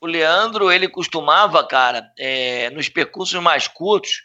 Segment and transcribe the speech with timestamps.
[0.00, 4.22] O Leandro, ele costumava, cara, é, nos percursos mais curtos,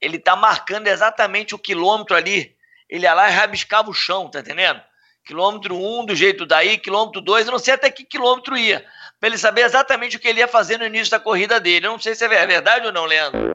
[0.00, 2.54] ele tá marcando exatamente o quilômetro ali.
[2.88, 4.80] Ele ia lá e rabiscava o chão, tá entendendo?
[5.24, 8.84] Quilômetro 1 um, do jeito daí, quilômetro 2, eu não sei até que quilômetro ia,
[9.18, 11.86] para ele saber exatamente o que ele ia fazer no início da corrida dele.
[11.86, 13.54] Eu não sei se é verdade ou não, Leandro.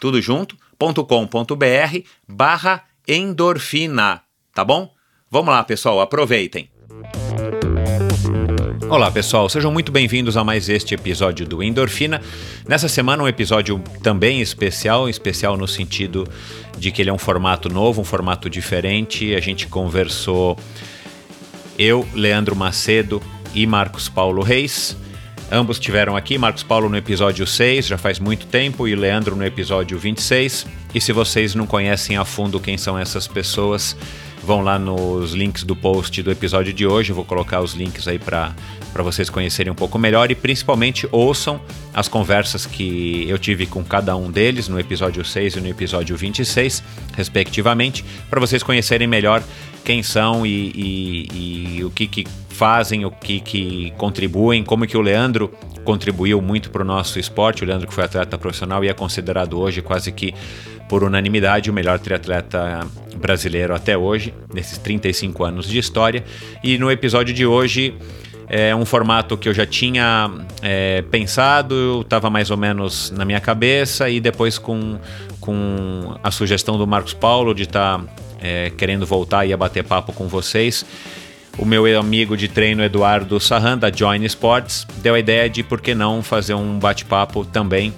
[0.00, 4.22] tudo junto, .com.br barra endorfina,
[4.54, 4.92] tá bom?
[5.30, 6.70] Vamos lá, pessoal, aproveitem.
[8.88, 12.22] Olá, pessoal, sejam muito bem-vindos a mais este episódio do Endorfina.
[12.66, 16.26] Nessa semana, um episódio também especial especial no sentido
[16.78, 19.34] de que ele é um formato novo, um formato diferente.
[19.34, 20.58] A gente conversou,
[21.78, 23.22] eu, Leandro Macedo
[23.54, 24.96] e Marcos Paulo Reis
[25.50, 29.44] Ambos tiveram aqui, Marcos Paulo no episódio 6, já faz muito tempo, e Leandro no
[29.44, 30.66] episódio 26.
[30.94, 33.96] E se vocês não conhecem a fundo quem são essas pessoas,
[34.44, 37.12] vão lá nos links do post do episódio de hoje.
[37.12, 38.54] Eu vou colocar os links aí para
[39.02, 41.60] vocês conhecerem um pouco melhor e principalmente ouçam
[41.94, 46.16] as conversas que eu tive com cada um deles no episódio 6 e no episódio
[46.16, 46.82] 26,
[47.16, 49.42] respectivamente, para vocês conhecerem melhor
[49.84, 54.96] quem são e, e, e o que, que fazem, o que, que contribuem, como que
[54.96, 55.52] o Leandro
[55.84, 59.58] contribuiu muito para o nosso esporte, o Leandro que foi atleta profissional e é considerado
[59.58, 60.34] hoje quase que
[60.88, 62.80] por unanimidade, o melhor triatleta
[63.16, 66.24] brasileiro até hoje, nesses 35 anos de história.
[66.64, 67.94] E no episódio de hoje
[68.48, 70.30] é um formato que eu já tinha
[70.62, 74.98] é, pensado, estava mais ou menos na minha cabeça, e depois com,
[75.40, 78.04] com a sugestão do Marcos Paulo de estar tá,
[78.40, 80.84] é, querendo voltar e bater papo com vocês.
[81.58, 85.80] O meu amigo de treino Eduardo Sarran, da Join Sports, deu a ideia de por
[85.80, 87.92] que não fazer um bate-papo também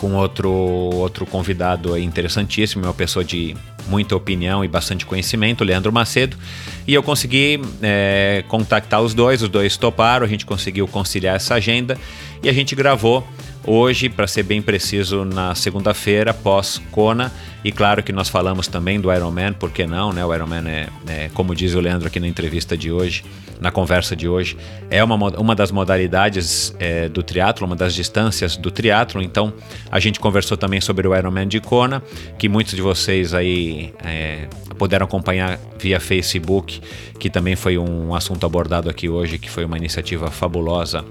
[0.00, 3.54] com outro, outro convidado interessantíssimo, uma pessoa de
[3.86, 6.38] muita opinião e bastante conhecimento, Leandro Macedo.
[6.86, 11.54] E eu consegui é, contactar os dois, os dois toparam, a gente conseguiu conciliar essa
[11.54, 11.98] agenda
[12.42, 13.26] e a gente gravou
[13.66, 17.30] hoje, para ser bem preciso, na segunda-feira, pós-Kona.
[17.62, 20.24] E claro que nós falamos também do Ironman, por que não, né?
[20.24, 23.22] O Ironman é, é, como diz o Leandro aqui na entrevista de hoje,
[23.60, 24.56] na conversa de hoje,
[24.88, 29.22] é uma, uma das modalidades é, do triatlo, uma das distâncias do triatlo.
[29.22, 29.52] Então,
[29.90, 32.02] a gente conversou também sobre o Ironman de Kona,
[32.38, 34.48] que muitos de vocês aí é,
[34.78, 36.80] puderam acompanhar via Facebook,
[37.18, 41.04] que também foi um assunto abordado aqui hoje, que foi uma iniciativa fabulosa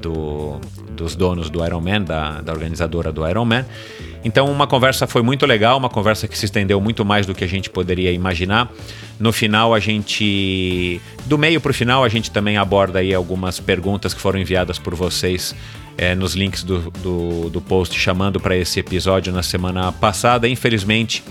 [0.00, 0.60] do,
[0.90, 3.64] dos donos do Ironman, da, da organizadora do Ironman.
[4.24, 7.44] Então, uma conversa foi muito legal, uma conversa que se estendeu muito mais do que
[7.44, 8.72] a gente poderia imaginar.
[9.20, 11.00] No final, a gente.
[11.26, 14.78] Do meio para o final, a gente também aborda aí algumas perguntas que foram enviadas
[14.78, 15.54] por vocês
[15.98, 20.48] é, nos links do, do, do post chamando para esse episódio na semana passada.
[20.48, 21.22] Infelizmente,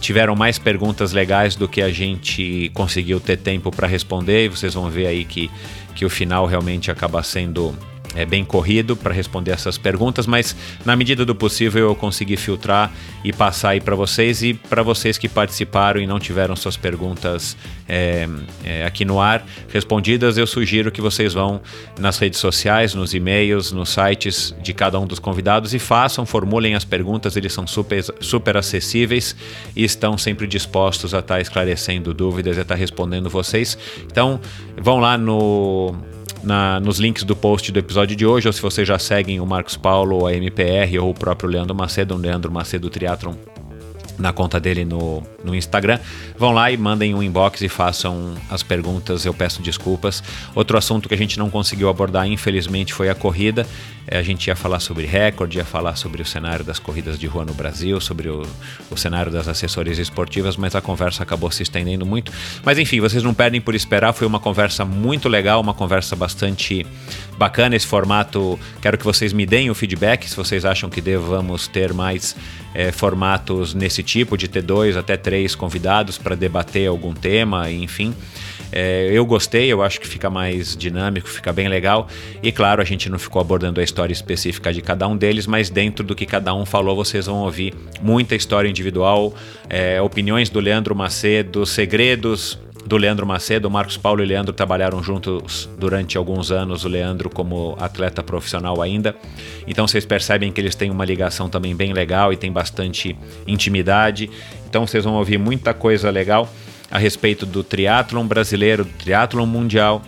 [0.00, 4.74] tiveram mais perguntas legais do que a gente conseguiu ter tempo para responder, e vocês
[4.74, 5.50] vão ver aí que,
[5.94, 7.76] que o final realmente acaba sendo
[8.14, 12.92] é bem corrido para responder essas perguntas, mas na medida do possível eu consegui filtrar
[13.22, 17.56] e passar aí para vocês e para vocês que participaram e não tiveram suas perguntas
[17.88, 18.28] é,
[18.64, 21.60] é, aqui no ar respondidas, eu sugiro que vocês vão
[21.98, 26.74] nas redes sociais, nos e-mails, nos sites de cada um dos convidados e façam, formulem
[26.74, 29.36] as perguntas, eles são super, super acessíveis
[29.74, 33.78] e estão sempre dispostos a estar tá esclarecendo dúvidas e a estar tá respondendo vocês.
[34.04, 34.40] Então,
[34.76, 35.94] vão lá no
[36.42, 39.46] na, nos links do post do episódio de hoje, ou se vocês já seguem o
[39.46, 43.34] Marcos Paulo, a MPR ou o próprio Leandro Macedo, o Leandro Macedo Triathlon
[44.18, 45.98] na conta dele no, no Instagram.
[46.36, 49.24] Vão lá e mandem um inbox e façam as perguntas.
[49.24, 50.22] Eu peço desculpas.
[50.54, 53.66] Outro assunto que a gente não conseguiu abordar, infelizmente, foi a corrida.
[54.10, 57.44] A gente ia falar sobre recorde, ia falar sobre o cenário das corridas de rua
[57.44, 58.42] no Brasil, sobre o,
[58.90, 62.32] o cenário das assessorias esportivas, mas a conversa acabou se estendendo muito.
[62.64, 64.12] Mas enfim, vocês não perdem por esperar.
[64.12, 66.86] Foi uma conversa muito legal, uma conversa bastante
[67.36, 68.58] bacana esse formato.
[68.80, 72.34] Quero que vocês me deem o feedback se vocês acham que devamos ter mais
[72.74, 78.14] é, formatos nesse tipo, de ter dois até três convidados para debater algum tema, enfim.
[78.70, 82.08] É, eu gostei, eu acho que fica mais dinâmico, fica bem legal.
[82.42, 85.70] E claro, a gente não ficou abordando a história específica de cada um deles, mas
[85.70, 89.34] dentro do que cada um falou, vocês vão ouvir muita história individual,
[89.68, 93.70] é, opiniões do Leandro Macedo, segredos do Leandro Macedo.
[93.70, 99.14] Marcos Paulo e Leandro trabalharam juntos durante alguns anos, o Leandro como atleta profissional ainda.
[99.66, 103.16] Então vocês percebem que eles têm uma ligação também bem legal e tem bastante
[103.46, 104.30] intimidade.
[104.68, 106.48] Então vocês vão ouvir muita coisa legal
[106.90, 110.02] a respeito do triatlon brasileiro, do triatlon mundial,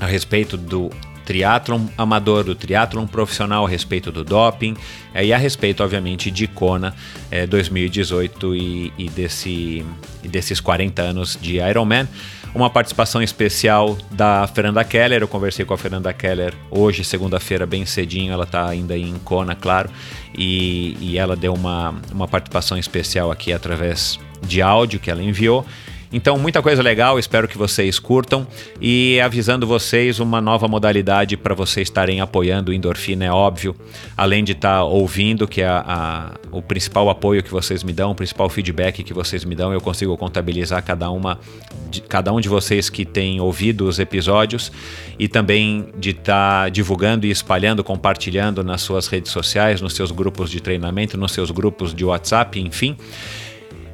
[0.00, 0.90] a respeito do
[1.28, 4.74] triatlon amador, do triatlon profissional, a respeito do doping
[5.12, 6.94] é, e a respeito, obviamente, de Kona
[7.30, 9.84] é, 2018 e, e, desse,
[10.24, 12.08] e desses 40 anos de Ironman.
[12.54, 15.20] Uma participação especial da Fernanda Keller.
[15.20, 18.32] Eu conversei com a Fernanda Keller hoje, segunda-feira, bem cedinho.
[18.32, 19.90] Ela está ainda em Kona, claro.
[20.34, 25.66] E, e ela deu uma, uma participação especial aqui através de áudio que ela enviou.
[26.12, 28.46] Então, muita coisa legal, espero que vocês curtam.
[28.80, 33.76] E avisando vocês, uma nova modalidade para vocês estarem apoiando o Endorfina, é óbvio.
[34.16, 37.92] Além de estar tá ouvindo, que é a, a, o principal apoio que vocês me
[37.92, 41.38] dão, o principal feedback que vocês me dão, eu consigo contabilizar cada, uma,
[41.90, 44.72] de, cada um de vocês que tem ouvido os episódios
[45.18, 50.10] e também de estar tá divulgando e espalhando, compartilhando nas suas redes sociais, nos seus
[50.10, 52.96] grupos de treinamento, nos seus grupos de WhatsApp, enfim.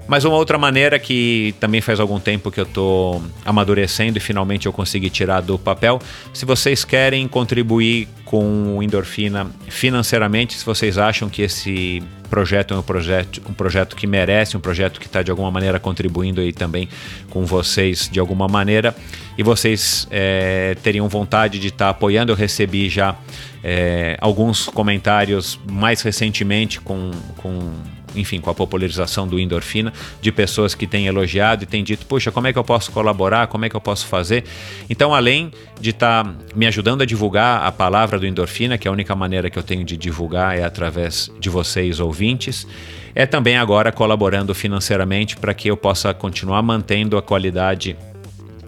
[0.06, 4.66] Mas uma outra maneira que também faz algum tempo que eu estou amadurecendo e finalmente
[4.66, 5.98] eu consegui tirar do papel.
[6.32, 12.76] Se vocês querem contribuir com o Endorfina financeiramente, se vocês acham que esse projeto é
[12.76, 16.52] um projeto, um projeto que merece, um projeto que está de alguma maneira contribuindo aí
[16.52, 16.88] também
[17.30, 18.94] com vocês de alguma maneira,
[19.38, 23.16] e vocês é, teriam vontade de estar tá apoiando, eu recebi já
[23.62, 27.72] é, alguns comentários mais recentemente com, com
[28.14, 32.30] enfim, com a popularização do endorfina, de pessoas que têm elogiado e têm dito, puxa,
[32.30, 34.44] como é que eu posso colaborar, como é que eu posso fazer?
[34.88, 38.90] Então, além de estar tá me ajudando a divulgar a palavra do endorfina, que é
[38.90, 42.66] a única maneira que eu tenho de divulgar é através de vocês ouvintes,
[43.14, 47.96] é também agora colaborando financeiramente para que eu possa continuar mantendo a qualidade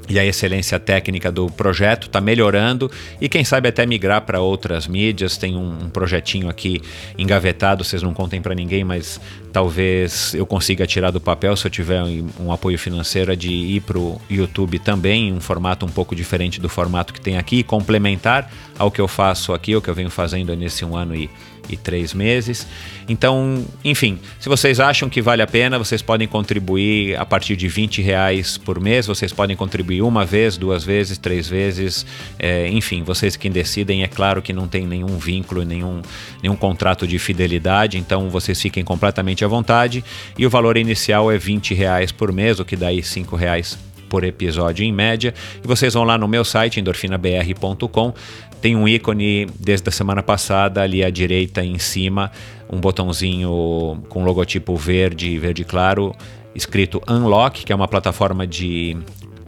[0.08, 4.86] e a excelência técnica do projeto está melhorando e quem sabe até migrar para outras
[4.86, 5.36] mídias.
[5.36, 6.80] Tem um, um, projetinho aqui
[7.18, 9.20] engavetado, vocês não contem para ninguém, mas
[9.52, 13.50] talvez eu consiga tirar do papel se eu tiver um, um apoio financeiro é de
[13.50, 17.62] ir para o YouTube também, um formato um pouco diferente do formato que tem aqui,
[17.62, 21.30] complementar ao que eu faço aqui, o que eu venho fazendo nesse um ano e
[21.68, 22.66] e três meses.
[23.08, 27.68] Então, enfim, se vocês acham que vale a pena, vocês podem contribuir a partir de
[27.68, 29.06] 20 reais por mês.
[29.06, 32.04] Vocês podem contribuir uma vez, duas vezes, três vezes.
[32.38, 34.02] É, enfim, vocês quem decidem.
[34.02, 36.02] É claro que não tem nenhum vínculo, nenhum,
[36.42, 37.98] nenhum contrato de fidelidade.
[37.98, 40.04] Então, vocês fiquem completamente à vontade.
[40.36, 43.78] E o valor inicial é 20 reais por mês, o que dá aí 5 reais
[44.08, 45.34] por episódio em média.
[45.62, 48.14] E vocês vão lá no meu site, endorfinabr.com,
[48.60, 52.30] tem um ícone desde a semana passada ali à direita em cima,
[52.70, 56.14] um botãozinho com logotipo verde, verde claro,
[56.54, 58.96] escrito Unlock, que é uma plataforma de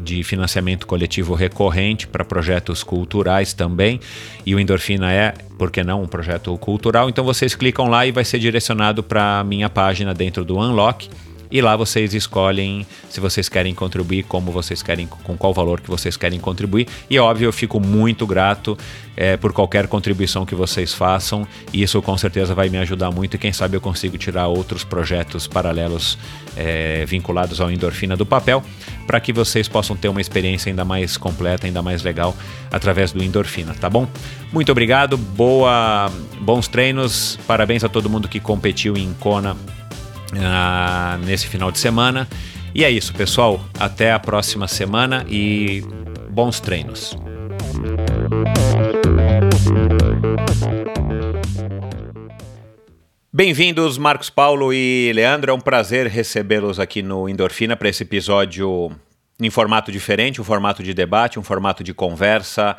[0.00, 4.00] de financiamento coletivo recorrente para projetos culturais também.
[4.46, 7.08] E o Endorfina é, por que não, um projeto cultural.
[7.08, 11.10] Então vocês clicam lá e vai ser direcionado para a minha página dentro do Unlock
[11.50, 15.88] e lá vocês escolhem se vocês querem contribuir, como vocês querem, com qual valor que
[15.88, 16.86] vocês querem contribuir.
[17.08, 18.76] E óbvio, eu fico muito grato
[19.16, 21.46] é, por qualquer contribuição que vocês façam.
[21.72, 23.34] E isso com certeza vai me ajudar muito.
[23.34, 26.18] E quem sabe eu consigo tirar outros projetos paralelos
[26.56, 28.62] é, vinculados ao endorfina do papel,
[29.06, 32.36] para que vocês possam ter uma experiência ainda mais completa, ainda mais legal
[32.70, 34.06] através do endorfina, tá bom?
[34.52, 39.56] Muito obrigado, boa, bons treinos, parabéns a todo mundo que competiu em Kona
[40.32, 42.28] uh, nesse final de semana.
[42.74, 43.64] E é isso, pessoal.
[43.78, 45.82] Até a próxima semana e
[46.30, 47.16] bons treinos.
[53.32, 55.52] Bem-vindos, Marcos Paulo e Leandro.
[55.52, 58.90] É um prazer recebê-los aqui no Endorfina para esse episódio
[59.40, 62.76] em formato diferente, um formato de debate, um formato de conversa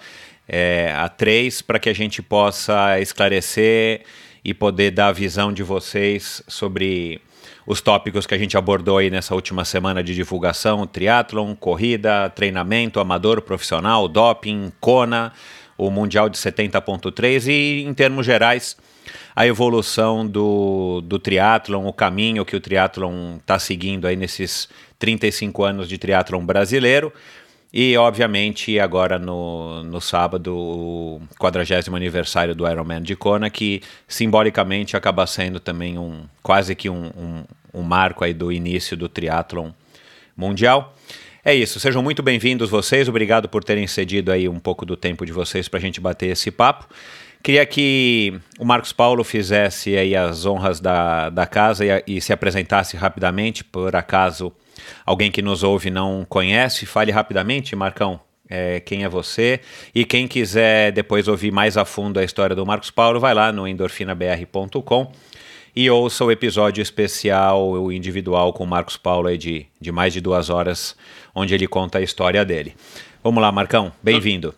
[0.47, 4.01] é, a três, para que a gente possa esclarecer
[4.43, 7.21] e poder dar a visão de vocês sobre
[7.69, 12.99] os tópicos que a gente abordou aí nessa última semana de divulgação: triatlon, corrida, treinamento
[12.99, 15.31] amador, profissional, doping, Kona,
[15.77, 18.75] o Mundial de 70.3 e, em termos gerais,
[19.35, 25.63] a evolução do, do triatlon, o caminho que o triatlon está seguindo aí nesses 35
[25.63, 27.13] anos de triatlon brasileiro.
[27.71, 34.97] E, obviamente, agora no, no sábado, o 40 aniversário do Ironman de Kona, que simbolicamente
[34.97, 39.69] acaba sendo também um quase que um, um, um marco aí do início do triatlon
[40.35, 40.95] mundial.
[41.45, 45.25] É isso, sejam muito bem-vindos vocês, obrigado por terem cedido aí um pouco do tempo
[45.25, 46.87] de vocês para a gente bater esse papo.
[47.41, 52.33] Queria que o Marcos Paulo fizesse aí as honras da, da casa e, e se
[52.33, 54.51] apresentasse rapidamente, por acaso
[55.05, 58.19] alguém que nos ouve não conhece, fale rapidamente, Marcão.
[58.51, 59.59] É, quem é você
[59.93, 63.51] e quem quiser depois ouvir mais a fundo a história do Marcos Paulo, vai lá
[63.51, 65.11] no endorfinabr.com
[65.75, 70.19] e ouça o episódio especial, o individual com o Marcos Paulo de, de mais de
[70.19, 70.95] duas horas,
[71.33, 72.75] onde ele conta a história dele.
[73.23, 74.55] Vamos lá, Marcão, bem-vindo.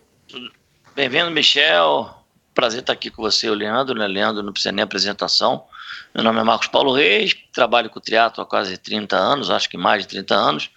[0.96, 2.10] Bem-vindo, Michel.
[2.54, 4.08] Prazer estar aqui com você, o Leandro, né?
[4.08, 5.66] Leandro não precisa nem apresentação.
[6.14, 9.78] Meu nome é Marcos Paulo Reis, trabalho com teatro há quase 30 anos, acho que
[9.78, 10.70] mais de 30 anos.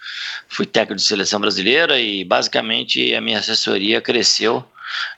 [0.48, 4.64] Fui técnico de seleção brasileira e basicamente a minha assessoria cresceu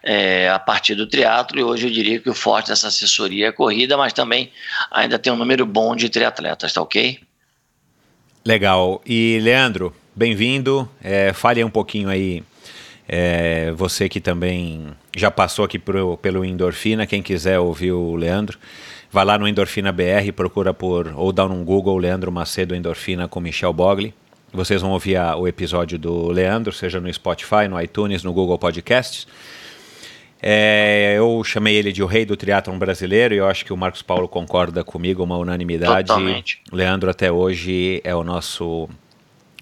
[0.03, 3.53] é, a partir do teatro e hoje eu diria que o forte dessa assessoria é
[3.53, 4.51] corrida, mas também
[4.91, 7.21] ainda tem um número bom de triatletas, tá ok?
[8.43, 9.03] Legal.
[9.05, 10.89] E Leandro, bem-vindo.
[11.03, 12.43] É, fale um pouquinho aí,
[13.07, 18.59] é, você que também já passou aqui pro, pelo Endorfina, quem quiser ouvir o Leandro,
[19.17, 23.41] vai lá no Endorfina BR, procura por, ou dá um Google Leandro Macedo Endorfina com
[23.41, 24.13] Michel Bogli.
[24.53, 28.59] Vocês vão ouvir a, o episódio do Leandro, seja no Spotify, no iTunes, no Google
[28.59, 29.27] Podcasts.
[30.43, 33.77] É, eu chamei ele de o rei do triatlon brasileiro e eu acho que o
[33.77, 36.09] Marcos Paulo concorda comigo, uma unanimidade.
[36.09, 36.61] Totalmente.
[36.71, 38.87] Leandro até hoje é o nosso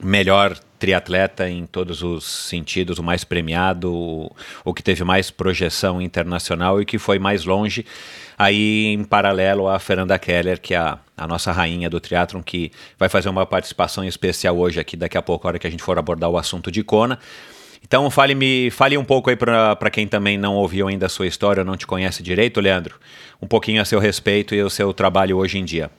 [0.03, 3.93] melhor triatleta em todos os sentidos, o mais premiado,
[4.65, 7.87] o, que teve mais projeção internacional e que foi mais longe,
[8.37, 12.73] aí em paralelo a Fernanda Keller, que é a, a nossa rainha do triatlon, que
[12.99, 15.83] vai fazer uma participação especial hoje aqui, daqui a pouco, a hora que a gente
[15.83, 17.19] for abordar o assunto de Kona.
[17.83, 21.27] Então fale, me, fale um pouco aí para quem também não ouviu ainda a sua
[21.27, 22.99] história, não te conhece direito, Leandro,
[23.41, 25.91] um pouquinho a seu respeito e o seu trabalho hoje em dia.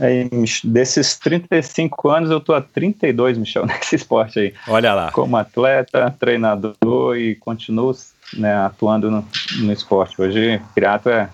[0.00, 0.28] É,
[0.64, 4.54] desses 35 anos, eu tô há 32, Michel, nesse esporte aí.
[4.66, 5.10] Olha lá.
[5.10, 7.94] Como atleta, treinador e continuo
[8.34, 9.26] né, atuando no,
[9.60, 10.20] no esporte.
[10.20, 11.30] Hoje, triatlo é,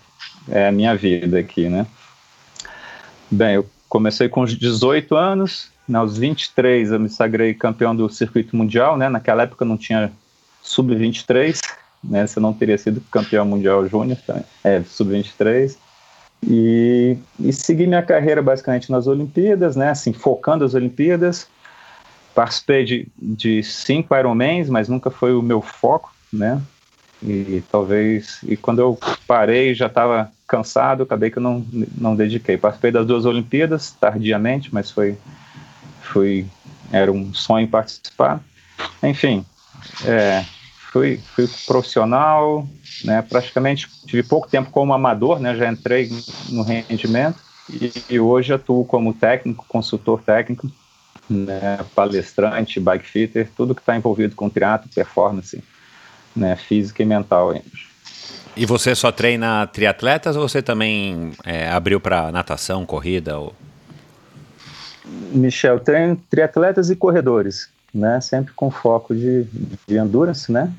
[0.48, 1.86] é a minha vida aqui, né?
[3.30, 8.08] Bem, eu comecei com os 18 anos, né, aos 23 eu me sagrei campeão do
[8.08, 9.08] circuito mundial, né?
[9.08, 10.12] Naquela época não tinha
[10.62, 11.60] sub-23,
[12.02, 12.26] né?
[12.26, 14.40] Você não teria sido campeão mundial júnior, tá?
[14.62, 15.76] é, sub-23.
[16.46, 19.90] E, e segui minha carreira basicamente nas Olimpíadas, né?
[19.90, 21.46] Assim, focando as Olimpíadas.
[22.34, 26.60] Participei de, de cinco Ironmans, mas nunca foi o meu foco, né?
[27.22, 28.40] E talvez.
[28.42, 31.64] E quando eu parei, já estava cansado, acabei que eu não,
[31.96, 32.56] não dediquei.
[32.56, 35.16] Participei das duas Olimpíadas, tardiamente, mas foi.
[36.02, 36.46] foi
[36.92, 38.40] era um sonho participar.
[39.02, 39.44] Enfim,
[40.04, 40.44] é,
[40.94, 42.64] fui, fui profissional,
[43.02, 46.08] né, praticamente tive pouco tempo como amador, né, já entrei
[46.50, 50.70] no rendimento e, e hoje atuo como técnico, consultor técnico,
[51.28, 55.60] né, palestrante, bike fitter, tudo que está envolvido com triatlo, performance,
[56.36, 57.52] né, física e mental.
[58.56, 63.36] E você só treina triatletas ou você também é, abriu para natação, corrida?
[63.36, 63.52] Ou...
[65.32, 68.20] Michel, treino triatletas e corredores, né?
[68.20, 69.44] Sempre com foco de,
[69.88, 70.72] de endurance, né?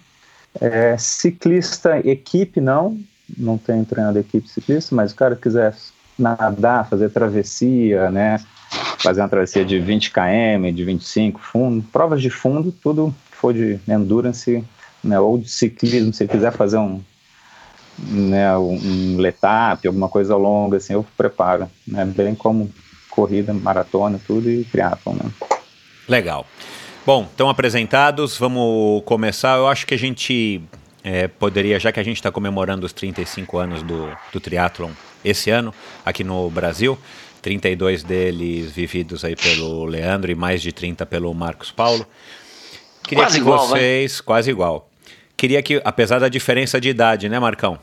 [0.59, 2.99] É, ciclista, equipe, não.
[3.37, 5.75] Não tenho treinado equipe ciclista, mas o cara quiser
[6.17, 8.39] nadar, fazer travessia, né?
[8.99, 13.53] Fazer uma travessia de 20 km, de 25, fundo, provas de fundo, tudo que for
[13.53, 14.63] de endurance,
[15.03, 15.19] né?
[15.19, 17.01] Ou de ciclismo, se quiser fazer um,
[17.99, 22.05] né, um letap, alguma coisa longa, assim, eu preparo, né?
[22.05, 22.71] Bem como
[23.09, 25.31] corrida, maratona, tudo e triatlon, né?
[26.07, 26.45] Legal.
[27.05, 29.57] Bom, estão apresentados, vamos começar.
[29.57, 30.59] Eu acho que a gente
[31.03, 34.89] é, poderia, já que a gente está comemorando os 35 anos do, do triatlon
[35.23, 35.71] esse ano,
[36.03, 36.97] aqui no Brasil,
[37.43, 42.07] 32 deles vividos aí pelo Leandro e mais de 30 pelo Marcos Paulo.
[43.03, 44.25] Queria quase que igual, vocês, vai.
[44.25, 44.89] quase igual.
[45.37, 47.77] Queria que, apesar da diferença de idade, né, Marcão?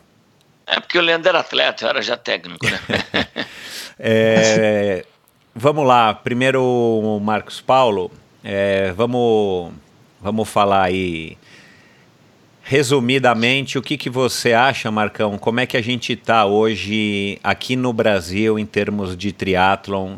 [0.67, 2.81] É porque o Leandro era atleta, eu era já técnico, né?
[4.01, 5.05] é,
[5.55, 8.11] vamos lá, primeiro Marcos Paulo,
[8.45, 9.73] é, vamos,
[10.21, 11.37] vamos falar aí
[12.63, 15.37] resumidamente o que, que você acha, Marcão?
[15.37, 20.17] Como é que a gente está hoje aqui no Brasil em termos de triatlon,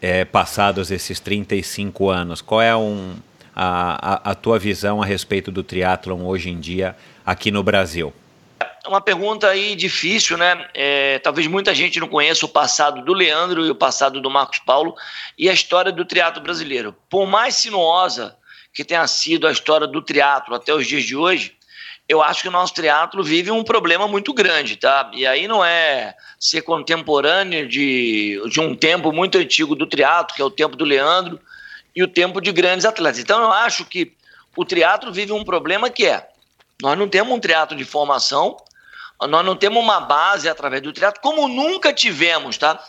[0.00, 2.40] é, passados esses 35 anos?
[2.40, 3.14] Qual é um,
[3.54, 8.12] a, a, a tua visão a respeito do triatlon hoje em dia aqui no Brasil?
[8.86, 10.68] Uma pergunta aí difícil, né?
[10.74, 14.58] É, talvez muita gente não conheça o passado do Leandro e o passado do Marcos
[14.58, 14.96] Paulo
[15.38, 16.94] e a história do triatlo brasileiro.
[17.08, 18.36] Por mais sinuosa
[18.74, 21.56] que tenha sido a história do triatlo até os dias de hoje,
[22.08, 25.08] eu acho que o nosso triatlo vive um problema muito grande, tá?
[25.14, 30.42] E aí não é ser contemporâneo de, de um tempo muito antigo do triatlo, que
[30.42, 31.38] é o tempo do Leandro,
[31.94, 33.20] e o tempo de grandes atletas.
[33.20, 34.12] Então eu acho que
[34.56, 36.28] o triatlo vive um problema que é
[36.82, 38.56] nós não temos um triatlo de formação
[39.28, 42.82] nós não temos uma base através do teatro, como nunca tivemos, tá?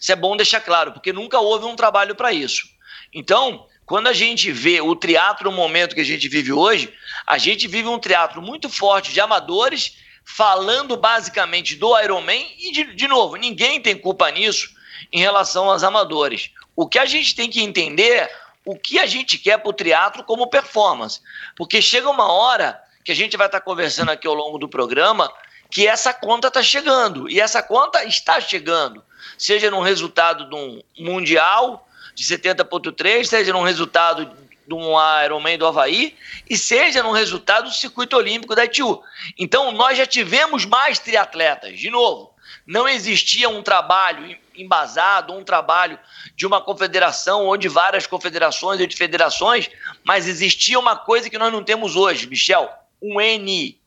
[0.00, 2.68] Isso é bom deixar claro, porque nunca houve um trabalho para isso.
[3.12, 6.92] Então, quando a gente vê o teatro no momento que a gente vive hoje,
[7.26, 12.94] a gente vive um teatro muito forte de amadores, falando basicamente do Ironman, e de,
[12.94, 14.68] de novo, ninguém tem culpa nisso
[15.10, 16.50] em relação aos amadores.
[16.76, 18.32] O que a gente tem que entender é
[18.64, 21.20] o que a gente quer para o teatro como performance.
[21.56, 25.32] Porque chega uma hora que a gente vai estar conversando aqui ao longo do programa
[25.70, 27.28] que essa conta está chegando.
[27.28, 29.02] E essa conta está chegando.
[29.36, 35.66] Seja num resultado de um Mundial de 70.3, seja num resultado de um Ironman do
[35.66, 36.16] Havaí,
[36.48, 39.02] e seja num resultado do circuito olímpico da ITU.
[39.38, 41.78] Então, nós já tivemos mais triatletas.
[41.78, 42.34] De novo,
[42.66, 45.98] não existia um trabalho embasado, um trabalho
[46.36, 49.70] de uma confederação ou de várias confederações ou de federações,
[50.04, 53.80] mas existia uma coisa que nós não temos hoje, Michel, um N,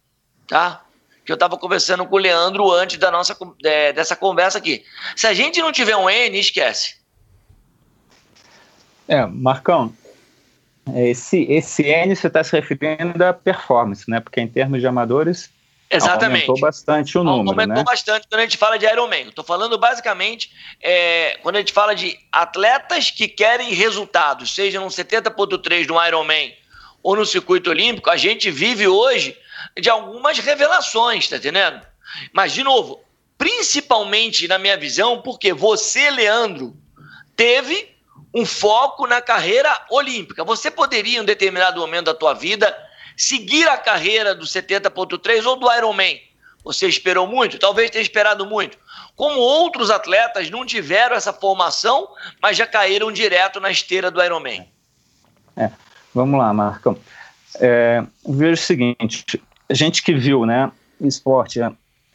[0.48, 0.84] tá?
[1.32, 4.84] Que eu estava conversando com o Leandro antes da nossa é, dessa conversa aqui.
[5.16, 6.96] Se a gente não tiver um N, esquece.
[9.08, 9.94] É, Marcão,
[10.94, 14.20] esse, esse N você está se referindo à performance, né?
[14.20, 15.50] Porque em termos de amadores,
[15.94, 16.44] Exatamente.
[16.44, 17.84] Aumentou bastante o número, Aumentou né?
[17.84, 19.28] bastante quando a gente fala de Ironman.
[19.28, 20.50] Estou falando basicamente
[20.82, 26.54] é, quando a gente fala de atletas que querem resultados, seja no 70.3 no Ironman
[27.04, 29.38] ou no circuito olímpico, a gente vive hoje
[29.80, 31.82] de algumas revelações, tá entendendo?
[32.34, 33.02] Mas, de novo,
[33.38, 36.76] principalmente na minha visão, porque você, Leandro,
[37.36, 37.90] teve
[38.34, 40.44] um foco na carreira olímpica.
[40.44, 42.76] Você poderia, em um determinado momento da tua vida,
[43.18, 46.20] seguir a carreira do 70.3 ou do Ironman.
[46.64, 47.58] Você esperou muito?
[47.58, 48.78] Talvez tenha esperado muito.
[49.16, 52.08] como outros atletas não tiveram essa formação,
[52.42, 54.68] mas já caíram direto na esteira do Ironman.
[55.58, 55.70] É,
[56.14, 56.98] vamos lá, Marcão.
[57.60, 59.42] É, vejo o seguinte,
[59.74, 61.60] gente que viu, né, esporte,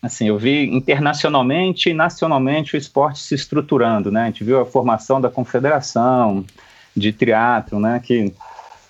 [0.03, 4.67] assim, eu vi internacionalmente e nacionalmente o esporte se estruturando, né, a gente viu a
[4.67, 6.45] formação da confederação
[6.97, 8.33] de triatlo, né, que,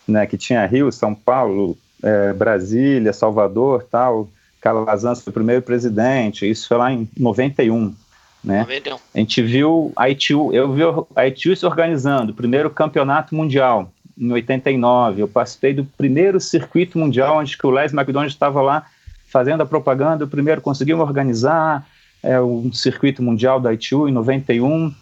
[0.06, 4.28] né, que tinha Rio, São Paulo, é, Brasília, Salvador, tal,
[4.60, 7.94] Calazans foi o primeiro presidente, isso foi lá em 91,
[8.42, 8.60] né?
[8.60, 8.98] 91.
[9.14, 10.82] A gente viu a ITU, eu vi
[11.14, 17.38] a ITU se organizando, primeiro campeonato mundial, em 89, eu participei do primeiro circuito mundial,
[17.38, 18.86] onde que o Les McDonald estava lá
[19.26, 21.86] fazendo a propaganda, o primeiro conseguimos organizar
[22.22, 24.94] é, um circuito mundial da ITU em 91,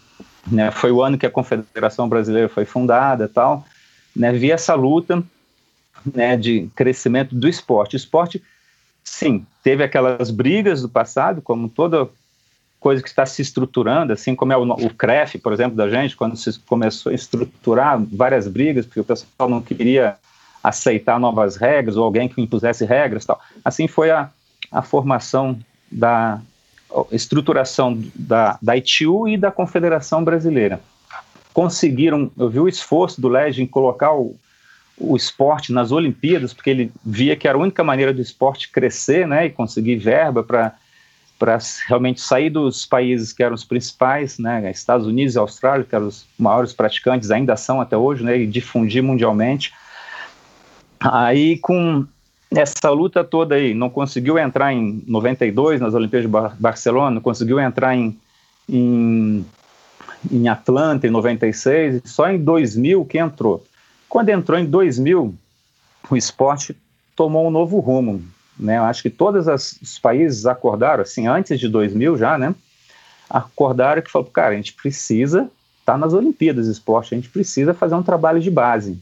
[0.51, 3.65] né, foi o ano que a Confederação Brasileira foi fundada tal,
[4.15, 5.23] né, vi essa luta
[6.13, 7.95] né, de crescimento do esporte.
[7.95, 8.43] O esporte,
[9.03, 12.09] sim, teve aquelas brigas do passado, como toda
[12.85, 16.15] coisa que está se estruturando, assim como é o, o CREF, por exemplo, da gente,
[16.15, 20.17] quando se começou a estruturar várias brigas, porque o pessoal não queria
[20.63, 23.41] aceitar novas regras ou alguém que impusesse regras tal.
[23.65, 24.29] Assim foi a,
[24.71, 25.59] a formação
[25.91, 26.43] da
[27.11, 30.79] estruturação da, da ITU e da Confederação Brasileira.
[31.55, 34.37] Conseguiram, eu vi o esforço do LEG em colocar o,
[34.99, 39.27] o esporte nas Olimpíadas, porque ele via que era a única maneira do esporte crescer
[39.27, 40.75] né, e conseguir verba para
[41.45, 45.95] para realmente sair dos países que eram os principais, né, Estados Unidos e Austrália, que
[45.95, 49.71] eram os maiores praticantes, ainda são até hoje, né, e difundir mundialmente.
[50.99, 52.07] Aí, com
[52.51, 57.21] essa luta toda aí, não conseguiu entrar em 92 nas Olimpíadas de Bar Barcelona, não
[57.21, 58.19] conseguiu entrar em,
[58.67, 59.45] em,
[60.33, 63.63] em Atlanta em 96, só em 2000 que entrou.
[64.09, 65.35] Quando entrou em 2000,
[66.09, 66.75] o esporte
[67.15, 68.25] tomou um novo rumo.
[68.59, 68.79] Né?
[68.79, 72.55] Eu acho que todos os países acordaram, assim, antes de 2000 já, né?
[73.29, 77.29] Acordaram que falou, cara, a gente precisa estar tá nas Olimpíadas de esporte, a gente
[77.29, 78.99] precisa fazer um trabalho de base.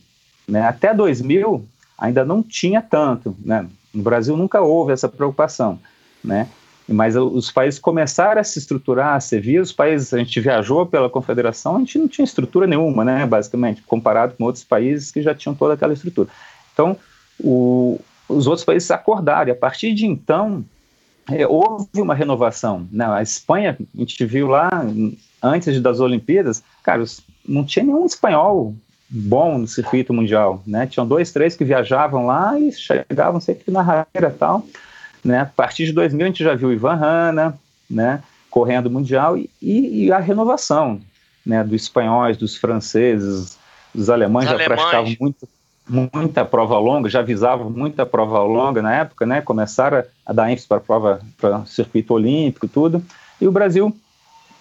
[0.48, 0.66] Né?
[0.66, 1.64] Até 2000
[1.98, 3.66] ainda não tinha tanto, né?
[3.92, 5.78] No Brasil nunca houve essa preocupação,
[6.24, 6.48] né?
[6.88, 11.08] Mas os países começaram a se estruturar, você via os países, a gente viajou pela
[11.08, 15.34] confederação, a gente não tinha estrutura nenhuma, né, basicamente, comparado com outros países que já
[15.34, 16.28] tinham toda aquela estrutura.
[16.72, 16.96] Então,
[17.38, 18.00] o,
[18.36, 20.64] os outros países acordaram, e a partir de então,
[21.30, 22.86] é, houve uma renovação.
[22.90, 23.04] Né?
[23.06, 24.70] A Espanha, a gente viu lá,
[25.42, 27.04] antes das Olimpíadas, cara,
[27.46, 28.74] não tinha nenhum espanhol
[29.08, 30.86] bom no circuito mundial, né?
[30.86, 34.66] Tinham dois, três que viajavam lá e chegavam sempre na rareira e tal,
[35.22, 35.40] né?
[35.40, 37.58] A partir de 2000 a gente já viu Ivan Hanna,
[37.90, 38.22] né?
[38.50, 40.98] Correndo mundial e, e, a renovação,
[41.44, 41.62] né?
[41.62, 43.58] Dos espanhóis, dos franceses,
[43.94, 44.80] dos alemães Os já alemães.
[44.80, 45.46] praticavam muito
[45.88, 49.40] muita prova longa, já avisavam muita prova longa na época, né?
[49.40, 53.04] Começaram a dar ênfase para a prova, para o circuito olímpico tudo,
[53.40, 53.94] e o Brasil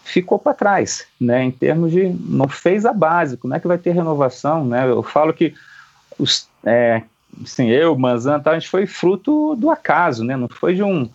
[0.04, 1.44] ficou para trás, né?
[1.44, 4.90] Em termos de não fez a base, como é que vai ter renovação, né?
[4.90, 5.54] Eu falo que
[6.18, 7.04] os, é,
[7.44, 10.36] assim, eu, Manzan, tá, a gente foi fruto do acaso, né?
[10.36, 11.10] Não foi de um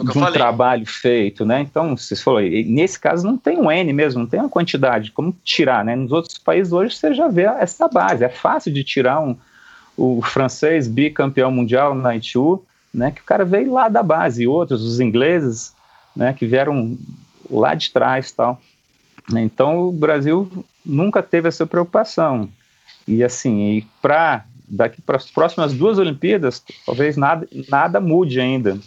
[0.00, 1.60] de um trabalho feito, né?
[1.60, 5.36] Então, você falou, nesse caso não tem um N mesmo, não tem uma quantidade, como
[5.42, 5.96] tirar, né?
[5.96, 9.36] Nos outros países hoje você já vê essa base, é fácil de tirar um,
[9.98, 14.46] o francês bicampeão mundial na ITU, né, que o cara veio lá da base, e
[14.46, 15.74] outros, os ingleses,
[16.14, 16.96] né, que vieram
[17.50, 18.60] lá de trás tal.
[19.34, 20.50] Então o Brasil
[20.86, 22.48] nunca teve essa preocupação.
[23.06, 28.78] E assim, para daqui para as próximas duas Olimpíadas, talvez nada, nada mude ainda,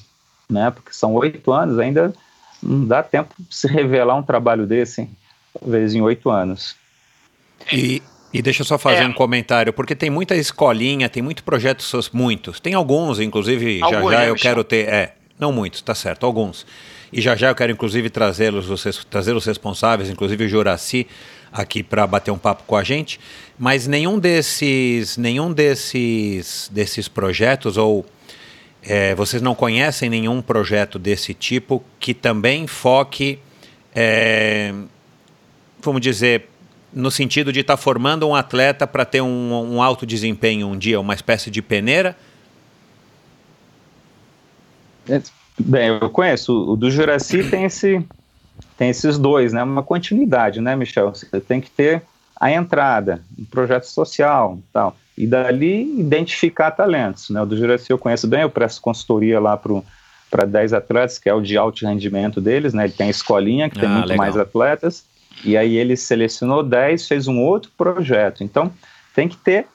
[0.49, 0.69] né?
[0.71, 2.13] Porque são oito anos, ainda
[2.61, 5.09] não dá tempo de se revelar um trabalho desse,
[5.59, 6.75] talvez em oito anos.
[7.71, 8.01] E,
[8.33, 9.07] e deixa eu só fazer é.
[9.07, 12.59] um comentário, porque tem muita escolinha, tem muito projeto, muitos.
[12.59, 14.87] Tem alguns, inclusive, alguns, já já eu quero ter.
[14.87, 16.65] É, não muitos, tá certo, alguns.
[17.11, 21.05] E já já eu quero, inclusive, trazê-los, trazer os responsáveis, inclusive o Juraci,
[21.51, 23.19] aqui para bater um papo com a gente.
[23.59, 28.05] Mas nenhum desses, nenhum desses, desses projetos, ou
[28.81, 33.39] é, vocês não conhecem nenhum projeto desse tipo que também foque,
[33.93, 34.73] é,
[35.81, 36.47] vamos dizer,
[36.93, 40.77] no sentido de estar tá formando um atleta para ter um, um, alto desempenho um
[40.77, 42.15] dia, uma espécie de peneira?
[45.09, 45.21] É,
[45.59, 46.73] bem, eu conheço.
[46.73, 48.05] O do Juraci tem, esse,
[48.77, 49.63] tem esses dois, né?
[49.63, 51.09] Uma continuidade, né, Michel?
[51.09, 52.03] Você tem que ter
[52.39, 54.95] a entrada, um projeto social tal.
[55.17, 57.29] E dali identificar talentos.
[57.29, 57.41] Né?
[57.41, 59.55] O do Juraci eu conheço bem, eu presto consultoria lá
[60.29, 62.85] para 10 atletas, que é o de alto rendimento deles, né?
[62.85, 64.17] Ele tem a escolinha, que ah, tem muito legal.
[64.17, 65.10] mais atletas
[65.43, 68.43] e aí ele selecionou 10, fez um outro projeto.
[68.43, 68.71] Então,
[69.13, 69.67] tem que ter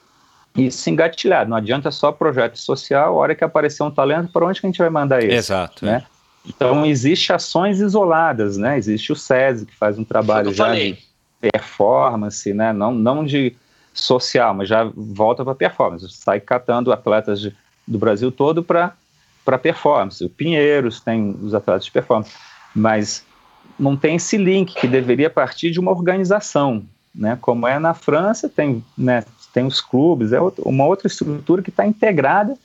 [0.55, 1.49] isso engatilhado.
[1.49, 4.69] Não adianta só projeto social, a hora que aparecer um talento, para onde que a
[4.69, 5.35] gente vai mandar ele?
[5.35, 5.85] Exato.
[5.85, 6.03] Né?
[6.03, 6.17] É.
[6.47, 8.77] Então, existe ações isoladas, né?
[8.77, 10.93] Existe o SESI, que faz um trabalho já falei.
[10.93, 12.71] de performance, né?
[12.71, 13.55] Não, não de
[13.93, 16.07] social, mas já volta para performance.
[16.09, 18.93] Sai catando atletas de, do Brasil todo para
[19.61, 20.23] performance.
[20.23, 22.31] O Pinheiros tem os atletas de performance,
[22.73, 23.25] mas
[23.79, 27.37] não tem esse link que deveria partir de uma organização, né?
[27.39, 31.85] Como é na França, tem, né, tem os clubes, é uma outra estrutura que está
[31.85, 32.57] integrada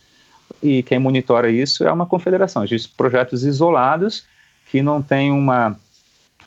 [0.62, 2.64] e quem monitora isso é uma confederação.
[2.64, 4.24] Existem projetos isolados
[4.70, 5.76] que não tem uma,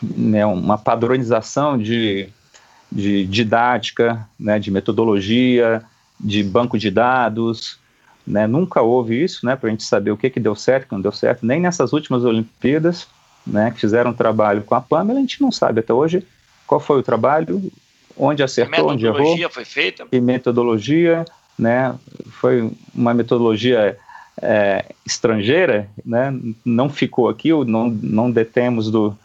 [0.01, 2.29] né, uma padronização de,
[2.91, 5.83] de didática, né, de metodologia,
[6.19, 7.79] de banco de dados.
[8.25, 10.87] Né, nunca houve isso né, para a gente saber o que, que deu certo, o
[10.87, 11.45] que não deu certo.
[11.45, 13.07] Nem nessas últimas Olimpíadas,
[13.45, 16.25] né, que fizeram um trabalho com a Pamela, a gente não sabe até hoje
[16.65, 17.71] qual foi o trabalho,
[18.17, 19.19] onde acertou, onde errou.
[19.19, 20.07] metodologia foi feita?
[20.11, 21.25] E metodologia,
[21.57, 21.95] né,
[22.31, 23.97] foi uma metodologia
[24.41, 29.15] é, estrangeira, né, não ficou aqui, não, não detemos do,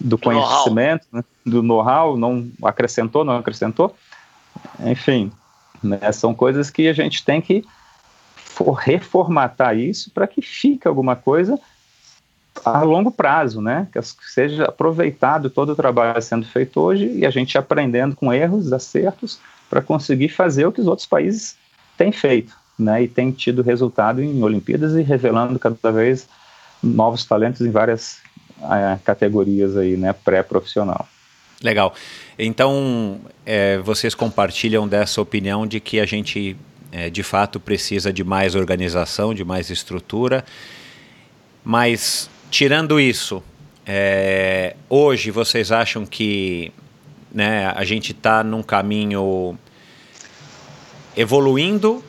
[0.00, 3.94] do conhecimento, know né, do know-how, não acrescentou, não acrescentou.
[4.84, 5.30] Enfim,
[5.82, 7.64] né, são coisas que a gente tem que
[8.36, 11.58] for, reformatar isso para que fique alguma coisa
[12.64, 13.88] a longo prazo, né?
[13.92, 18.72] Que seja aproveitado todo o trabalho sendo feito hoje e a gente aprendendo com erros,
[18.72, 19.38] acertos,
[19.68, 21.56] para conseguir fazer o que os outros países
[21.96, 23.02] têm feito, né?
[23.02, 26.28] E tem tido resultado em Olimpíadas e revelando cada vez
[26.82, 28.18] novos talentos em várias
[28.62, 30.12] é, categorias aí, né?
[30.12, 31.06] Pré-profissional.
[31.62, 31.94] Legal.
[32.38, 36.56] Então, é, vocês compartilham dessa opinião de que a gente,
[36.92, 40.44] é, de fato, precisa de mais organização, de mais estrutura,
[41.64, 43.42] mas tirando isso,
[43.86, 46.72] é, hoje vocês acham que
[47.32, 49.58] né, a gente está num caminho
[51.16, 52.02] evoluindo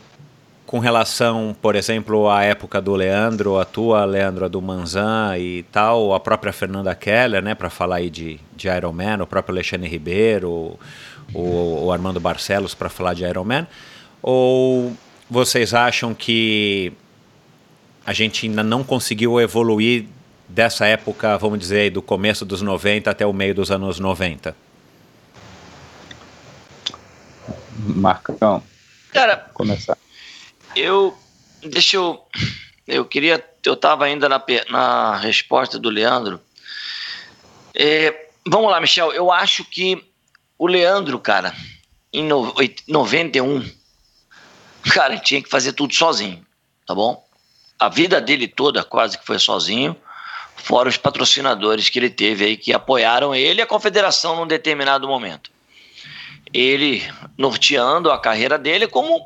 [0.66, 5.62] com relação, por exemplo, à época do Leandro, a tua, Leandro, a do Manzan e
[5.72, 9.54] tal, a própria Fernanda Keller, né, para falar aí de, de Iron Man, o próprio
[9.54, 10.78] Alexandre Ribeiro,
[11.32, 13.66] o, o Armando Barcelos para falar de Iron Man,
[14.20, 14.92] ou
[15.30, 16.92] vocês acham que
[18.04, 20.04] a gente ainda não conseguiu evoluir
[20.48, 24.56] dessa época, vamos dizer, do começo dos 90 até o meio dos anos 90?
[27.78, 28.62] Marcão.
[29.12, 29.96] Cara, começar.
[30.74, 31.16] Eu
[31.62, 32.24] deixa eu
[32.86, 36.40] eu queria eu estava ainda na, na resposta do Leandro.
[37.74, 39.12] É, vamos lá, Michel.
[39.12, 40.02] Eu acho que
[40.58, 41.54] o Leandro, cara,
[42.12, 42.54] em no,
[42.86, 43.70] 91,
[44.90, 46.44] cara, tinha que fazer tudo sozinho,
[46.86, 47.22] tá bom?
[47.78, 49.94] A vida dele toda quase que foi sozinho
[50.58, 55.08] fora os patrocinadores que ele teve aí que apoiaram ele e a confederação num determinado
[55.08, 55.50] momento.
[56.52, 57.02] Ele
[57.36, 59.20] norteando a carreira dele como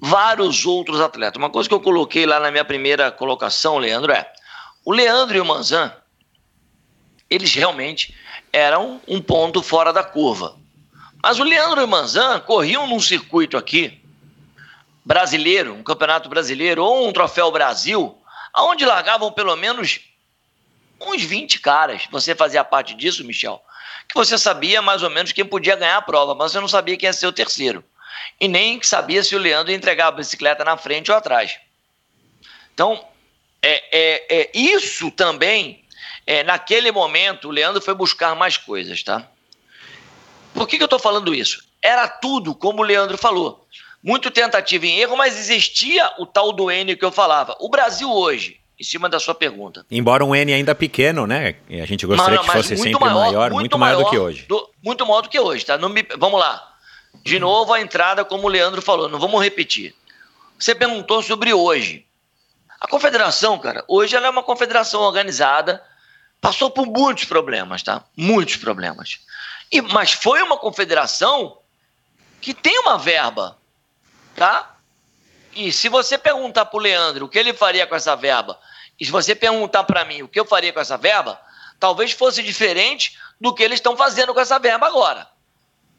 [0.00, 1.38] vários outros atletas.
[1.38, 4.30] Uma coisa que eu coloquei lá na minha primeira colocação, Leandro, é
[4.84, 5.92] o Leandro e o Manzan,
[7.28, 8.14] eles realmente
[8.52, 10.56] eram um ponto fora da curva.
[11.22, 14.00] Mas o Leandro e o Manzan corriam num circuito aqui
[15.04, 18.16] brasileiro, um campeonato brasileiro ou um troféu Brasil,
[18.52, 20.00] aonde largavam pelo menos
[21.00, 22.06] uns 20 caras.
[22.10, 23.62] Você fazia parte disso, Michel?
[24.08, 26.96] Que você sabia mais ou menos quem podia ganhar a prova, mas você não sabia
[26.96, 27.84] quem ia ser o terceiro.
[28.40, 31.58] E nem sabia se o Leandro ia entregar a bicicleta na frente ou atrás.
[32.72, 33.04] Então,
[33.62, 35.84] é, é, é isso também,
[36.26, 39.26] é, naquele momento, o Leandro foi buscar mais coisas, tá?
[40.52, 41.64] Por que, que eu estou falando isso?
[41.80, 43.66] Era tudo, como o Leandro falou.
[44.02, 47.56] Muito tentativa em erro, mas existia o tal do N que eu falava.
[47.60, 49.86] O Brasil hoje, em cima da sua pergunta.
[49.90, 51.56] Embora um N ainda pequeno, né?
[51.70, 54.46] A gente gostaria não, que fosse sempre maior, maior muito, muito maior, do que hoje.
[54.46, 55.78] Do, muito maior do que hoje, tá?
[55.78, 56.74] Me, vamos lá.
[57.24, 59.94] De novo a entrada, como o Leandro falou, não vamos repetir.
[60.58, 62.04] Você perguntou sobre hoje.
[62.78, 65.82] A confederação, cara, hoje ela é uma confederação organizada,
[66.40, 68.04] passou por muitos problemas, tá?
[68.14, 69.20] Muitos problemas.
[69.72, 71.58] E, mas foi uma confederação
[72.40, 73.56] que tem uma verba,
[74.34, 74.75] tá?
[75.56, 78.58] E se você perguntar para o Leandro o que ele faria com essa verba,
[79.00, 81.40] e se você perguntar para mim o que eu faria com essa verba,
[81.80, 85.26] talvez fosse diferente do que eles estão fazendo com essa verba agora.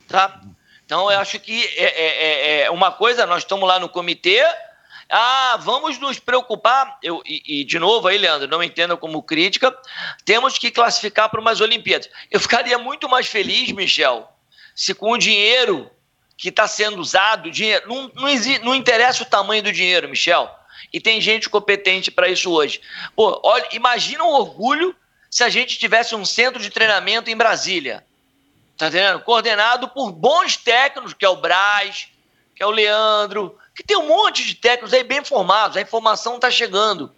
[0.08, 0.40] Tá?
[0.86, 4.44] Então, eu acho que é, é, é, é uma coisa, nós estamos lá no comitê,
[5.10, 9.76] ah, vamos nos preocupar, eu, e, e, de novo aí, Leandro, não entenda como crítica,
[10.24, 12.10] temos que classificar para umas Olimpíadas.
[12.30, 14.32] Eu ficaria muito mais feliz, Michel,
[14.76, 15.90] se com o dinheiro
[16.38, 18.28] que está sendo usado, dinheiro, não, não,
[18.64, 20.50] não interessa o tamanho do dinheiro, Michel.
[20.94, 22.80] E tem gente competente para isso hoje.
[23.16, 24.96] Pô, olha, imagina o orgulho
[25.30, 28.06] se a gente tivesse um centro de treinamento em Brasília.
[28.78, 29.20] Tá entendendo?
[29.22, 32.08] Coordenado por bons técnicos, que é o Braz,
[32.56, 36.36] que é o Leandro, que tem um monte de técnicos aí bem formados, a informação
[36.36, 37.12] está chegando.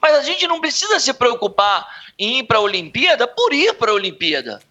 [0.00, 1.86] Mas a gente não precisa se preocupar
[2.18, 4.62] em ir para a Olimpíada por ir para a Olimpíada.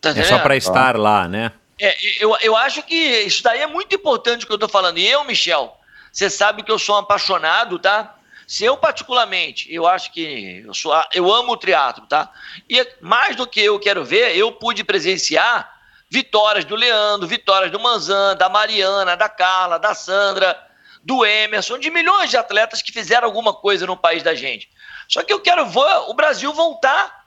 [0.00, 1.52] Tá é só para estar lá, né?
[1.80, 4.98] É, eu, eu acho que isso daí é muito importante o que eu estou falando.
[4.98, 5.76] E eu, Michel,
[6.12, 8.16] você sabe que eu sou um apaixonado, tá?
[8.46, 12.32] Se eu, particularmente, eu acho que eu, sou, eu amo o teatro, tá?
[12.68, 15.70] E mais do que eu quero ver, eu pude presenciar
[16.10, 20.58] vitórias do Leandro, vitórias do Manzan, da Mariana, da Carla, da Sandra,
[21.04, 24.70] do Emerson, de milhões de atletas que fizeram alguma coisa no país da gente.
[25.06, 27.17] Só que eu quero ver o Brasil voltar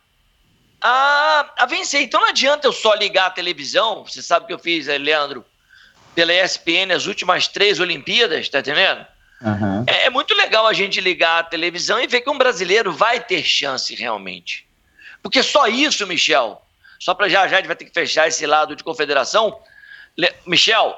[0.82, 2.02] a, a vencer.
[2.02, 4.04] Então não adianta eu só ligar a televisão.
[4.06, 5.46] Você sabe que eu fiz, eh, Leandro,
[6.15, 9.06] pela ESPN as últimas três Olimpíadas, tá entendendo?
[9.41, 9.84] Uhum.
[9.88, 13.20] É, é, muito legal a gente ligar a televisão e ver que um brasileiro vai
[13.20, 14.67] ter chance realmente.
[15.22, 16.62] Porque só isso, Michel,
[17.00, 19.60] só para já já a gente vai ter que fechar esse lado de confederação.
[20.17, 20.96] Le Michel,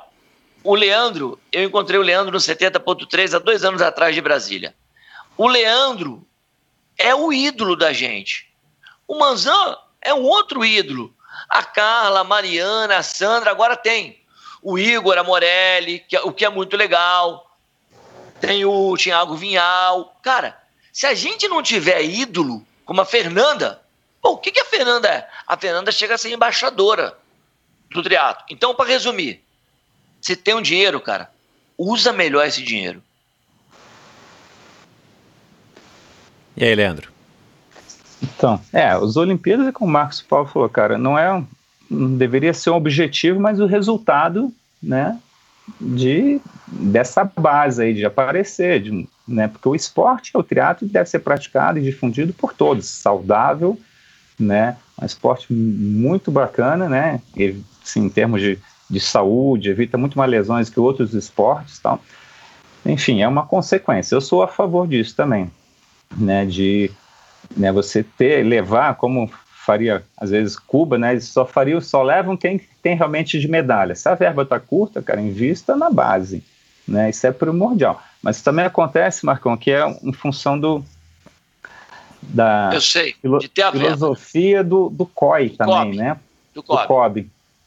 [0.63, 4.74] o Leandro, eu encontrei o Leandro no 70.3 há dois anos atrás de Brasília.
[5.38, 6.26] O Leandro
[6.98, 8.52] é o ídolo da gente.
[9.13, 11.13] O Manzan é um outro ídolo.
[11.47, 14.19] A Carla, a Mariana, a Sandra, agora tem
[14.60, 17.56] o Igor, a Morelli, que é, o que é muito legal.
[18.41, 20.19] Tem o Thiago Vinhal.
[20.23, 20.60] Cara,
[20.91, 23.84] se a gente não tiver ídolo, como a Fernanda,
[24.19, 25.30] o que, que a Fernanda é?
[25.45, 27.15] A Fernanda chega a ser embaixadora
[27.91, 28.43] do triatlo.
[28.49, 29.43] Então, para resumir,
[30.19, 31.32] se tem um dinheiro, cara,
[31.78, 33.04] usa melhor esse dinheiro.
[36.58, 37.12] E aí, Leandro?
[38.23, 41.43] Então, é, os Olimpíadas, como o Marcos Paulo falou, cara, não é
[41.89, 45.19] não deveria ser um objetivo, mas o resultado, né,
[45.79, 51.19] de dessa base aí de aparecer, de, né, porque o esporte, o teatro deve ser
[51.19, 53.79] praticado e difundido por todos, saudável,
[54.39, 58.57] né, um esporte muito bacana, né, e, assim, em termos de,
[58.89, 62.01] de saúde, evita muito mais lesões que outros esportes, tal.
[62.86, 64.13] Enfim, é uma consequência.
[64.13, 65.49] Eu sou a favor disso também,
[66.17, 66.91] né, de
[67.55, 69.29] né, você ter, levar, como
[69.65, 73.95] faria, às vezes, Cuba, né, eles só fariam, só levam quem tem realmente de medalha.
[73.95, 76.43] Se a verba está curta, cara, invista na base,
[76.87, 78.01] né, isso é primordial.
[78.21, 80.83] Mas também acontece, Marcão, que é em função do,
[82.21, 85.95] da Eu sei, filo, filosofia do, do COI do também, COB.
[85.97, 86.17] né?
[86.53, 86.77] Do COB.
[86.83, 86.87] Do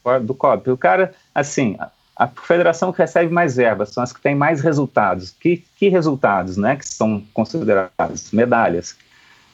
[0.03, 0.27] COB.
[0.27, 0.71] Do COB.
[0.71, 1.77] O cara, assim,
[2.17, 5.35] a federação que recebe mais verbas são as que têm mais resultados.
[5.39, 8.31] Que, que resultados, né, que são considerados?
[8.33, 8.97] Medalhas.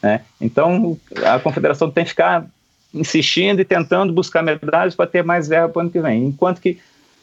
[0.03, 0.23] Né?
[0.41, 2.47] Então, a confederação tem que ficar
[2.93, 6.27] insistindo e tentando buscar medalhas para ter mais verba para o ano que vem.
[6.27, 6.79] Enquanto que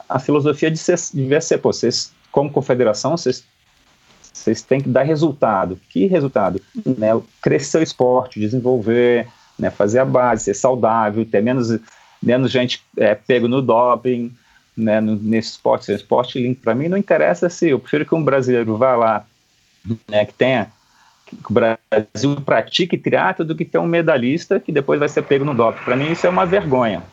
[0.07, 3.43] a filosofia devia ser, pô, vocês, como confederação, vocês,
[4.33, 5.79] vocês têm que dar resultado.
[5.89, 6.61] Que resultado?
[6.85, 7.09] Né?
[7.41, 9.69] Crescer o esporte, desenvolver, né?
[9.69, 11.77] fazer a base, ser saudável, ter menos,
[12.23, 14.33] menos gente é, pego no doping,
[14.75, 14.99] né?
[14.99, 16.61] no, nesse esporte, esporte limpo.
[16.61, 19.25] Para mim não interessa se, eu prefiro que um brasileiro vá lá,
[20.07, 20.71] né, que tenha
[21.35, 25.45] que o Brasil pratique triatlo do que ter um medalhista que depois vai ser pego
[25.45, 25.83] no doping.
[25.83, 27.03] Para mim isso é uma vergonha.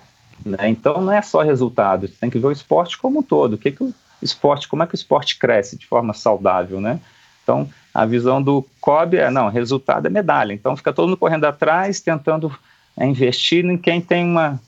[0.44, 0.68] Né?
[0.68, 3.54] Então não é só resultado, tem que ver o esporte como um todo.
[3.54, 7.00] O que, que o esporte, como é que o esporte cresce de forma saudável, né?
[7.42, 10.52] Então a visão do COB é não, resultado é medalha.
[10.52, 12.52] Então fica todo mundo correndo atrás, tentando
[12.96, 14.60] é, investir em quem tem uma,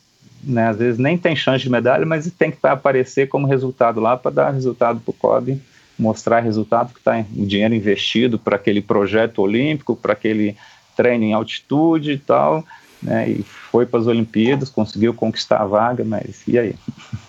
[0.43, 4.17] né, às vezes nem tem chance de medalha, mas tem que aparecer como resultado lá
[4.17, 5.61] para dar resultado para o COB
[5.99, 10.57] mostrar resultado que está o dinheiro investido para aquele projeto olímpico, para aquele
[10.97, 12.65] treino em altitude e tal,
[13.03, 16.75] né, e foi para as Olimpíadas, conseguiu conquistar a vaga, mas e aí?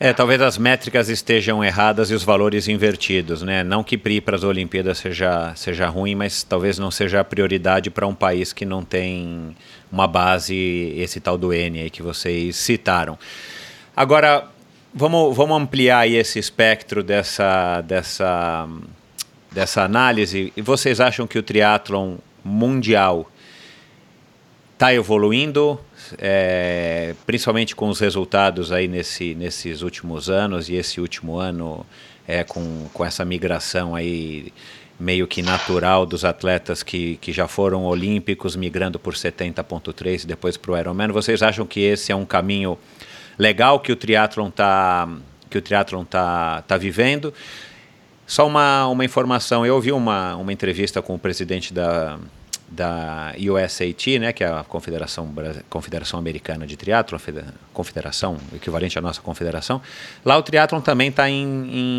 [0.00, 3.64] É, talvez as métricas estejam erradas e os valores invertidos, né?
[3.64, 7.90] Não que PRI para as Olimpíadas seja, seja ruim, mas talvez não seja a prioridade
[7.90, 9.56] para um país que não tem
[9.90, 10.54] uma base,
[10.96, 13.18] esse tal do N aí que vocês citaram.
[13.96, 14.46] Agora,
[14.94, 18.68] Vamos, vamos ampliar aí esse espectro dessa, dessa,
[19.52, 20.52] dessa análise.
[20.56, 23.30] E vocês acham que o triatlon mundial
[24.72, 25.78] está evoluindo,
[26.18, 31.84] é, principalmente com os resultados aí nesse, nesses últimos anos e esse último ano
[32.26, 34.52] é, com, com essa migração aí
[34.98, 40.56] meio que natural dos atletas que, que já foram olímpicos migrando por 70.3 e depois
[40.56, 41.08] para o Ironman.
[41.08, 42.78] Vocês acham que esse é um caminho
[43.38, 45.08] legal que o triatlon está
[45.48, 47.32] que o triatlon tá, tá vivendo.
[48.26, 52.18] Só uma, uma informação, eu ouvi uma, uma entrevista com o presidente da,
[52.68, 55.32] da USAT, né, que é a Confederação,
[55.70, 57.18] Confederação Americana de Triatlon,
[57.72, 59.80] confederação equivalente à nossa confederação.
[60.22, 61.44] Lá o triatlon também está em,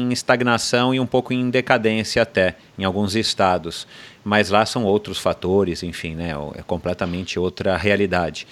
[0.07, 3.87] em, estagnação e um pouco em decadência até, em alguns estados.
[4.23, 8.45] Mas lá são outros fatores, enfim, né, é completamente outra realidade.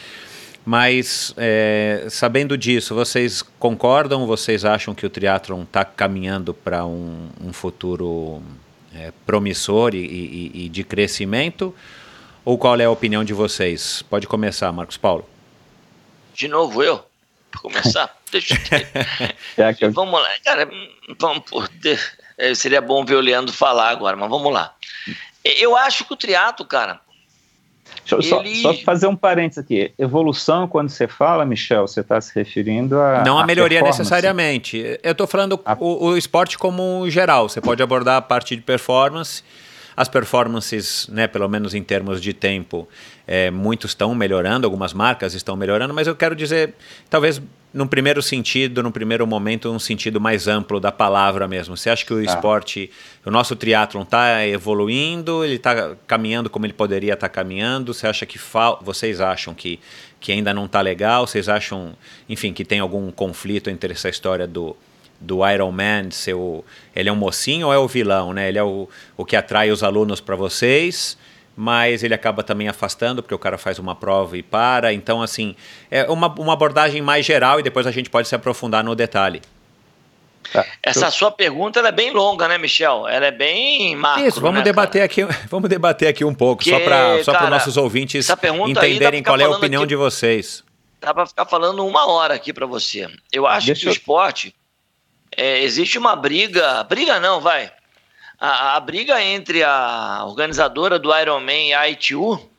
[0.68, 4.28] Mas é, sabendo disso, vocês concordam?
[4.28, 8.43] Vocês acham que o triatlon está caminhando para um, um, futuro
[8.93, 11.74] é, promissor e, e, e de crescimento?
[12.43, 14.01] Ou qual é a opinião de vocês?
[14.09, 15.26] Pode começar, Marcos Paulo.
[16.34, 17.01] De novo eu?
[17.49, 18.18] Para começar?
[18.30, 18.55] Deixa
[19.57, 19.65] eu...
[19.65, 19.89] é.
[19.89, 20.70] Vamos lá, cara,
[21.18, 21.70] vamos por...
[22.38, 24.76] É, seria bom ver o Leandro falar agora, mas vamos lá.
[25.45, 26.99] Eu acho que o triato, cara.
[28.06, 28.62] Deixa eu ele...
[28.62, 29.91] só, só, fazer um parênteses aqui.
[29.98, 33.24] Evolução, quando você fala, Michel, você está se referindo a.
[33.24, 35.00] Não a, a melhoria necessariamente.
[35.04, 35.76] Eu estou falando a...
[35.80, 37.50] o, o esporte como geral.
[37.50, 39.43] Você pode abordar a parte de performance
[39.98, 42.88] as performances, né, pelo menos em termos de tempo,
[43.26, 46.76] é, muitos estão melhorando, algumas marcas estão melhorando, mas eu quero dizer,
[47.10, 47.41] talvez
[47.74, 51.76] num primeiro sentido, num primeiro momento, um sentido mais amplo da palavra mesmo.
[51.76, 52.24] Você acha que o ah.
[52.24, 52.89] esporte,
[53.26, 57.93] o nosso triatlon está evoluindo, ele está caminhando como ele poderia estar tá caminhando?
[57.93, 58.80] Você acha que fal...
[58.82, 59.80] vocês acham que,
[60.20, 61.28] que ainda não está legal?
[61.28, 61.95] Vocês acham,
[62.30, 64.76] enfim, que tem algum conflito entre essa história do
[65.20, 66.63] do Iron Man ser o,
[66.95, 68.49] ele é um mocinho ou é o vilão, né?
[68.49, 71.18] Ele é o, o que atrai os alunos para vocês,
[71.55, 74.93] mas ele acaba também afastando porque o cara faz uma prova e para.
[74.93, 75.55] Então, assim,
[75.89, 79.41] é uma, uma abordagem mais geral e depois a gente pode se aprofundar no detalhe.
[80.51, 80.65] Tá.
[80.82, 83.07] Essa sua pergunta é bem longa, né, Michel?
[83.07, 86.70] Ela é bem macro, Isso, vamos né, debater aqui, vamos debater aqui um pouco, Porque,
[86.70, 88.30] só para só os nossos ouvintes
[88.68, 90.63] entenderem qual é a opinião aqui, de vocês.
[91.01, 93.09] Dá para ficar falando uma hora aqui para você.
[93.32, 93.91] Eu acho Deixa que eu...
[93.91, 94.55] o esporte
[95.38, 97.71] é, existe uma briga, briga não, vai.
[98.39, 102.49] A, a, briga entre a organizadora do Ironman e a ITU,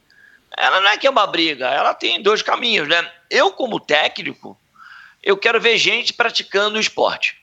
[0.56, 3.10] ela não é que é uma briga, ela tem dois caminhos, né?
[3.28, 4.58] Eu, como técnico,
[5.22, 7.36] eu quero ver gente praticando o esporte.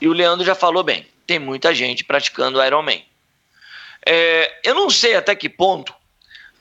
[0.00, 3.04] E o Leandro já falou bem, tem muita gente praticando Ironman.
[4.04, 5.94] É, eu não sei até que ponto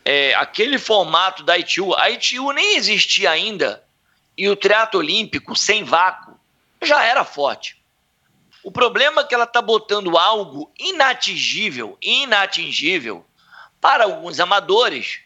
[0.06, 3.84] é, aquele formato da ITU, a ITU nem existia ainda,
[4.38, 6.40] e o triatlo olímpico sem vácuo
[6.84, 7.76] já era forte.
[8.66, 13.24] O problema é que ela está botando algo inatingível, inatingível
[13.80, 15.20] para alguns amadores,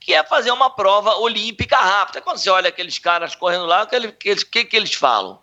[0.00, 2.20] que é fazer uma prova olímpica rápida.
[2.20, 5.40] Quando você olha aqueles caras correndo lá, o que, que, que, eles falam?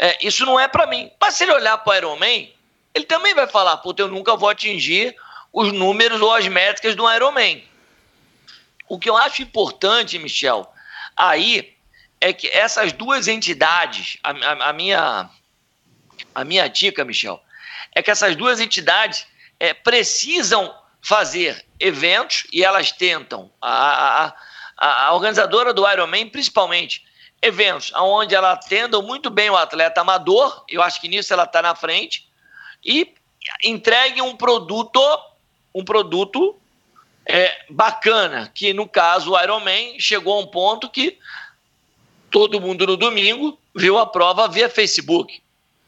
[0.00, 1.12] É, isso não é para mim.
[1.20, 2.52] Mas se ele olhar para o Ironman,
[2.92, 5.14] ele também vai falar, puta, eu nunca vou atingir
[5.52, 7.62] os números ou as métricas do Ironman.
[8.88, 10.68] O que eu acho importante, Michel,
[11.16, 11.72] aí
[12.20, 15.30] é que essas duas entidades, a, a, a minha
[16.34, 17.40] a minha dica, Michel,
[17.94, 19.26] é que essas duas entidades
[19.58, 24.34] é, precisam fazer eventos e elas tentam, a,
[24.76, 27.04] a, a organizadora do Ironman, principalmente,
[27.40, 31.60] eventos onde ela atenda muito bem o atleta amador, eu acho que nisso ela está
[31.60, 32.26] na frente,
[32.84, 33.14] e
[33.62, 35.00] entregue um produto,
[35.74, 36.58] um produto
[37.26, 41.18] é, bacana, que no caso o Ironman chegou a um ponto que
[42.30, 45.43] todo mundo no domingo viu a prova via Facebook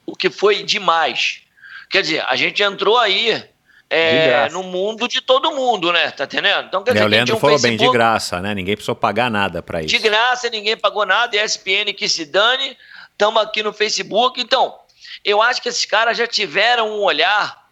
[0.06, 1.42] o que foi demais.
[1.90, 3.44] Quer dizer, a gente entrou aí
[3.88, 6.10] é, no mundo de todo mundo, né?
[6.10, 6.66] Tá entendendo?
[6.66, 8.54] Então, quer dizer, o Leandro um falou Facebook, bem, de graça, né?
[8.54, 9.88] Ninguém precisou pagar nada para isso.
[9.88, 12.76] De graça, ninguém pagou nada, ESPN que se dane,
[13.12, 14.40] estamos aqui no Facebook.
[14.40, 14.76] Então,
[15.24, 17.66] eu acho que esses caras já tiveram um olhar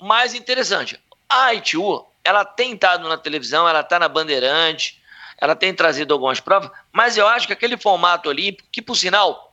[0.00, 0.98] mais interessante.
[1.28, 5.00] A ITU, ela tem estado na televisão, ela está na Bandeirante,
[5.40, 9.49] ela tem trazido algumas provas, mas eu acho que aquele formato olímpico, que por sinal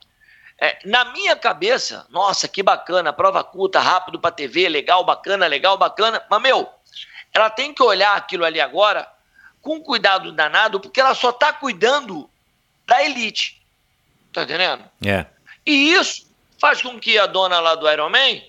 [0.59, 5.77] é, na minha cabeça, nossa, que bacana, prova curta, rápido para TV, legal, bacana, legal,
[5.77, 6.21] bacana.
[6.29, 6.67] Mas, meu,
[7.33, 9.07] ela tem que olhar aquilo ali agora
[9.61, 12.27] com cuidado danado, porque ela só está cuidando
[12.87, 13.61] da elite.
[14.33, 14.83] Tá entendendo?
[15.05, 15.25] É.
[15.65, 16.25] E isso
[16.59, 18.43] faz com que a dona lá do Ironman,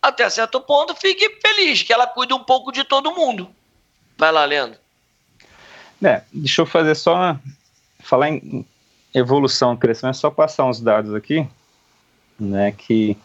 [0.00, 3.54] até certo ponto, fique feliz, que ela cuida um pouco de todo mundo.
[4.18, 4.80] Vai lá, Leandro.
[6.02, 7.36] É, deixa eu fazer só.
[8.00, 8.66] Falar em
[9.14, 11.46] evolução, crescimento, é só passar uns dados aqui,
[12.38, 13.16] né, que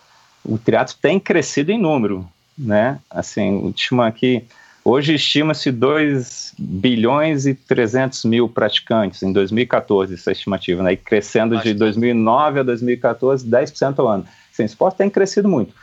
[0.43, 2.27] o triatlo tem crescido em número,
[2.57, 4.43] né, assim, último aqui,
[4.83, 11.57] hoje estima-se 2 bilhões e 300 mil praticantes em 2014, essa estimativa, né, e crescendo
[11.59, 14.25] de 2009 a 2014, 10% ao ano.
[14.51, 15.73] Assim, o esporte tem crescido muito,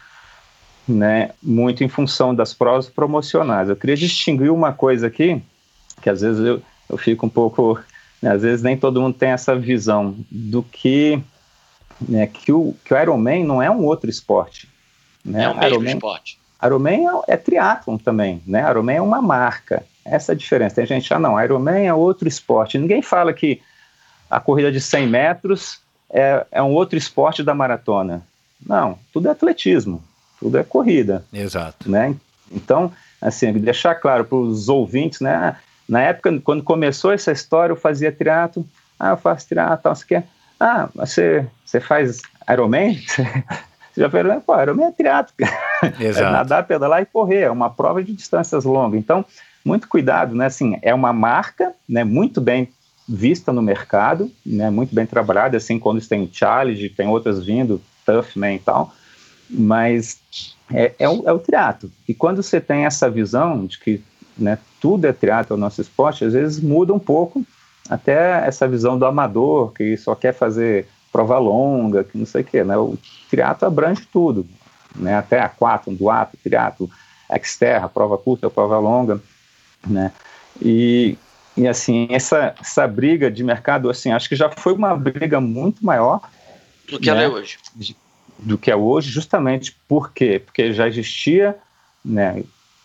[0.86, 3.68] né, muito em função das provas promocionais.
[3.68, 5.40] Eu queria distinguir uma coisa aqui,
[6.02, 7.78] que às vezes eu, eu fico um pouco
[8.26, 11.22] às vezes nem todo mundo tem essa visão do que
[12.00, 14.68] né, que, o, que o Ironman não é um outro esporte.
[15.24, 15.44] Né?
[15.44, 16.38] É o mesmo Ironman, esporte.
[16.62, 18.68] Ironman é, é triatlon também, né?
[18.70, 19.84] Ironman é uma marca.
[20.04, 20.76] Essa é a diferença.
[20.76, 22.78] Tem gente, ah não, Ironman é outro esporte.
[22.78, 23.60] Ninguém fala que
[24.30, 28.22] a corrida de 100 metros é, é um outro esporte da maratona.
[28.64, 30.02] Não, tudo é atletismo,
[30.38, 31.24] tudo é corrida.
[31.32, 31.90] Exato.
[31.90, 32.14] Né?
[32.50, 35.56] Então, assim, deixar claro para os ouvintes, né?
[35.88, 38.66] Na época, quando começou essa história, eu fazia triatlo.
[38.98, 40.26] Ah, eu faço triatlo, você quer?
[40.58, 42.98] Ah, você, você faz Ironman?
[43.96, 45.34] já viram, pô, Ironman é triatlo,
[46.00, 48.98] é nadar, pedalar e correr, é uma prova de distâncias longas.
[48.98, 49.24] Então,
[49.64, 50.46] muito cuidado, né?
[50.46, 52.04] Assim, é uma marca, né?
[52.04, 52.68] Muito bem
[53.08, 54.70] vista no mercado, né?
[54.70, 58.92] Muito bem trabalhada, assim, quando tem challenge, tem outras vindo, Toughman e tal,
[59.48, 60.18] mas
[60.72, 61.90] é, é, o, é o triatlo.
[62.08, 64.02] E quando você tem essa visão de que
[64.36, 67.44] né, tudo é triatlo, o nosso esporte, às vezes muda um pouco
[67.88, 72.44] até essa visão do amador, que só quer fazer prova longa, que não sei o
[72.44, 72.76] quê, né?
[72.76, 72.98] O
[73.30, 74.46] triatlo abrange tudo,
[74.96, 75.16] né?
[75.16, 76.90] Até a quatro, duato, triatlo,
[77.30, 79.20] exterra, prova curta, prova longa,
[79.86, 80.12] né?
[80.60, 81.16] E,
[81.56, 85.84] e assim, essa, essa briga de mercado, assim, acho que já foi uma briga muito
[85.84, 86.20] maior
[86.90, 87.16] do que né?
[87.16, 87.58] ela é hoje.
[88.38, 90.42] Do que é hoje, justamente por quê?
[90.44, 91.56] Porque já existia,
[92.04, 92.42] né?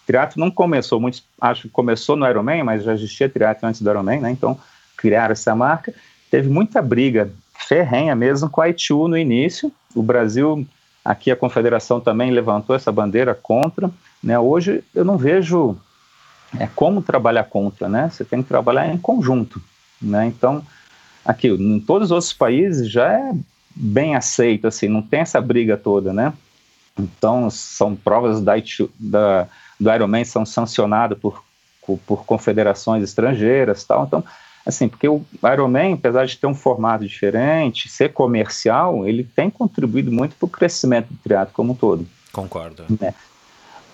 [0.09, 3.87] Triatlo não começou, muito, acho que começou no Ironman, mas já existia triatlo antes do
[3.91, 4.31] Ironman, né?
[4.31, 4.57] Então,
[4.97, 5.93] criaram essa marca.
[6.31, 9.71] Teve muita briga ferrenha mesmo com a ITU no início.
[9.93, 10.65] O Brasil,
[11.05, 13.91] aqui a confederação também levantou essa bandeira contra.
[14.23, 14.39] Né?
[14.39, 15.77] Hoje eu não vejo
[16.59, 18.09] é, como trabalhar contra, né?
[18.11, 19.61] Você tem que trabalhar em conjunto,
[20.01, 20.25] né?
[20.25, 20.63] Então,
[21.23, 23.31] aqui, em todos os outros países já é
[23.75, 26.33] bem aceito, assim, não tem essa briga toda, né?
[26.97, 28.55] Então, são provas da,
[28.99, 29.47] da,
[29.79, 31.43] do Ironman são sancionadas por,
[31.85, 34.23] por, por confederações estrangeiras tal, então
[34.65, 40.11] Assim, porque o Ironman, apesar de ter um formato diferente, ser comercial, ele tem contribuído
[40.11, 42.05] muito para o crescimento do triatlo como um todo.
[42.31, 42.83] Concordo.
[43.01, 43.13] Né?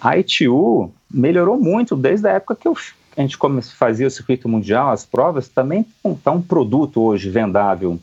[0.01, 2.75] A ITU melhorou muito desde a época que eu,
[3.15, 3.37] a gente
[3.77, 7.97] fazia o circuito mundial, as provas, também está um produto hoje vendável,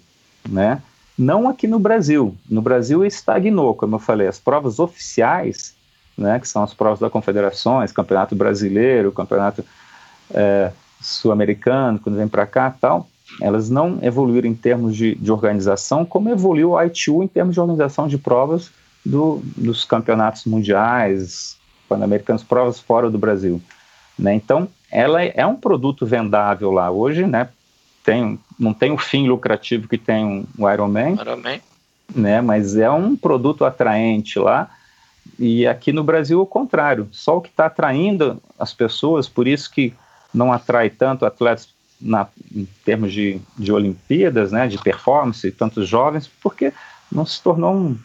[0.49, 0.81] né?
[1.19, 2.35] Não aqui no Brasil.
[2.49, 5.75] No Brasil estagnou, como eu falei, as provas oficiais,
[6.17, 9.65] né, que são as provas da confederações, Campeonato Brasileiro, Campeonato
[10.33, 13.09] é, sul-americano, quando vem para cá tal,
[13.41, 17.61] elas não evoluíram em termos de, de organização, como evoluiu a ITU em termos de
[17.61, 18.71] organização de provas
[19.05, 21.57] do, dos campeonatos mundiais,
[21.89, 23.61] pan-americanos, provas fora do Brasil.
[24.19, 24.35] Né?
[24.35, 26.91] Então, ela é, é um produto vendável lá.
[26.91, 27.49] Hoje, né,
[28.05, 31.61] tem, não tem o fim lucrativo que tem um, o Ironman, Ironman.
[32.15, 34.71] Né, mas é um produto atraente lá.
[35.39, 37.09] E aqui no Brasil, o contrário.
[37.13, 39.95] Só o que está atraindo as pessoas, por isso que
[40.33, 41.69] não atrai tanto atletas
[42.01, 46.73] na, em termos de, de Olimpíadas, né, de performance, tantos jovens, porque
[47.11, 47.99] não se tornou um,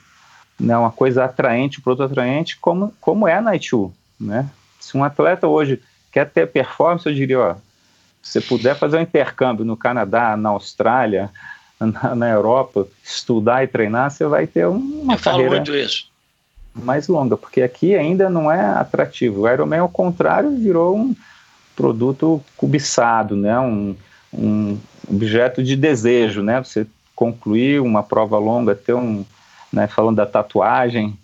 [0.59, 3.71] né, uma coisa atraente, um produto atraente, como, como é a Night
[4.19, 4.49] né?
[4.79, 7.55] Se um atleta hoje quer ter performance, eu diria, ó,
[8.21, 11.29] se puder fazer um intercâmbio no Canadá, na Austrália,
[11.79, 15.59] na, na Europa, estudar e treinar, você vai ter uma eu carreira
[16.77, 19.41] mais longa, porque aqui ainda não é atrativo.
[19.41, 21.15] O Ironman, ao contrário, virou um,
[21.77, 23.57] produto cobiçado, né?
[23.59, 23.95] um,
[24.33, 26.61] um objeto de desejo, né?
[26.61, 29.23] Você concluir uma prova longa, ter um,
[29.71, 31.17] né, falando da tatuagem,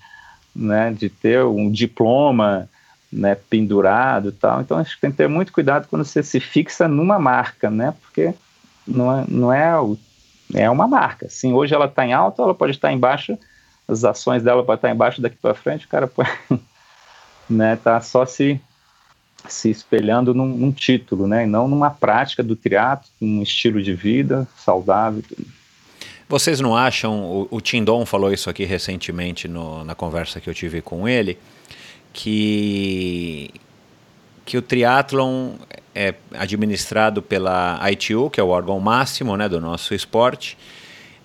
[0.56, 2.68] né, de ter um diploma,
[3.12, 4.62] né, pendurado, tal.
[4.62, 7.94] Então acho que tem que ter muito cuidado quando você se fixa numa marca, né?
[8.02, 8.34] Porque
[8.88, 9.98] não é, não é o,
[10.54, 11.28] é uma marca.
[11.30, 13.38] Sim, hoje ela está em alta, ela pode estar em baixa,
[13.88, 16.30] as ações dela podem estar embaixo daqui para frente, o cara pode,
[17.50, 18.60] né, tá só se
[19.48, 23.94] se espelhando num, num, título, né, e não numa prática do triatlo, um estilo de
[23.94, 25.22] vida saudável.
[26.30, 30.54] Vocês não acham, o, o Tindon falou isso aqui recentemente no, na conversa que eu
[30.54, 31.38] tive com ele,
[32.14, 33.52] que,
[34.46, 35.56] que o triatlon
[35.94, 40.58] é administrado pela ITU, que é o órgão máximo né, do nosso esporte,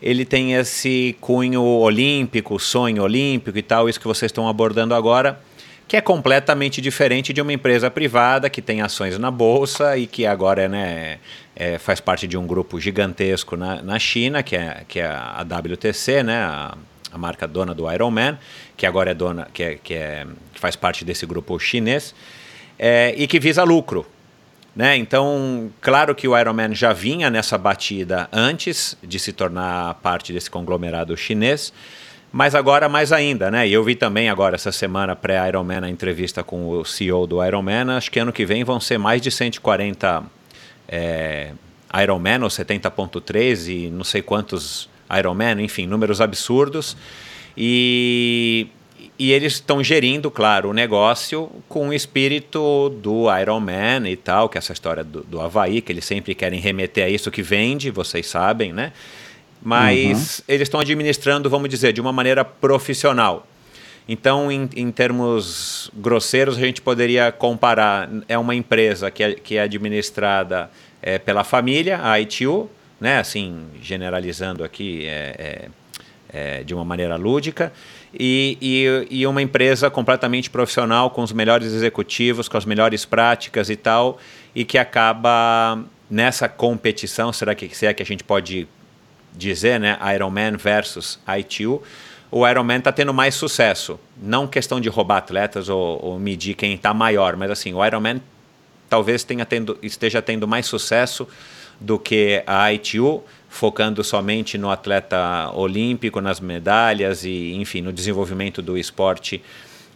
[0.01, 5.41] ele tem esse cunho olímpico, sonho olímpico e tal, isso que vocês estão abordando agora,
[5.87, 10.27] que é completamente diferente de uma empresa privada que tem ações na bolsa e que
[10.27, 11.19] agora né,
[11.57, 15.43] é, faz parte de um grupo gigantesco na, na China, que é, que é a
[15.43, 16.77] WTC, né, a,
[17.11, 18.39] a marca dona do Ironman,
[18.77, 22.15] que agora é dona, que, é, que, é, que faz parte desse grupo chinês,
[22.79, 24.07] é, e que visa lucro.
[24.79, 24.97] Né?
[24.97, 30.49] Então, claro que o Ironman já vinha nessa batida antes de se tornar parte desse
[30.49, 31.73] conglomerado chinês,
[32.31, 33.67] mas agora mais ainda, né?
[33.67, 37.91] E eu vi também agora essa semana pré-Ironman a entrevista com o CEO do Ironman.
[37.97, 40.23] Acho que ano que vem vão ser mais de 140
[40.87, 41.51] é,
[42.01, 46.97] Ironman ou 70.3 e não sei quantos Ironman, enfim, números absurdos.
[47.57, 48.69] E,
[49.19, 54.57] e eles estão gerindo, claro, o negócio com o espírito do Ironman e tal, que
[54.57, 57.91] é essa história do, do Havaí, que eles sempre querem remeter a isso que vende,
[57.91, 58.93] vocês sabem, né?
[59.63, 60.45] mas uhum.
[60.49, 63.47] eles estão administrando, vamos dizer, de uma maneira profissional.
[64.09, 69.57] Então, em, em, termos grosseiros, a gente poderia comparar: é uma empresa que é, que
[69.57, 70.71] é administrada
[71.03, 75.69] é, pela família, a ITU, né, assim, generalizando aqui é,
[76.33, 77.73] é, é, de uma maneira lúdica,
[78.13, 83.69] e, e, e, uma empresa completamente profissional, com os melhores executivos, com as melhores práticas
[83.69, 84.19] e tal,
[84.55, 88.67] e que acaba nessa competição, será que, será que a gente pode
[89.35, 91.83] dizer, né, Ironman versus ITU,
[92.31, 93.99] o Ironman está tendo mais sucesso.
[94.21, 98.21] Não questão de roubar atletas ou, ou medir quem está maior, mas assim, o Ironman
[98.89, 101.29] talvez tenha tendo, esteja tendo mais sucesso
[101.81, 103.23] do que a ITU,
[103.59, 109.43] focando somente no atleta olímpico, nas medalhas e, enfim, no desenvolvimento do esporte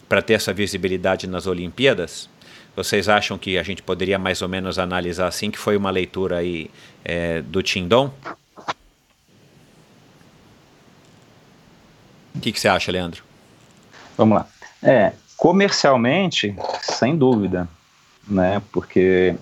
[0.09, 2.29] para ter essa visibilidade nas Olimpíadas?
[2.75, 6.39] Vocês acham que a gente poderia mais ou menos analisar assim, que foi uma leitura
[6.39, 6.69] aí
[7.05, 8.13] é, do Tindon?
[12.35, 13.23] O que, que você acha, Leandro?
[14.17, 14.47] Vamos lá.
[14.81, 17.69] É, comercialmente, sem dúvida,
[18.27, 18.61] né?
[18.73, 19.35] Porque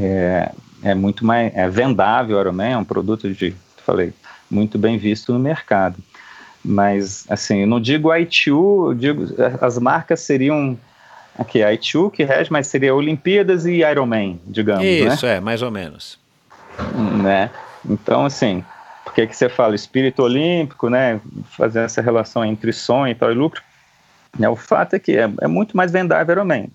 [0.00, 0.52] é,
[0.82, 3.54] é muito mais é vendável o Ironman, é um produto de,
[3.84, 4.12] falei,
[4.50, 5.96] muito bem visto no mercado.
[6.64, 9.26] Mas assim, eu não digo ITU, eu digo
[9.60, 10.76] as marcas seriam
[11.38, 14.90] aqui a ITU que rege, mas seria Olimpíadas e Ironman, digamos, né?
[14.90, 15.36] Isso né?
[15.36, 16.18] é, mais ou menos.
[17.22, 17.50] Né?
[17.88, 18.64] Então assim,
[19.18, 21.20] que que você fala espírito olímpico, né?
[21.56, 23.60] Fazer essa relação entre sonho e tal e lucro.
[24.38, 24.48] Né?
[24.48, 26.68] O fato é que é, é muito mais vendável Ironman.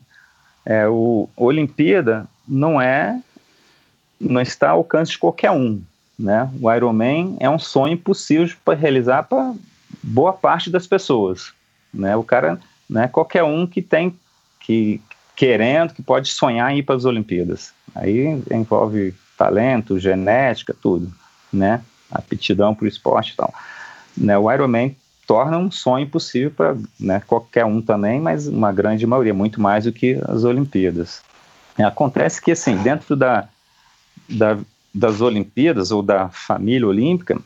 [0.65, 3.17] É, o Olimpíada não é
[4.24, 5.82] não está ao alcance de qualquer um,
[6.17, 6.49] né?
[6.61, 9.53] O Ironman é um sonho impossível para realizar para
[10.01, 11.53] boa parte das pessoas,
[11.93, 12.15] né?
[12.15, 12.59] O cara,
[12.89, 13.07] né?
[13.07, 14.15] Qualquer um que tem
[14.59, 15.01] que
[15.36, 17.74] querendo, que pode sonhar em ir para as Olimpíadas.
[17.95, 21.11] Aí envolve talento, genética, tudo,
[21.51, 21.82] né?
[22.13, 23.53] aptidão para o esporte e tal.
[24.15, 24.95] Né, o Ironman
[25.26, 29.86] torna um sonho possível para né, qualquer um também, mas uma grande maioria, muito mais
[29.86, 31.21] do que as Olimpíadas.
[31.78, 33.47] Acontece que, assim, dentro da,
[34.34, 34.57] da,
[34.93, 37.39] das Olimpíadas ou da família olímpica,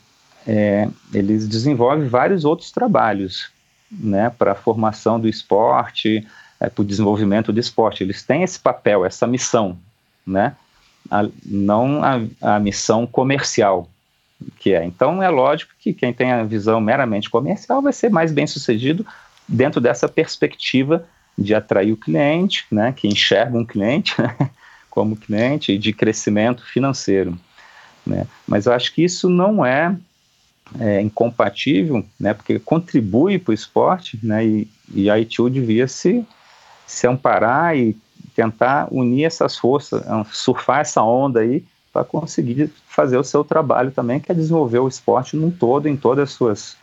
[0.45, 3.49] é, eles desenvolvem vários outros trabalhos
[3.91, 6.25] né, para a formação do esporte,
[6.59, 8.03] é, para o desenvolvimento do esporte.
[8.03, 9.77] Eles têm esse papel, essa missão,
[10.25, 10.55] né,
[11.11, 13.89] a, não a, a missão comercial,
[14.59, 14.83] que é.
[14.85, 19.05] Então é lógico que quem tem a visão meramente comercial vai ser mais bem sucedido
[19.47, 21.05] dentro dessa perspectiva
[21.37, 24.35] de atrair o cliente, né, que enxerga um cliente né,
[24.97, 27.37] como cliente e de crescimento financeiro.
[28.03, 28.25] Né.
[28.47, 29.95] Mas eu acho que isso não é,
[30.79, 36.25] é incompatível, né, porque contribui para o esporte, né, e, e a ITU devia se,
[36.87, 37.95] se amparar e
[38.35, 44.19] tentar unir essas forças, surfar essa onda aí para conseguir fazer o seu trabalho também,
[44.19, 46.75] que é desenvolver o esporte num todo, em todas as suas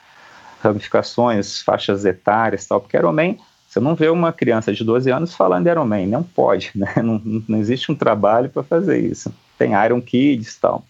[0.63, 3.41] ramificações, faixas etárias tal, porque Ironman,
[3.75, 6.95] você não vê uma criança de 12 anos falando de Ironman, não pode, né?
[7.03, 9.35] não, não existe um trabalho para fazer isso.
[9.59, 10.85] Tem Iron Kids tal,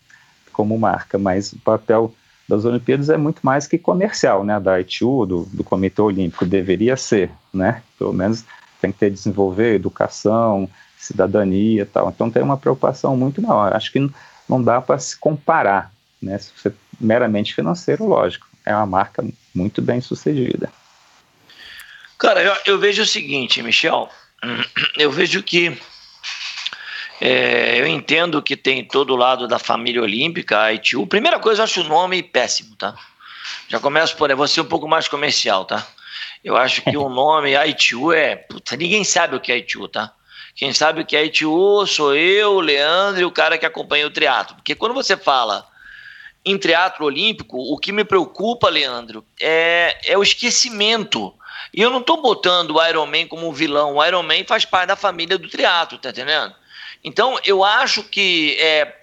[0.52, 2.14] como marca, mas o papel
[2.46, 6.94] das Olimpíadas é muito mais que comercial, né, da ITU, do, do Comitê Olímpico, deveria
[6.94, 8.44] ser, né, pelo menos
[8.82, 10.68] tem que ter desenvolver educação,
[10.98, 12.10] cidadania tal.
[12.10, 13.74] Então tem uma preocupação muito maior.
[13.74, 14.10] Acho que
[14.46, 16.36] não dá para se comparar, né?
[16.36, 16.70] Se você
[17.00, 19.24] meramente financeiro, lógico, é uma marca
[19.54, 20.68] muito bem sucedida.
[22.24, 24.08] Cara, eu, eu vejo o seguinte, Michel,
[24.96, 25.78] eu vejo que
[27.20, 31.06] é, eu entendo que tem todo o lado da família olímpica, a ITU.
[31.06, 32.94] Primeira coisa, eu acho o nome péssimo, tá?
[33.68, 35.86] Já começo por aí, ser um pouco mais comercial, tá?
[36.42, 38.36] Eu acho que o nome ITU é.
[38.36, 40.10] Puta, ninguém sabe o que é ITU, tá?
[40.56, 44.06] Quem sabe o que é ITU sou eu, o Leandro e o cara que acompanha
[44.06, 44.56] o triatlo.
[44.56, 45.68] Porque quando você fala
[46.42, 51.34] em triatlo olímpico, o que me preocupa, Leandro, é, é o esquecimento.
[51.72, 53.94] E eu não estou botando o Ironman como um vilão.
[53.94, 56.54] O Ironman faz parte da família do triatlo, tá entendendo?
[57.02, 58.96] Então, eu acho que é,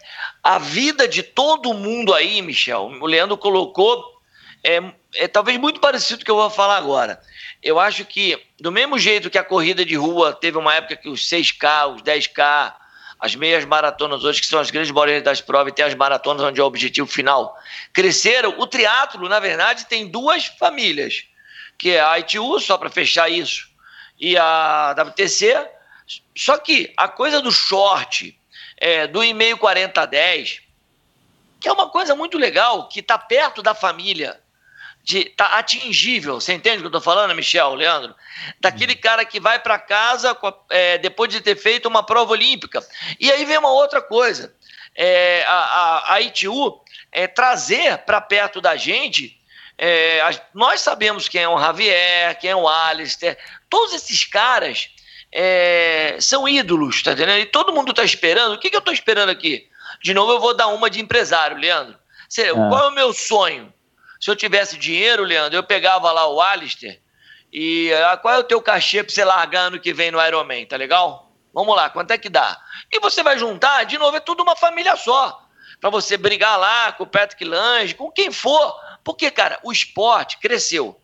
[0.44, 4.04] a vida de todo mundo aí, Michel, o Leandro colocou,
[4.64, 4.82] é,
[5.16, 7.22] é talvez muito parecido com o que eu vou falar agora
[7.62, 11.10] eu acho que, do mesmo jeito que a corrida de rua teve uma época que
[11.10, 12.74] os 6K, os 10K,
[13.20, 16.42] as meias maratonas hoje, que são as grandes maioria das provas, e tem as maratonas
[16.42, 17.56] onde é o objetivo final,
[17.94, 18.56] cresceram.
[18.58, 21.26] O triatlo, na verdade, tem duas famílias,
[21.82, 23.68] que é a ITU, só para fechar isso,
[24.20, 25.68] e a WTC.
[26.38, 28.40] Só que a coisa do short,
[28.78, 30.62] é, do e-mail 4010,
[31.60, 34.40] que é uma coisa muito legal, que está perto da família
[35.04, 36.40] de tá atingível.
[36.40, 38.14] Você entende o que eu estou falando, Michel, Leandro?
[38.60, 39.02] Daquele uhum.
[39.02, 40.38] cara que vai para casa
[40.70, 42.80] é, depois de ter feito uma prova olímpica.
[43.20, 44.54] E aí vem uma outra coisa.
[44.96, 46.80] É, a, a, a ITU
[47.12, 49.41] é, trazer para perto da gente.
[49.84, 50.22] É,
[50.54, 53.36] nós sabemos quem é o Javier, quem é o Alistair,
[53.68, 54.92] todos esses caras
[55.32, 57.40] é, são ídolos, tá entendendo?
[57.40, 58.54] E todo mundo está esperando.
[58.54, 59.68] O que, que eu estou esperando aqui?
[60.04, 61.98] De novo, eu vou dar uma de empresário, Leandro.
[62.30, 62.54] Você, ah.
[62.54, 63.74] Qual é o meu sonho?
[64.20, 67.02] Se eu tivesse dinheiro, Leandro, eu pegava lá o Alistair
[67.52, 70.66] e ah, qual é o teu cachê pra você largar ano que vem no Ironman,
[70.68, 71.34] tá legal?
[71.52, 72.58] Vamos lá, quanto é que dá?
[72.92, 75.42] E você vai juntar, de novo, é tudo uma família só.
[75.82, 78.80] Para você brigar lá com o Patrick Lange, com quem for.
[79.04, 81.00] Porque, cara, o esporte cresceu.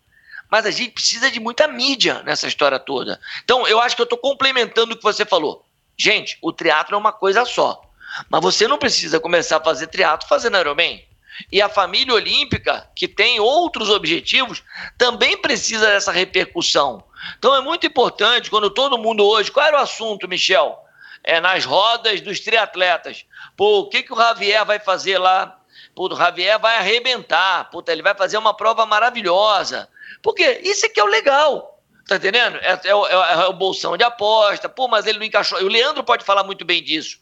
[0.49, 3.19] Mas a gente precisa de muita mídia nessa história toda.
[3.43, 5.65] Então, eu acho que eu estou complementando o que você falou.
[5.97, 7.81] Gente, o triatlo é uma coisa só.
[8.29, 11.03] Mas você não precisa começar a fazer triatlo fazendo Ironman.
[11.51, 14.63] E a família olímpica, que tem outros objetivos,
[14.97, 17.03] também precisa dessa repercussão.
[17.37, 19.51] Então é muito importante quando todo mundo hoje.
[19.51, 20.77] Qual era o assunto, Michel?
[21.23, 23.25] É nas rodas dos triatletas.
[23.55, 25.56] Pô, o que, que o Javier vai fazer lá?
[25.97, 27.71] Pô, o Javier vai arrebentar.
[27.71, 29.89] Puta, ele vai fazer uma prova maravilhosa.
[30.21, 31.81] Porque isso é que é o legal.
[32.07, 32.55] Tá entendendo?
[32.57, 34.69] É, é, é, é o bolsão de aposta.
[34.69, 35.59] Pô, mas ele não encaixou.
[35.59, 37.17] E o Leandro pode falar muito bem disso.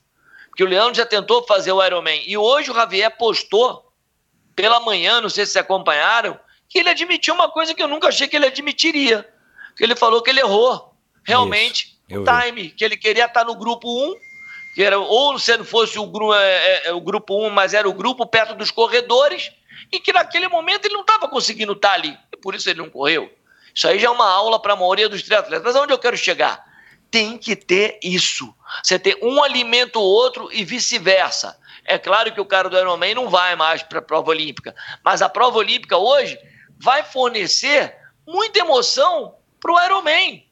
[0.50, 2.22] Porque o Leandro já tentou fazer o Ironman.
[2.28, 3.94] E hoje o Javier postou
[4.54, 8.10] pela manhã, não sei se vocês acompanharam, que ele admitiu uma coisa que eu nunca
[8.10, 9.26] achei que ele admitiria.
[9.78, 10.94] Que ele falou que ele errou.
[11.24, 14.16] Realmente, o time, que ele queria estar no grupo 1,
[14.76, 17.94] que era, ou se fosse o, é, é, é, o grupo 1, mas era o
[17.94, 19.54] grupo perto dos corredores,
[19.90, 22.18] e que naquele momento ele não estava conseguindo estar ali.
[22.30, 23.32] E por isso ele não correu.
[23.74, 25.64] Isso aí já é uma aula para a maioria dos triatletas.
[25.64, 26.62] Mas aonde eu quero chegar?
[27.10, 28.54] Tem que ter isso.
[28.84, 31.58] Você ter um alimenta o outro e vice-versa.
[31.86, 35.22] É claro que o cara do Ironman não vai mais para a prova olímpica, mas
[35.22, 36.38] a prova olímpica hoje
[36.78, 37.96] vai fornecer
[38.28, 40.45] muita emoção para o Ironman.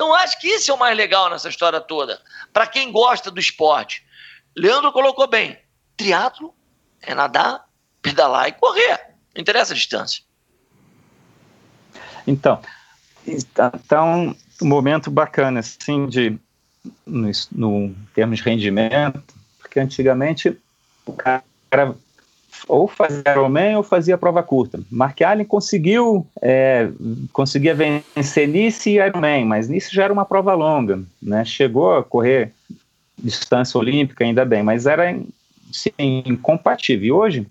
[0.00, 2.22] Então acho que isso é o mais legal nessa história toda,
[2.54, 4.02] para quem gosta do esporte.
[4.56, 5.58] Leandro colocou bem,
[5.94, 6.54] triatlo
[7.02, 7.66] é nadar,
[8.00, 8.98] pedalar e correr.
[9.34, 10.22] Não interessa a distância.
[12.26, 12.62] Então,
[13.26, 16.38] está tá um momento bacana, assim, de,
[17.04, 19.22] no, no termos de rendimento,
[19.58, 20.58] porque antigamente
[21.04, 21.94] o cara
[22.68, 24.80] ou fazia Ironman ou fazia prova curta.
[24.90, 26.88] Mark Allen conseguiu, é,
[27.32, 31.44] conseguia vencer Nice e Ironman, mas Nice já era uma prova longa, né?
[31.44, 32.52] Chegou a correr
[33.18, 35.18] distância olímpica, ainda bem, mas era
[35.70, 37.06] sim, incompatível.
[37.06, 37.46] E hoje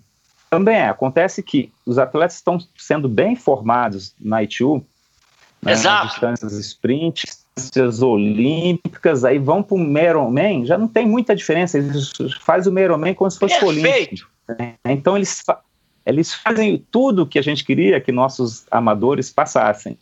[0.50, 0.88] também é.
[0.88, 4.84] Acontece que os atletas estão sendo bem formados na ITU,
[5.62, 6.08] né, Exato.
[6.08, 12.12] distâncias sprint, distâncias olímpicas, aí vão para o Ironman, já não tem muita diferença, eles
[12.40, 13.86] fazem o Ironman como se fosse Perfeito.
[13.86, 14.30] olímpico.
[14.58, 14.74] Né?
[14.84, 15.44] Então eles,
[16.04, 19.98] eles fazem tudo o que a gente queria que nossos amadores passassem.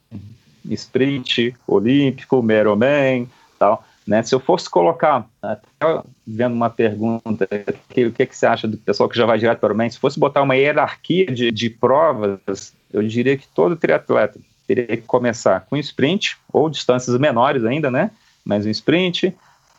[0.65, 3.29] Sprint, olímpico, Ironman,
[3.59, 3.85] tal.
[4.07, 4.23] Né?
[4.23, 7.47] Se eu fosse colocar, até vendo uma pergunta,
[7.91, 9.91] que, o que, que você acha do pessoal que já vai direto para o Ironman,
[9.91, 15.03] se fosse botar uma hierarquia de, de provas, eu diria que todo triatleta teria que
[15.03, 18.11] começar com sprint, ou distâncias menores ainda, né?
[18.45, 19.35] Mas um sprint,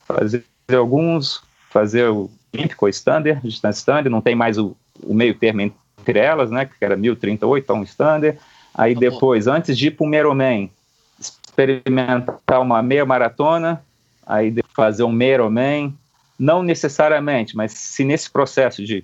[0.05, 0.43] fazer
[0.73, 5.61] alguns, fazer o olímpico ou standard, distância standard, não tem mais o, o meio termo
[5.61, 6.65] entre elas, né?
[6.65, 8.37] Que era 1038, então standard.
[8.73, 9.53] Aí tá depois, bom.
[9.53, 10.71] antes de ir para o Ironman,
[11.19, 13.83] experimentar uma meia maratona,
[14.25, 15.93] aí fazer um Ironman,
[16.37, 19.03] não necessariamente, mas se nesse processo de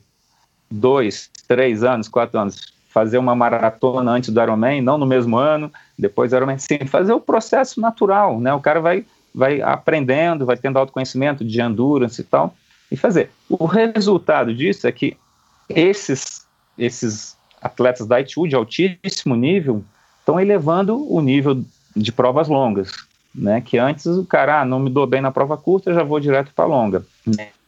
[0.72, 5.70] dois, três anos, quatro anos, fazer uma maratona antes do Ironman, não no mesmo ano,
[6.00, 8.54] depois do Ironman, sim, fazer o processo natural, né?
[8.54, 12.56] O cara vai, vai aprendendo, vai tendo autoconhecimento de endurance e tal,
[12.92, 13.32] e fazer.
[13.50, 15.18] O resultado disso é que
[15.70, 16.46] esses,
[16.78, 19.84] esses atletas da ITU de altíssimo nível
[20.20, 21.64] estão elevando o nível
[21.96, 22.92] de provas longas,
[23.34, 23.62] né?
[23.62, 26.52] Que antes o cara, ah, não me dou bem na prova curta, já vou direto
[26.54, 27.06] para longa.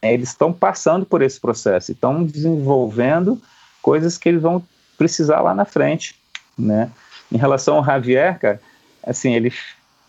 [0.02, 3.40] Eles estão passando por esse processo, estão desenvolvendo
[3.82, 4.62] coisas que eles vão
[4.96, 6.14] precisar lá na frente,
[6.56, 6.90] né?
[7.30, 8.60] Em relação ao Javier, cara,
[9.02, 9.52] assim, ele,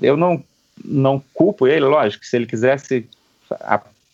[0.02, 0.44] eu não,
[0.84, 3.08] não culpo ele, lógico, se ele quisesse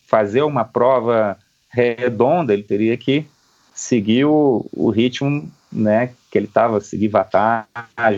[0.06, 1.38] fazer uma prova
[1.68, 3.26] redonda, ele teria que
[3.74, 7.66] seguir o, o ritmo, né, que ele estava, seguir vantagem,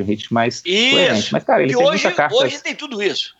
[0.00, 0.90] um ritmo mais isso.
[0.90, 1.32] coerente.
[1.32, 2.38] Mas, cara, ele e tem hoje, cartas...
[2.38, 3.36] hoje tem tudo isso.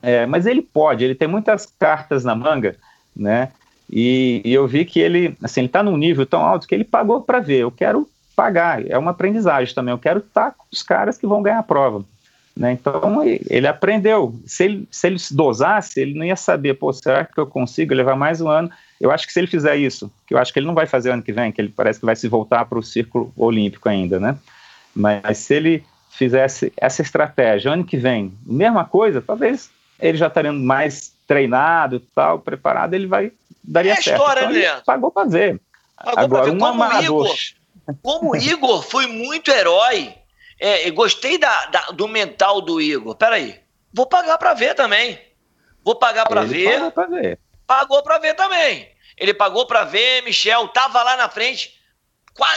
[0.00, 2.76] É, mas ele pode, ele tem muitas cartas na manga,
[3.14, 3.52] né,
[3.90, 6.84] e, e, eu vi que ele, assim, ele está num nível tão alto que ele
[6.84, 7.58] pagou para ver.
[7.58, 9.92] Eu quero pagar, é uma aprendizagem também.
[9.92, 12.04] Eu quero estar tá com os caras que vão ganhar a prova.
[12.56, 12.72] Né?
[12.72, 14.34] Então ele aprendeu.
[14.46, 17.94] Se ele, se ele se dosasse, ele não ia saber, pô, será que eu consigo
[17.94, 18.70] levar mais um ano?
[19.00, 21.10] Eu acho que se ele fizer isso, que eu acho que ele não vai fazer
[21.10, 24.20] ano que vem, que ele parece que vai se voltar para o círculo olímpico ainda,
[24.20, 24.38] né?
[24.94, 30.52] Mas se ele fizesse essa estratégia ano que vem, mesma coisa, talvez ele já estaria
[30.52, 33.32] mais treinado, tal, preparado, ele vai
[33.62, 34.20] daria é certo.
[34.20, 34.82] História, então, né?
[34.86, 35.60] Pagou para ver.
[35.96, 36.50] Pagou Agora, ver.
[36.52, 37.26] um como amador.
[37.26, 37.36] Igor,
[38.02, 40.14] como o Igor foi muito herói,
[40.58, 43.14] é, gostei da, da, do mental do Igor.
[43.16, 43.60] Peraí,
[43.92, 45.18] vou pagar para ver também.
[45.84, 46.78] Vou pagar para ver.
[46.78, 47.38] Pagou para ver.
[47.66, 48.88] Pagou para ver também.
[49.16, 51.78] Ele pagou para ver, Michel tava lá na frente.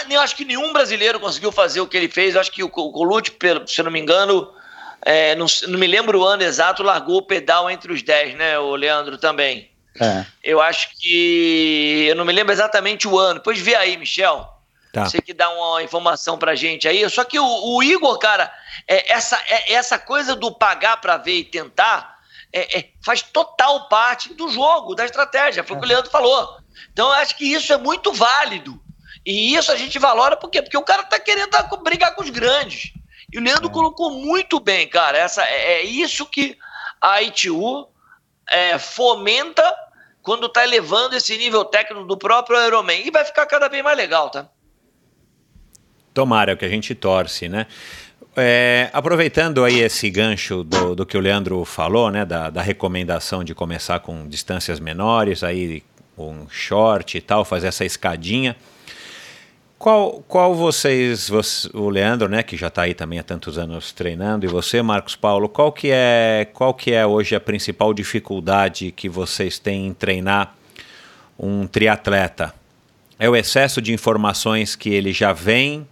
[0.09, 2.35] eu acho que nenhum brasileiro conseguiu fazer o que ele fez.
[2.35, 3.31] Eu acho que o Colucci,
[3.67, 4.51] se eu não me engano,
[5.01, 8.57] é, não, não, me lembro o ano exato, largou o pedal entre os 10, né,
[8.57, 9.71] o Leandro também.
[9.99, 10.25] É.
[10.43, 12.05] Eu acho que.
[12.09, 13.39] Eu não me lembro exatamente o ano.
[13.39, 14.47] Depois vê aí, Michel.
[14.97, 15.05] Tá.
[15.05, 17.07] Você que dá uma informação pra gente aí.
[17.07, 18.51] Só que o, o Igor, cara,
[18.87, 22.17] é, essa, é, essa coisa do pagar pra ver e tentar
[22.51, 25.63] é, é faz total parte do jogo, da estratégia.
[25.63, 26.57] Foi o que o Leandro falou.
[26.91, 28.81] Então, eu acho que isso é muito válido.
[29.23, 30.63] E isso a gente valora por quê?
[30.63, 31.51] Porque o cara tá querendo
[31.83, 32.91] brigar com os grandes.
[33.31, 33.71] E o Leandro é.
[33.71, 35.15] colocou muito bem, cara.
[35.15, 36.57] Essa, é, é isso que
[36.99, 37.87] a ITU
[38.49, 39.75] é, fomenta
[40.23, 43.05] quando tá elevando esse nível técnico do próprio Ironman.
[43.05, 44.49] E vai ficar cada vez mais legal, tá?
[46.17, 47.67] Tomara, é o que a gente torce, né?
[48.35, 53.43] É, aproveitando aí esse gancho do, do, que o Leandro falou, né, da, da, recomendação
[53.43, 55.83] de começar com distâncias menores, aí
[56.17, 58.55] um short e tal, fazer essa escadinha.
[59.77, 63.91] Qual, qual vocês, você, o Leandro, né, que já está aí também há tantos anos
[63.91, 68.91] treinando, e você, Marcos Paulo, qual que é, qual que é hoje a principal dificuldade
[68.91, 70.55] que vocês têm em treinar
[71.37, 72.55] um triatleta?
[73.19, 75.87] É o excesso de informações que ele já vem,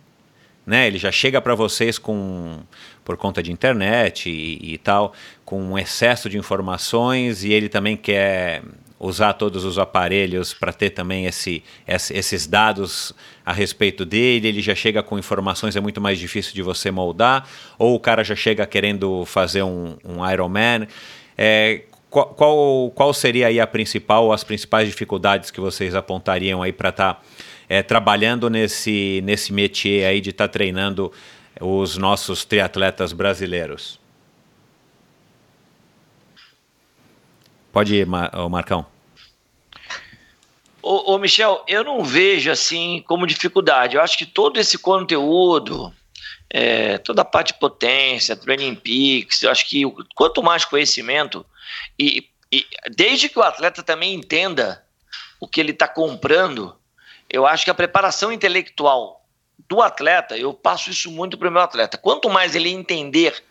[0.66, 0.88] né?
[0.88, 2.59] Ele já chega para vocês com
[3.03, 5.13] por conta de internet e, e tal,
[5.43, 8.63] com um excesso de informações e ele também quer
[8.99, 13.13] usar todos os aparelhos para ter também esse, esses dados
[13.45, 17.47] a respeito dele, ele já chega com informações, é muito mais difícil de você moldar,
[17.78, 20.88] ou o cara já chega querendo fazer um, um Ironman.
[21.38, 26.72] É, qual, qual, qual, seria aí a principal, as principais dificuldades que vocês apontariam aí
[26.72, 27.22] para estar tá,
[27.68, 31.11] é, trabalhando nesse, nesse métier aí de estar tá treinando
[31.59, 33.99] os nossos triatletas brasileiros?
[37.72, 38.86] Pode ir, Marcão.
[40.82, 43.95] Ô, ô, Michel, eu não vejo assim como dificuldade.
[43.95, 45.91] Eu acho que todo esse conteúdo,
[46.49, 49.82] é, toda a parte de potência, Training Peaks, eu acho que
[50.16, 51.45] quanto mais conhecimento,
[51.97, 54.86] e, e desde que o atleta também entenda
[55.39, 56.76] o que ele está comprando,
[57.36, 59.28] eu acho que a preparação intelectual
[59.68, 61.98] do atleta, eu passo isso muito para o meu atleta.
[61.98, 63.44] Quanto mais ele entender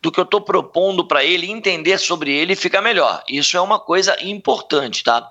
[0.00, 3.24] do que eu estou propondo para ele, entender sobre ele, fica melhor.
[3.28, 5.28] Isso é uma coisa importante, tá?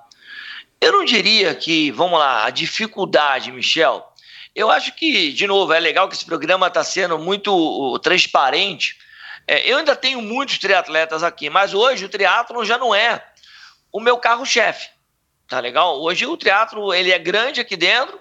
[0.81, 4.05] Eu não diria que, vamos lá, a dificuldade, Michel.
[4.53, 8.97] Eu acho que, de novo, é legal que esse programa está sendo muito transparente.
[9.47, 13.25] É, eu ainda tenho muitos triatletas aqui, mas hoje o triatlo já não é
[13.89, 14.89] o meu carro-chefe.
[15.47, 16.01] Tá legal?
[16.01, 18.19] Hoje o triatlo ele é grande aqui dentro,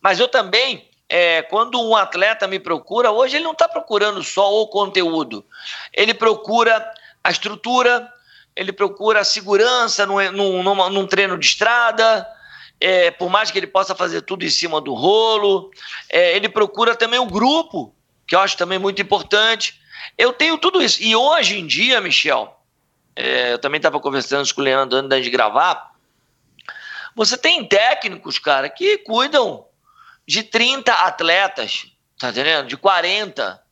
[0.00, 4.52] mas eu também é, quando um atleta me procura, hoje ele não está procurando só
[4.60, 5.44] o conteúdo,
[5.92, 6.92] ele procura
[7.22, 8.12] a estrutura,
[8.54, 12.26] ele procura a segurança num, num, num, num treino de estrada,
[12.80, 15.70] é, por mais que ele possa fazer tudo em cima do rolo,
[16.10, 17.94] é, ele procura também o grupo,
[18.26, 19.80] que eu acho também muito importante.
[20.18, 21.02] Eu tenho tudo isso.
[21.02, 22.54] E hoje em dia, Michel,
[23.14, 25.95] é, eu também estava conversando com o Leandro antes de gravar.
[27.16, 29.66] Você tem técnicos, cara, que cuidam
[30.28, 31.86] de 30 atletas,
[32.18, 32.68] tá entendendo?
[32.68, 33.62] De 40.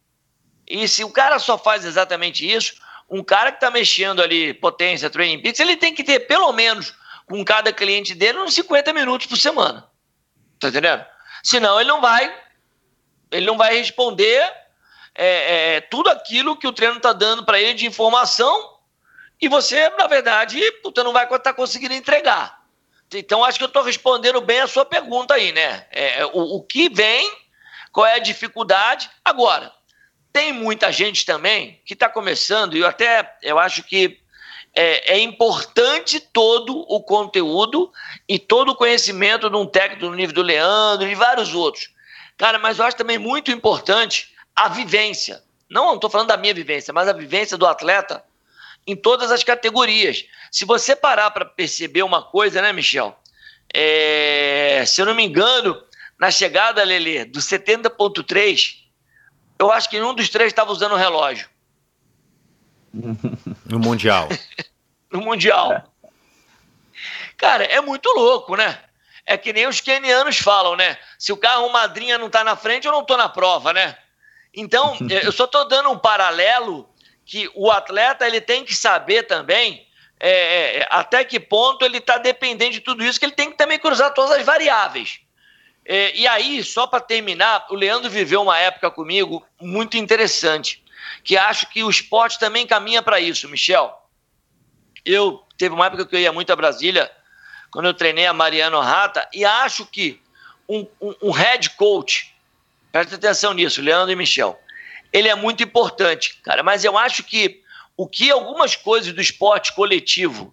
[0.66, 2.74] E se o cara só faz exatamente isso,
[3.08, 6.94] um cara que está mexendo ali potência, training peaks, ele tem que ter pelo menos
[7.26, 9.86] com cada cliente dele uns 50 minutos por semana.
[10.58, 11.04] Tá entendendo?
[11.42, 12.34] Senão ele não vai,
[13.30, 14.40] ele não vai responder
[15.14, 18.78] é, é, tudo aquilo que o treino está dando para ele de informação
[19.38, 22.63] e você, na verdade, puta, não vai estar tá conseguindo entregar.
[23.12, 25.86] Então, acho que eu estou respondendo bem a sua pergunta aí, né?
[25.90, 27.30] É, é, o, o que vem,
[27.92, 29.10] qual é a dificuldade?
[29.24, 29.72] Agora,
[30.32, 34.20] tem muita gente também que está começando, e eu até eu acho que
[34.74, 37.92] é, é, importante todo o conteúdo
[38.28, 41.90] e todo o conhecimento de um técnico no nível do Leandro e vários outros.
[42.36, 45.42] Cara, mas eu acho também muito importante a vivência.
[45.70, 48.24] Não estou falando da minha vivência, mas a vivência do atleta
[48.86, 50.24] em todas as categorias.
[50.50, 53.18] Se você parar para perceber uma coisa, né, Michel?
[53.72, 55.82] É, se eu não me engano,
[56.18, 58.76] na chegada, Lele, do 70.3,
[59.58, 61.48] eu acho que nenhum dos três estava usando o relógio.
[63.66, 64.28] No Mundial.
[65.10, 65.82] no Mundial.
[67.36, 68.78] Cara, é muito louco, né?
[69.26, 70.96] É que nem os kenianos falam, né?
[71.18, 73.96] Se o carro madrinha não está na frente, eu não estou na prova, né?
[74.54, 76.88] Então, eu só estou dando um paralelo
[77.24, 79.86] que o atleta ele tem que saber também
[80.20, 83.50] é, é, é até que ponto ele está dependente de tudo isso, que ele tem
[83.50, 85.20] que também cruzar todas as variáveis.
[85.84, 90.82] É, e aí, só para terminar, o Leandro viveu uma época comigo muito interessante,
[91.22, 93.92] que acho que o esporte também caminha para isso, Michel.
[95.04, 97.10] Eu teve uma época que eu ia muito a Brasília,
[97.70, 100.20] quando eu treinei a Mariano Rata, e acho que
[100.66, 102.34] um, um, um head coach,
[102.90, 104.58] presta atenção nisso, Leandro e Michel,
[105.14, 107.62] ele é muito importante, cara, mas eu acho que
[107.96, 110.52] o que algumas coisas do esporte coletivo,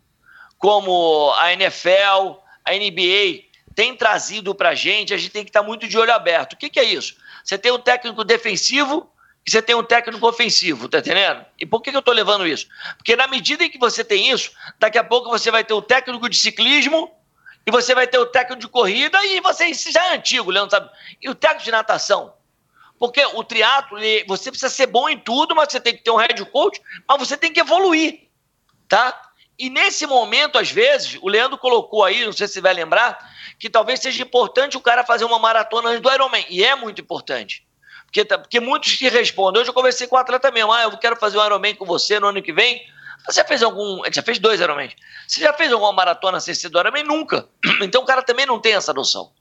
[0.59, 5.61] como a NFL, a NBA, tem trazido para a gente, a gente tem que estar
[5.61, 6.53] tá muito de olho aberto.
[6.53, 7.15] O que, que é isso?
[7.43, 9.11] Você tem um técnico defensivo
[9.43, 11.43] e você tem um técnico ofensivo, tá entendendo?
[11.59, 12.67] E por que, que eu estou levando isso?
[12.97, 15.81] Porque na medida em que você tem isso, daqui a pouco você vai ter o
[15.81, 17.11] técnico de ciclismo
[17.65, 20.91] e você vai ter o técnico de corrida e você já é antigo, Leandro, sabe?
[21.19, 22.39] E o técnico de natação?
[23.01, 23.97] Porque o triatlo,
[24.27, 27.17] você precisa ser bom em tudo, mas você tem que ter um head coach, mas
[27.17, 28.27] você tem que evoluir,
[28.87, 29.19] tá?
[29.57, 33.17] E nesse momento, às vezes, o Leandro colocou aí, não sei se vai lembrar,
[33.59, 36.45] que talvez seja importante o cara fazer uma maratona antes do Ironman.
[36.47, 37.65] E é muito importante.
[38.05, 39.61] Porque, tá, porque muitos que respondem.
[39.61, 40.71] Hoje eu conversei com o atleta mesmo.
[40.71, 42.85] Ah, eu quero fazer um Ironman com você no ano que vem.
[43.25, 44.03] Você já fez algum.
[44.13, 44.91] Já fez dois Ironman.
[45.27, 47.03] Você já fez alguma maratona sem ser do Ironman?
[47.03, 47.49] Nunca.
[47.81, 49.31] Então o cara também não tem essa noção.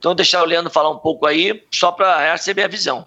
[0.00, 3.04] Então, deixar o Leandro falar um pouco aí, só para receber a visão.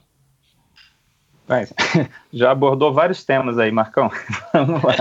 [1.47, 1.73] Mas,
[2.31, 4.11] já abordou vários temas aí, Marcão.
[4.53, 4.95] Vamos lá.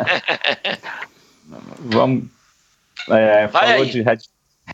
[1.80, 2.24] Vamos.
[3.10, 3.90] É, falou aí.
[3.90, 4.24] de head,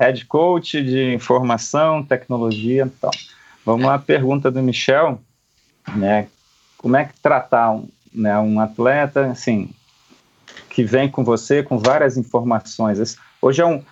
[0.00, 2.84] head coach, de informação, tecnologia.
[2.84, 3.10] Então,
[3.64, 5.20] vamos lá, pergunta do Michel.
[5.96, 6.28] Né,
[6.76, 9.70] como é que tratar um, né, um atleta assim,
[10.70, 13.16] que vem com você com várias informações?
[13.42, 13.82] Hoje é um,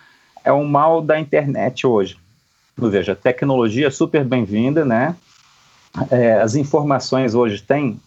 [0.45, 2.17] é um mal da internet hoje
[2.77, 5.15] veja, tecnologia super bem-vinda, né?
[6.11, 7.99] É, as informações hoje têm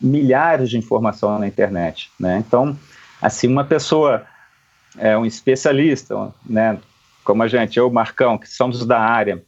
[0.00, 2.42] milhares de informações na internet, né?
[2.46, 2.76] Então,
[3.22, 4.26] assim, uma pessoa,
[4.98, 6.78] é um especialista, né?
[7.22, 9.42] Como a gente, eu, Marcão, que somos da área,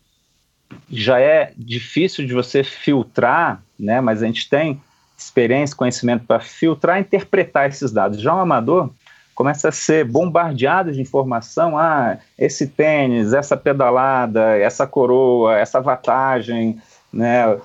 [0.91, 4.01] já é difícil de você filtrar, né?
[4.01, 4.81] Mas a gente tem
[5.17, 8.21] experiência, conhecimento para filtrar interpretar esses dados.
[8.21, 8.91] Já um amador,
[9.39, 11.79] começa a ser bombardeado de informação.
[11.79, 16.83] Ah, esse tênis, essa pedalada, essa coroa, essa vantagem,
[17.13, 17.57] né?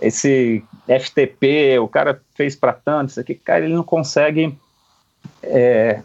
[0.00, 4.58] Esse FTP, o cara fez para tanto, isso aqui, cara, ele não consegue
[5.40, 6.02] é,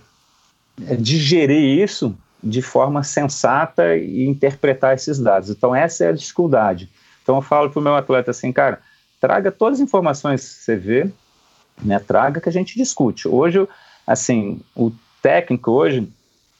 [0.87, 5.49] é, digerir isso de forma sensata e interpretar esses dados.
[5.49, 6.87] Então, essa é a dificuldade.
[7.23, 8.79] Então, eu falo para o meu atleta assim, cara,
[9.19, 11.11] traga todas as informações que você vê,
[11.81, 13.27] né, traga que a gente discute.
[13.27, 13.67] Hoje,
[14.05, 14.91] assim, o
[15.25, 16.07] técnico hoje,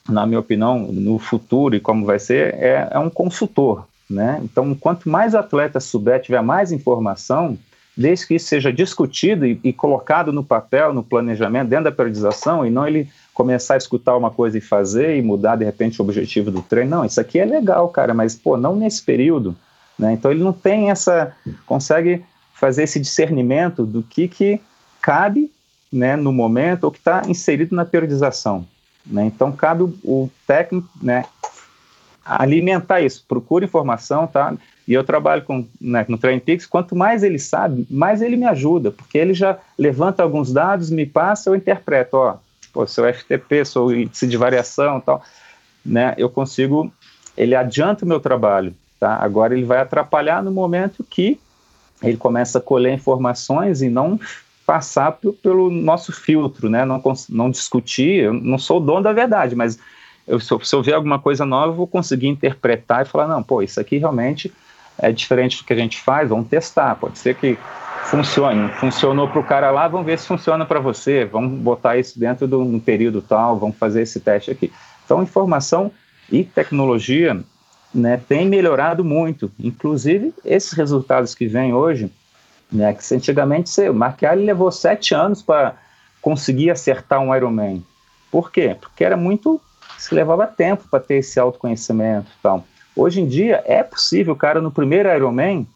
[0.08, 3.86] na minha opinião, no futuro e como vai ser, é, é um consultor.
[4.10, 4.40] Né?
[4.42, 7.56] Então, quanto mais atleta souber, tiver mais informação,
[7.96, 12.66] desde que isso seja discutido e, e, colocado no papel, no planejamento, dentro da periodização,
[12.66, 16.04] e não ele começar a escutar uma coisa e fazer e mudar de repente o
[16.04, 16.90] objetivo do treino.
[16.90, 19.54] Não, isso aqui é legal, cara, mas pô, não nesse período.
[19.96, 20.12] Né?
[20.12, 21.32] Então ele não tem essa.
[21.66, 24.60] consegue fazer esse discernimento do que, que
[25.00, 25.52] cabe
[25.92, 28.66] né, no momento ou que está inserido na periodização.
[29.04, 29.26] Né?
[29.26, 31.24] Então, cabe o, o, técnico né,
[32.24, 34.54] alimentar isso, procura informação, tá?
[34.86, 38.90] E eu trabalho com, né, no TrainPix, quanto mais ele sabe, mais ele me ajuda,
[38.90, 42.36] porque ele já levanta alguns dados, me passa, eu interpreto, ó,
[42.72, 45.22] pô, seu FTP, seu índice de variação tal,
[45.84, 46.92] né, eu consigo,
[47.36, 49.16] ele adianta o meu trabalho, tá?
[49.16, 51.38] Agora ele vai atrapalhar no momento que
[52.02, 54.18] ele começa a colher informações e não
[54.66, 56.84] passar pelo nosso filtro, né?
[56.84, 59.78] Não, não discutir, eu não sou o dono da verdade, mas
[60.26, 63.28] eu, se, eu, se eu ver alguma coisa nova, eu vou conseguir interpretar e falar,
[63.28, 64.52] não, pô, isso aqui realmente
[64.98, 67.56] é diferente do que a gente faz, vamos testar, pode ser que
[68.06, 72.18] funcione, funcionou para o cara lá, vamos ver se funciona para você, vamos botar isso
[72.18, 74.72] dentro de um período tal, vamos fazer esse teste aqui.
[75.04, 75.92] Então, informação
[76.30, 77.40] e tecnologia
[77.94, 82.10] né, tem melhorado muito, inclusive esses resultados que vêm hoje,
[82.70, 82.92] né?
[82.92, 85.76] Que antigamente o Mark Allen levou sete anos para
[86.20, 87.84] conseguir acertar um Ironman.
[88.30, 88.76] Por quê?
[88.80, 89.60] Porque era muito.
[89.98, 92.64] se levava tempo para ter esse autoconhecimento e tal.
[92.94, 95.66] Hoje em dia é possível o cara no primeiro Ironman,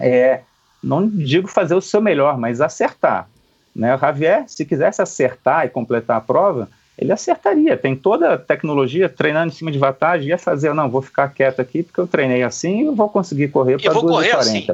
[0.00, 0.40] é,
[0.82, 3.28] não digo fazer o seu melhor, mas acertar.
[3.74, 3.94] Né?
[3.94, 7.76] O Javier, se quisesse acertar e completar a prova, ele acertaria.
[7.76, 11.60] Tem toda a tecnologia treinando em cima de vantagem, ia fazer, não, vou ficar quieto
[11.60, 14.36] aqui porque eu treinei assim e vou conseguir correr para 2,40.
[14.36, 14.66] Assim.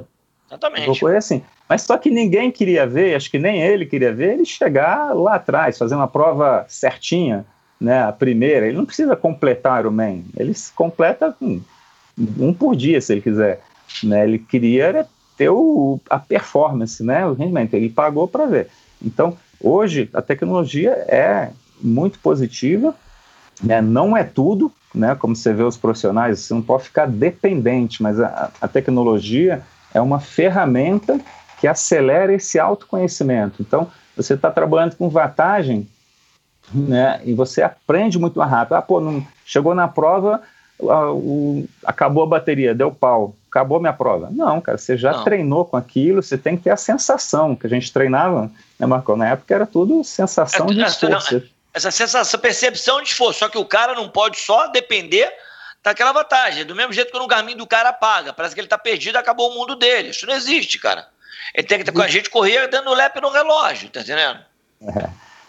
[0.50, 1.06] Exatamente.
[1.16, 1.42] Assim.
[1.68, 5.36] Mas só que ninguém queria ver, acho que nem ele queria ver, ele chegar lá
[5.36, 7.46] atrás, fazer uma prova certinha,
[7.80, 8.66] né, a primeira.
[8.66, 11.60] Ele não precisa completar o Man, ele completa um,
[12.38, 13.62] um por dia, se ele quiser.
[14.02, 14.24] Né?
[14.24, 17.74] Ele queria ter o, a performance, né, o rendimento.
[17.74, 18.68] Ele pagou para ver.
[19.00, 22.94] Então, hoje, a tecnologia é muito positiva,
[23.62, 28.02] né, não é tudo, né, como você vê os profissionais, você não pode ficar dependente,
[28.02, 31.20] mas a, a tecnologia é uma ferramenta
[31.60, 33.60] que acelera esse autoconhecimento.
[33.60, 35.88] Então, você está trabalhando com vantagem,
[36.72, 38.74] né, e você aprende muito mais rápido.
[38.74, 40.42] Ah, pô, não, chegou na prova,
[40.80, 44.28] a, o, acabou a bateria, deu pau, acabou minha prova.
[44.30, 45.24] Não, cara, você já não.
[45.24, 49.16] treinou com aquilo, você tem que ter a sensação que a gente treinava, né, Marco?
[49.16, 51.34] Na época era tudo sensação é, de esforço.
[51.34, 55.30] Não, essa sensação, percepção de esforço, só que o cara não pode só depender
[55.82, 56.64] daquela vantagem.
[56.64, 59.50] Do mesmo jeito que no Garmin do cara apaga, parece que ele tá perdido, acabou
[59.50, 60.10] o mundo dele.
[60.10, 61.08] Isso não existe, cara.
[61.54, 64.40] Ele tem que ter com a gente correr dando lep no relógio, tá entendendo?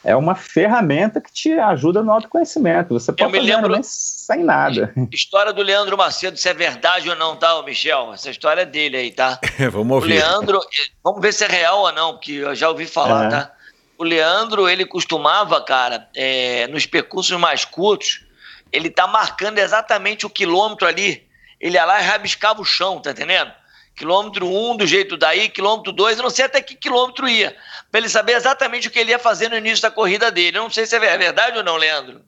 [0.03, 0.11] É.
[0.11, 2.93] é uma ferramenta que te ajuda no autoconhecimento.
[2.93, 4.93] Você pode fazer lembro, sem nada.
[5.11, 8.13] História do Leandro Macedo, se é verdade ou não, tá, Michel?
[8.13, 9.39] Essa história é dele aí, tá?
[9.71, 10.13] vamos ouvir.
[10.13, 10.59] O Leandro,
[11.03, 13.29] vamos ver se é real ou não, porque eu já ouvi falar, é.
[13.29, 13.51] tá?
[13.97, 18.25] O Leandro, ele costumava, cara, é, nos percursos mais curtos,
[18.71, 21.27] ele tá marcando exatamente o quilômetro ali.
[21.59, 23.51] Ele ia lá e rabiscava o chão, tá entendendo?
[23.95, 27.55] Quilômetro 1 um, do jeito daí, quilômetro 2, eu não sei até que quilômetro ia,
[27.91, 30.57] para ele saber exatamente o que ele ia fazer no início da corrida dele.
[30.57, 32.21] Eu não sei se é verdade ou não, Leandro.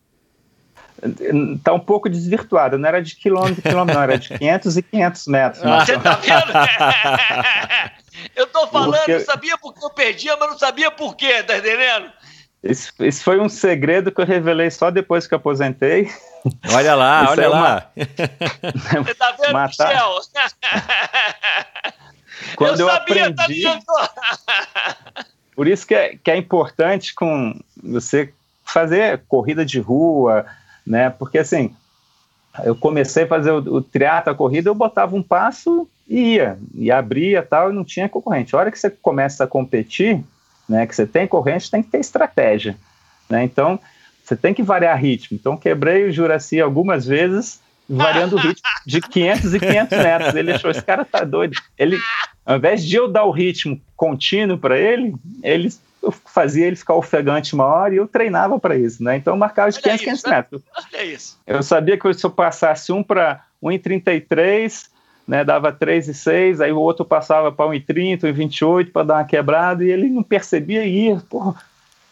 [1.64, 5.28] Tá um pouco desvirtuado, não era de quilômetro quilômetro, não, era de 500 e 500
[5.28, 5.64] metros.
[5.64, 6.54] Você tá vendo?
[8.36, 9.20] eu tô falando, porque...
[9.22, 12.10] sabia porque eu perdia, mas não sabia por quê, tá entendendo?
[12.64, 16.09] Esse, esse, foi um segredo que eu revelei só depois que eu aposentei.
[16.72, 17.91] Olha lá, olha é lá.
[19.03, 19.89] Você tá vendo, Matar...
[19.89, 20.22] Michel?
[22.55, 23.64] Quando eu, eu sabia, tá aprendi...
[23.64, 27.53] Tá Por isso que é, que é importante com
[27.84, 28.34] você
[28.64, 30.45] fazer corrida de rua,
[30.88, 31.09] né?
[31.09, 31.76] Porque assim,
[32.64, 36.57] eu comecei a fazer o, o triatlo, a corrida, eu botava um passo e ia,
[36.74, 38.55] e abria tal, e não tinha concorrente.
[38.55, 40.24] A hora que você começa a competir,
[40.68, 42.76] né, que você tem corrente, tem que ter estratégia,
[43.30, 43.43] né?
[43.43, 43.80] Então,
[44.24, 45.38] você tem que variar ritmo.
[45.39, 50.36] Então, quebrei o Juraci algumas vezes, variando o ritmo de 500 e 500 metros.
[50.36, 51.55] Ele achou, esse cara tá doido.
[51.78, 51.99] Ele,
[52.45, 55.70] ao invés de eu dar o ritmo contínuo para ele, ele
[56.01, 59.16] eu fazia ele ficar ofegante uma hora e eu treinava para isso, né?
[59.16, 60.61] Então eu marcava de 500, 500 metros.
[60.76, 61.39] Olha isso.
[61.47, 64.89] Eu sabia que se eu passasse um para 1,33,
[65.28, 69.24] né, dava 3 e 6, aí o outro passava para 1,30, 1,28 para dar uma
[69.24, 71.56] quebrada e ele não percebia e porra,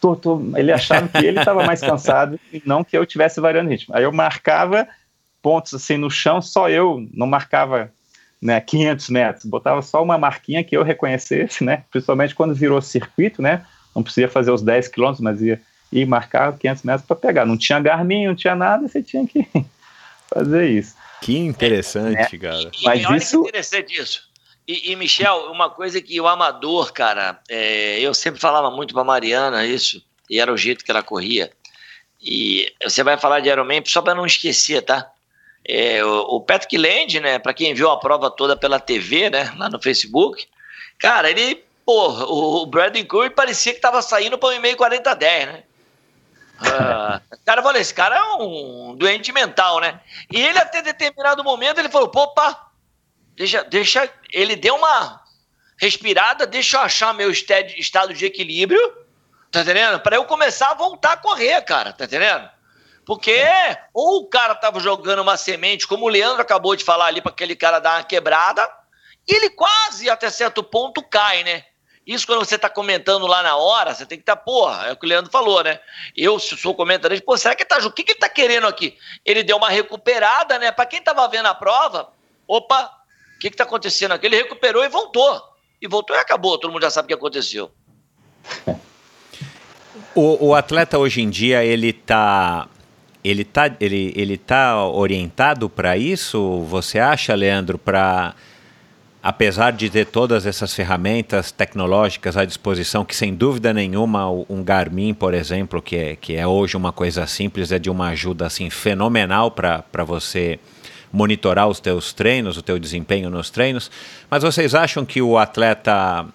[0.00, 0.42] tô, tô.
[0.56, 3.94] ele achava que ele estava mais cansado e não que eu tivesse variando ritmo.
[3.94, 4.88] Aí eu marcava
[5.42, 7.92] pontos assim no chão, só eu, não marcava
[8.40, 13.42] né, 500 metros, botava só uma marquinha que eu reconhecesse, né, principalmente quando virou circuito,
[13.42, 15.60] né, não precisa fazer os 10 quilômetros, mas ia,
[15.92, 17.44] ia marcar 500 metros para pegar.
[17.44, 19.46] Não tinha Garmin, não tinha nada, você tinha que
[20.32, 20.96] fazer isso.
[21.22, 22.70] Que interessante, é, cara.
[22.78, 23.42] E, Mas olha isso...
[23.42, 24.28] que interessante isso.
[24.66, 29.04] E, e, Michel, uma coisa que o amador, cara, é, eu sempre falava muito pra
[29.04, 31.50] Mariana isso, e era o jeito que ela corria.
[32.20, 35.10] E você vai falar de Ironman só para não esquecer, tá?
[35.64, 39.52] É, o, o, Patrick Land, né, para quem viu a prova toda pela TV, né,
[39.56, 40.44] lá no Facebook,
[40.98, 45.46] cara, ele, porra, o, o Brandon Curry parecia que tava saindo para o e-mail 40-10,
[45.46, 45.62] né?
[46.62, 50.00] Uh, cara falou, esse cara é um doente mental, né?
[50.30, 52.70] E ele, até determinado momento, ele falou, opa,
[53.36, 55.22] deixa, deixa, ele deu uma
[55.78, 58.80] respirada, deixa eu achar meu estado de equilíbrio,
[59.50, 59.98] tá entendendo?
[60.00, 62.48] Para eu começar a voltar a correr, cara, tá entendendo?
[63.04, 63.44] Porque
[63.92, 67.32] ou o cara tava jogando uma semente, como o Leandro acabou de falar ali, para
[67.32, 68.66] aquele cara dar uma quebrada,
[69.26, 71.64] e ele quase até certo ponto cai, né?
[72.06, 74.92] Isso quando você está comentando lá na hora, você tem que estar, tá, porra, é
[74.92, 75.78] o que o Leandro falou, né?
[76.16, 78.96] Eu, sou comentarista, pô, será que tá, o que, que ele tá querendo aqui?
[79.24, 80.72] Ele deu uma recuperada, né?
[80.72, 82.10] Para quem tava vendo a prova,
[82.46, 82.90] opa,
[83.36, 84.26] o que que tá acontecendo aqui?
[84.26, 85.40] Ele recuperou e voltou.
[85.80, 87.70] E voltou e acabou, todo mundo já sabe o que aconteceu.
[90.14, 92.68] O, o atleta hoje em dia, ele tá
[93.24, 98.34] ele tá, ele, ele tá orientado para isso, você acha, Leandro, para
[99.22, 105.14] apesar de ter todas essas ferramentas tecnológicas à disposição, que sem dúvida nenhuma um Garmin,
[105.14, 108.68] por exemplo, que é, que é hoje uma coisa simples, é de uma ajuda assim
[108.68, 110.58] fenomenal para você
[111.12, 113.90] monitorar os teus treinos, o teu desempenho nos treinos.
[114.28, 116.26] Mas vocês acham que o atleta,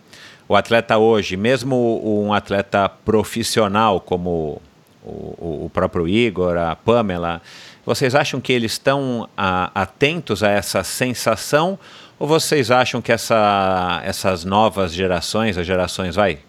[0.47, 4.61] o atleta hoje, mesmo um atleta profissional como
[5.03, 7.41] o, o próprio Igor, a Pamela,
[7.85, 9.29] vocês acham que eles estão
[9.73, 11.79] atentos a essa sensação
[12.19, 16.39] ou vocês acham que essa, essas novas gerações, as gerações, vai,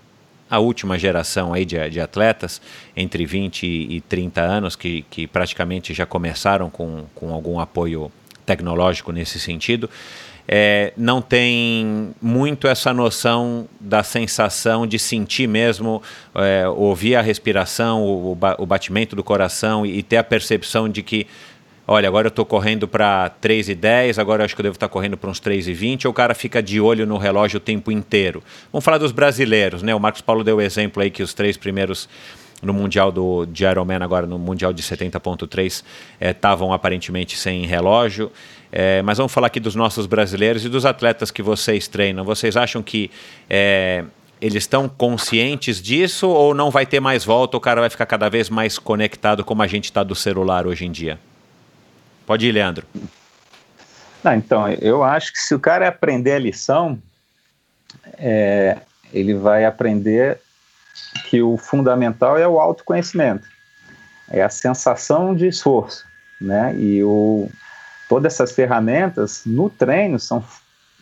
[0.50, 2.60] a última geração aí de, de atletas,
[2.96, 8.10] entre 20 e 30 anos, que, que praticamente já começaram com, com algum apoio
[8.46, 9.90] tecnológico nesse sentido,
[10.50, 16.02] é, não tem muito essa noção da sensação de sentir mesmo,
[16.34, 21.02] é, ouvir a respiração, o, o, batimento do coração e, e ter a percepção de
[21.02, 21.26] que
[21.88, 24.92] olha, agora eu estou correndo para 3,10, agora eu acho que eu devo estar tá
[24.92, 28.42] correndo para uns 3,20, ou o cara fica de olho no relógio o tempo inteiro.
[28.70, 29.94] Vamos falar dos brasileiros, né?
[29.94, 32.06] O Marcos Paulo deu o exemplo aí que os três primeiros
[32.62, 35.82] no Mundial do, de Ironman, agora no Mundial de 70.3,
[36.20, 38.30] estavam é, aparentemente sem relógio.
[38.70, 42.24] É, mas vamos falar aqui dos nossos brasileiros e dos atletas que vocês treinam.
[42.24, 43.10] Vocês acham que
[43.48, 44.04] é,
[44.40, 47.56] eles estão conscientes disso ou não vai ter mais volta?
[47.56, 50.84] O cara vai ficar cada vez mais conectado como a gente está do celular hoje
[50.84, 51.18] em dia?
[52.28, 52.86] Pode ir, Leandro.
[54.22, 57.00] Não, então, eu acho que se o cara aprender a lição,
[58.18, 58.76] é,
[59.14, 60.38] ele vai aprender
[61.30, 63.48] que o fundamental é o autoconhecimento,
[64.28, 66.04] é a sensação de esforço,
[66.38, 66.74] né?
[66.76, 67.48] E o,
[68.10, 70.44] todas essas ferramentas no treino são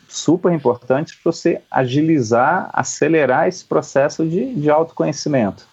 [0.09, 5.67] super importantes para você agilizar, acelerar esse processo de, de autoconhecimento,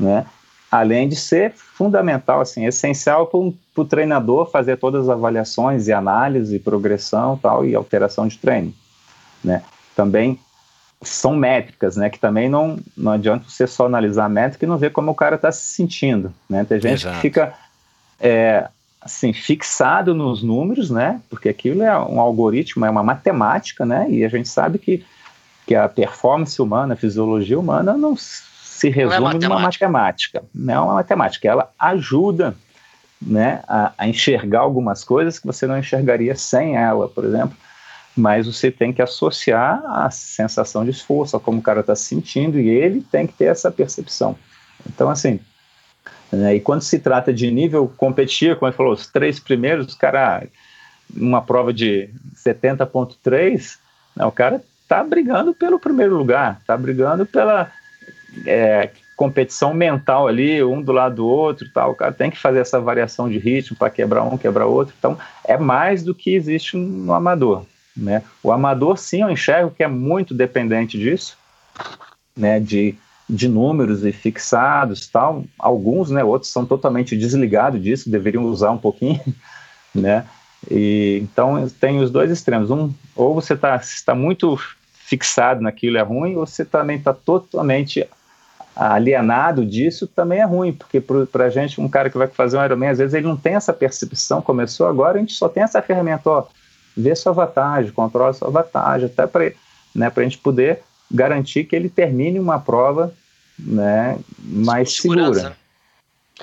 [0.00, 0.24] né?
[0.70, 6.56] Além de ser fundamental, assim, essencial para o treinador fazer todas as avaliações e análise,
[6.56, 8.74] e progressão, tal e alteração de treino,
[9.42, 9.62] né?
[9.96, 10.38] Também
[11.00, 12.10] são métricas, né?
[12.10, 15.14] Que também não, não adianta você só analisar a métrica e não ver como o
[15.14, 16.64] cara está se sentindo, né?
[16.64, 17.14] Tem gente Exato.
[17.16, 17.54] que fica
[18.20, 18.68] é,
[19.00, 21.20] assim fixado nos números, né?
[21.30, 24.06] Porque aquilo é um algoritmo, é uma matemática, né?
[24.10, 25.04] E a gente sabe que
[25.68, 28.16] que a performance humana, a fisiologia humana não
[28.78, 31.48] se resume não é numa matemática, não é uma matemática.
[31.48, 32.54] Ela ajuda,
[33.20, 37.56] né, a, a enxergar algumas coisas que você não enxergaria sem ela, por exemplo
[38.18, 42.04] mas você tem que associar a sensação de esforço, a como o cara está se
[42.04, 44.36] sentindo, e ele tem que ter essa percepção.
[44.86, 45.38] Então, assim,
[46.30, 50.46] né, e quando se trata de nível competitivo, como ele falou, os três primeiros, cara,
[51.16, 52.10] uma prova de
[52.44, 53.78] 70.3,
[54.16, 57.70] né, o cara está brigando pelo primeiro lugar, está brigando pela
[58.46, 61.90] é, competição mental ali, um do lado do outro, tal.
[61.90, 64.94] O cara tem que fazer essa variação de ritmo para quebrar um, quebrar outro.
[64.96, 67.64] Então, é mais do que existe no amador.
[67.96, 68.22] Né?
[68.42, 71.36] O amador, sim, eu enxergo que é muito dependente disso,
[72.36, 72.60] né?
[72.60, 72.94] de,
[73.28, 75.44] de números e fixados tal.
[75.58, 76.22] Alguns, né?
[76.22, 79.20] outros são totalmente desligados disso, deveriam usar um pouquinho.
[79.94, 80.26] Né?
[80.70, 82.70] E, então, tem os dois extremos.
[82.70, 84.56] Um, ou você está tá muito
[84.92, 88.06] fixado naquilo é ruim, ou você também está totalmente
[88.78, 92.64] alienado disso também é ruim, porque para a gente, um cara que vai fazer um
[92.64, 95.82] Ironman, às vezes ele não tem essa percepção, começou agora, a gente só tem essa
[95.82, 96.46] ferramenta, ó,
[96.96, 99.52] vê sua vantagem, controla sua vantagem, até para
[99.92, 100.80] né, a gente poder
[101.10, 103.12] garantir que ele termine uma prova
[103.58, 105.56] né, mais segura.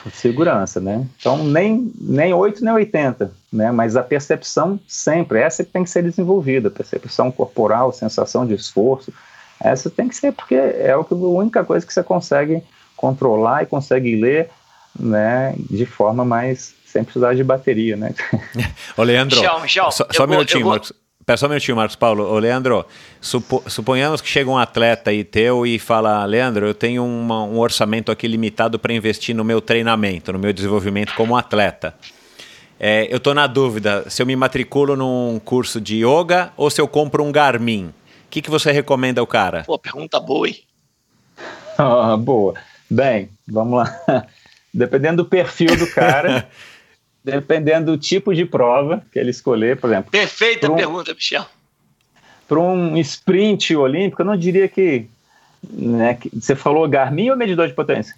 [0.03, 1.07] Com segurança, né?
[1.17, 3.71] Então, nem, nem 8 nem 80, né?
[3.71, 9.13] Mas a percepção sempre, essa que tem que ser desenvolvida, percepção corporal, sensação de esforço,
[9.61, 12.61] essa tem que ser, porque é a única coisa que você consegue
[12.95, 14.49] controlar e consegue ler,
[14.97, 18.13] né, de forma mais sem precisar de bateria, né?
[18.95, 19.37] Ô, Leandro,
[19.67, 20.71] só, só um minutinho, vou...
[20.71, 20.93] Marcos.
[21.25, 22.23] Pera só um minutinho, Marcos Paulo.
[22.23, 22.85] Ô, Leandro,
[23.19, 27.59] supo, suponhamos que chega um atleta aí teu e fala, Leandro, eu tenho uma, um
[27.59, 31.95] orçamento aqui limitado para investir no meu treinamento, no meu desenvolvimento como atleta.
[32.79, 36.79] É, eu estou na dúvida se eu me matriculo num curso de yoga ou se
[36.79, 37.91] eu compro um Garmin.
[38.35, 39.63] O que, que você recomenda ao cara?
[39.63, 40.61] Pô, pergunta boa, hein?
[41.77, 42.55] Ah, boa.
[42.89, 43.97] Bem, vamos lá.
[44.73, 46.45] Dependendo do perfil do cara,
[47.23, 50.11] dependendo do tipo de prova que ele escolher, por exemplo.
[50.11, 51.45] Perfeita um, pergunta, Michel.
[52.45, 55.07] Para um sprint olímpico, eu não diria que,
[55.63, 56.29] né, que.
[56.37, 58.13] Você falou Garmin ou medidor de potência?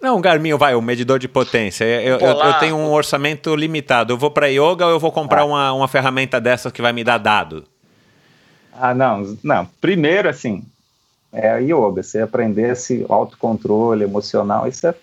[0.00, 1.84] Não, Garmin, vai, o medidor de potência.
[1.84, 4.14] Eu, eu, eu tenho um orçamento limitado.
[4.14, 5.44] Eu vou para yoga ou eu vou comprar ah.
[5.44, 7.70] uma, uma ferramenta dessas que vai me dar dado?
[8.84, 9.64] Ah, não, não.
[9.80, 10.64] Primeiro, assim,
[11.32, 12.02] é yoga.
[12.02, 14.94] Você aprender esse autocontrole emocional, isso é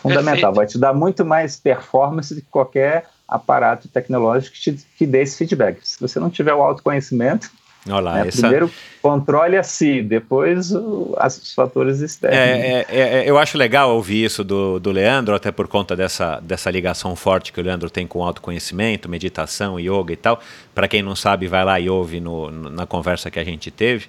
[0.00, 0.54] fundamental.
[0.54, 0.54] Perfeito.
[0.54, 5.20] Vai te dar muito mais performance do que qualquer aparato tecnológico que te que dê
[5.20, 5.86] esse feedback.
[5.86, 7.50] Se você não tiver o autoconhecimento,
[7.88, 8.40] Olá, né, essa...
[8.40, 8.70] primeiro
[9.02, 12.38] controle a si, depois o, os fatores externos.
[12.38, 16.40] É, é, é, eu acho legal ouvir isso do, do Leandro, até por conta dessa,
[16.40, 20.40] dessa ligação forte que o Leandro tem com autoconhecimento, meditação, yoga e tal.
[20.74, 24.06] Para quem não sabe, vai lá e ouve no, na conversa que a gente teve.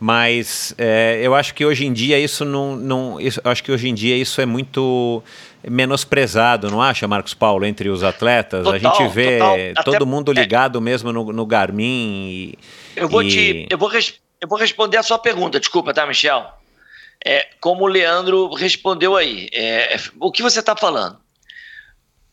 [0.00, 2.74] Mas é, eu acho que hoje em dia isso não.
[2.74, 5.22] não isso, acho que hoje em dia isso é muito
[5.62, 8.64] menosprezado, não acha, Marcos Paulo, entre os atletas?
[8.64, 9.84] Total, a gente vê total.
[9.84, 10.34] todo Até, mundo é.
[10.40, 11.84] ligado é, mesmo no, no, Garmin.
[12.22, 12.58] E,
[12.96, 13.28] eu vou e...
[13.28, 13.66] te.
[13.68, 16.46] Eu vou, eu vou responder a sua pergunta, desculpa, tá, Michel?
[17.22, 19.50] É, como o Leandro respondeu aí.
[19.52, 21.18] É, o que você está falando?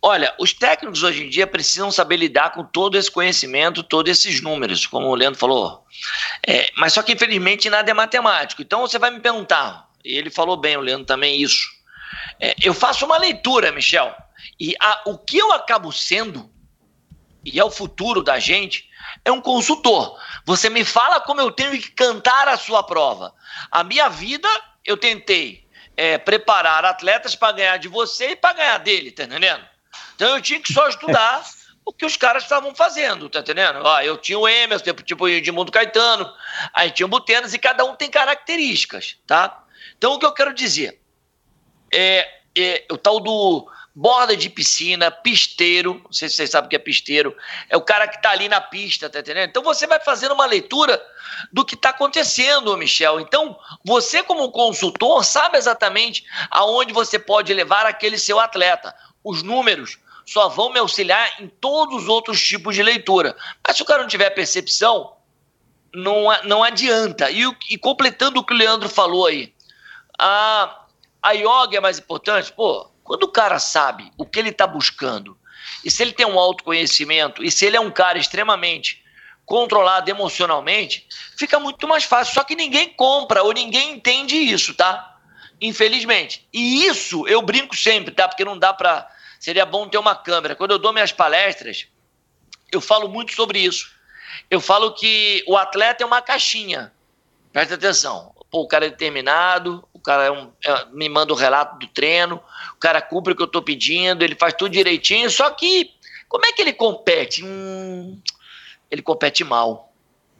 [0.01, 4.41] Olha, os técnicos hoje em dia precisam saber lidar com todo esse conhecimento, todos esses
[4.41, 5.83] números, como o Leandro falou.
[6.45, 8.61] É, mas só que, infelizmente, nada é matemático.
[8.61, 11.67] Então você vai me perguntar, e ele falou bem, o Leandro também, isso.
[12.39, 14.15] É, eu faço uma leitura, Michel,
[14.59, 16.49] e a, o que eu acabo sendo,
[17.43, 18.87] e é o futuro da gente,
[19.25, 20.19] é um consultor.
[20.45, 23.33] Você me fala como eu tenho que cantar a sua prova.
[23.71, 24.47] A minha vida,
[24.85, 29.65] eu tentei é, preparar atletas para ganhar de você e para ganhar dele, tá entendendo?
[30.17, 31.45] Então eu tinha que só estudar
[31.85, 33.79] o que os caras estavam fazendo, tá entendendo?
[33.83, 36.27] Ó, eu tinha o Emerson, tipo, tipo o Edmundo Caetano,
[36.73, 39.63] aí tinha o Butenas e cada um tem características, tá?
[39.95, 40.99] Então o que eu quero dizer
[41.93, 42.27] é,
[42.57, 46.75] é o tal do borda de piscina, pisteiro, não sei se vocês sabem o que
[46.75, 47.35] é pisteiro,
[47.69, 49.49] é o cara que está ali na pista, tá entendendo?
[49.49, 51.03] Então você vai fazendo uma leitura
[51.53, 53.19] do que está acontecendo, Michel.
[53.19, 58.93] Então, você como consultor sabe exatamente aonde você pode levar aquele seu atleta.
[59.23, 59.97] Os números
[60.27, 63.35] só vão me auxiliar em todos os outros tipos de leitura.
[63.65, 65.13] Mas se o cara não tiver percepção,
[65.93, 67.31] não, não adianta.
[67.31, 69.53] E, e completando o que o Leandro falou aí,
[70.19, 70.81] a,
[71.21, 72.51] a yoga é mais importante?
[72.51, 75.37] Pô, quando o cara sabe o que ele está buscando,
[75.83, 79.01] e se ele tem um autoconhecimento, e se ele é um cara extremamente
[79.45, 82.33] controlado emocionalmente, fica muito mais fácil.
[82.33, 85.17] Só que ninguém compra ou ninguém entende isso, tá?
[85.61, 86.45] Infelizmente.
[86.51, 88.27] E isso eu brinco sempre, tá?
[88.27, 89.09] Porque não dá para.
[89.39, 90.55] Seria bom ter uma câmera.
[90.55, 91.87] Quando eu dou minhas palestras,
[92.71, 93.91] eu falo muito sobre isso.
[94.49, 96.91] Eu falo que o atleta é uma caixinha.
[97.51, 98.33] Presta atenção.
[98.49, 101.77] Pô, o cara é determinado, o cara é um, é, me manda o um relato
[101.79, 102.41] do treino,
[102.73, 105.93] o cara cumpre o que eu estou pedindo, ele faz tudo direitinho, só que
[106.29, 107.43] como é que ele compete?
[107.43, 108.21] Hum,
[108.89, 109.93] ele compete mal.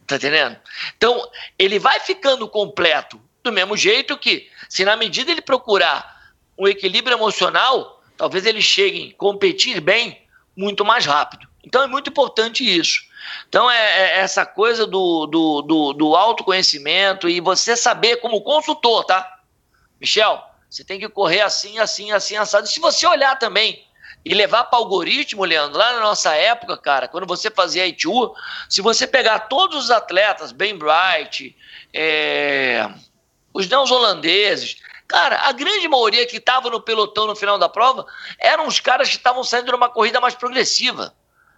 [0.06, 0.56] Tá entendendo?
[0.96, 6.66] Então, ele vai ficando completo do mesmo jeito que, se na medida ele procurar um
[6.66, 10.20] equilíbrio emocional, talvez ele chegue a competir bem
[10.54, 11.48] muito mais rápido.
[11.64, 13.00] Então é muito importante isso.
[13.48, 19.04] Então é, é essa coisa do, do, do, do, autoconhecimento e você saber como consultor,
[19.04, 19.38] tá?
[20.00, 22.66] Michel, você tem que correr assim, assim, assim, assado.
[22.66, 23.84] E se você olhar também
[24.24, 28.34] e levar para algoritmo, Leandro, lá na nossa época, cara, quando você fazia ITU,
[28.68, 31.56] se você pegar todos os atletas, Ben Bright,
[31.92, 32.88] é,
[33.54, 34.76] os neozelandeses,
[35.08, 38.06] cara, a grande maioria que estava no pelotão no final da prova
[38.38, 41.14] eram os caras que estavam saindo numa corrida mais progressiva.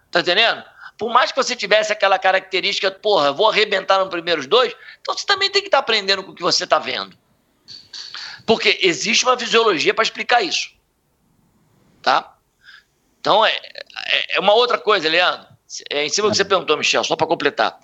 [0.09, 0.63] Tá entendendo?
[1.01, 4.71] por mais que você tivesse aquela característica, porra, vou arrebentar nos primeiros dois,
[5.01, 7.17] então você também tem que estar tá aprendendo com o que você está vendo.
[8.45, 10.71] Porque existe uma fisiologia para explicar isso.
[12.03, 12.37] Tá?
[13.19, 15.47] Então, é, é, é, uma outra coisa, Leandro.
[15.89, 17.79] É, em cima do que você perguntou, Michel, só para completar.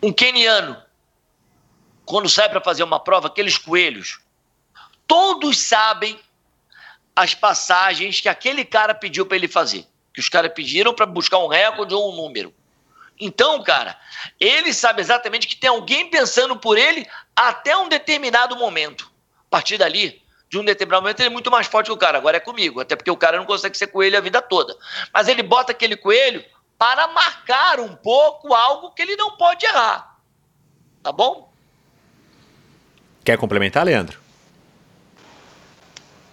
[0.00, 0.80] Um keniano,
[2.04, 4.20] quando sai para fazer uma prova, aqueles coelhos,
[5.06, 6.18] todos sabem
[7.14, 11.38] as passagens que aquele cara pediu para ele fazer que os caras pediram para buscar
[11.38, 12.54] um recorde ou um número.
[13.18, 13.98] Então, cara,
[14.38, 19.10] ele sabe exatamente que tem alguém pensando por ele até um determinado momento.
[19.46, 22.18] A partir dali, de um determinado momento, ele é muito mais forte que o cara.
[22.18, 24.76] Agora é comigo, até porque o cara não consegue ser coelho a vida toda.
[25.12, 26.44] Mas ele bota aquele coelho
[26.76, 30.18] para marcar um pouco algo que ele não pode errar.
[31.02, 31.51] Tá bom?
[33.24, 34.18] Quer complementar, Leandro?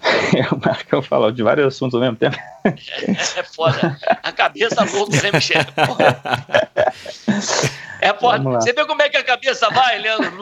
[0.52, 1.02] o Marcão
[1.32, 2.38] de vários assuntos ao mesmo tempo.
[2.64, 4.00] É, é foda.
[4.24, 5.64] A cabeça louca, né, Michel?
[8.02, 8.62] É foda.
[8.62, 10.42] Você vê como é que a cabeça vai, Leandro?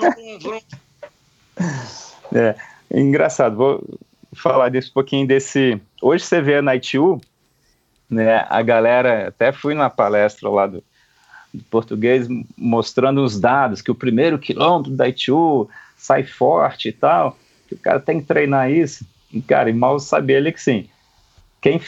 [2.31, 2.55] É,
[2.93, 3.55] engraçado.
[3.55, 3.83] Vou
[4.35, 5.81] falar disso um pouquinho desse.
[5.99, 7.19] Hoje você vê na ITU,
[8.07, 8.45] né?
[8.47, 10.83] A galera, até fui numa palestra lá do,
[11.51, 15.67] do português mostrando os dados que o primeiro quilômetro da ITU
[16.07, 17.37] sai forte e tal.
[17.67, 19.05] Que o cara tem que treinar isso.
[19.45, 20.89] Cara, e mal sabia ele que sim.
[21.61, 21.81] Quem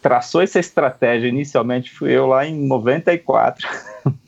[0.00, 3.68] traçou essa estratégia inicialmente fui eu lá em 94.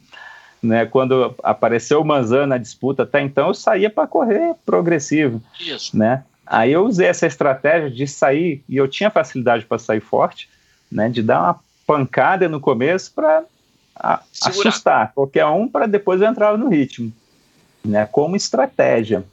[0.62, 5.40] né, quando apareceu o Manzan na disputa, até então eu saía para correr progressivo.
[5.58, 5.96] Isso.
[5.96, 6.24] Né?
[6.44, 10.48] Aí eu usei essa estratégia de sair, e eu tinha facilidade para sair forte,
[10.90, 13.44] né, de dar uma pancada no começo para
[14.42, 17.12] assustar qualquer um para depois eu entrar no ritmo,
[17.84, 19.24] né, como estratégia.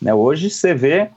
[0.00, 0.12] Né?
[0.12, 1.10] Hoje você vê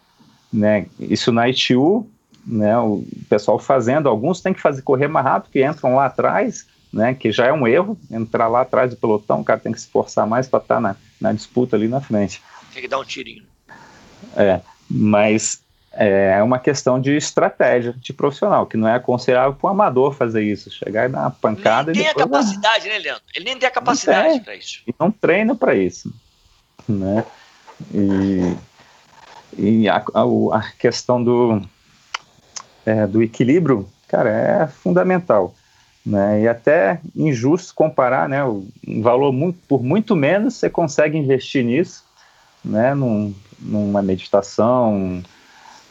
[0.55, 0.87] né?
[0.99, 2.09] Isso na ITU,
[2.45, 6.65] né, o pessoal fazendo, alguns têm que fazer correr mais rápido, que entram lá atrás,
[6.91, 9.81] né, que já é um erro, entrar lá atrás do pelotão, o cara tem que
[9.81, 12.41] se forçar mais para estar tá na, na disputa ali na frente.
[12.73, 13.43] Tem que dar um tirinho.
[14.35, 19.69] É, mas é uma questão de estratégia de profissional, que não é aconselhável para o
[19.69, 21.91] amador fazer isso, chegar e dar uma pancada.
[21.91, 23.23] Ele tem a capacidade, né, Leandro?
[23.33, 24.81] Ele nem tem a capacidade para isso.
[24.87, 26.13] E não treina para isso,
[26.87, 27.25] né?
[27.93, 28.55] E
[29.57, 31.61] e a, a, a questão do,
[32.85, 35.53] é, do equilíbrio, cara, é fundamental.
[36.05, 36.43] Né?
[36.43, 38.43] E até injusto comparar, né?
[38.45, 42.03] Um valor muito, por muito menos você consegue investir nisso,
[42.63, 42.93] né?
[42.93, 45.23] Num, numa meditação,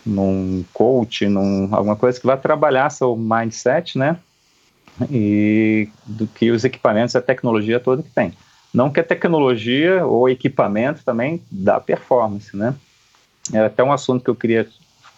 [0.06, 4.16] num coach, num alguma coisa que vai trabalhar seu mindset, né?
[5.10, 8.32] E do que os equipamentos, a tecnologia toda que tem.
[8.74, 12.74] Não que a tecnologia ou equipamento também dá performance, né?
[13.52, 14.66] é até um assunto que eu queria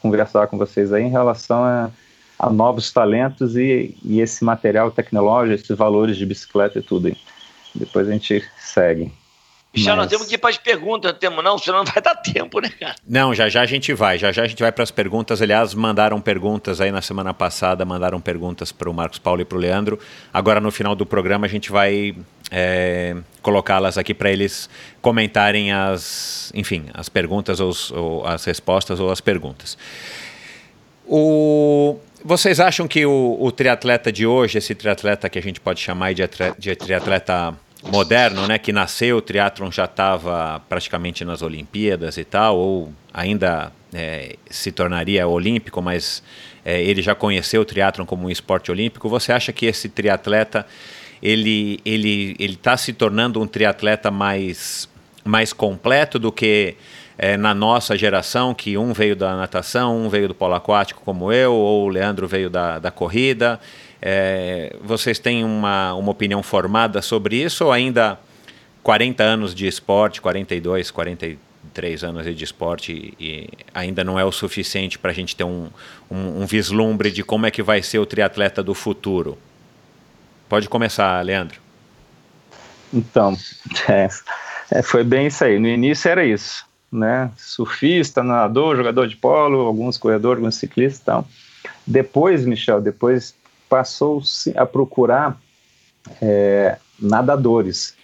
[0.01, 1.91] conversar com vocês aí em relação a,
[2.39, 7.09] a novos talentos e, e, esse material tecnológico, esses valores de bicicleta e tudo.
[7.09, 7.16] Aí.
[7.74, 9.12] Depois a gente segue.
[9.74, 10.05] Michel, Mas...
[10.05, 12.60] nós temos que ir para as perguntas, não temos não, senão não vai dar tempo,
[12.60, 12.94] né, cara?
[13.06, 15.43] Não, já já a gente vai, já já a gente vai para as perguntas.
[15.43, 19.56] Aliás, mandaram perguntas aí na semana passada, mandaram perguntas para o Marcos Paulo e para
[19.56, 19.98] o Leandro.
[20.32, 22.16] Agora, no final do programa, a gente vai
[22.51, 24.68] é, colocá-las aqui para eles
[25.01, 29.76] comentarem as, enfim, as perguntas ou, ou, as respostas ou as perguntas.
[31.06, 35.80] O, vocês acham que o, o triatleta de hoje, esse triatleta que a gente pode
[35.80, 36.22] chamar de,
[36.59, 37.55] de triatleta
[37.85, 43.73] moderno, né, que nasceu, o triatlon já estava praticamente nas Olimpíadas e tal, ou ainda
[43.93, 46.23] é, se tornaria olímpico, mas
[46.65, 49.09] é, ele já conheceu o triatlon como um esporte olímpico.
[49.09, 50.66] Você acha que esse triatleta
[51.23, 54.89] ele ele ele está se tornando um triatleta mais
[55.24, 56.77] mais completo do que
[57.19, 61.32] é, na nossa geração, que um veio da natação, um veio do polo aquático como
[61.32, 63.59] eu, ou o Leandro veio da, da corrida.
[64.09, 68.16] É, vocês têm uma, uma opinião formada sobre isso ou ainda
[68.85, 74.97] 40 anos de esporte, 42, 43 anos de esporte e, ainda não é o suficiente
[74.97, 75.69] para a gente ter um,
[76.09, 79.37] um, um, vislumbre de como é que vai ser o triatleta do futuro?
[80.49, 81.59] Pode começar, Leandro.
[82.95, 83.37] Então,
[83.91, 84.09] é,
[84.70, 85.59] é, foi bem isso aí.
[85.59, 87.28] No início era isso, né?
[87.37, 91.28] Surfista, nadador, jogador de polo, alguns corredores, alguns ciclistas e tal.
[91.85, 93.35] Depois, Michel, depois
[93.68, 95.38] passou-se a procurar
[96.20, 97.94] é, nadadores.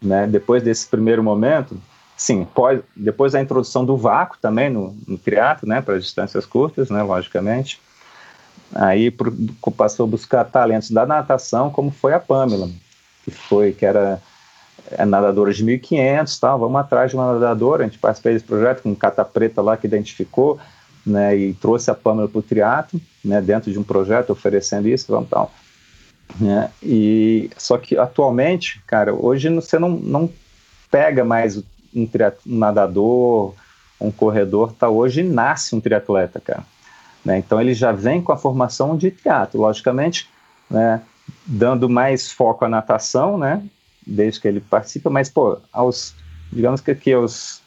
[0.00, 0.26] Né?
[0.26, 1.80] Depois desse primeiro momento,
[2.16, 6.90] sim, pós, depois da introdução do vácuo também no, no triatlo, né, para distâncias curtas,
[6.90, 7.80] né, logicamente,
[8.74, 9.32] aí pro,
[9.76, 12.68] passou a buscar talentos da natação, como foi a Pamela,
[13.24, 14.20] que foi, que era
[14.90, 18.82] é, nadadora de 1.500, tal, vamos atrás de uma nadadora, a gente participou desse projeto
[18.82, 20.58] com um cata preta lá que identificou,
[21.06, 25.12] né, e trouxe a Pâmela para o triatlo, né, dentro de um projeto oferecendo isso,
[25.12, 25.52] vamos tal.
[26.40, 30.30] Né, e só que atualmente, cara, hoje você não, não
[30.90, 31.62] pega mais um,
[31.94, 32.08] um
[32.46, 33.54] nadador,
[34.00, 36.64] um corredor, tá hoje nasce um triatleta, cara.
[37.24, 40.28] Né, então ele já vem com a formação de triatlo, logicamente,
[40.70, 41.02] né,
[41.46, 43.62] dando mais foco à natação, né,
[44.06, 46.14] desde que ele participa, mas pô, aos
[46.52, 47.63] digamos que aqui aos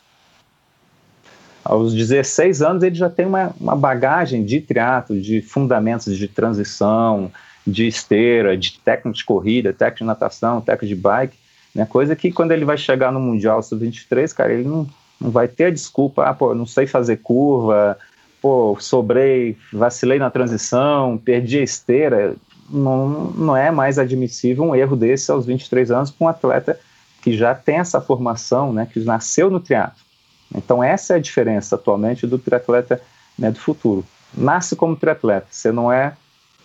[1.68, 7.30] aos 16 anos ele já tem uma, uma bagagem de triatlo, de fundamentos de transição,
[7.66, 11.38] de esteira, de técnica de corrida, técnica de natação, técnica de bike,
[11.76, 11.86] né?
[11.86, 14.88] Coisa que quando ele vai chegar no Mundial Sub-23, cara, ele não,
[15.20, 17.98] não vai ter a desculpa, ah, pô, não sei fazer curva,
[18.42, 22.36] pô, sobrei, vacilei na transição, perdi a esteira.
[22.70, 26.80] Não, não é mais admissível um erro desse aos 23 anos para um atleta
[27.22, 30.07] que já tem essa formação, né, que nasceu no triatlo.
[30.54, 33.02] Então essa é a diferença atualmente do triatleta
[33.38, 34.06] né, do futuro.
[34.34, 36.14] Nasce como triatleta, você não é,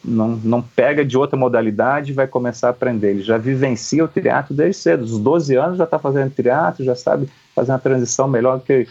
[0.04, 3.10] não, não pega de outra modalidade e vai começar a aprender.
[3.10, 6.94] Ele já vivencia o triatlo desde cedo, dos 12 anos já está fazendo triatlo, já
[6.94, 8.86] sabe fazer uma transição melhor do que,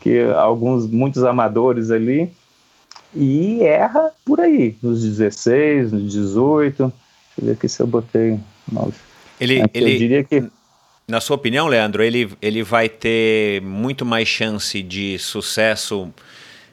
[0.00, 2.32] que alguns, muitos amadores ali,
[3.14, 6.92] e erra por aí, nos 16, nos 18, deixa
[7.38, 8.40] eu ver aqui se eu botei...
[9.40, 10.48] Ele, ele, eu diria que
[11.06, 16.12] na sua opinião, Leandro, ele, ele vai ter muito mais chance de sucesso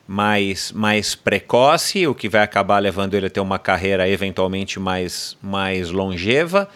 [0.08, 5.38] mais, mais precoce, o que vai acabar levando ele a ter uma carreira eventualmente mais,
[5.42, 6.68] mais longeva?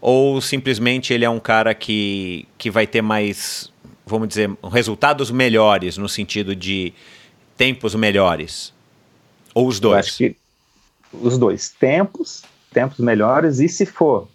[0.00, 3.70] Ou simplesmente ele é um cara que, que vai ter mais,
[4.04, 6.92] vamos dizer, resultados melhores, no sentido de
[7.56, 8.72] tempos melhores?
[9.54, 9.94] Ou os dois?
[9.94, 10.36] Eu acho que
[11.12, 11.68] os dois.
[11.68, 12.42] Tempos,
[12.72, 14.26] tempos melhores, e se for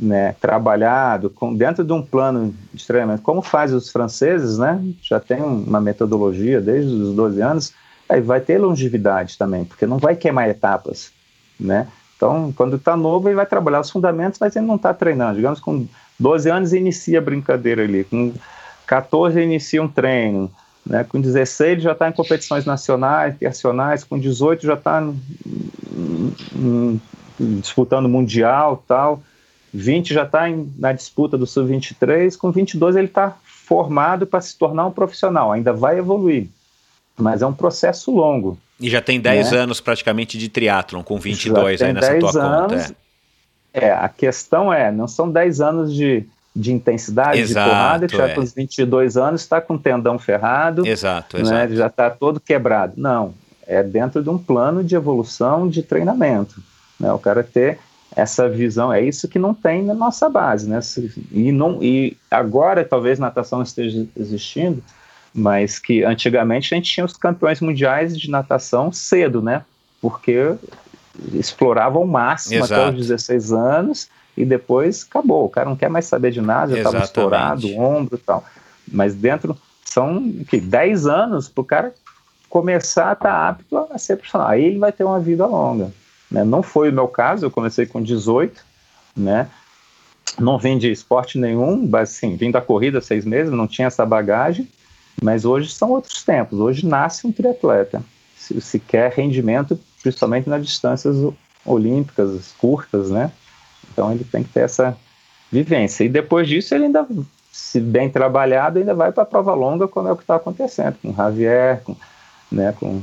[0.00, 5.20] né, trabalhado com, dentro de um plano de treinamento, como fazem os franceses, né, já
[5.20, 7.72] tem uma metodologia desde os 12 anos,
[8.08, 11.12] aí vai ter longevidade também, porque não vai queimar etapas,
[11.58, 11.86] né?
[12.16, 15.36] Então, quando está novo, ele vai trabalhar os fundamentos, mas ele não está treinando.
[15.36, 15.86] Digamos, com
[16.18, 18.34] 12 anos, inicia a brincadeira ali, com
[18.86, 20.50] 14, inicia um treino,
[20.84, 21.02] né?
[21.02, 25.02] com 16, ele já está em competições nacionais, internacionais, com 18, já está
[27.38, 29.22] disputando mundial tal.
[29.72, 30.44] 20 já está
[30.76, 33.36] na disputa do sub-23, com 22 ele está
[33.70, 36.48] formado para se tornar um profissional, ainda vai evoluir,
[37.16, 38.58] mas é um processo longo.
[38.80, 39.58] E já tem 10 né?
[39.58, 42.96] anos praticamente de triatlon, com 22 aí nessa tua anos, conta.
[43.72, 43.86] É.
[43.86, 43.92] é.
[43.92, 46.26] a questão é, não são 10 anos de,
[46.56, 48.34] de intensidade, exato, de porrada, que já é.
[48.34, 51.76] com os 22 anos está com o tendão ferrado, exato, né, exato.
[51.76, 52.94] já está todo quebrado.
[52.96, 53.34] Não,
[53.66, 56.60] é dentro de um plano de evolução de treinamento.
[56.98, 57.78] Né, o cara ter
[58.14, 60.80] essa visão, é isso que não tem na nossa base, né?
[61.30, 64.82] E, não, e agora talvez natação esteja existindo,
[65.32, 69.64] mas que antigamente a gente tinha os campeões mundiais de natação cedo, né?
[70.00, 70.54] Porque
[71.34, 72.74] exploravam o máximo Exato.
[72.74, 75.44] até os 16 anos e depois acabou.
[75.44, 78.44] O cara não quer mais saber de nada, já estava estourado, o ombro e tal.
[78.90, 81.94] Mas dentro são que 10 anos para o cara
[82.48, 84.48] começar a estar tá apto a ser profissional.
[84.48, 85.92] Aí ele vai ter uma vida longa.
[86.30, 86.44] Né?
[86.44, 88.64] Não foi o meu caso, eu comecei com 18,
[89.16, 89.48] né?
[90.38, 94.68] Não vim de esporte nenhum, assim, vim da corrida seis meses, não tinha essa bagagem,
[95.20, 96.58] mas hoje são outros tempos.
[96.58, 98.02] Hoje nasce um triatleta.
[98.36, 101.16] Se, se quer rendimento, principalmente nas distâncias
[101.64, 103.32] olímpicas curtas, né?
[103.92, 104.96] Então ele tem que ter essa
[105.50, 106.04] vivência.
[106.04, 107.06] E depois disso ele ainda,
[107.52, 110.96] se bem trabalhado, ainda vai para a prova longa, como é o que está acontecendo
[111.02, 111.96] com o Javier, com,
[112.50, 113.02] né, com,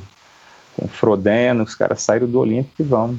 [0.77, 3.17] com Frodeno, os caras saíram do Olímpico e vão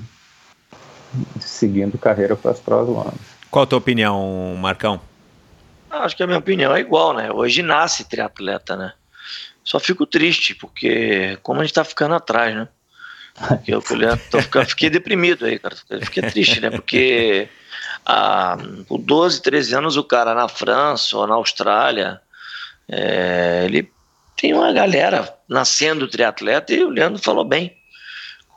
[1.41, 3.39] seguindo carreira para as provas longas.
[3.51, 5.01] Qual a tua opinião, Marcão?
[5.91, 7.33] Ah, acho que a minha opinião é igual, né?
[7.33, 8.93] Hoje nasce triatleta, né?
[9.65, 12.69] Só fico triste, porque como a gente tá ficando atrás, né?
[13.35, 13.83] Porque eu,
[14.31, 15.77] tô ficando, fiquei deprimido aí, cara.
[16.03, 16.71] Fiquei triste, né?
[16.71, 17.49] Porque
[18.05, 18.57] ah,
[18.87, 22.21] com 12, 13 anos o cara na França ou na Austrália,
[22.89, 23.91] é, ele
[24.39, 27.77] tem uma galera nascendo triatleta e o Leandro falou bem.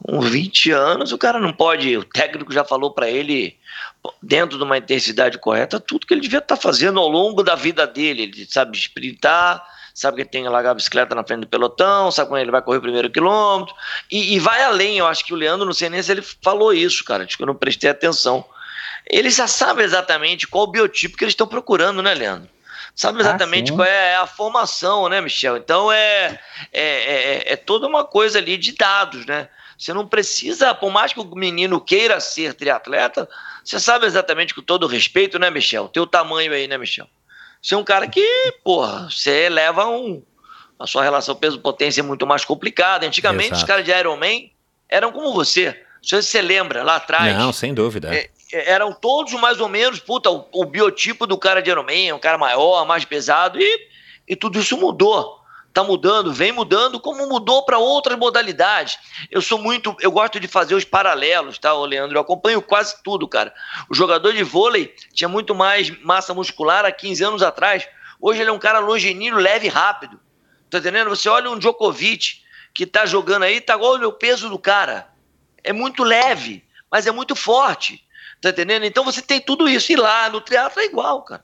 [0.03, 1.97] Com 20 anos, o cara não pode.
[1.97, 3.57] O técnico já falou para ele,
[4.21, 7.55] dentro de uma intensidade correta, tudo que ele devia estar tá fazendo ao longo da
[7.55, 8.23] vida dele.
[8.23, 9.63] Ele sabe sprintar,
[9.93, 12.61] sabe que tem que largar a bicicleta na frente do pelotão, sabe quando ele vai
[12.61, 13.73] correr o primeiro quilômetro,
[14.11, 14.99] e, e, vai além.
[14.99, 17.43] Eu acho que o Leandro, não sei nem se ele falou isso, cara, acho que
[17.43, 18.45] eu não prestei atenção.
[19.09, 22.49] Ele já sabe exatamente qual o biotipo que eles estão procurando, né, Leandro?
[23.01, 25.57] Sabe ah, exatamente ah, qual é a formação, né, Michel?
[25.57, 26.39] Então é,
[26.71, 29.49] é, é, é toda uma coisa ali de dados, né?
[29.75, 33.27] Você não precisa, por mais que o menino queira ser triatleta,
[33.65, 35.87] você sabe exatamente com todo respeito, né, Michel?
[35.87, 37.07] Teu tamanho aí, né, Michel?
[37.59, 40.21] Você é um cara que, porra, você leva um.
[40.77, 43.07] A sua relação peso-potência é muito mais complicada.
[43.07, 43.61] Antigamente, Exato.
[43.61, 44.51] os caras de Ironman
[44.87, 45.69] eram como você.
[45.69, 47.35] Não sei se você lembra, lá atrás.
[47.35, 48.11] Não, sem dúvida.
[48.53, 52.19] É, eram todos mais ou menos, puta, o, o, biotipo do cara de Ironman, um
[52.19, 53.87] cara maior, mais pesado, e,
[54.27, 55.41] e tudo isso mudou
[55.71, 58.99] está mudando, vem mudando, como mudou para outras modalidades.
[59.31, 62.17] Eu sou muito, eu gosto de fazer os paralelos, tá, Leandro?
[62.17, 63.53] Eu acompanho quase tudo, cara.
[63.89, 67.87] O jogador de vôlei tinha muito mais massa muscular há 15 anos atrás.
[68.19, 70.19] Hoje ele é um cara longinino, leve e rápido.
[70.69, 71.09] Tá entendendo?
[71.09, 72.41] Você olha um Djokovic
[72.73, 75.09] que tá jogando aí, tá igual o peso do cara.
[75.63, 78.03] É muito leve, mas é muito forte.
[78.41, 78.85] Tá entendendo?
[78.85, 79.91] Então você tem tudo isso.
[79.91, 81.43] E lá no teatro é igual, cara.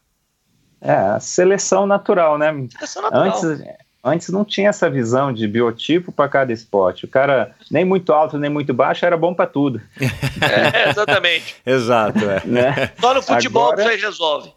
[0.82, 2.52] É, a seleção natural, né?
[2.72, 3.24] Seleção natural.
[3.24, 7.04] Antes, Antes não tinha essa visão de biotipo para cada esporte.
[7.04, 9.82] O cara nem muito alto nem muito baixo era bom para tudo.
[10.00, 11.56] É, exatamente.
[11.66, 12.20] Exato.
[12.20, 12.42] É.
[12.46, 12.92] Né?
[13.00, 13.90] Só no futebol Agora...
[13.90, 14.54] você resolve.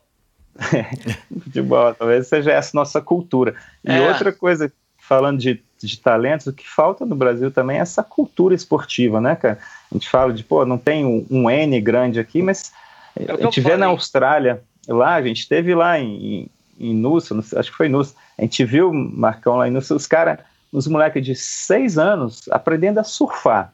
[1.42, 3.54] futebol, talvez seja essa nossa cultura.
[3.82, 4.08] E é.
[4.08, 8.54] outra coisa, falando de, de talentos, o que falta no Brasil também é essa cultura
[8.54, 9.58] esportiva, né, cara?
[9.90, 12.72] A gente fala de, pô, não tem um, um N grande aqui, mas
[13.16, 16.48] é a gente vê na Austrália, lá, a gente teve lá em,
[16.78, 20.38] em Nussa, acho que foi Nussa, a gente viu, Marcão, lá em Nussa, os caras,
[20.72, 23.72] os moleques de seis anos aprendendo a surfar.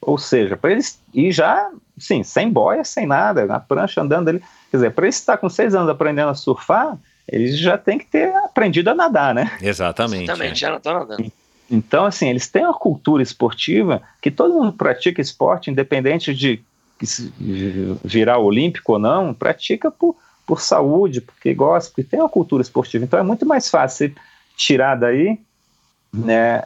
[0.00, 4.40] Ou seja, para eles, e já, sim, sem boia, sem nada, na prancha andando ali.
[4.70, 8.04] Quer dizer, para eles estar com seis anos aprendendo a surfar, eles já têm que
[8.04, 9.56] ter aprendido a nadar, né?
[9.62, 10.24] Exatamente.
[10.24, 11.32] Exatamente, já não estão nadando.
[11.70, 16.62] Então, assim, eles têm uma cultura esportiva que todo mundo pratica esporte, independente de
[18.04, 20.16] virar olímpico ou não, pratica por,
[20.46, 23.04] por saúde, porque gosta, porque tem uma cultura esportiva.
[23.04, 24.14] Então é muito mais fácil
[24.56, 25.38] tirar daí
[26.12, 26.64] né,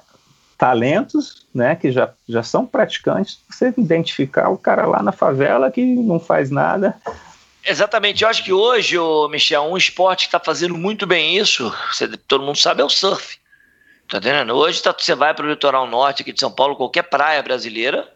[0.56, 5.82] talentos né, que já, já são praticantes, você identificar o cara lá na favela que
[5.82, 6.96] não faz nada.
[7.64, 8.96] Exatamente, eu acho que hoje,
[9.30, 12.88] Michel, um esporte que está fazendo muito bem isso, você, todo mundo sabe, é o
[12.88, 13.38] surf.
[14.08, 14.54] Tá entendendo?
[14.54, 18.08] Hoje tá, você vai para o litoral norte aqui de São Paulo, qualquer praia brasileira,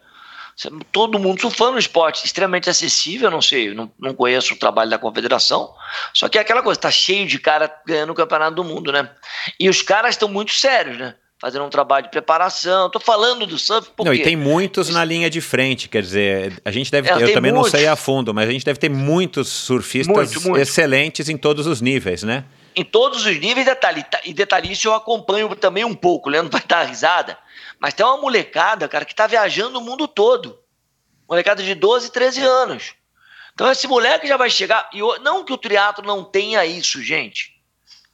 [0.91, 4.97] todo mundo surfando um esporte extremamente acessível, não sei, não, não conheço o trabalho da
[4.97, 5.71] confederação,
[6.13, 9.09] só que é aquela coisa, tá cheio de cara ganhando o campeonato do mundo, né?
[9.59, 11.15] E os caras estão muito sérios, né?
[11.39, 12.89] Fazendo um trabalho de preparação.
[12.89, 14.09] Tô falando do surf porque...
[14.09, 17.23] Não, e tem muitos na linha de frente, quer dizer, a gente deve é, ter,
[17.23, 17.73] eu também muitos.
[17.73, 20.61] não sei a fundo, mas a gente deve ter muitos surfistas muito, muito.
[20.61, 22.45] excelentes em todos os níveis, né?
[22.75, 26.61] Em todos os níveis, detalhe, e detalhe, isso eu acompanho também um pouco, Leandro vai
[26.65, 27.37] dar risada
[27.83, 30.57] mas tem uma molecada, cara, que tá viajando o mundo todo.
[31.27, 32.93] Molecada de 12, 13 anos.
[33.53, 34.89] Então esse moleque já vai chegar.
[34.93, 37.61] E não que o triatlo não tenha isso, gente.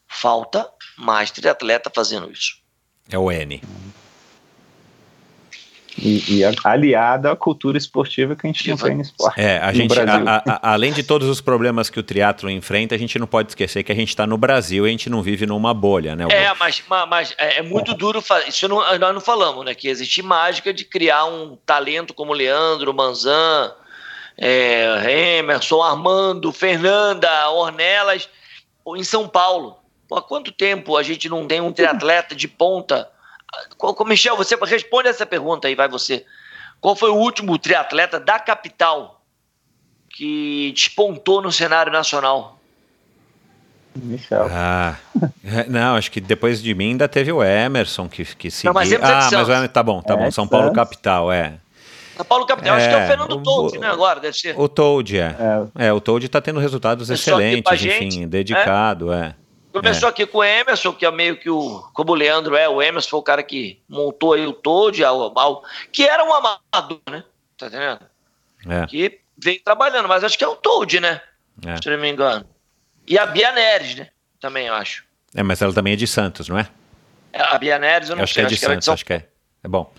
[0.07, 0.68] Falta
[0.98, 2.56] mais triatleta fazendo isso.
[3.07, 3.61] É o N.
[6.02, 9.40] e, e, aliada à cultura esportiva que a gente não tem no esporte.
[9.40, 12.98] É, a gente, a, a, além de todos os problemas que o triatlo enfrenta, a
[12.98, 15.46] gente não pode esquecer que a gente está no Brasil e a gente não vive
[15.46, 16.26] numa bolha, né?
[16.30, 19.76] É, mas, mas é, é muito duro, isso não, nós não falamos, né?
[19.76, 23.74] Que existe mágica de criar um talento como Leandro, Manzan,
[24.38, 28.30] é, Emerson, Armando, Fernanda, Ornelas,
[28.96, 29.78] em São Paulo.
[30.12, 33.08] Há quanto tempo a gente não tem um triatleta de ponta
[34.06, 36.26] Michel, você responde essa pergunta aí, vai você.
[36.82, 39.22] Qual foi o último triatleta da capital
[40.10, 42.60] que despontou no cenário nacional?
[43.96, 44.48] Michel.
[44.52, 44.96] Ah,
[45.44, 48.70] é, não, acho que depois de mim ainda teve o Emerson que, que seguiu.
[48.70, 50.24] Não, mas ah, mas o tá bom, tá bom.
[50.24, 51.58] É, São Paulo capital, é.
[52.16, 53.88] São Paulo capital, é, acho que é o Fernando Toad, né?
[53.88, 54.60] Agora deve ser.
[54.60, 55.36] O Toad, é.
[55.78, 59.36] É, é o Toad tá tendo resultados excelentes, enfim, dedicado, é.
[59.82, 60.12] Começou é.
[60.12, 61.82] aqui com o Emerson, que é meio que o.
[61.94, 65.02] Como o Leandro é, o Emerson foi o cara que montou aí o Toad,
[65.92, 67.24] que era um amador, né?
[67.58, 68.02] Tá entendendo?
[68.68, 68.86] É.
[68.88, 71.22] Que veio trabalhando, mas acho que é o Toad, né?
[71.66, 71.82] É.
[71.82, 72.46] Se não me engano.
[73.08, 74.10] E a Bia Neres, né?
[74.40, 75.04] Também, eu acho.
[75.36, 76.68] É, mas ela também é de Santos, não é?
[77.34, 78.44] é a Bia Neres, eu não acho sei.
[78.44, 79.26] Que é de acho Santos, que acho que é.
[79.64, 79.92] É bom.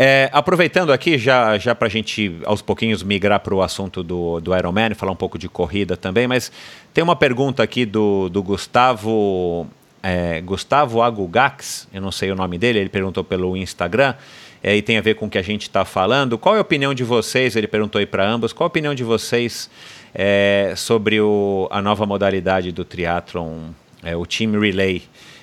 [0.00, 4.38] É, aproveitando aqui, já, já para a gente aos pouquinhos migrar para o assunto do,
[4.38, 6.52] do Ironman, falar um pouco de corrida também, mas
[6.94, 9.66] tem uma pergunta aqui do, do Gustavo,
[10.00, 14.14] é, Gustavo Agugax, eu não sei o nome dele, ele perguntou pelo Instagram,
[14.62, 16.38] é, e tem a ver com o que a gente está falando.
[16.38, 17.56] Qual é a opinião de vocês?
[17.56, 18.52] Ele perguntou aí para ambos.
[18.52, 19.68] Qual a opinião de vocês
[20.14, 23.70] é, sobre o, a nova modalidade do triatlon,
[24.04, 25.02] é, o Team Relay?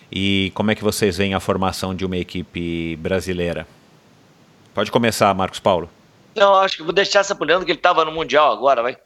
[0.09, 3.67] E como é que vocês veem a formação de uma equipe brasileira?
[4.75, 5.89] Pode começar, Marcos Paulo.
[6.35, 8.97] Não, acho que vou deixar essa pro Leandro, que ele estava no Mundial agora, vai.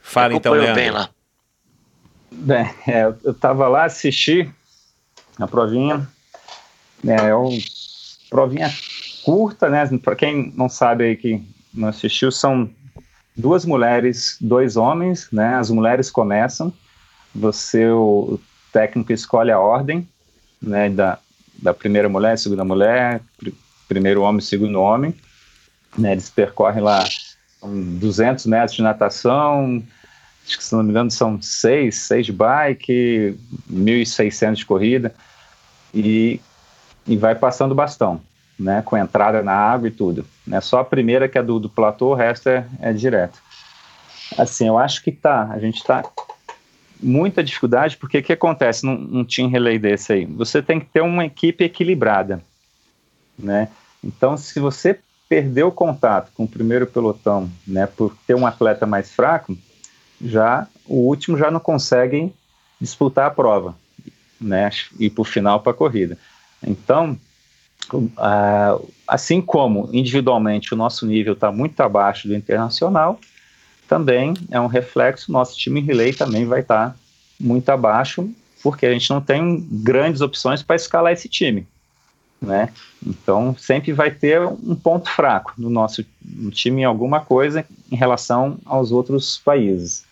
[0.00, 0.74] Fala então, Leandro.
[0.74, 1.10] Bem, lá.
[2.30, 4.50] bem é, eu estava lá, assisti
[5.38, 6.08] a provinha.
[7.06, 7.50] É uma
[8.30, 8.72] provinha
[9.22, 9.86] curta, né?
[9.98, 12.70] Para quem não sabe aí que não assistiu, são
[13.36, 15.56] duas mulheres, dois homens, né?
[15.56, 16.72] As mulheres começam,
[17.34, 18.40] você, o
[18.72, 20.08] técnico, escolhe a ordem,
[20.60, 20.88] né?
[20.88, 21.18] Da,
[21.62, 23.20] da primeira mulher, segunda mulher,
[23.92, 25.14] primeiro homem segundo homem.
[25.96, 27.04] Né, eles percorrem lá
[27.62, 29.82] 200 metros de natação,
[30.46, 33.38] acho que se não me engano são seis, seis bike,
[33.70, 35.14] 1.600 de corrida,
[35.92, 36.40] e,
[37.06, 38.20] e vai passando bastão,
[38.58, 40.24] né, com entrada na água e tudo.
[40.46, 43.38] Né, só a primeira que é do, do platô, o resto é, é direto.
[44.38, 46.02] Assim, eu acho que tá, a gente está
[47.02, 50.24] muita dificuldade, porque o que acontece num, num team relay desse aí?
[50.24, 52.42] Você tem que ter uma equipe equilibrada,
[53.38, 53.68] né?
[54.02, 54.98] Então, se você
[55.28, 59.56] perdeu o contato com o primeiro pelotão, né, por ter um atleta mais fraco,
[60.20, 62.32] já o último já não consegue
[62.80, 63.74] disputar a prova,
[64.40, 64.68] né,
[64.98, 66.18] e por final para a corrida.
[66.62, 67.18] Então,
[67.94, 73.18] uh, assim como individualmente o nosso nível está muito abaixo do internacional,
[73.88, 76.96] também é um reflexo, nosso time relay também vai estar tá
[77.38, 78.28] muito abaixo,
[78.62, 81.66] porque a gente não tem grandes opções para escalar esse time
[82.42, 82.68] né?
[83.06, 87.96] Então sempre vai ter um ponto fraco no nosso no time em alguma coisa em
[87.96, 90.04] relação aos outros países.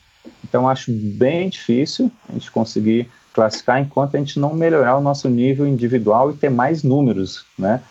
[0.45, 5.29] Então acho bem difícil a gente conseguir classificar enquanto a gente não melhorar o nosso
[5.29, 7.83] nível individual e ter mais números, né?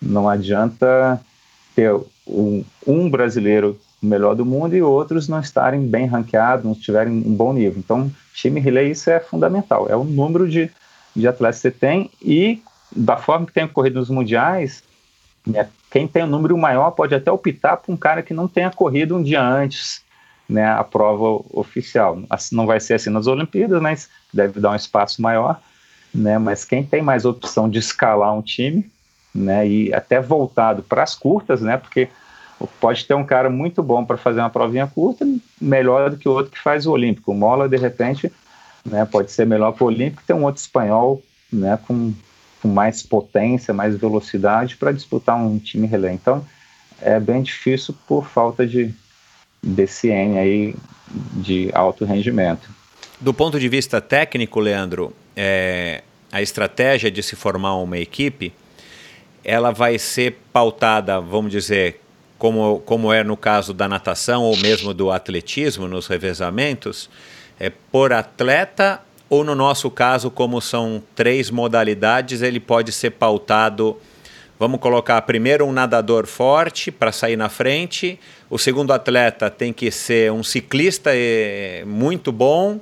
[0.00, 1.20] Não adianta
[1.74, 1.94] ter
[2.26, 7.34] um, um brasileiro melhor do mundo e outros não estarem bem ranqueados, não tiverem um
[7.34, 7.78] bom nível.
[7.78, 10.70] Então, time relay isso é fundamental, é o número de,
[11.14, 12.60] de atletas que você tem e
[12.94, 14.82] da forma que tem ocorrido nos mundiais,
[15.46, 18.46] né, quem tem o um número maior pode até optar por um cara que não
[18.46, 20.02] tenha corrido um dia antes
[20.48, 22.18] né, a prova oficial.
[22.52, 25.60] Não vai ser assim nas Olimpíadas, mas deve dar um espaço maior.
[26.14, 28.90] Né, mas quem tem mais opção de escalar um time
[29.34, 32.08] né, e até voltado para as curtas, né, porque
[32.78, 35.26] pode ter um cara muito bom para fazer uma provinha curta,
[35.58, 37.32] melhor do que o outro que faz o Olímpico.
[37.32, 38.30] O Mola, de repente,
[38.84, 42.12] né, pode ser melhor para o Olímpico, tem um outro espanhol né, com
[42.62, 46.12] com mais potência, mais velocidade para disputar um time relé.
[46.12, 46.46] Então,
[47.00, 48.94] é bem difícil por falta de
[49.60, 50.74] DCN aí
[51.10, 52.70] de alto rendimento.
[53.20, 58.52] Do ponto de vista técnico, Leandro, é, a estratégia de se formar uma equipe,
[59.44, 62.00] ela vai ser pautada, vamos dizer,
[62.38, 67.10] como, como é no caso da natação ou mesmo do atletismo nos revezamentos,
[67.58, 69.00] é por atleta
[69.32, 73.96] ou no nosso caso, como são três modalidades, ele pode ser pautado.
[74.58, 79.90] Vamos colocar primeiro um nadador forte para sair na frente, o segundo atleta tem que
[79.90, 82.78] ser um ciclista eh, muito bom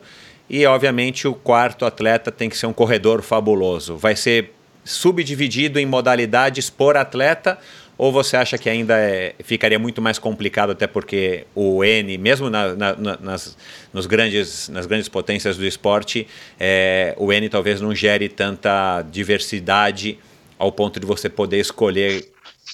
[0.48, 3.96] e, obviamente, o quarto atleta tem que ser um corredor fabuloso.
[3.96, 4.52] Vai ser
[4.84, 7.58] subdividido em modalidades por atleta
[8.00, 12.48] Ou você acha que ainda é, ficaria muito mais complicado, até porque o N, mesmo
[12.48, 13.58] na, na, nas,
[13.92, 16.26] nos grandes, nas grandes potências do esporte,
[16.58, 20.18] é, o N talvez não gere tanta diversidade
[20.58, 22.26] ao ponto de você poder escolher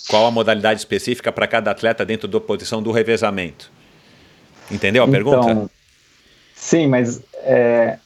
[0.09, 3.69] qual a modalidade específica para cada atleta dentro da posição do revezamento.
[4.70, 5.70] Entendeu a então, pergunta?
[6.55, 7.98] Sim, mas é,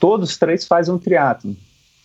[0.00, 1.54] todos três fazem um triatlo.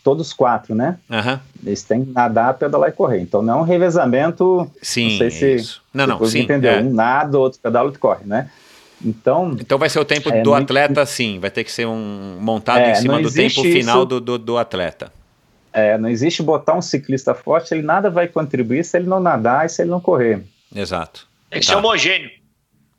[0.06, 1.00] Todos quatro, né?
[1.10, 1.40] Uhum.
[1.66, 3.20] Eles têm que nadar, pedalar e correr.
[3.22, 4.70] Então não é um revezamento.
[4.80, 5.82] Sim, não sei se isso.
[5.92, 6.42] Não, não, sim.
[6.42, 6.74] Entendeu?
[6.74, 6.80] É.
[6.80, 8.52] Um nada, outro pedala, outro corre, né?
[9.04, 11.40] Então, então vai ser o tempo é, do atleta, sim.
[11.40, 14.38] Vai ter que ser um montado é, em cima do tempo final isso, do, do,
[14.38, 15.12] do, atleta.
[15.74, 19.66] É, não existe botar um ciclista forte, ele nada vai contribuir se ele não nadar
[19.66, 20.44] e se ele não correr.
[20.74, 21.28] Exato.
[21.50, 21.74] Tem que tá.
[21.74, 22.30] ser homogêneo.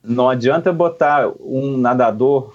[0.02, 2.52] Não adianta botar um nadador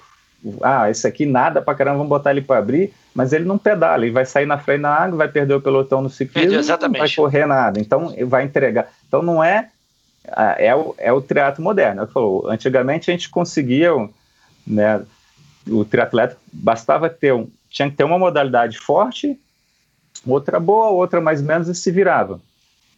[0.62, 4.04] ah, esse aqui nada pra caramba, vamos botar ele para abrir, mas ele não pedala,
[4.04, 7.00] ele vai sair na frente da água, vai perder o pelotão no ciclismo, Exatamente.
[7.00, 8.92] não vai correr nada, então vai entregar.
[9.08, 9.70] Então não é
[10.58, 12.04] é o, é o triatlo moderno.
[12.04, 13.92] Ele falou, antigamente a gente conseguia,
[14.66, 15.04] né,
[15.68, 19.40] o triatleta bastava ter um, tinha que ter uma modalidade forte,
[20.26, 22.40] outra boa, outra mais ou menos e se virava,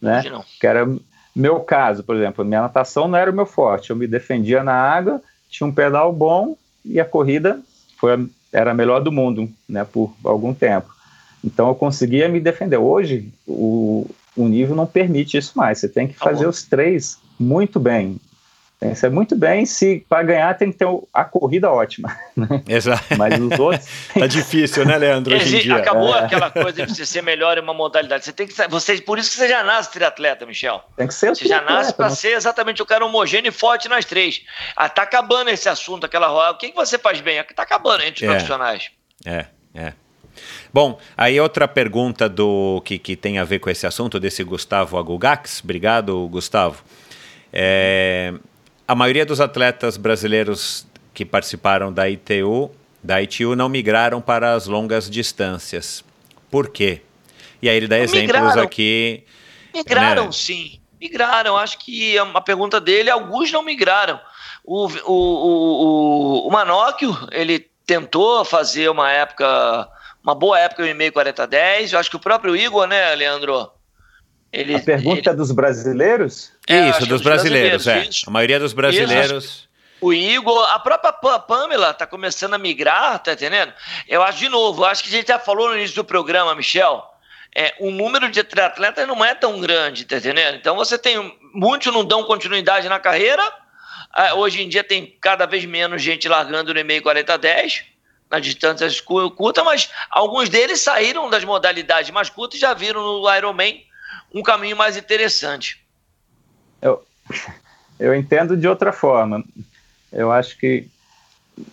[0.00, 0.22] né?
[0.60, 0.86] Que era
[1.34, 4.74] meu caso, por exemplo, minha natação não era o meu forte, eu me defendia na
[4.74, 7.60] água, tinha um pedal bom e a corrida
[7.96, 10.88] foi era a melhor do mundo, né, por algum tempo.
[11.42, 12.78] Então eu conseguia me defender.
[12.78, 15.78] Hoje o, o nível não permite isso mais.
[15.78, 18.16] Você tem que tá fazer os três muito bem.
[18.80, 19.64] Tem que ser muito bem.
[19.64, 22.14] Se para ganhar tem que ter a corrida ótima.
[22.36, 22.64] Né?
[22.66, 23.16] Exato.
[23.16, 23.86] Mas os outros.
[24.12, 25.36] tá difícil, né, Leandro?
[25.36, 25.76] Hoje em dia.
[25.76, 26.24] Acabou é.
[26.24, 28.24] aquela coisa de você ser melhor em uma modalidade.
[28.24, 30.82] Você tem que você por isso que você já nasce triatleta, Michel.
[30.96, 31.28] Tem que ser.
[31.28, 32.14] Você já nasce para né?
[32.16, 34.42] ser exatamente o cara homogêneo e forte nas três.
[34.74, 36.50] Ah, tá acabando esse assunto, aquela roda.
[36.50, 37.40] O que, que você faz bem?
[37.54, 38.34] Tá acabando entre os é.
[38.34, 38.90] profissionais.
[39.24, 39.92] É, é.
[40.72, 44.98] Bom, aí outra pergunta do que, que tem a ver com esse assunto desse Gustavo
[44.98, 45.60] Agugax.
[45.62, 46.82] Obrigado, Gustavo.
[47.52, 48.34] É,
[48.86, 52.70] a maioria dos atletas brasileiros que participaram da ITU,
[53.02, 56.04] da ITU não migraram para as longas distâncias.
[56.50, 57.02] Por quê?
[57.60, 58.62] E aí ele dá exemplos migraram.
[58.62, 59.24] aqui.
[59.72, 60.32] Migraram, né?
[60.32, 60.80] sim.
[61.00, 61.56] Migraram.
[61.56, 64.20] Acho que a pergunta dele, alguns não migraram.
[64.64, 69.88] O, o, o, o, Manóquio, ele tentou fazer uma época,
[70.22, 71.92] uma boa época em meio 40 10.
[71.92, 73.70] Eu acho que o próprio Igor, né, Leandro?
[74.52, 75.28] Ele, a pergunta ele...
[75.28, 76.52] é dos brasileiros?
[76.68, 78.08] É, isso, dos brasileiros, é.
[78.26, 79.44] A maioria dos brasileiros.
[79.44, 79.68] Isso,
[80.00, 83.72] o Igor, a própria Pamela está começando a migrar, tá entendendo?
[84.06, 87.02] Eu acho, de novo, acho que a gente já falou no início do programa, Michel,
[87.54, 90.56] é, o número de atletas não é tão grande, tá entendendo?
[90.56, 93.42] Então você tem, muitos não dão continuidade na carreira,
[94.16, 97.84] é, hoje em dia tem cada vez menos gente largando no e-mail 40-10,
[98.30, 103.34] nas distâncias curtas, mas alguns deles saíram das modalidades mais curtas e já viram no
[103.34, 103.82] Ironman
[104.34, 105.83] um caminho mais interessante.
[107.98, 109.44] Eu, entendo de outra forma.
[110.12, 110.88] Eu acho que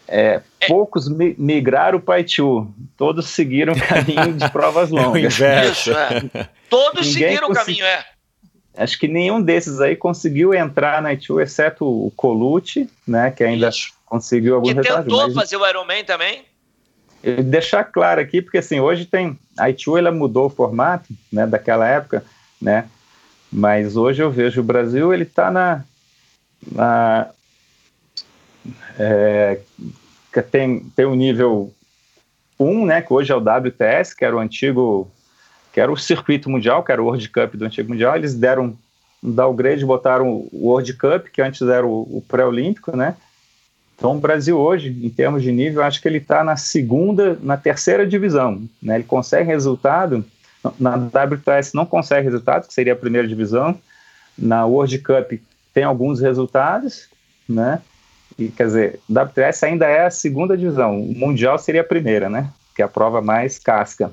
[0.07, 0.68] é, é.
[0.68, 5.15] poucos migraram para Itu, todos seguiram o caminho de provas longas.
[5.15, 5.91] É o inverso.
[5.91, 6.49] Isso, é.
[6.69, 8.06] Todos Ninguém seguiram o caminho, é.
[8.78, 13.69] Acho que nenhum desses aí conseguiu entrar na Itu, exceto o Colucci, né, que ainda
[13.69, 13.91] Isso.
[14.06, 15.34] conseguiu alguns Que tentou mas...
[15.34, 16.45] fazer o Ironman também.
[17.44, 21.86] deixar claro aqui, porque assim, hoje tem, a Itu ela mudou o formato, né, daquela
[21.86, 22.23] época,
[22.61, 22.88] né?
[23.52, 25.84] Mas hoje eu vejo o Brasil, ele está na,
[26.72, 27.30] na
[28.98, 29.60] é,
[30.49, 31.73] tem, tem o nível
[32.60, 35.11] 1, né, que hoje é o WTS, que era o antigo,
[35.73, 38.78] que era o circuito mundial, que era o World Cup do antigo mundial, eles deram
[39.22, 43.18] um downgrade, botaram o World Cup, que antes era o, o pré-olímpico, né,
[43.98, 47.57] então o Brasil hoje, em termos de nível, acho que ele está na segunda, na
[47.57, 50.23] terceira divisão, né, ele consegue resultado
[50.80, 53.78] na WTS não consegue resultados, que seria a primeira divisão.
[54.38, 55.34] Na World Cup
[55.74, 57.10] tem alguns resultados,
[57.48, 57.82] né?
[58.38, 61.00] E quer dizer, WTS ainda é a segunda divisão.
[61.00, 62.50] O Mundial seria a primeira, né?
[62.76, 64.12] Que é a prova mais casca.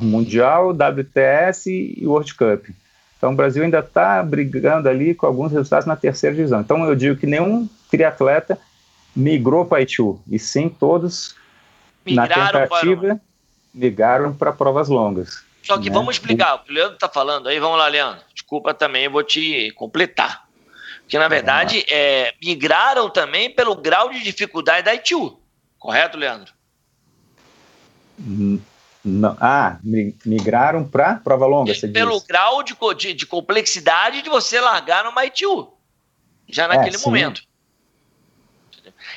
[0.00, 2.68] Mundial, WTS e World Cup.
[3.16, 6.60] Então o Brasil ainda está brigando ali com alguns resultados na terceira divisão.
[6.60, 8.58] Então eu digo que nenhum triatleta
[9.14, 11.34] migrou para Itu, e sim todos
[12.06, 13.20] Migraram na tentativa para...
[13.74, 15.44] migraram para provas longas.
[15.70, 15.94] Só que né?
[15.94, 18.24] vamos explicar, o que o Leandro está falando aí, vamos lá, Leandro.
[18.34, 20.48] Desculpa também, eu vou te completar.
[21.02, 25.40] Porque, na verdade, é, migraram também pelo grau de dificuldade da ITU.
[25.78, 26.52] Correto, Leandro?
[29.04, 29.36] Não.
[29.40, 29.78] Ah,
[30.26, 32.26] migraram para prova longa, você Pelo diz.
[32.26, 35.72] grau de, de, de, complexidade de você largar numa ITU.
[36.48, 37.42] Já naquele é, momento.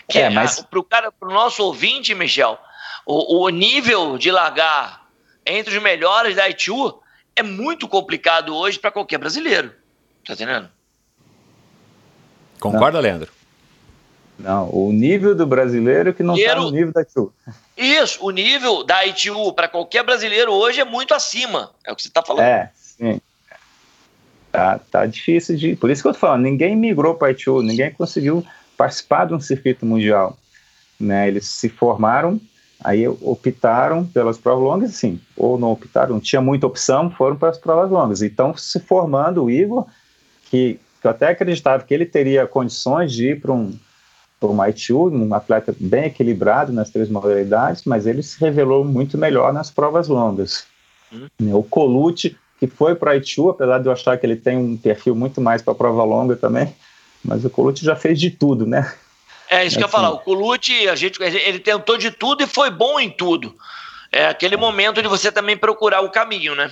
[0.08, 0.62] Que é, mas...
[0.62, 0.80] para
[1.20, 2.60] o nosso ouvinte, Michel,
[3.08, 5.03] o, o nível de largar
[5.46, 7.02] entre os melhores da ITU
[7.36, 9.72] é muito complicado hoje para qualquer brasileiro.
[10.26, 10.70] Tá entendendo?
[12.60, 13.02] Concorda, não.
[13.02, 13.32] Leandro?
[14.40, 17.34] Não, o nível do brasileiro que não está no nível da ITU.
[17.78, 21.72] Isso, o nível da ITU para qualquer brasileiro hoje é muito acima.
[21.86, 22.46] É o que você está falando.
[22.46, 23.22] É, sim.
[24.52, 25.76] Tá, tá difícil de.
[25.76, 28.46] Por isso que eu tô falando, ninguém migrou para a ITU, ninguém conseguiu
[28.78, 30.38] participar de um circuito mundial.
[31.00, 31.28] Né?
[31.28, 32.40] Eles se formaram,
[32.84, 37.50] aí optaram pelas provas longas, sim, ou não optaram, não tinha muita opção, foram para
[37.50, 38.22] as provas longas.
[38.22, 39.86] Então, se formando o Igor,
[40.50, 43.74] que, que eu até acreditava que ele teria condições de ir para um
[44.44, 49.54] por Maitiu, um atleta bem equilibrado nas três modalidades, mas ele se revelou muito melhor
[49.54, 50.66] nas provas longas.
[51.10, 51.58] Uhum.
[51.58, 55.16] O Colucci, que foi para Aichu, apesar de eu achar que ele tem um perfil
[55.16, 56.76] muito mais para prova longa também,
[57.24, 58.94] mas o Colucci já fez de tudo, né?
[59.54, 60.12] É isso assim, que eu ia falar.
[60.12, 63.56] O Colucci, a gente, ele tentou de tudo e foi bom em tudo.
[64.12, 66.72] É aquele momento de você também procurar o caminho, né?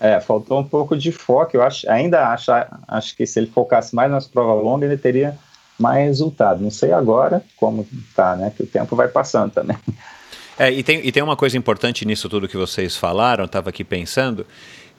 [0.00, 1.56] É, faltou um pouco de foco.
[1.56, 2.50] Eu acho, ainda acho,
[2.88, 5.38] acho que se ele focasse mais nas provas longas, ele teria
[5.78, 6.62] mais resultado.
[6.62, 8.52] Não sei agora como tá, né?
[8.56, 9.76] Que o tempo vai passando também.
[10.58, 13.82] É, e tem, e tem uma coisa importante nisso tudo que vocês falaram, estava aqui
[13.82, 14.46] pensando,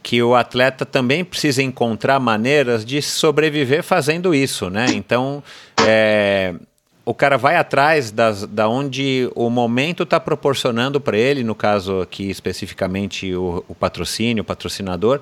[0.02, 4.88] que o atleta também precisa encontrar maneiras de sobreviver fazendo isso, né?
[4.90, 5.44] Então,
[5.86, 6.56] é,
[7.05, 12.01] o cara vai atrás das, da onde o momento está proporcionando para ele, no caso
[12.01, 15.21] aqui especificamente o, o patrocínio, o patrocinador,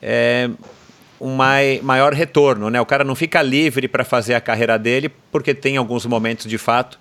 [0.00, 0.48] é,
[1.20, 2.80] um mai, maior retorno, né?
[2.80, 6.56] O cara não fica livre para fazer a carreira dele, porque tem alguns momentos de
[6.56, 6.98] fato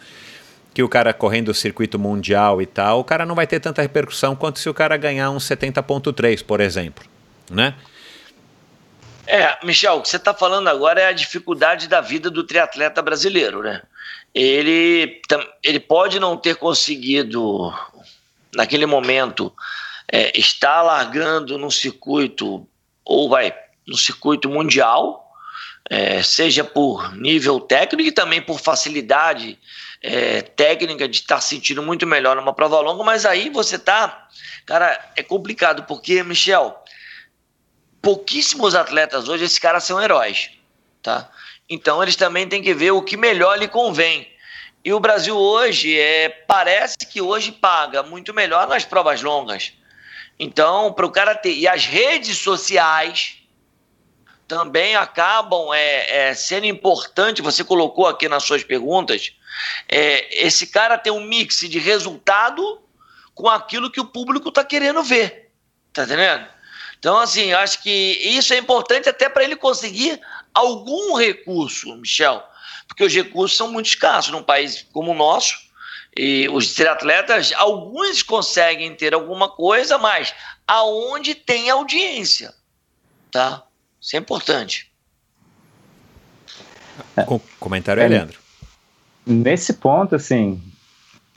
[0.73, 3.81] que o cara correndo o circuito mundial e tal, o cara não vai ter tanta
[3.81, 7.05] repercussão quanto se o cara ganhar um 70.3, por exemplo,
[7.49, 7.73] né?
[9.25, 13.01] É, Michel, o que você está falando agora é a dificuldade da vida do triatleta
[13.01, 13.81] brasileiro, né?
[14.33, 15.21] Ele,
[15.63, 17.73] ele pode não ter conseguido,
[18.53, 19.51] naquele momento,
[20.11, 22.67] é, estar largando num circuito,
[23.03, 23.53] ou vai,
[23.87, 25.27] no circuito mundial,
[25.89, 29.57] é, seja por nível técnico e também por facilidade
[30.01, 34.27] é, técnica de estar sentindo muito melhor numa prova longa, mas aí você tá,
[34.65, 36.83] cara, é complicado porque, Michel,
[38.01, 40.51] pouquíssimos atletas hoje, esses caras são heróis,
[41.01, 41.29] tá?
[41.69, 44.31] Então eles também têm que ver o que melhor lhe convém.
[44.84, 49.73] E o Brasil hoje é, parece que hoje paga muito melhor nas provas longas.
[50.39, 51.53] Então, para o cara ter.
[51.53, 53.38] E as redes sociais
[54.48, 59.34] também acabam é, é, sendo importante, você colocou aqui nas suas perguntas,
[59.89, 62.81] é, esse cara tem um mix de resultado
[63.35, 65.52] com aquilo que o público está querendo ver.
[65.91, 66.48] Tá entendendo?
[66.98, 70.19] Então, assim, acho que isso é importante até para ele conseguir
[70.57, 72.43] algum recurso, Michel,
[72.88, 75.67] porque os recursos são muito escassos num país como o nosso.
[76.15, 80.34] E os triatletas, alguns conseguem ter alguma coisa, mas
[80.67, 82.55] aonde tem audiência,
[83.29, 83.63] tá?
[84.01, 84.91] Isso é importante.
[87.15, 87.23] É.
[87.59, 88.39] Comentário, é, Leandro.
[89.25, 90.59] Nesse ponto, assim,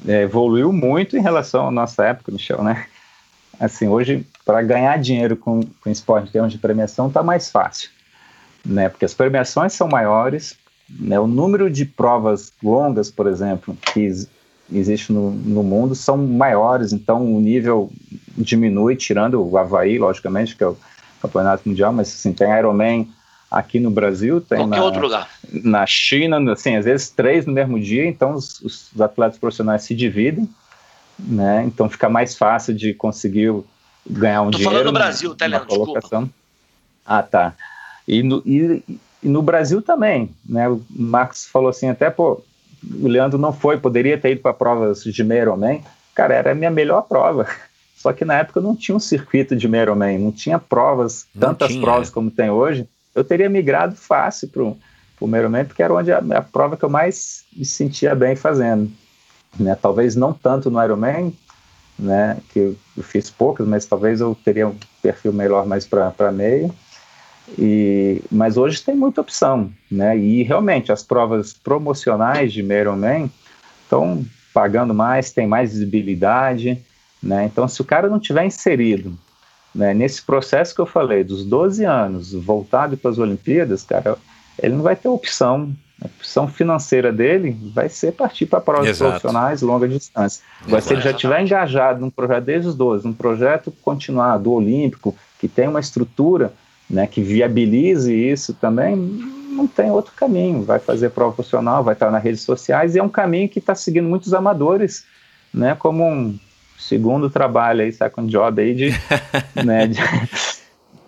[0.08, 2.86] é, evoluiu muito em relação à nossa época, Michel, né?
[3.58, 7.90] Assim, hoje, para ganhar dinheiro com, com esporte em termos de premiação, está mais fácil,
[8.64, 8.88] né?
[8.88, 10.56] Porque as premiações são maiores,
[10.88, 11.18] né?
[11.18, 14.10] O número de provas longas, por exemplo, que
[14.72, 17.90] existe no, no mundo são maiores, então o nível
[18.36, 20.76] diminui, tirando o Havaí, logicamente, que é o
[21.20, 23.08] campeonato mundial, mas assim, tem Ironman
[23.50, 25.28] aqui no Brasil, tem Qualquer na, outro lugar.
[25.52, 29.94] na China, assim, às vezes três no mesmo dia, então os, os atletas profissionais se
[29.94, 30.48] dividem,
[31.18, 31.64] né?
[31.66, 33.52] Então fica mais fácil de conseguir
[34.08, 34.70] ganhar um Tô dinheiro.
[34.70, 35.66] falando no Brasil, tá, Leandro?
[35.68, 36.30] Colocação.
[37.04, 37.54] Ah, tá.
[38.10, 38.82] E no, e,
[39.22, 40.68] e no Brasil também, né?
[40.68, 42.42] O Marcos falou assim, até, pô,
[43.00, 45.80] o Leandro não foi, poderia ter ido para provas de meio Ironman.
[46.12, 47.46] Cara, era a minha melhor prova.
[47.94, 51.68] Só que na época não tinha um circuito de Ironman, não tinha provas, não tantas
[51.68, 51.80] tinha.
[51.80, 52.84] provas como tem hoje.
[53.14, 56.90] Eu teria migrado fácil para o Ironman, porque era onde a, a, prova que eu
[56.90, 58.90] mais me sentia bem fazendo.
[59.56, 59.76] Né?
[59.80, 61.32] Talvez não tanto no Ironman,
[61.96, 66.32] né, que eu, eu fiz poucas, mas talvez eu teria um perfil melhor mais para
[66.32, 66.74] meio.
[67.58, 70.16] E, mas hoje tem muita opção, né?
[70.16, 73.30] E realmente as provas promocionais de Ironman
[73.82, 76.80] estão pagando mais, tem mais visibilidade.
[77.22, 77.44] Né?
[77.44, 79.18] Então, se o cara não tiver inserido
[79.74, 84.16] né, nesse processo que eu falei, dos 12 anos, voltado para as Olimpíadas, cara,
[84.60, 85.72] ele não vai ter opção.
[86.02, 89.10] A opção financeira dele vai ser partir para provas Exato.
[89.10, 90.42] profissionais longa distância.
[90.64, 95.14] Agora, se ele já estiver engajado num projeto desde os 12, num projeto continuado, olímpico,
[95.38, 96.54] que tem uma estrutura
[96.90, 100.62] né, que viabilize isso também, não tem outro caminho.
[100.62, 103.74] Vai fazer prova profissional, vai estar nas redes sociais, e é um caminho que está
[103.74, 105.04] seguindo muitos amadores,
[105.54, 106.38] né, como um
[106.78, 108.90] segundo trabalho aí, second job aí de,
[109.64, 110.00] né, de,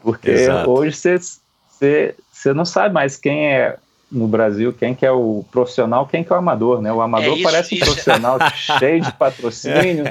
[0.02, 0.70] Porque Exato.
[0.70, 3.76] hoje você, você, não sabe mais quem é
[4.10, 6.92] no Brasil, quem que é o profissional, quem que é o amador, né?
[6.92, 7.84] O amador é isso, parece isso.
[7.84, 8.38] um profissional
[8.78, 10.04] cheio de patrocínio,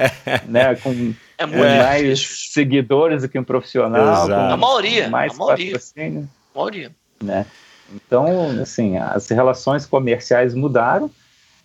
[0.47, 0.75] né?
[0.75, 4.31] Com é mais seguidores do que um profissional.
[4.31, 5.09] a maioria.
[5.09, 5.71] Mais a maioria.
[5.73, 6.29] patrocínio.
[6.53, 6.91] A maioria.
[7.21, 7.45] Né?
[7.93, 8.25] Então,
[8.61, 11.11] assim, as relações comerciais mudaram,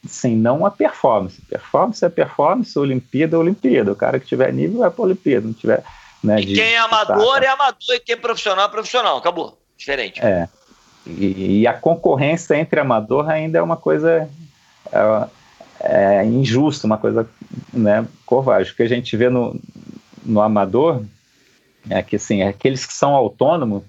[0.06, 1.40] sim, não a performance.
[1.42, 3.92] Performance é performance, Olimpíada é Olimpíada.
[3.92, 5.82] O cara que tiver nível vai para a Olimpíada, não tiver.
[6.22, 9.18] Né, e quem é amador é amador e quem é profissional é profissional.
[9.18, 9.58] Acabou.
[9.76, 10.20] Diferente.
[10.20, 10.48] É.
[11.06, 14.28] E, e, a concorrência entre amador ainda é uma coisa
[14.90, 15.28] é,
[15.80, 17.28] é injusta, uma coisa
[17.72, 18.70] né, covarde.
[18.70, 19.58] O que a gente vê no,
[20.24, 21.02] no amador
[21.88, 23.82] é que assim, aqueles que são autônomos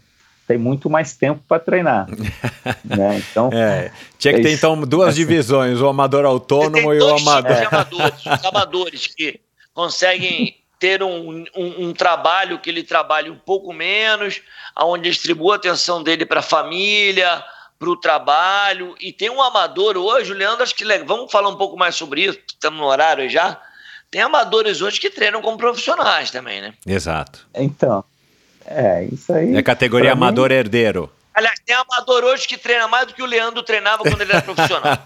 [0.47, 2.07] tem muito mais tempo para treinar.
[2.85, 3.21] né?
[3.29, 7.51] Então, é, tinha que ter então duas assim, divisões, o amador autônomo e o amador.
[7.51, 7.65] É.
[7.65, 9.41] Amadores, os amadores que
[9.73, 14.41] conseguem ter um, um, um, trabalho que ele trabalhe um pouco menos,
[14.75, 17.43] aonde distribua a atenção dele para a família,
[17.77, 18.95] para o trabalho.
[18.99, 22.23] E tem um amador hoje, o Leandro, acho que vamos falar um pouco mais sobre
[22.25, 23.59] isso, estamos no horário já.
[24.09, 26.73] Tem amadores hoje que treinam como profissionais também, né?
[26.85, 27.45] Exato.
[27.53, 28.03] Então,
[28.65, 29.55] é isso aí.
[29.55, 30.55] É categoria amador mim...
[30.55, 31.11] herdeiro.
[31.33, 34.41] Aliás, tem amador hoje que treina mais do que o Leandro treinava quando ele era
[34.41, 34.97] profissional.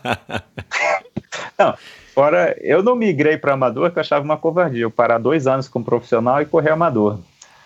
[1.57, 1.77] Não,
[2.14, 4.84] Fora, eu não migrei para amador, que eu achava uma covardia.
[4.84, 7.19] Eu parar dois anos como profissional e correr amador.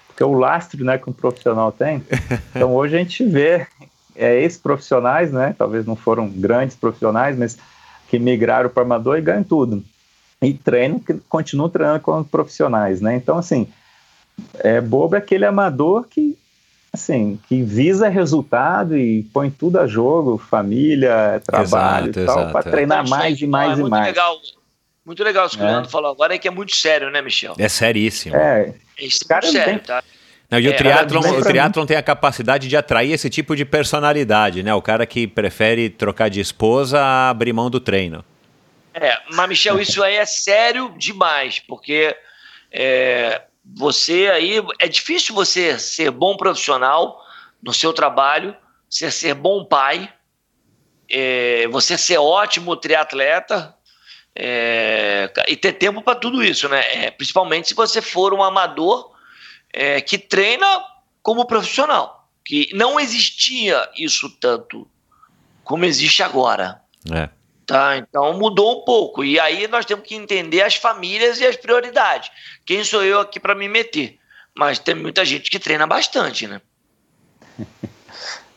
[0.08, 2.04] Porque o lastro né, que um profissional tem.
[2.56, 3.68] Então hoje a gente vê
[4.16, 7.58] é, esses profissionais, né, talvez não foram grandes profissionais, mas
[8.10, 9.84] que migraram para amador e ganham tudo.
[10.42, 13.02] E treinam, que continuam treinando como profissionais.
[13.02, 13.16] Né?
[13.16, 13.68] Então, assim,
[14.60, 16.38] é bobo é aquele amador que
[16.94, 22.72] assim, que visa resultado e põe tudo a jogo, família, trabalho exato, e tal, para
[22.72, 24.08] treinar mais e mais é e mais.
[24.08, 24.38] Legal.
[25.06, 25.72] Muito legal isso que o é.
[25.72, 27.54] Leandro falou agora, é que é muito sério, né, Michel?
[27.60, 28.36] É seríssimo.
[28.36, 29.80] É, é cara sério, tem...
[29.80, 30.04] tá?
[30.50, 33.66] Não, e o, é, triatlon, o triatlon tem a capacidade de atrair esse tipo de
[33.66, 34.74] personalidade, né?
[34.74, 38.24] O cara que prefere trocar de esposa a abrir mão do treino.
[38.94, 42.16] É, mas Michel, isso aí é sério demais, porque
[42.72, 47.22] é, você aí é difícil você ser bom profissional
[47.62, 48.56] no seu trabalho,
[48.90, 50.12] você ser bom pai,
[51.10, 53.76] é, você ser ótimo triatleta
[54.36, 57.06] é, e ter tempo para tudo isso, né?
[57.06, 59.15] É, principalmente se você for um amador
[59.76, 60.66] é, que treina
[61.22, 64.88] como profissional, que não existia isso tanto
[65.64, 66.82] como existe agora.
[67.12, 67.30] É.
[67.66, 69.24] Tá, então mudou um pouco.
[69.24, 72.32] E aí nós temos que entender as famílias e as prioridades.
[72.66, 74.18] Quem sou eu aqui para me meter?
[74.58, 76.62] Mas tem muita gente que treina bastante, né?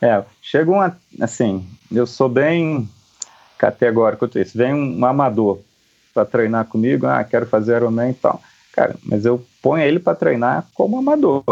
[0.01, 0.97] É, chega uma.
[1.19, 2.89] Assim, eu sou bem
[3.57, 4.57] categórico quanto isso.
[4.57, 5.59] Vem um, um amador
[6.13, 8.41] para treinar comigo, ah, quero fazer Ironman e tal.
[8.79, 11.43] Cara, mas eu ponho ele para treinar como amador,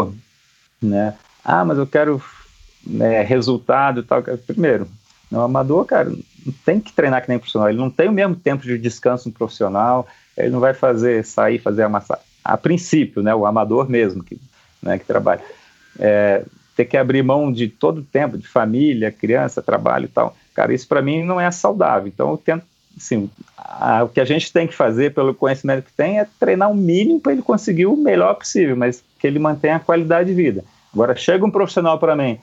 [0.80, 1.14] né?
[1.44, 2.22] Ah, mas eu quero
[2.86, 4.22] né, resultado e tal.
[4.22, 4.88] Primeiro,
[5.30, 6.10] no amador, cara,
[6.64, 7.68] tem que treinar que nem profissional.
[7.68, 10.08] Ele não tem o mesmo tempo de descanso no profissional.
[10.38, 12.18] Ele não vai fazer sair, fazer a massa.
[12.42, 14.40] A princípio, né, o amador mesmo que,
[14.82, 15.42] né, que trabalha.
[15.98, 20.34] É, ter que abrir mão de todo o tempo, de família, criança, trabalho e tal.
[20.54, 22.08] Cara, isso para mim não é saudável.
[22.08, 22.64] Então eu tento,
[22.98, 26.70] assim, a, o que a gente tem que fazer pelo conhecimento que tem é treinar
[26.70, 30.34] o mínimo para ele conseguir o melhor possível, mas que ele mantenha a qualidade de
[30.34, 30.64] vida.
[30.92, 32.38] Agora chega um profissional para mim,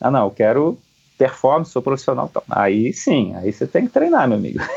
[0.00, 0.78] ah não, eu quero
[1.18, 2.28] performance, sou profissional.
[2.30, 4.60] Então, aí sim, aí você tem que treinar, meu amigo.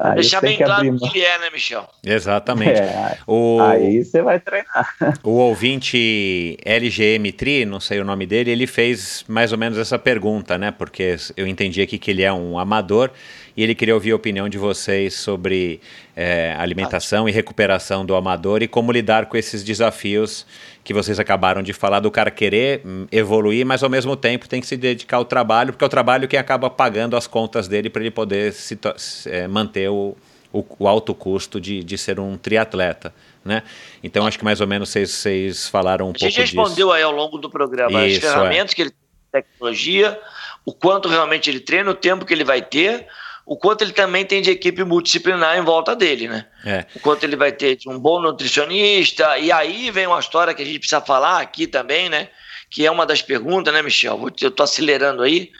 [0.00, 1.84] Aí Deixar bem claro o que ele é, né, Michel?
[2.04, 2.80] Exatamente.
[2.80, 4.94] É, o, aí você vai treinar.
[5.24, 9.98] O ouvinte LGM Tri, não sei o nome dele, ele fez mais ou menos essa
[9.98, 10.70] pergunta, né?
[10.70, 13.10] Porque eu entendi aqui que ele é um amador
[13.58, 15.80] e ele queria ouvir a opinião de vocês sobre
[16.14, 20.46] é, alimentação e recuperação do amador e como lidar com esses desafios
[20.84, 24.60] que vocês acabaram de falar do cara querer hum, evoluir, mas ao mesmo tempo tem
[24.60, 27.90] que se dedicar ao trabalho, porque é o trabalho que acaba pagando as contas dele
[27.90, 28.78] para ele poder se,
[29.26, 30.16] é, manter o,
[30.52, 33.12] o, o, alto custo de, de ser um triatleta.
[33.44, 33.64] Né?
[34.04, 36.40] Então acho que mais ou menos vocês, vocês falaram um pouco disso.
[36.40, 36.92] A gente respondeu disso.
[36.92, 38.74] aí ao longo do programa Isso, as ferramentas é.
[38.76, 40.16] que ele tem, tecnologia,
[40.64, 43.08] o quanto realmente ele treina, o tempo que ele vai ter,
[43.48, 46.44] o quanto ele também tem de equipe multidisciplinar em volta dele, né?
[46.66, 46.84] É.
[46.94, 50.60] O quanto ele vai ter de um bom nutricionista, e aí vem uma história que
[50.60, 52.28] a gente precisa falar aqui também, né?
[52.68, 54.20] Que é uma das perguntas, né, Michel?
[54.38, 55.50] Eu estou acelerando aí.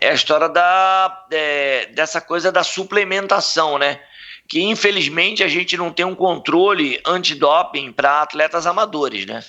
[0.00, 3.98] É a história da, é, dessa coisa da suplementação, né?
[4.48, 9.42] Que infelizmente a gente não tem um controle antidoping para atletas amadores, né?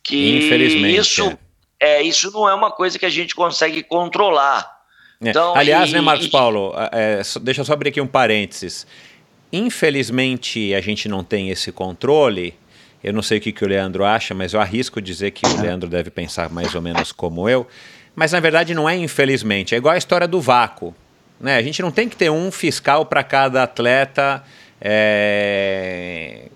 [0.00, 0.96] Que infelizmente.
[0.96, 1.38] Isso,
[1.80, 1.98] é.
[1.98, 4.79] é, isso não é uma coisa que a gente consegue controlar.
[5.22, 5.30] É.
[5.30, 8.86] Então, Aliás, e, né, Marcos e, Paulo, é, deixa eu só abrir aqui um parênteses.
[9.52, 12.54] Infelizmente, a gente não tem esse controle
[13.02, 15.60] Eu não sei o que, que o Leandro acha, mas eu arrisco dizer que o
[15.60, 17.66] Leandro deve pensar mais ou menos como eu.
[18.14, 20.94] Mas na verdade não é infelizmente, é igual a história do vácuo.
[21.40, 21.56] Né?
[21.56, 24.44] A gente não tem que ter um fiscal para cada atleta
[24.80, 26.48] é,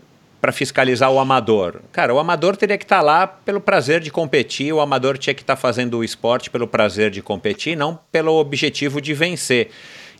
[0.44, 1.80] para fiscalizar o amador.
[1.90, 5.32] Cara, o amador teria que estar tá lá pelo prazer de competir, o amador tinha
[5.32, 9.70] que estar tá fazendo o esporte pelo prazer de competir, não pelo objetivo de vencer.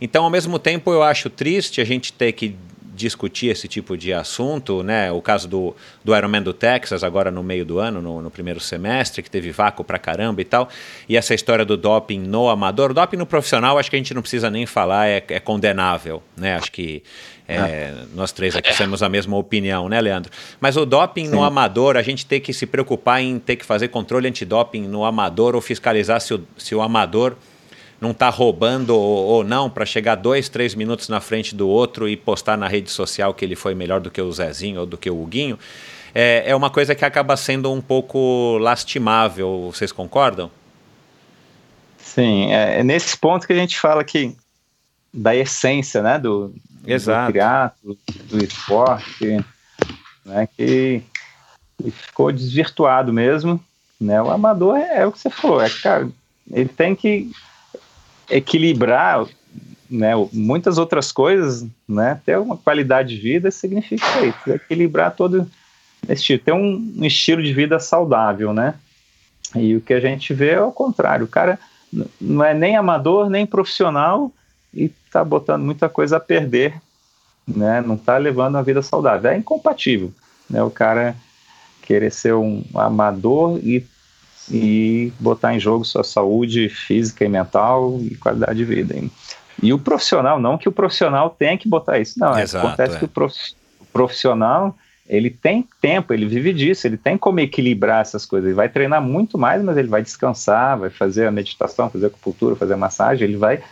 [0.00, 2.56] Então, ao mesmo tempo, eu acho triste a gente ter que
[2.94, 5.10] discutir esse tipo de assunto, né?
[5.12, 8.60] O caso do, do Ironman do Texas, agora no meio do ano, no, no primeiro
[8.60, 10.68] semestre, que teve vácuo pra caramba e tal.
[11.08, 12.94] E essa história do doping no amador.
[12.94, 16.56] Doping no profissional, acho que a gente não precisa nem falar, é, é condenável, né?
[16.56, 17.02] Acho que
[17.46, 17.94] é, é.
[18.14, 20.32] nós três aqui temos a mesma opinião, né, Leandro?
[20.60, 21.32] Mas o doping Sim.
[21.32, 25.04] no amador, a gente tem que se preocupar em ter que fazer controle antidoping no
[25.04, 27.36] amador ou fiscalizar se o, se o amador
[28.00, 32.08] não está roubando ou, ou não para chegar dois, três minutos na frente do outro
[32.08, 34.96] e postar na rede social que ele foi melhor do que o Zezinho ou do
[34.96, 35.58] que o Huguinho,
[36.14, 39.70] é, é uma coisa que acaba sendo um pouco lastimável.
[39.72, 40.50] Vocês concordam?
[41.98, 44.34] Sim, é, é nesse ponto que a gente fala que
[45.12, 46.54] da essência, né, do,
[46.86, 47.26] Exato.
[47.26, 47.98] do triatlo,
[48.28, 49.44] do esporte,
[50.24, 51.02] né, que,
[51.82, 53.62] que, ficou desvirtuado mesmo,
[54.00, 56.08] né, o amador é, é o que você falou, é, cara,
[56.50, 57.30] ele tem que
[58.30, 59.26] equilibrar
[59.90, 65.48] né, muitas outras coisas, né, ter uma qualidade de vida significa isso, equilibrar todo
[66.08, 68.74] esse ter um, um, estilo de vida saudável, né?
[69.54, 71.58] E o que a gente vê é o contrário, o cara
[72.20, 74.32] não é nem amador nem profissional
[74.72, 76.74] e está botando muita coisa a perder,
[77.46, 77.80] né?
[77.80, 80.12] Não está levando uma vida saudável, é incompatível,
[80.50, 80.60] né?
[80.62, 81.14] O cara
[81.82, 83.86] querer ser um amador e
[84.50, 88.94] e botar em jogo sua saúde física e mental e qualidade de vida.
[89.62, 92.38] E o profissional, não que o profissional tenha que botar isso, não.
[92.38, 92.98] Exato, acontece é.
[92.98, 94.76] que o profissional
[95.08, 98.48] ele tem tempo, ele vive disso, ele tem como equilibrar essas coisas.
[98.48, 102.54] Ele vai treinar muito mais, mas ele vai descansar, vai fazer a meditação, fazer acupuntura,
[102.54, 103.62] fazer massagem, ele vai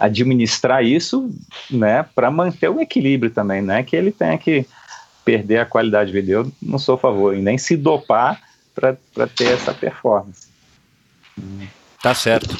[0.00, 1.30] administrar isso,
[1.70, 4.66] né, para manter o equilíbrio também, né, que ele tenha que
[5.24, 6.30] perder a qualidade de.
[6.30, 8.40] Eu não sou a favor, e nem se dopar
[8.74, 10.48] para ter essa performance.
[12.02, 12.56] Tá certo.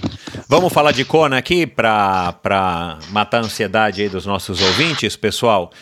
[0.46, 5.72] Vamos falar de Kona aqui para matar a ansiedade aí dos nossos ouvintes, pessoal.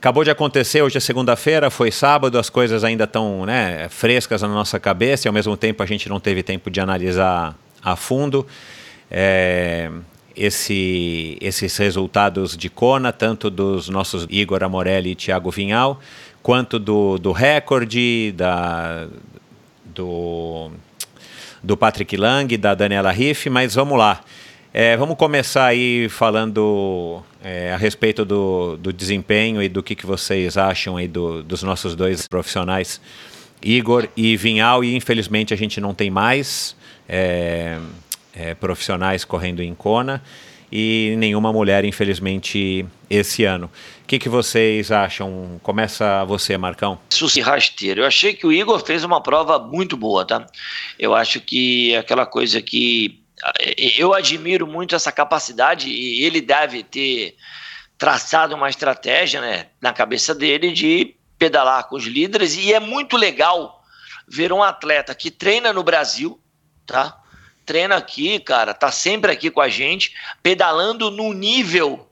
[0.00, 4.48] Acabou de acontecer, hoje é segunda-feira, foi sábado, as coisas ainda estão né, frescas na
[4.48, 8.46] nossa cabeça e ao mesmo tempo a gente não teve tempo de analisar a fundo
[9.10, 9.90] é,
[10.36, 16.00] esse, esses resultados de Kona, tanto dos nossos Igor Amorelli e Thiago Vinhal,
[16.42, 19.08] quanto do, do recorde, da,
[19.84, 20.70] do,
[21.62, 24.20] do Patrick Lang, da Daniela Riff, mas vamos lá.
[24.72, 30.04] É, vamos começar aí falando é, a respeito do, do desempenho e do que, que
[30.04, 33.00] vocês acham aí do, dos nossos dois profissionais,
[33.62, 36.76] Igor e Vinhal, e infelizmente a gente não tem mais
[37.08, 37.78] é,
[38.36, 40.22] é profissionais correndo em Kona
[40.70, 43.70] e nenhuma mulher, infelizmente, esse ano.
[44.02, 45.60] O que, que vocês acham?
[45.62, 46.98] Começa você, Marcão.
[47.10, 48.02] Suci rasteiro.
[48.02, 50.46] Eu achei que o Igor fez uma prova muito boa, tá?
[50.98, 53.22] Eu acho que aquela coisa que.
[53.98, 57.36] Eu admiro muito essa capacidade e ele deve ter
[57.98, 63.16] traçado uma estratégia né, na cabeça dele de pedalar com os líderes e é muito
[63.16, 63.82] legal
[64.26, 66.40] ver um atleta que treina no Brasil,
[66.86, 67.20] tá?
[67.66, 72.08] Treina aqui, cara, tá sempre aqui com a gente, pedalando num nível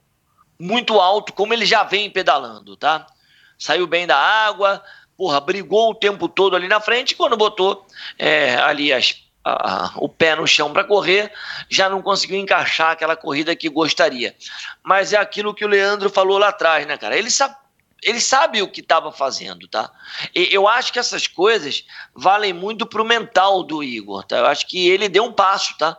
[0.59, 3.07] muito alto, como ele já vem pedalando, tá?
[3.57, 4.83] Saiu bem da água,
[5.17, 7.85] porra, brigou o tempo todo ali na frente, quando botou
[8.19, 11.31] é, ali as, a, o pé no chão para correr,
[11.69, 14.35] já não conseguiu encaixar aquela corrida que gostaria.
[14.83, 17.17] Mas é aquilo que o Leandro falou lá atrás, né, cara?
[17.17, 17.55] Ele sabe
[18.03, 19.89] ele sabe o que estava fazendo, tá?
[20.33, 24.37] E eu acho que essas coisas valem muito pro mental do Igor, tá?
[24.37, 25.97] Eu acho que ele deu um passo, tá?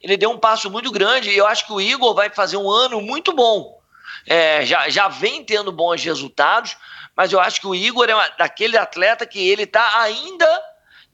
[0.00, 2.70] Ele deu um passo muito grande e eu acho que o Igor vai fazer um
[2.70, 3.78] ano muito bom.
[4.26, 6.76] É, já, já vem tendo bons resultados,
[7.16, 10.46] mas eu acho que o Igor é uma, daquele atleta que ele tá ainda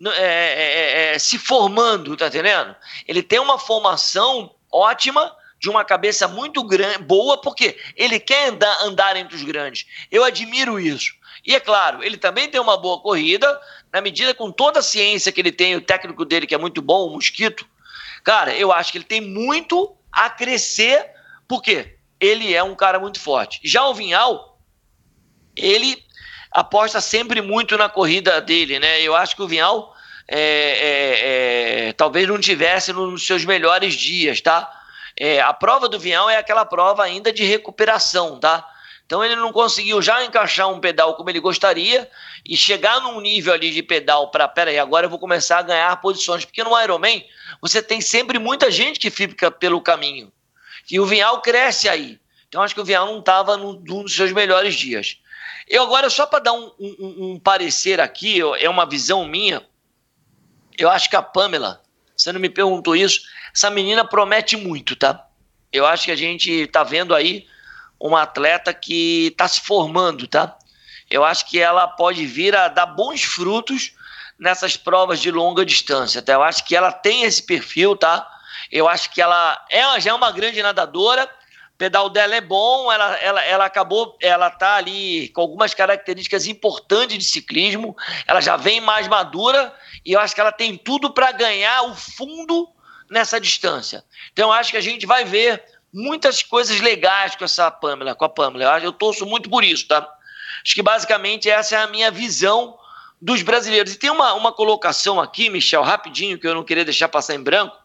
[0.07, 2.75] é, é, é, se formando, tá entendendo?
[3.07, 8.83] Ele tem uma formação ótima, de uma cabeça muito grande, boa, porque ele quer andar,
[8.83, 9.87] andar entre os grandes.
[10.11, 11.15] Eu admiro isso.
[11.43, 13.59] E é claro, ele também tem uma boa corrida,
[13.91, 16.83] na medida com toda a ciência que ele tem, o técnico dele que é muito
[16.83, 17.67] bom, o Mosquito.
[18.23, 21.11] Cara, eu acho que ele tem muito a crescer,
[21.49, 23.59] porque ele é um cara muito forte.
[23.65, 24.61] Já o Vinhal,
[25.57, 26.05] ele
[26.53, 29.01] aposta sempre muito na corrida dele, né?
[29.01, 29.97] Eu acho que o Vinhal
[30.29, 34.84] é, é, é, talvez não tivesse nos seus melhores dias, tá?
[35.19, 38.69] É, a prova do Vião é aquela prova ainda de recuperação, tá?
[39.07, 42.11] Então ele não conseguiu já encaixar um pedal como ele gostaria
[42.45, 45.63] e chegar num nível ali de pedal para, pera aí, agora eu vou começar a
[45.63, 47.25] ganhar posições, porque no Ironman
[47.61, 50.33] você tem sempre muita gente que fica pelo caminho.
[50.91, 52.19] E o Vinhal cresce aí.
[52.49, 55.19] Então acho que o Vinhal não estava num, num dos seus melhores dias.
[55.69, 59.63] Eu agora, só para dar um, um, um, parecer aqui, é uma visão minha,
[60.79, 61.83] eu acho que a Pamela,
[62.17, 63.23] você não me perguntou isso,
[63.55, 65.27] essa menina promete muito, tá?
[65.73, 67.47] Eu acho que a gente está vendo aí
[67.99, 70.59] uma atleta que está se formando, tá?
[71.09, 73.93] Eu acho que ela pode vir a dar bons frutos
[74.39, 76.33] nessas provas de longa distância, tá?
[76.33, 78.29] Eu acho que ela tem esse perfil, tá?
[78.73, 81.31] Eu acho que ela, ela já é uma grande nadadora,
[81.75, 86.47] o pedal dela é bom, ela, ela, ela acabou, ela tá ali com algumas características
[86.47, 89.73] importantes de ciclismo, ela já vem mais madura
[90.05, 92.75] e eu acho que ela tem tudo para ganhar o fundo
[93.11, 94.05] nessa distância.
[94.33, 95.63] Então acho que a gente vai ver
[95.93, 98.79] muitas coisas legais com essa Pamela, com a Pamela.
[98.79, 100.09] Eu, eu torço muito por isso, tá?
[100.65, 102.77] Acho que basicamente essa é a minha visão
[103.21, 103.95] dos brasileiros.
[103.95, 107.43] E tem uma, uma colocação aqui, Michel, rapidinho, que eu não queria deixar passar em
[107.43, 107.77] branco,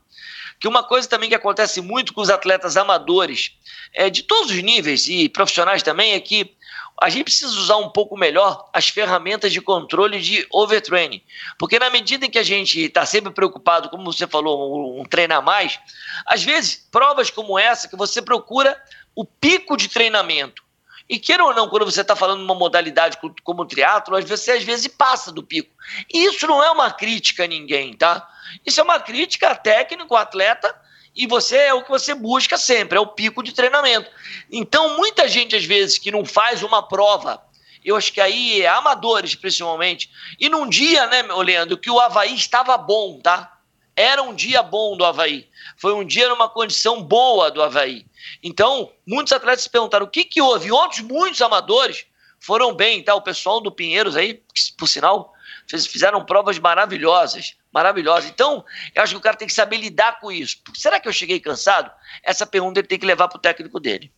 [0.60, 3.54] que uma coisa também que acontece muito com os atletas amadores,
[3.94, 6.56] é, de todos os níveis e profissionais também, é que
[7.02, 11.24] a gente precisa usar um pouco melhor as ferramentas de controle de overtraining.
[11.58, 15.42] Porque na medida em que a gente está sempre preocupado, como você falou, um, treinar
[15.42, 15.80] mais,
[16.26, 18.82] às vezes, provas como essa, que você procura
[19.16, 20.64] o pico de treinamento.
[21.10, 24.64] E queira ou não, quando você está falando uma modalidade como o triatlo, você às
[24.64, 25.74] vezes passa do pico.
[26.14, 28.30] E isso não é uma crítica a ninguém, tá?
[28.66, 30.76] Isso é uma crítica técnico, atleta,
[31.20, 34.10] e você é o que você busca sempre, é o pico de treinamento.
[34.50, 37.44] Então, muita gente, às vezes, que não faz uma prova,
[37.84, 40.10] eu acho que aí, amadores principalmente,
[40.40, 43.60] e num dia, né, Leandro, que o Havaí estava bom, tá?
[43.98, 45.46] Era um dia bom do Havaí.
[45.76, 48.06] Foi um dia numa condição boa do Havaí.
[48.42, 50.72] Então, muitos atletas se perguntaram o que, que houve.
[50.72, 52.06] Outros, muitos amadores,
[52.40, 53.14] foram bem, tá?
[53.14, 54.42] O pessoal do Pinheiros aí,
[54.78, 55.34] por sinal,
[55.68, 58.28] fizeram provas maravilhosas maravilhosa.
[58.28, 58.64] Então,
[58.94, 60.58] eu acho que o cara tem que saber lidar com isso.
[60.74, 61.92] Será que eu cheguei cansado?
[62.24, 64.12] Essa pergunta ele tem que levar para o técnico dele.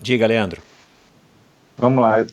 [0.00, 0.62] Diga, Leandro.
[1.76, 2.26] Vamos lá.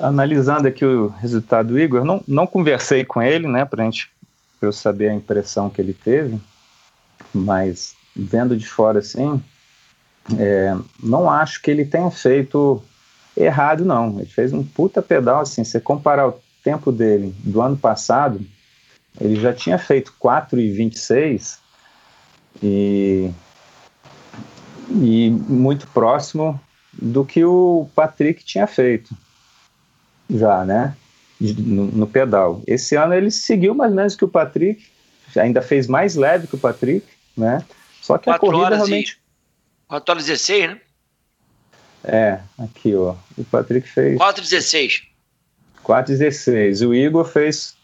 [0.00, 3.88] Analisando aqui o resultado do Igor, não, não conversei com ele, né, para
[4.60, 6.40] eu saber a impressão que ele teve,
[7.34, 9.42] mas vendo de fora assim,
[10.38, 12.82] é, não acho que ele tenha feito
[13.36, 14.18] errado, não.
[14.18, 18.40] Ele fez um puta pedal, assim, se comparar o tempo dele do ano passado,
[19.20, 21.58] ele já tinha feito 4,26
[22.62, 23.30] e,
[24.90, 26.60] e muito próximo
[26.92, 29.14] do que o Patrick tinha feito
[30.30, 30.96] já, né?
[31.40, 32.62] No, no, pedal.
[32.66, 34.86] Esse ano ele seguiu mais ou menos que o Patrick,
[35.34, 37.04] ainda fez mais leve que o Patrick,
[37.36, 37.64] né?
[38.00, 39.20] Só que a corrida realmente.
[39.88, 40.80] 4 horas 16, né?
[42.04, 43.14] É, aqui, ó.
[43.36, 44.18] O Patrick fez.
[44.18, 45.02] 4,16.
[45.84, 46.88] 4,16.
[46.88, 47.76] O Igor fez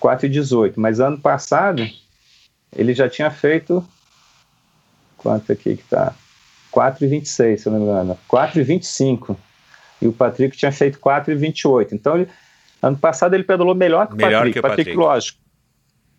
[0.00, 0.74] 4,18.
[0.76, 1.86] Mas ano passado,
[2.74, 3.86] ele já tinha feito.
[5.16, 6.14] Quanto aqui que tá?
[6.72, 8.18] 4,26, se eu não me engano.
[8.28, 9.36] 4,25.
[10.00, 11.92] E o Patrick tinha feito 4,28.
[11.92, 12.28] Então, ele,
[12.82, 14.52] ano passado ele pedalou melhor que o melhor Patrick.
[14.52, 15.38] Que o Patrick, Patrick, lógico.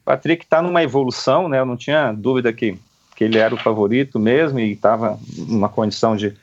[0.01, 1.59] O Patrick está numa evolução, né?
[1.59, 2.77] Eu não tinha dúvida que,
[3.15, 6.35] que ele era o favorito mesmo e estava numa condição de,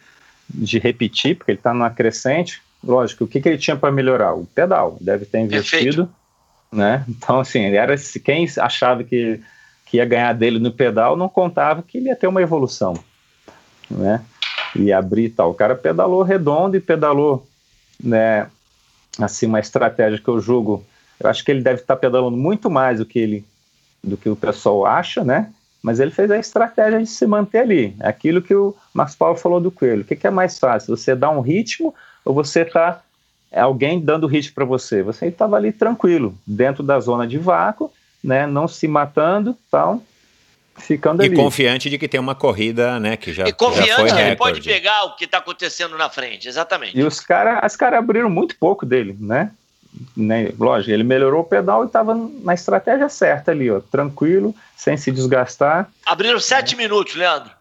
[0.48, 2.62] de repetir, porque ele está numa crescente.
[2.82, 4.34] Lógico, o que, que ele tinha para melhorar?
[4.34, 4.96] O pedal.
[5.00, 6.06] Deve ter investido.
[6.06, 6.23] Perfeito
[6.72, 7.04] né?
[7.08, 9.40] Então, assim, era quem achava que,
[9.86, 12.94] que ia ganhar dele no pedal não contava que ele ia ter uma evolução,
[13.90, 14.22] né?
[14.74, 15.50] E abrir tal.
[15.50, 17.46] O cara pedalou redondo e pedalou,
[18.02, 18.48] né?
[19.20, 20.84] Assim, uma estratégia que eu julgo.
[21.20, 23.44] Eu acho que ele deve estar pedalando muito mais do que ele,
[24.02, 25.52] do que o pessoal acha, né?
[25.80, 27.94] Mas ele fez a estratégia de se manter ali.
[28.00, 30.00] Aquilo que o Max Paulo falou do coelho.
[30.00, 30.96] O que, que é mais fácil?
[30.96, 33.03] Você dar um ritmo ou você está
[33.54, 35.02] é alguém dando hit para você.
[35.02, 37.90] Você estava ali tranquilo, dentro da zona de vácuo,
[38.22, 40.02] né, não se matando, tal,
[40.76, 41.34] ficando e ali.
[41.34, 44.60] E confiante de que tem uma corrida, né, que já E confiante que ele pode
[44.60, 46.98] pegar o que está acontecendo na frente, exatamente.
[46.98, 49.52] E os caras os cara abriram muito pouco dele, né?
[50.16, 50.52] né?
[50.58, 52.12] Lógico, ele melhorou o pedal e estava
[52.42, 55.88] na estratégia certa ali, ó, tranquilo, sem se desgastar.
[56.04, 56.76] Abriram sete é.
[56.76, 57.52] minutos, Leandro.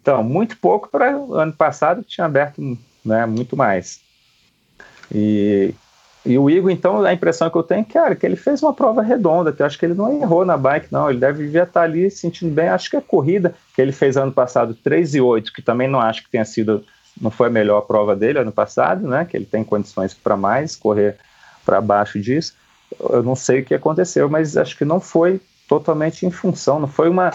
[0.00, 4.05] Então, muito pouco para ano passado que tinha aberto né, muito mais.
[5.12, 5.74] E,
[6.24, 9.00] e o Igor, então, a impressão que eu tenho, cara, que ele fez uma prova
[9.00, 11.08] redonda, que eu acho que ele não errou na bike, não.
[11.08, 12.68] Ele deve estar ali sentindo bem.
[12.68, 16.00] Acho que a corrida que ele fez ano passado, 3 e 8, que também não
[16.00, 16.84] acho que tenha sido,
[17.20, 19.24] não foi a melhor prova dele ano passado, né?
[19.24, 21.16] Que ele tem condições para mais, correr
[21.64, 22.54] para baixo disso.
[22.98, 26.88] Eu não sei o que aconteceu, mas acho que não foi totalmente em função, não
[26.88, 27.32] foi uma,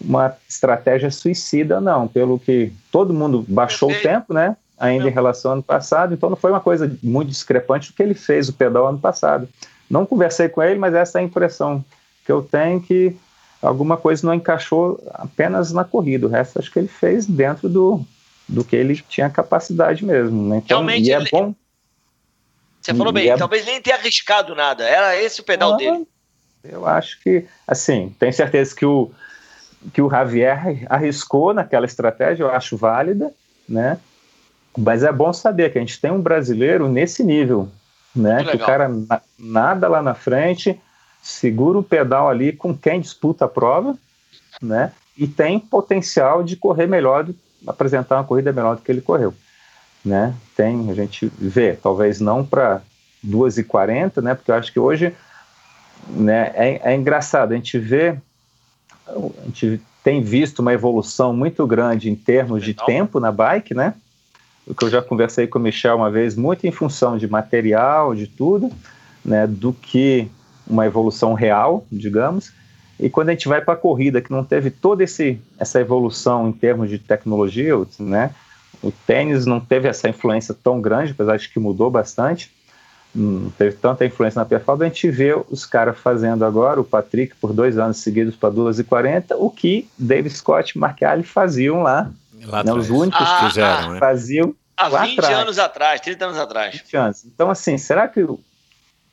[0.00, 2.06] uma estratégia suicida, não.
[2.06, 4.56] Pelo que todo mundo baixou o tempo, né?
[4.78, 8.02] Ainda em relação ao ano passado, então não foi uma coisa muito discrepante do que
[8.02, 9.48] ele fez o pedal ano passado.
[9.90, 11.84] Não conversei com ele, mas essa é a impressão
[12.24, 13.16] que eu tenho que
[13.60, 18.04] alguma coisa não encaixou apenas na corrida, o resto acho que ele fez dentro do,
[18.46, 20.48] do que ele tinha capacidade mesmo.
[20.48, 20.58] Né?
[20.58, 21.28] Então, Realmente, e é ele...
[21.30, 21.54] bom.
[22.80, 23.36] Você falou bem, é...
[23.36, 26.06] talvez nem tenha arriscado nada, era esse o pedal dele.
[26.62, 29.10] Eu acho que, assim, tenho certeza que o,
[29.92, 33.32] que o Javier arriscou naquela estratégia, eu acho válida,
[33.68, 33.98] né?
[34.78, 37.68] Mas é bom saber que a gente tem um brasileiro nesse nível,
[38.14, 38.44] né?
[38.44, 38.88] Que o cara
[39.36, 40.80] nada lá na frente,
[41.20, 43.96] segura o pedal ali com quem disputa a prova,
[44.62, 44.92] né?
[45.16, 47.34] E tem potencial de correr melhor, de
[47.66, 49.34] apresentar uma corrida melhor do que ele correu,
[50.04, 50.32] né?
[50.56, 52.80] Tem, a gente vê, talvez não para
[53.26, 54.34] 2h40, né?
[54.36, 55.12] Porque eu acho que hoje,
[56.08, 56.52] né?
[56.54, 58.16] É, é engraçado, a gente vê,
[59.08, 63.94] a gente tem visto uma evolução muito grande em termos de tempo na bike, né?
[64.68, 68.14] O que eu já conversei com o Michel uma vez, muito em função de material,
[68.14, 68.70] de tudo,
[69.24, 69.46] né?
[69.46, 70.28] Do que
[70.66, 72.52] uma evolução real, digamos.
[73.00, 76.48] E quando a gente vai para a corrida, que não teve toda esse, essa evolução
[76.48, 78.30] em termos de tecnologia, né?
[78.82, 82.52] O tênis não teve essa influência tão grande, apesar de que mudou bastante.
[83.14, 84.84] Não teve tanta influência na performance.
[84.84, 89.36] A gente vê os caras fazendo agora, o Patrick por dois anos seguidos para 2,40,
[89.38, 92.10] o que David Scott e Mark faziam lá.
[92.48, 92.72] Lá né?
[92.72, 93.98] Os únicos ah, que fizeram, né?
[93.98, 94.54] faziam.
[94.76, 95.38] Há 20 atrás.
[95.38, 96.74] anos atrás, 30 anos atrás.
[96.76, 97.24] 20 anos.
[97.24, 98.24] Então, assim, será que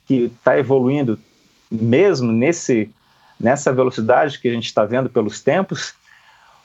[0.09, 1.19] está evoluindo
[1.71, 2.89] mesmo nesse,
[3.39, 5.93] nessa velocidade que a gente está vendo pelos tempos,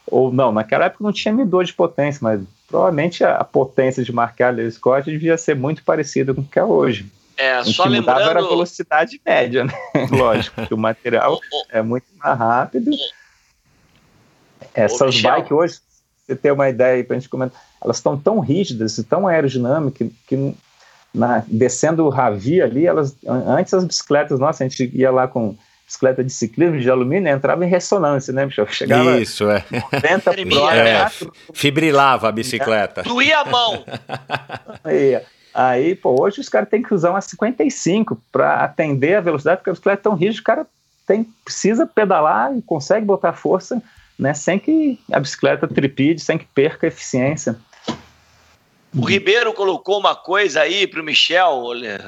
[0.07, 4.13] ou não, naquela época não tinha medidor de potência, mas provavelmente a, a potência de
[4.13, 7.11] marcar Lewis Scott devia ser muito parecida com o que é hoje.
[7.37, 8.21] É, só que lembrando...
[8.21, 9.73] era a velocidade média, né?
[10.11, 11.41] Lógico, que o material
[11.71, 12.91] é muito mais rápido.
[14.75, 15.79] Essas bikes hoje,
[16.31, 20.09] você ter uma ideia para a gente comentar, elas estão tão rígidas e tão aerodinâmicas
[20.27, 20.55] que
[21.12, 25.57] na, descendo o Ravi ali, elas, antes as bicicletas, nossa, a gente ia lá com
[25.85, 28.65] bicicleta de ciclismo de alumínio, entrava em ressonância, né, bicho?
[28.70, 29.65] Chegava Isso, é.
[29.93, 31.11] 90 por é,
[31.52, 33.02] Fibrilava a bicicleta.
[33.02, 33.85] Doía a mão.
[34.85, 35.20] aí,
[35.52, 39.70] aí, pô, hoje os caras têm que usar uma 55 para atender a velocidade, porque
[39.70, 40.66] a bicicleta é tão rígida, o cara
[41.05, 43.82] tem, precisa pedalar e consegue botar força,
[44.21, 47.59] né, sem que a bicicleta tripide, sem que perca eficiência.
[48.95, 51.63] O Ribeiro colocou uma coisa aí para o Michel,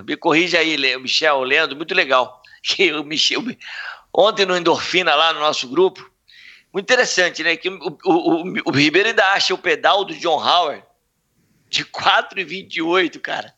[0.07, 2.41] me corrige aí, Michel, Leandro, muito legal.
[2.65, 3.43] Que o Michel,
[4.15, 6.09] ontem no Endorfina, lá no nosso grupo,
[6.73, 7.57] muito interessante, né?
[7.57, 10.85] Que o, o, o, o Ribeiro ainda acha o pedal do John Howard
[11.69, 13.53] de 4,28, cara.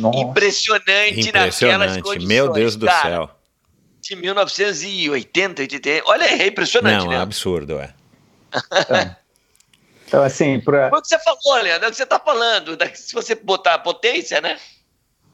[0.00, 0.20] Nossa.
[0.20, 2.24] Impressionante, Impressionante naquelas condições.
[2.24, 3.30] Meu Deus do cara, céu.
[4.06, 6.02] De 1980, 80.
[6.06, 7.16] Olha, é impressionante, Não, né?
[7.16, 7.94] É absurdo, é.
[8.90, 9.16] é.
[10.06, 10.90] Então, assim, para.
[10.90, 12.76] Foi o que você falou, Leandro, é o que você está falando.
[12.94, 14.58] Se você botar a potência, né?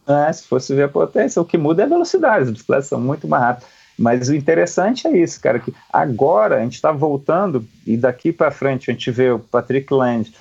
[0.06, 2.98] É, se fosse ver a potência, o que muda é a velocidade, as bicicletas são
[3.00, 3.68] muito mais rápidas.
[3.98, 8.50] Mas o interessante é isso, cara, que agora a gente está voltando e daqui para
[8.50, 10.32] frente a gente vê o Patrick Land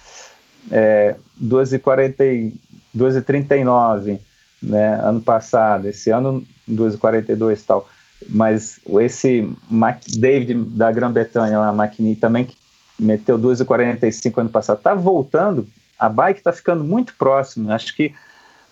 [0.72, 4.18] é, 2,39,
[4.64, 7.90] né, ano passado, esse ano 2,42 e tal.
[8.28, 12.56] Mas esse Mac David da Grã-Bretanha, a McNee, também que
[13.00, 15.68] meteu 2,45 ano passado, está voltando,
[15.98, 17.72] a bike está ficando muito próximo.
[17.72, 18.14] Acho que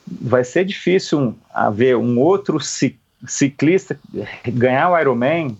[0.05, 2.59] vai ser difícil haver um outro
[3.25, 3.99] ciclista
[4.45, 5.57] ganhar o Ironman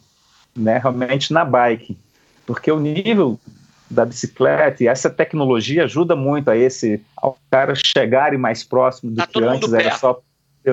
[0.56, 1.98] né, realmente na bike,
[2.46, 3.40] porque o nível
[3.90, 9.18] da bicicleta e essa tecnologia ajuda muito a esse ao cara chegarem mais próximo do
[9.18, 10.22] tá que antes era só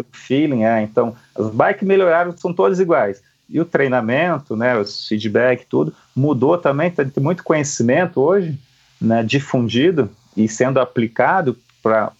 [0.02, 0.82] pelo feeling, é.
[0.82, 6.56] Então, as bikes melhoraram, são todas iguais e o treinamento, né, os feedback, tudo, mudou
[6.56, 8.58] também, tem muito conhecimento hoje,
[9.00, 12.12] né, difundido e sendo aplicado para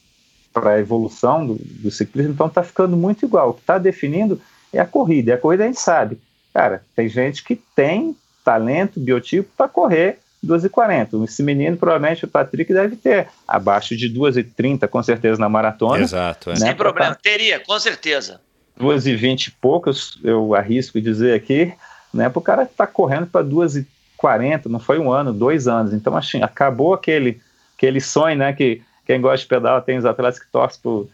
[0.55, 3.51] a evolução do, do ciclismo, então está ficando muito igual.
[3.51, 4.41] O que está definindo
[4.73, 6.19] é a corrida, e a corrida a gente sabe,
[6.53, 8.15] cara, tem gente que tem
[8.45, 11.25] talento, biotipo para correr 2h40.
[11.25, 16.03] Esse menino, provavelmente, o Patrick, deve ter abaixo de 2h30, com certeza, na maratona.
[16.03, 16.51] Exato.
[16.51, 16.55] É.
[16.55, 18.41] Né, Sem problema, teria, com certeza
[18.77, 21.73] duas e vinte e poucas, eu arrisco dizer aqui,
[22.13, 25.33] né, para o cara estar tá correndo para duas e quarenta, não foi um ano,
[25.33, 27.41] dois anos, então assim, acabou aquele,
[27.77, 31.09] aquele sonho, né, que quem gosta de pedal tem os atletas que torcem pro,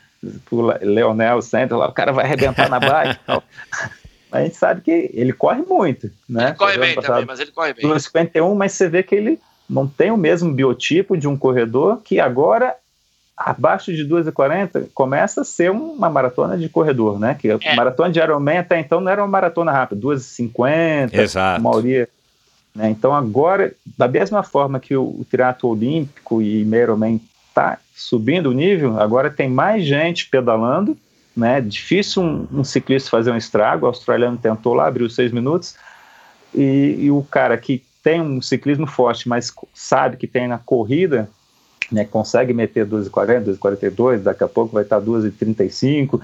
[0.45, 3.21] pro Leonel Santos, lá, o cara vai arrebentar na bike
[4.33, 6.49] a gente sabe que ele corre muito, né?
[6.49, 7.87] Ele corre bem passado, também, mas ele corre bem.
[7.87, 12.19] 2,51, mas você vê que ele não tem o mesmo biotipo de um corredor que
[12.19, 12.75] agora
[13.37, 17.35] abaixo de 2h40 começa a ser uma maratona de corredor, né?
[17.35, 17.73] Que é.
[17.73, 21.63] a maratona de Ironman até então não era uma maratona rápida, 2h50, Exato.
[21.63, 22.09] maioria.
[22.75, 22.91] Né?
[22.91, 28.55] Então agora, da mesma forma que o, o triatlo olímpico e Ironman está subindo o
[28.55, 30.97] nível, agora tem mais gente pedalando,
[31.41, 31.61] né?
[31.61, 33.87] Difícil um, um, ciclista fazer um estrago.
[33.87, 35.75] O australiano tentou lá, abriu seis minutos,
[36.55, 41.29] e, e, o cara que tem um ciclismo forte, mas sabe que tem na corrida,
[41.91, 42.05] né?
[42.05, 46.21] Consegue meter 12,40, 12,42, daqui a pouco vai estar 12,35,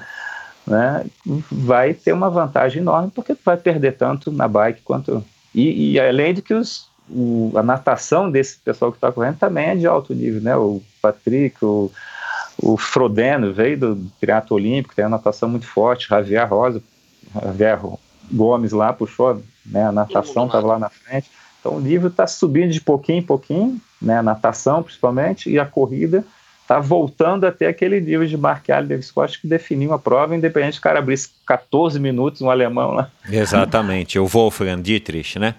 [0.67, 1.07] né?
[1.51, 5.25] Vai ter uma vantagem enorme porque vai perder tanto na bike quanto
[5.55, 9.69] e, e além de que os, o, a natação desse pessoal que está correndo também
[9.69, 10.55] é de alto nível, né?
[10.57, 11.91] O Patrick, o,
[12.59, 16.83] o Frodeno veio do triatlo olímpico, tem uma natação muito forte, Javier Rosa,
[17.43, 17.79] Javier
[18.33, 19.87] Gomes lá puxou, né?
[19.87, 21.31] A natação estava lá na frente.
[21.61, 24.19] Então o nível está subindo de pouquinho em pouquinho, né?
[24.19, 26.25] A natação principalmente e a corrida
[26.63, 30.83] está voltando até aquele nível de Mark Allen Scott que definiu a prova, independente do
[30.83, 33.11] cara abrisse 14 minutos, um alemão lá.
[33.31, 35.55] Exatamente, o Wolfgang Dietrich, né?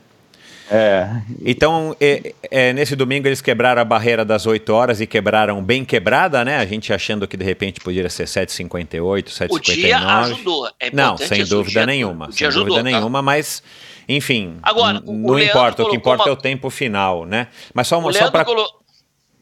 [0.69, 1.09] É.
[1.45, 5.85] Então, é, é, nesse domingo eles quebraram a barreira das 8 horas e quebraram bem
[5.85, 6.57] quebrada, né?
[6.57, 9.51] A gente achando que de repente poderia ser 7h58, 7h59.
[9.51, 10.69] O dia ajudou.
[10.79, 12.31] É Não, sem dúvida dia, nenhuma.
[12.31, 12.97] Sem ajudou, dúvida tá?
[12.97, 13.63] nenhuma, mas.
[14.09, 16.29] Enfim, Agora, não importa, o que importa uma...
[16.29, 17.47] é o tempo final, né?
[17.73, 18.65] Mas só, uma, só para colo...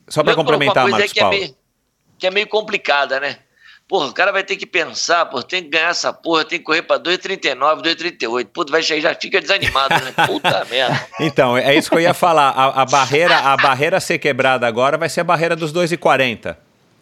[0.08, 1.36] Só para complementar, Marcos que Paulo.
[1.36, 1.56] É meio,
[2.18, 3.38] que é meio complicada, né?
[3.88, 6.66] Porra, o cara vai ter que pensar, pô, tem que ganhar essa porra, tem que
[6.66, 8.48] correr pra 2,39, 2,38.
[8.48, 10.12] Puta, vai chegar, já fica desanimado, né?
[10.26, 11.08] Puta merda.
[11.20, 12.50] Então, é isso que eu ia falar.
[12.50, 16.58] A, a, barreira, a barreira ser quebrada agora vai ser a barreira dos 2,40.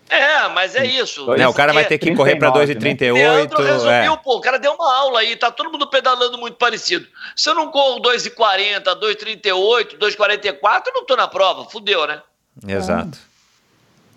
[0.09, 1.25] É, mas é isso.
[1.27, 3.59] Né, o cara vai ter que 39, correr para 2,38.
[3.59, 3.71] Né?
[3.71, 4.17] resumiu, é.
[4.17, 7.07] pô, o cara deu uma aula aí, tá todo mundo pedalando muito parecido.
[7.33, 12.21] Se eu não corro 2,40, 2,38, 2,44, eu não tô na prova, fudeu, né?
[12.67, 13.17] Exato.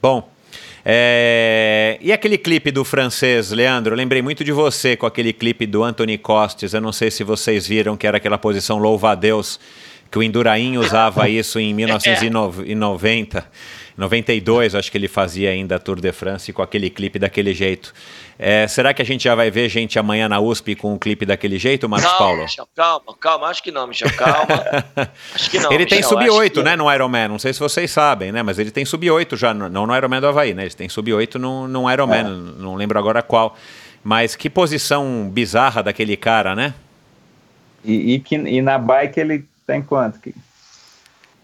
[0.02, 0.28] Bom,
[0.88, 1.98] é...
[2.00, 3.92] E aquele clipe do francês, Leandro?
[3.92, 6.74] Eu lembrei muito de você com aquele clipe do Anthony Costes.
[6.74, 9.58] Eu não sei se vocês viram que era aquela posição louva a Deus,
[10.08, 13.44] que o Endurain usava isso em 1990.
[13.96, 17.92] 92, acho que ele fazia ainda a Tour de France com aquele clipe daquele jeito.
[18.38, 21.24] É, será que a gente já vai ver gente amanhã na USP com um clipe
[21.24, 22.42] daquele jeito, Marcos calma, Paulo?
[22.42, 24.46] Michel, calma, calma, acho que não, Michel, calma.
[25.34, 25.72] acho que não.
[25.72, 28.70] Ele Michel, tem sub-8, né, no Ironman, não sei se vocês sabem, né, mas ele
[28.70, 32.20] tem sub-8 já, não no Ironman do Havaí, né, ele tem sub-8 no, no Ironman,
[32.20, 32.62] é.
[32.62, 33.56] não lembro agora qual.
[34.04, 36.74] Mas que posição bizarra daquele cara, né?
[37.84, 40.20] E, e, que, e na bike ele tem quanto?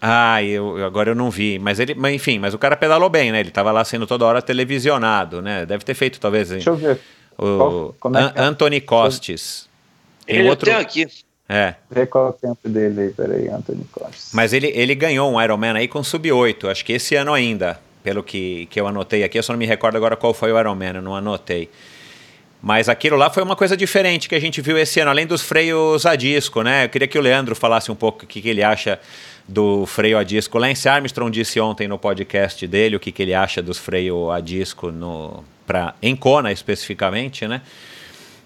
[0.05, 1.57] Ah, eu, agora eu não vi.
[1.57, 3.39] Mas ele, mas enfim, mas o cara pedalou bem, né?
[3.39, 5.65] Ele estava lá sendo toda hora televisionado, né?
[5.65, 6.49] Deve ter feito, talvez.
[6.49, 6.99] Deixa eu ver.
[7.37, 9.69] O qual, é, é Anthony Costes.
[10.25, 10.65] Tem ele outro...
[10.65, 11.07] tem aqui.
[11.47, 11.75] É.
[11.89, 14.31] Vê qual é o tempo dele aí, peraí, Anthony Costes.
[14.33, 18.21] Mas ele, ele ganhou um Ironman aí com sub-8, acho que esse ano ainda, pelo
[18.21, 19.39] que, que eu anotei aqui.
[19.39, 21.69] Eu só não me recordo agora qual foi o Ironman, eu não anotei.
[22.61, 25.41] Mas aquilo lá foi uma coisa diferente que a gente viu esse ano, além dos
[25.41, 26.85] freios a disco, né?
[26.85, 28.99] Eu queria que o Leandro falasse um pouco o que, que ele acha
[29.47, 30.57] do freio a disco.
[30.57, 34.39] Lance Armstrong disse ontem no podcast dele o que, que ele acha dos freios a
[34.39, 36.17] disco no, pra, em
[36.51, 37.61] especificamente, né?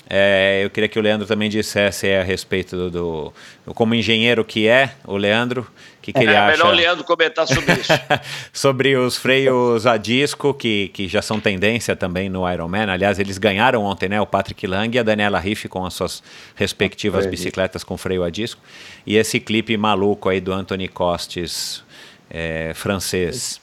[0.10, 3.34] É, eu queria que o Leandro também dissesse a respeito do, do,
[3.74, 5.70] como engenheiro que é, o Leandro,
[6.08, 6.54] que, que ele é, acha.
[6.54, 7.92] É melhor o Leandro comentar sobre isso.
[8.54, 12.90] sobre os freios a disco, que, que já são tendência também no Ironman.
[12.90, 14.22] Aliás, eles ganharam ontem, né?
[14.22, 16.24] O Patrick Lang e a Daniela Riff com as suas
[16.56, 18.62] respectivas é, bicicletas com freio a disco.
[19.06, 21.84] E esse clipe maluco aí do Anthony Costes,
[22.30, 23.60] é, francês.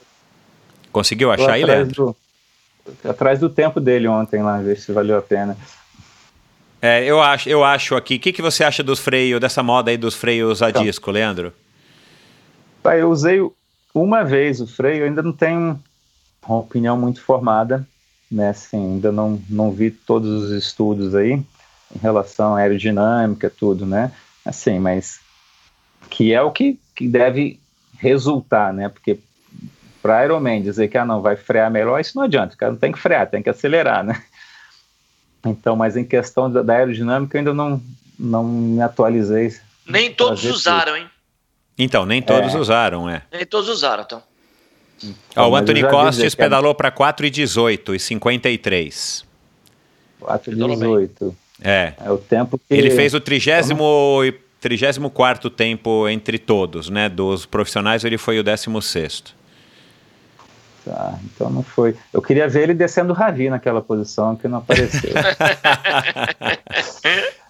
[0.93, 2.15] Conseguiu achar aí, Leandro?
[3.03, 5.57] Do, atrás do tempo dele ontem lá, ver se valeu a pena.
[6.83, 8.17] É, eu acho, eu acho aqui.
[8.17, 11.11] O que, que você acha dos freios, dessa moda aí dos freios a então, disco,
[11.11, 11.55] Leandro?
[12.93, 13.41] Eu usei
[13.95, 15.81] uma vez o freio, ainda não tenho
[16.47, 17.87] uma opinião muito formada,
[18.31, 18.51] né?
[18.51, 24.13] Assim, ainda não, não vi todos os estudos aí em relação à aerodinâmica, tudo, né?
[24.45, 25.21] Assim, mas
[26.11, 27.59] que é o que, que deve
[27.99, 28.89] resultar, né?
[28.89, 29.19] Porque
[30.03, 32.79] para Ironman dizer que ah, não vai frear melhor, isso não adianta, o cara não
[32.79, 34.23] tem que frear, tem que acelerar, né?
[35.47, 37.83] Então, mas em questão da, da aerodinâmica, eu ainda não,
[38.19, 39.55] não me atualizei.
[39.87, 41.07] Nem todos usaram, hein?
[41.79, 42.59] Então, nem todos é.
[42.59, 43.23] usaram, é.
[43.33, 44.23] Nem todos usaram, então.
[45.31, 49.25] então o Anthony Costes é pedalou para 4,18 e 53.
[50.23, 51.35] 4,18.
[51.63, 51.95] É.
[52.05, 52.75] É o tempo que...
[52.75, 54.23] Ele fez o trigésimo...
[54.65, 57.11] 34 tempo entre todos, né?
[57.11, 59.23] Dos profissionais, ele foi o 16.
[60.87, 61.95] Tá, então não foi.
[62.11, 65.11] Eu queria ver ele descendo o Ravi naquela posição que não apareceu.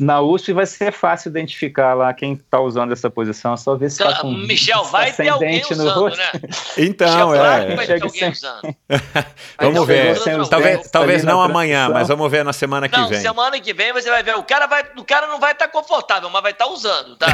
[0.00, 3.90] na USP vai ser fácil identificar lá quem está usando essa posição, é só ver
[3.90, 6.30] se está com Michel, vai ter alguém usando, né?
[6.76, 7.74] Então, Michel, é.
[7.74, 8.76] Vai ter alguém usando.
[9.58, 10.18] vamos ver.
[10.48, 13.20] Talvez, talvez não amanhã, mas vamos ver na semana que não, vem.
[13.20, 14.36] semana que vem você vai ver.
[14.36, 17.16] O cara, vai, o cara não vai estar tá confortável, mas vai estar tá usando,
[17.16, 17.26] tá?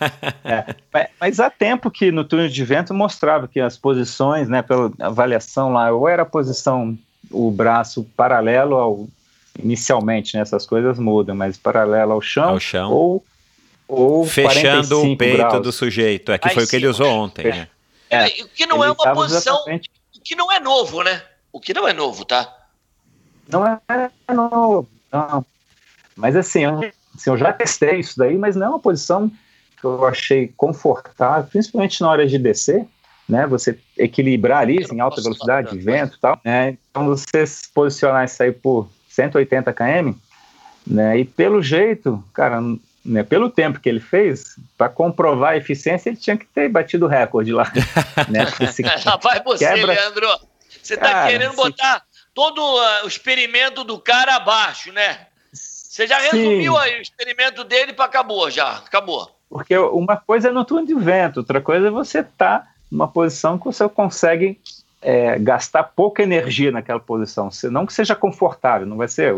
[0.44, 4.90] é, mas há tempo que no túnel de vento mostrava que as posições, né, pela
[5.00, 6.96] avaliação lá, ou era a posição
[7.30, 9.08] o braço paralelo ao
[9.62, 12.92] inicialmente, né, essas coisas mudam, mas paralelo ao chão, ao chão.
[12.92, 13.24] ou
[13.88, 15.62] ou fechando o peito graus.
[15.62, 17.68] do sujeito, é que foi o que ele usou ontem, né?
[18.10, 19.90] É, o que não é uma posição, exatamente...
[20.16, 21.22] o que não é novo, né?
[21.52, 22.52] O que não é novo, tá?
[23.48, 23.78] Não é
[24.32, 25.46] novo, não.
[26.16, 26.80] Mas assim eu,
[27.14, 29.30] assim, eu já testei isso daí, mas não é uma posição
[29.80, 32.86] que eu achei confortável, principalmente na hora de descer,
[33.28, 33.46] né?
[33.46, 36.76] Você equilibrar ali em alta velocidade, vento e tal, né?
[36.90, 40.12] Então você se posicionar isso aí por 180 km,
[40.86, 41.18] né?
[41.18, 42.60] E pelo jeito, cara,
[43.04, 47.06] né, pelo tempo que ele fez, para comprovar a eficiência, ele tinha que ter batido
[47.06, 47.72] o recorde lá.
[48.28, 48.46] né?
[49.04, 49.94] Rapaz, você, quebra...
[49.94, 50.28] Leandro,
[50.82, 51.56] você está querendo se...
[51.56, 52.02] botar
[52.34, 55.26] todo uh, o experimento do cara abaixo, né?
[55.52, 56.78] Você já resumiu Sim.
[56.78, 59.30] aí o experimento dele para acabou já, acabou.
[59.48, 63.08] Porque uma coisa é no túnel de vento, outra coisa é você estar tá numa
[63.08, 64.60] posição que você consegue
[65.02, 69.34] é, gastar pouca energia naquela posição, não que seja confortável, não vai ser.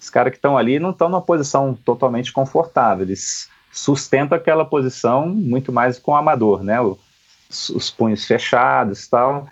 [0.00, 5.28] Os caras que estão ali não estão numa posição totalmente confortável, eles sustentam aquela posição
[5.28, 6.80] muito mais com o amador, né?
[6.80, 9.48] Os, os punhos fechados e tal,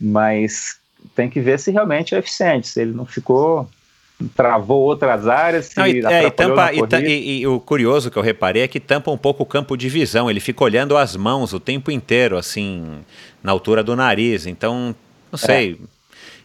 [0.00, 0.78] mas
[1.14, 3.68] tem que ver se realmente é eficiente, se ele não ficou
[4.34, 5.72] travou outras áreas.
[5.76, 9.10] Não, e, é, e, tampa, e, e, o curioso que eu reparei é que tampa
[9.10, 10.30] um pouco o campo de visão.
[10.30, 12.98] Ele fica olhando as mãos o tempo inteiro, assim,
[13.42, 14.46] na altura do nariz.
[14.46, 14.94] Então,
[15.30, 15.78] não sei.
[15.80, 15.97] É.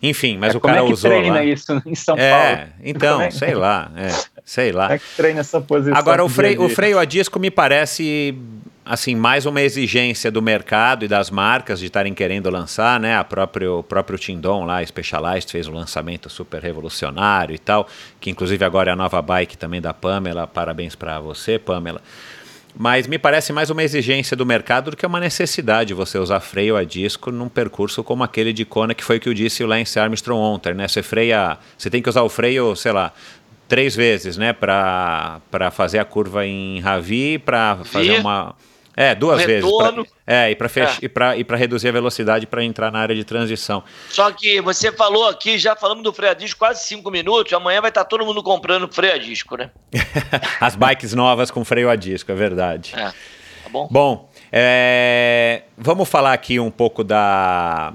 [0.03, 1.09] Enfim, mas é, o cara é que usou.
[1.09, 1.45] treina lá.
[1.45, 2.71] isso em São é, Paulo?
[2.83, 3.89] Então, é sei lá.
[3.95, 4.09] É,
[4.43, 4.87] sei lá.
[4.87, 5.97] Como é que treina essa posição?
[5.97, 8.37] Agora, o freio, o freio a disco me parece
[8.85, 13.15] assim, mais uma exigência do mercado e das marcas de estarem querendo lançar, né?
[13.15, 17.87] A próprio, o próprio Tindon lá, Specialized, fez um lançamento super revolucionário e tal,
[18.19, 20.45] que inclusive agora é a nova bike também da Pamela.
[20.45, 22.01] Parabéns para você, Pamela.
[22.75, 26.75] Mas me parece mais uma exigência do mercado do que uma necessidade você usar freio
[26.75, 29.67] a disco num percurso como aquele de Kona, que foi o que eu disse o
[29.67, 30.87] Lance Armstrong ontem, né?
[30.87, 33.13] Você freia, você tem que usar o freio, sei lá,
[33.67, 35.41] três vezes, né, para
[35.71, 38.55] fazer a curva em Ravi, para fazer uma
[38.95, 39.69] é, duas vezes.
[39.69, 41.37] Pra, é, e para é.
[41.37, 43.83] e para reduzir a velocidade para entrar na área de transição.
[44.09, 47.81] Só que você falou aqui, já falamos do freio a disco quase cinco minutos, amanhã
[47.81, 49.71] vai estar tá todo mundo comprando freio a disco, né?
[50.61, 52.93] As bikes novas com freio a disco, é verdade.
[52.95, 53.87] É, tá bom?
[53.89, 57.93] Bom, é, vamos falar aqui um pouco da,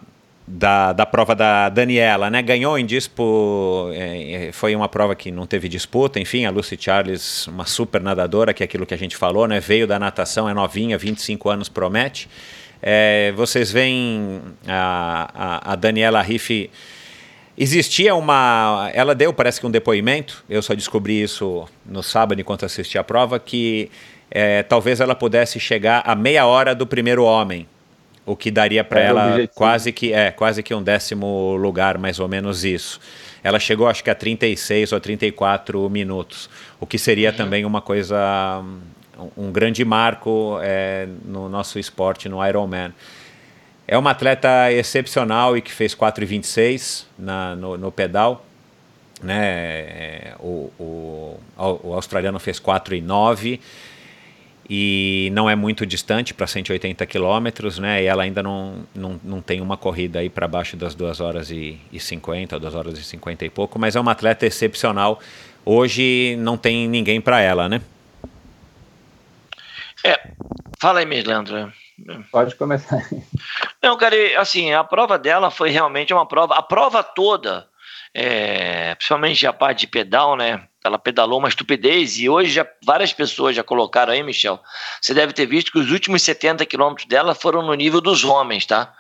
[0.49, 2.41] da, da prova da Daniela, né?
[2.41, 6.77] Ganhou em dispo, é, é, foi uma prova que não teve disputa, enfim, a Lucy
[6.81, 9.61] Charles, uma super nadadora, que é aquilo que a gente falou, né?
[9.61, 12.29] Veio da natação, é novinha, 25 anos promete.
[12.83, 16.71] É, vocês veem a, a, a Daniela Riff.
[17.57, 18.91] Existia uma.
[18.95, 23.05] Ela deu, parece que um depoimento, eu só descobri isso no sábado enquanto assisti a
[23.05, 23.91] prova, que
[24.31, 27.67] é, talvez ela pudesse chegar a meia hora do primeiro homem
[28.29, 32.29] o que daria para ela quase que é quase que um décimo lugar, mais ou
[32.29, 33.01] menos isso.
[33.43, 37.37] Ela chegou acho que a 36 ou 34 minutos, o que seria uhum.
[37.37, 38.63] também uma coisa
[39.37, 42.93] um grande marco é, no nosso esporte no Ironman.
[43.87, 47.07] É uma atleta excepcional e que fez 4,26
[47.57, 48.45] no, no pedal.
[49.23, 49.41] Né?
[49.43, 53.59] É, o, o, o australiano fez 4,9
[54.69, 58.03] e não é muito distante para 180 quilômetros, né?
[58.03, 61.51] E ela ainda não, não, não tem uma corrida aí para baixo das 2 horas
[61.51, 65.21] e, e 50, 2 horas e 50 e pouco, mas é uma atleta excepcional.
[65.65, 67.81] Hoje não tem ninguém para ela, né?
[70.05, 70.21] É,
[70.79, 71.73] fala aí, Leandro.
[72.31, 73.03] Pode começar.
[73.83, 77.67] Não, cara, assim, a prova dela foi realmente uma prova, a prova toda,
[78.15, 80.63] é, principalmente a parte de pedal, né?
[80.89, 84.61] Ela pedalou uma estupidez e hoje já, várias pessoas já colocaram aí, Michel.
[85.01, 88.67] Você deve ter visto que os últimos 70 quilômetros dela foram no nível dos homens,
[88.67, 88.93] tá?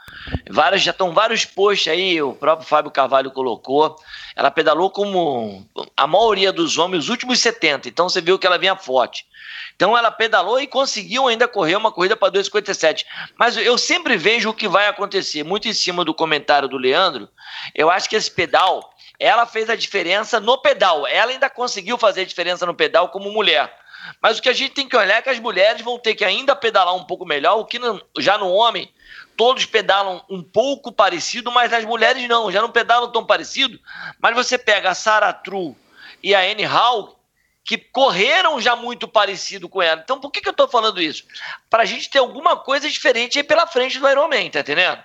[0.50, 3.96] Várias, já estão vários posts aí, o próprio Fábio Carvalho colocou.
[4.36, 5.66] Ela pedalou como
[5.96, 9.26] a maioria dos homens, os últimos 70, então você viu que ela vinha forte.
[9.74, 13.04] Então ela pedalou e conseguiu ainda correr uma corrida para 2,57.
[13.38, 17.28] Mas eu sempre vejo o que vai acontecer, muito em cima do comentário do Leandro.
[17.74, 21.06] Eu acho que esse pedal ela fez a diferença no pedal.
[21.06, 23.74] Ela ainda conseguiu fazer a diferença no pedal como mulher.
[24.22, 26.24] Mas o que a gente tem que olhar é que as mulheres vão ter que
[26.24, 27.78] ainda pedalar um pouco melhor, o que
[28.18, 28.92] já no homem
[29.36, 33.78] todos pedalam um pouco parecido, mas as mulheres não, já não pedalam tão parecido.
[34.20, 35.76] Mas você pega a Sarah True
[36.22, 37.18] e a Anne Hall,
[37.64, 40.00] que correram já muito parecido com ela.
[40.02, 41.24] Então, por que, que eu estou falando isso?
[41.68, 45.02] Para a gente ter alguma coisa diferente aí pela frente do Ironman, tá entendendo?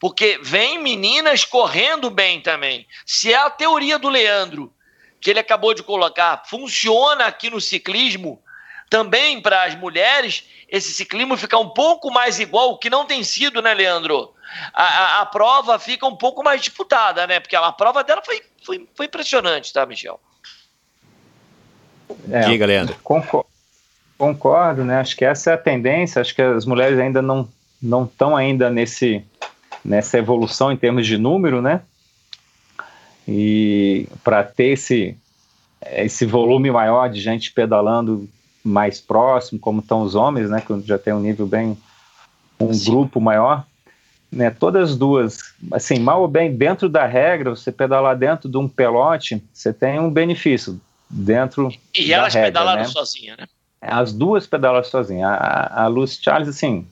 [0.00, 2.86] Porque vem meninas correndo bem também.
[3.04, 4.72] Se é a teoria do Leandro,
[5.20, 8.40] que ele acabou de colocar, funciona aqui no ciclismo,
[8.88, 13.22] também para as mulheres, esse ciclismo fica um pouco mais igual, o que não tem
[13.22, 14.32] sido, né, Leandro?
[14.72, 17.40] A, a, a prova fica um pouco mais disputada, né?
[17.40, 20.18] Porque a prova dela foi, foi, foi impressionante, tá, Michel?
[22.30, 22.96] É, Diga, Leandro.
[23.02, 23.48] Concordo,
[24.16, 25.00] concordo, né?
[25.00, 26.22] Acho que essa é a tendência.
[26.22, 27.48] Acho que as mulheres ainda não
[27.80, 29.24] não estão ainda nesse
[29.84, 31.82] nessa evolução em termos de número, né?
[33.26, 35.16] E para ter esse
[35.92, 38.28] esse volume maior de gente pedalando
[38.64, 40.60] mais próximo, como estão os homens, né?
[40.60, 41.76] Que já tem um nível bem
[42.60, 42.90] um Sim.
[42.90, 43.64] grupo maior,
[44.30, 44.50] né?
[44.50, 45.38] Todas duas,
[45.72, 50.00] assim, mal ou bem dentro da regra, você pedalar dentro de um pelote, você tem
[50.00, 52.88] um benefício dentro e elas regra, pedalaram né?
[52.88, 53.46] sozinha, né?
[53.80, 55.28] As duas pedalaram sozinha.
[55.28, 56.86] A, a Lucy Charles, assim,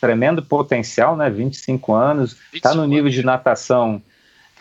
[0.00, 1.28] tremendo potencial, né?
[1.28, 4.02] 25 anos, está no nível de natação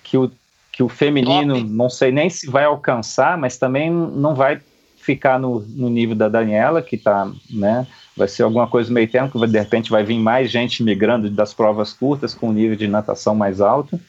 [0.04, 0.32] que o,
[0.72, 1.70] que o feminino Top.
[1.70, 4.62] não sei nem se vai alcançar, mas também não vai
[5.08, 7.88] ficar no, no nível da Daniela, que está, né?
[8.16, 11.54] Vai ser alguma coisa meio termo, que de repente vai vir mais gente migrando das
[11.54, 14.00] provas curtas com um nível de natação mais alto.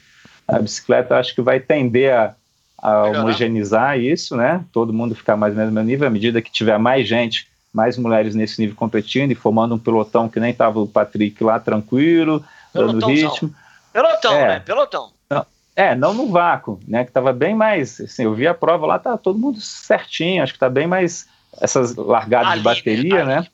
[0.46, 2.34] A bicicleta acho que vai tender a,
[2.78, 4.64] a homogeneizar isso, né?
[4.72, 7.46] Todo mundo ficar mais ou menos no mesmo nível, à medida que tiver mais gente,
[7.78, 11.60] mais mulheres nesse nível competindo e formando um pelotão que nem estava o Patrick lá
[11.60, 12.44] tranquilo,
[12.74, 13.54] dando ritmo.
[13.92, 14.60] Pelotão, é, né?
[14.60, 15.12] Pelotão.
[15.30, 15.46] Não,
[15.76, 17.04] é, não no vácuo, né?
[17.04, 18.00] Que estava bem mais.
[18.00, 21.28] Assim, eu vi a prova lá, tá todo mundo certinho, acho que tá bem mais
[21.60, 23.36] essas largadas ali, de bateria, né?
[23.36, 23.46] né?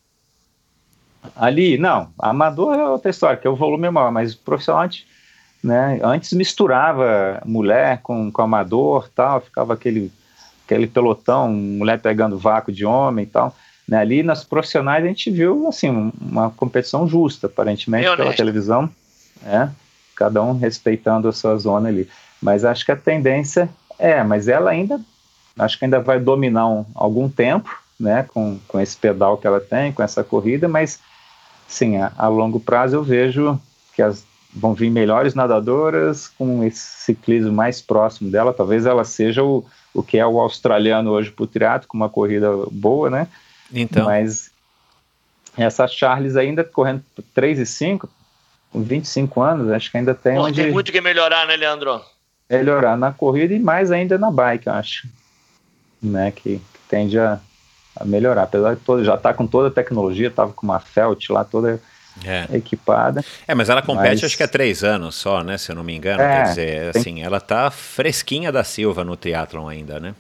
[1.37, 4.89] Ali, não, amador é outra história, que é o volume maior, mas profissional
[5.63, 6.01] né?
[6.03, 10.11] Antes misturava mulher com, com amador, tal, ficava aquele
[10.65, 13.55] aquele pelotão, mulher pegando vácuo de homem e tal.
[13.87, 13.99] Né?
[13.99, 18.89] Ali nas profissionais a gente viu assim uma competição justa, aparentemente pela televisão,
[19.43, 19.71] né?
[20.17, 22.09] Cada um respeitando a sua zona ali.
[22.41, 25.01] Mas acho que a tendência é, mas ela ainda
[25.59, 28.25] acho que ainda vai dominar um, algum tempo, né?
[28.25, 30.99] Com, com esse pedal que ela tem, com essa corrida, mas
[31.69, 33.61] sim, a, a longo prazo eu vejo
[33.95, 34.25] que as
[34.55, 38.53] vão vir melhores nadadoras com esse ciclismo mais próximo dela.
[38.53, 42.09] Talvez ela seja o, o que é o australiano hoje para o triatlo, com uma
[42.09, 43.27] corrida boa, né?
[43.73, 44.05] Então.
[44.05, 44.51] Mas
[45.57, 47.03] essa Charles ainda correndo
[47.35, 48.09] 3 e 5,
[48.71, 50.63] com 25 anos, acho que ainda tem onde...
[50.63, 52.03] Tem muito que melhorar, né, Leandro?
[52.51, 55.09] Melhorar na corrida e mais ainda na bike, eu acho.
[56.03, 57.41] Né, que, que tende a,
[57.97, 58.43] a melhorar.
[58.43, 61.81] Apesar de todo, já tá com toda a tecnologia, estava com uma Felt lá toda
[62.25, 62.47] é.
[62.53, 63.25] equipada.
[63.47, 64.25] É, mas ela compete mas...
[64.25, 65.57] acho que há três anos só, né?
[65.57, 66.21] Se eu não me engano.
[66.21, 67.01] É, Quer dizer, tem...
[67.01, 70.15] assim, ela tá fresquinha da Silva no triatlon ainda, né?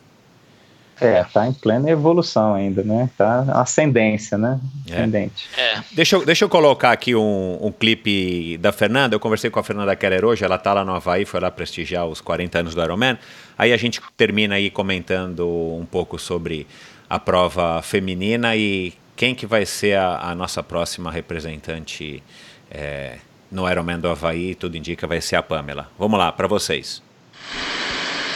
[1.00, 3.10] É, tá em plena evolução ainda, né?
[3.16, 4.60] Tá ascendência, né?
[4.88, 4.94] É.
[4.94, 5.48] Ascendente.
[5.56, 5.80] É.
[5.92, 9.14] Deixa, eu, deixa eu colocar aqui um, um clipe da Fernanda.
[9.14, 12.06] Eu conversei com a Fernanda Keller hoje, ela tá lá no Havaí, foi lá prestigiar
[12.06, 13.18] os 40 anos do Ironman.
[13.58, 16.66] Aí a gente termina aí comentando um pouco sobre
[17.10, 22.22] a prova feminina e quem que vai ser a, a nossa próxima representante
[22.70, 23.18] é,
[23.50, 24.54] no Ironman do Havaí?
[24.54, 25.90] Tudo indica vai ser a Pamela.
[25.98, 27.02] Vamos lá, para vocês.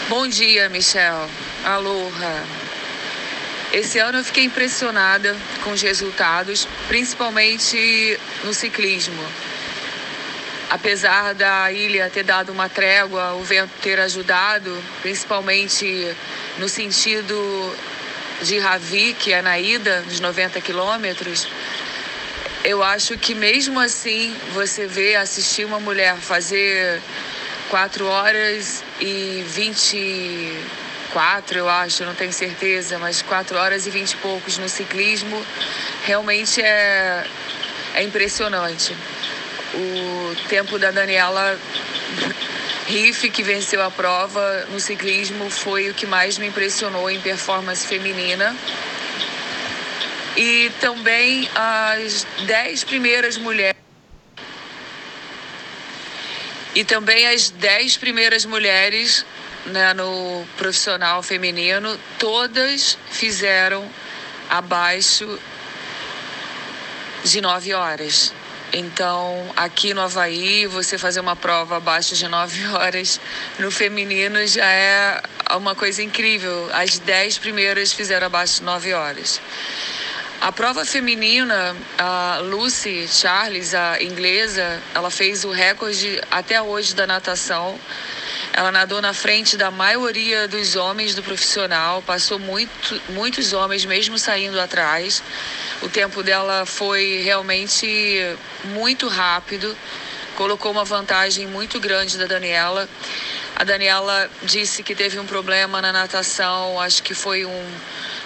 [0.08, 1.28] Bom dia, Michel.
[1.62, 2.42] Aloha.
[3.74, 9.22] Esse ano eu fiquei impressionada com os resultados, principalmente no ciclismo.
[10.70, 16.16] Apesar da ilha ter dado uma trégua, o vento ter ajudado, principalmente
[16.56, 17.76] no sentido
[18.40, 21.46] de Ravi, que é na ida, dos 90 quilômetros,
[22.64, 26.98] eu acho que mesmo assim você vê assistir uma mulher fazer
[27.70, 34.16] 4 horas e 24, eu acho, não tenho certeza, mas 4 horas e 20 e
[34.16, 35.44] poucos no ciclismo,
[36.04, 37.24] realmente é,
[37.94, 38.96] é impressionante.
[39.74, 41.58] O tempo da Daniela
[42.88, 47.86] Riff, que venceu a prova no ciclismo, foi o que mais me impressionou em performance
[47.86, 48.56] feminina.
[50.36, 53.76] E também as dez primeiras mulheres.
[56.78, 59.26] E também as dez primeiras mulheres
[59.66, 63.84] né, no profissional feminino, todas fizeram
[64.48, 65.40] abaixo
[67.24, 68.32] de nove horas.
[68.72, 73.20] Então, aqui no Havaí, você fazer uma prova abaixo de 9 horas
[73.58, 75.20] no feminino já é
[75.56, 76.70] uma coisa incrível.
[76.72, 79.40] As 10 primeiras fizeram abaixo de 9 horas.
[80.40, 87.08] A prova feminina, a Lucy Charles, a inglesa, ela fez o recorde até hoje da
[87.08, 87.76] natação.
[88.52, 94.16] Ela nadou na frente da maioria dos homens do profissional, passou muito, muitos homens mesmo
[94.16, 95.24] saindo atrás.
[95.82, 98.20] O tempo dela foi realmente
[98.66, 99.76] muito rápido,
[100.36, 102.88] colocou uma vantagem muito grande da Daniela.
[103.56, 107.66] A Daniela disse que teve um problema na natação, acho que foi um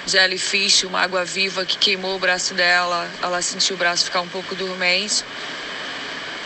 [0.06, 3.10] jellyfish, uma água viva que queimou o braço dela.
[3.22, 5.24] Ela sentiu o braço ficar um pouco dormente.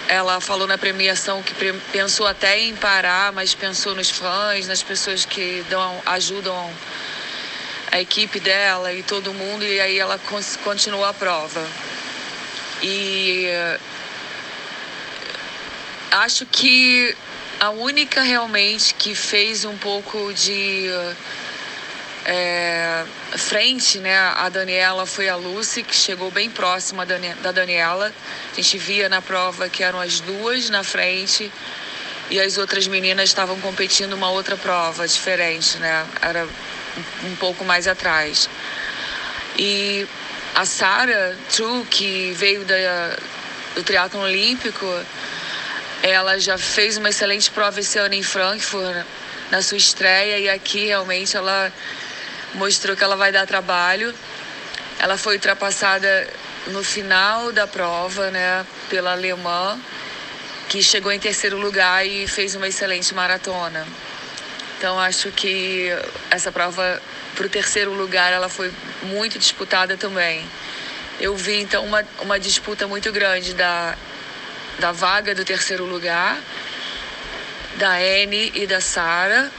[0.09, 1.53] Ela falou na premiação que
[1.91, 6.73] pensou até em parar, mas pensou nos fãs, nas pessoas que dão, ajudam
[7.91, 10.21] a equipe dela e todo mundo, e aí ela
[10.63, 11.67] continuou a prova.
[12.83, 13.49] E
[16.11, 17.17] acho que
[17.59, 20.89] a única realmente que fez um pouco de
[22.29, 23.05] é,
[23.37, 28.13] frente, né, a Daniela foi a Lucy, que chegou bem próxima da Daniela.
[28.53, 31.51] A gente via na prova que eram as duas na frente
[32.29, 36.05] e as outras meninas estavam competindo uma outra prova diferente, né?
[36.21, 36.49] Era
[37.23, 38.51] um pouco mais atrás.
[39.57, 40.05] E
[40.57, 43.17] a Sara True, que veio da,
[43.77, 44.85] do triatlo olímpico,
[46.03, 49.07] ela já fez uma excelente prova esse ano em Frankfurt,
[49.49, 51.73] na sua estreia, e aqui realmente ela
[52.57, 54.15] mostrou que ela vai dar trabalho.
[54.99, 56.29] Ela foi ultrapassada
[56.69, 59.79] no final da prova, né, pela alemã,
[60.69, 63.87] que chegou em terceiro lugar e fez uma excelente maratona.
[64.77, 65.89] Então acho que
[66.31, 67.01] essa prova
[67.35, 70.45] para o terceiro lugar ela foi muito disputada também.
[71.21, 73.97] Eu vi então uma, uma disputa muito grande da,
[74.79, 76.39] da vaga do terceiro lugar,
[77.77, 79.51] da Anne e da Sara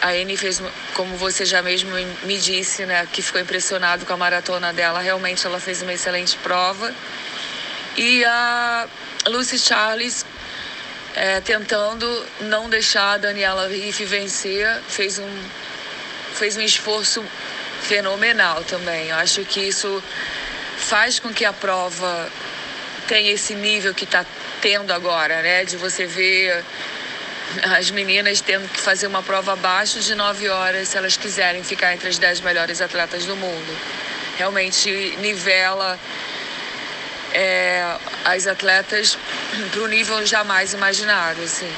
[0.00, 0.62] a Anne fez,
[0.94, 1.90] como você já mesmo
[2.24, 5.00] me disse, né, que ficou impressionado com a maratona dela.
[5.00, 6.92] Realmente ela fez uma excelente prova.
[7.96, 8.86] E a
[9.26, 10.26] Lucy Charles
[11.14, 15.42] é, tentando não deixar a Daniela Riff vencer, fez um,
[16.34, 17.24] fez um esforço
[17.80, 19.08] fenomenal também.
[19.08, 20.02] Eu acho que isso
[20.76, 22.30] faz com que a prova
[23.08, 24.26] tenha esse nível que está
[24.60, 25.64] tendo agora, né?
[25.64, 26.62] De você ver
[27.76, 31.94] as meninas tendo que fazer uma prova abaixo de 9 horas se elas quiserem ficar
[31.94, 33.78] entre as 10 melhores atletas do mundo.
[34.36, 35.98] Realmente nivela
[37.32, 39.18] é, as atletas
[39.70, 41.42] para o nível jamais imaginado.
[41.42, 41.70] Assim.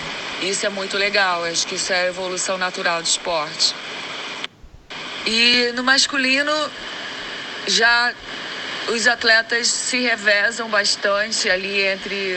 [0.43, 3.75] Isso é muito legal, acho que isso é a evolução natural do esporte.
[5.27, 6.53] E no masculino,
[7.67, 8.15] já
[8.89, 12.37] os atletas se revezam bastante ali entre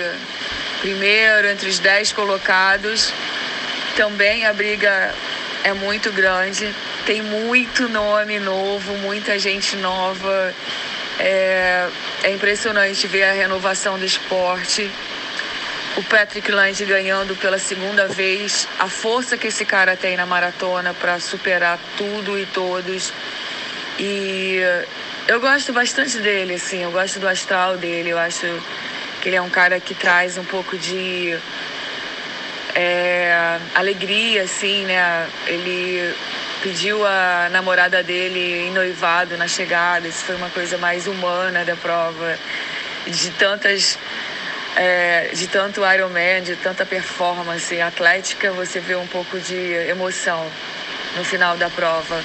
[0.82, 3.14] primeiro, entre os dez colocados.
[3.96, 5.14] Também a briga
[5.64, 6.74] é muito grande.
[7.06, 10.54] Tem muito nome novo, muita gente nova.
[11.20, 11.88] É,
[12.24, 14.90] é impressionante ver a renovação do esporte.
[15.98, 18.68] O Patrick Lange ganhando pela segunda vez.
[18.80, 23.14] A força que esse cara tem na maratona para superar tudo e todos.
[24.00, 24.62] E
[25.28, 26.84] eu gosto bastante dele, assim.
[26.84, 28.10] Eu gosto do astral dele.
[28.10, 28.48] Eu acho
[29.22, 31.38] que ele é um cara que traz um pouco de
[32.76, 35.28] é, alegria, assim, né?
[35.48, 36.14] Ele
[36.62, 41.76] pediu a namorada dele em noivado na chegada, isso foi uma coisa mais humana da
[41.76, 42.38] prova,
[43.08, 43.98] de tantas.
[44.74, 49.54] É, de tanto Ironman, de tanta performance atlética, você vê um pouco de
[49.90, 50.50] emoção
[51.18, 52.24] no final da prova.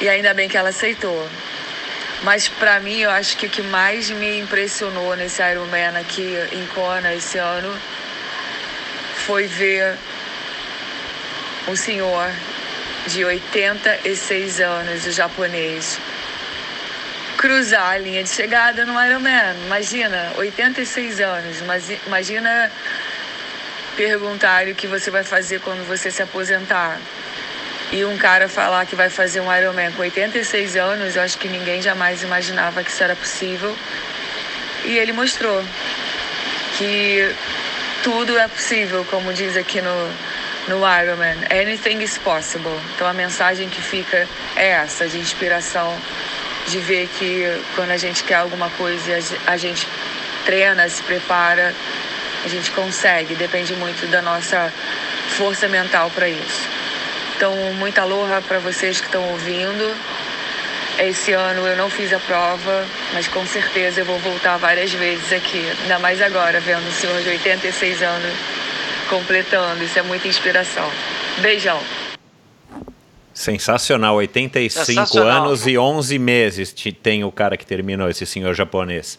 [0.00, 1.28] E ainda bem que ela aceitou.
[2.24, 6.64] Mas para mim, eu acho que o que mais me impressionou nesse Ironman aqui em
[6.68, 7.76] Kona esse ano
[9.26, 9.96] foi ver
[11.66, 12.30] um senhor
[13.08, 15.98] de 86 anos, o japonês,
[17.36, 19.56] cruzar a linha de chegada no Ironman.
[19.66, 21.56] Imagina, 86 anos.
[22.06, 22.70] Imagina
[23.96, 26.98] perguntar o que você vai fazer quando você se aposentar
[27.92, 31.46] e um cara falar que vai fazer um Ironman com 86 anos, eu acho que
[31.46, 33.76] ninguém jamais imaginava que isso era possível.
[34.84, 35.62] E ele mostrou
[36.78, 37.34] que
[38.02, 40.10] tudo é possível, como diz aqui no,
[40.68, 41.36] no Ironman.
[41.50, 42.72] Anything is possible.
[42.94, 45.94] Então a mensagem que fica é essa, de inspiração,
[46.68, 49.86] de ver que quando a gente quer alguma coisa, a gente
[50.46, 51.74] treina, se prepara,
[52.42, 53.34] a gente consegue.
[53.34, 54.72] Depende muito da nossa
[55.36, 56.81] força mental para isso.
[57.36, 59.94] Então, muita aloha para vocês que estão ouvindo.
[60.98, 65.32] Esse ano eu não fiz a prova, mas com certeza eu vou voltar várias vezes
[65.32, 65.64] aqui.
[65.82, 68.32] Ainda mais agora, vendo o senhor de 86 anos
[69.08, 69.82] completando.
[69.82, 70.88] Isso é muita inspiração.
[71.40, 71.80] Beijão.
[73.34, 75.44] Sensacional, 85 Sensacional.
[75.44, 79.18] anos e 11 meses tem o cara que terminou, esse senhor japonês.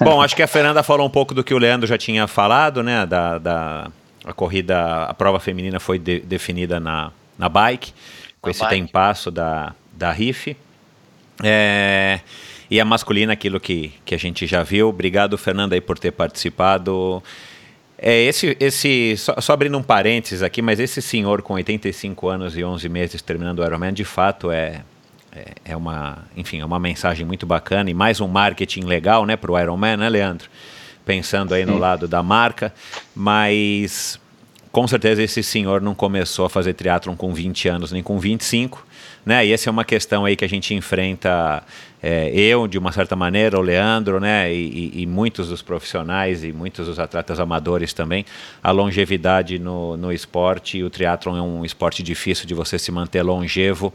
[0.00, 2.82] Bom, acho que a Fernanda falou um pouco do que o Leandro já tinha falado,
[2.82, 3.04] né?
[3.06, 3.90] Da, da
[4.28, 7.92] a corrida, a prova feminina foi de, definida na, na bike,
[8.40, 8.74] com na esse bike.
[8.74, 10.54] tempasso da, da RIF.
[11.42, 12.20] É,
[12.70, 14.90] e a masculina, aquilo que, que a gente já viu.
[14.90, 17.22] Obrigado, Fernanda, aí por ter participado.
[17.96, 22.56] É, esse, esse só, só, abrindo um parênteses aqui, mas esse senhor com 85 anos
[22.56, 24.82] e 11 meses terminando o Ironman, de fato é,
[25.32, 29.36] é, é, uma, enfim, é uma mensagem muito bacana e mais um marketing legal, né,
[29.36, 30.48] para o Ironman, né, Leandro?
[31.08, 32.70] Pensando aí no lado da marca,
[33.16, 34.20] mas
[34.70, 38.86] com certeza esse senhor não começou a fazer triatlon com 20 anos nem com 25,
[39.24, 39.46] né?
[39.46, 41.62] E essa é uma questão aí que a gente enfrenta,
[42.02, 44.52] é, eu de uma certa maneira, o Leandro, né?
[44.52, 48.26] E, e, e, muitos dos profissionais e muitos dos atletas amadores também,
[48.62, 50.76] a longevidade no, no esporte.
[50.76, 53.94] E o triatlon é um esporte difícil de você se manter longevo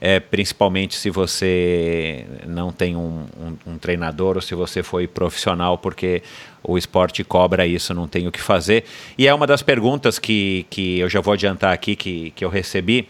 [0.00, 5.78] é, principalmente se você não tem um, um, um, treinador ou se você foi profissional,
[5.78, 6.22] porque
[6.62, 8.84] o esporte cobra isso, não tem o que fazer.
[9.16, 12.48] E é uma das perguntas que, que eu já vou adiantar aqui, que, que eu
[12.48, 13.08] recebi.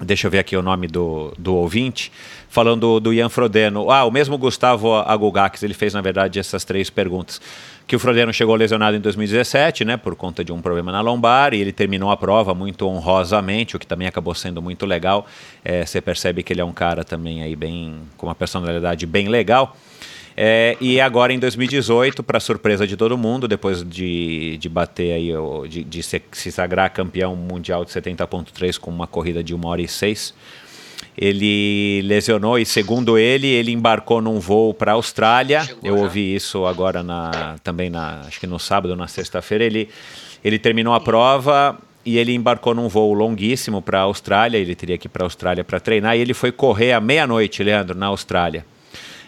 [0.00, 2.12] Deixa eu ver aqui o nome do, do ouvinte,
[2.48, 3.90] falando do, do Ian Frodeno.
[3.90, 7.40] Ah, o mesmo Gustavo Agugakis, ele fez, na verdade, essas três perguntas
[7.88, 11.54] que o Frodeno chegou lesionado em 2017, né, por conta de um problema na lombar,
[11.54, 15.26] e ele terminou a prova muito honrosamente, o que também acabou sendo muito legal.
[15.64, 19.28] É, você percebe que ele é um cara também aí bem com uma personalidade bem
[19.28, 19.74] legal.
[20.36, 25.32] É, e agora em 2018, para surpresa de todo mundo, depois de, de bater aí,
[25.66, 29.80] de, de se, se sagrar campeão mundial de 70.3 com uma corrida de 1 hora
[29.80, 30.34] e 6,
[31.20, 35.64] ele lesionou e, segundo ele, ele embarcou num voo para a Austrália.
[35.64, 36.02] Chegou Eu já.
[36.04, 39.64] ouvi isso agora na, também, na, acho que no sábado, na sexta-feira.
[39.64, 39.88] Ele,
[40.44, 44.58] ele terminou a prova e ele embarcou num voo longuíssimo para a Austrália.
[44.58, 47.64] Ele teria que ir para a Austrália para treinar e ele foi correr à meia-noite,
[47.64, 48.64] Leandro, na Austrália.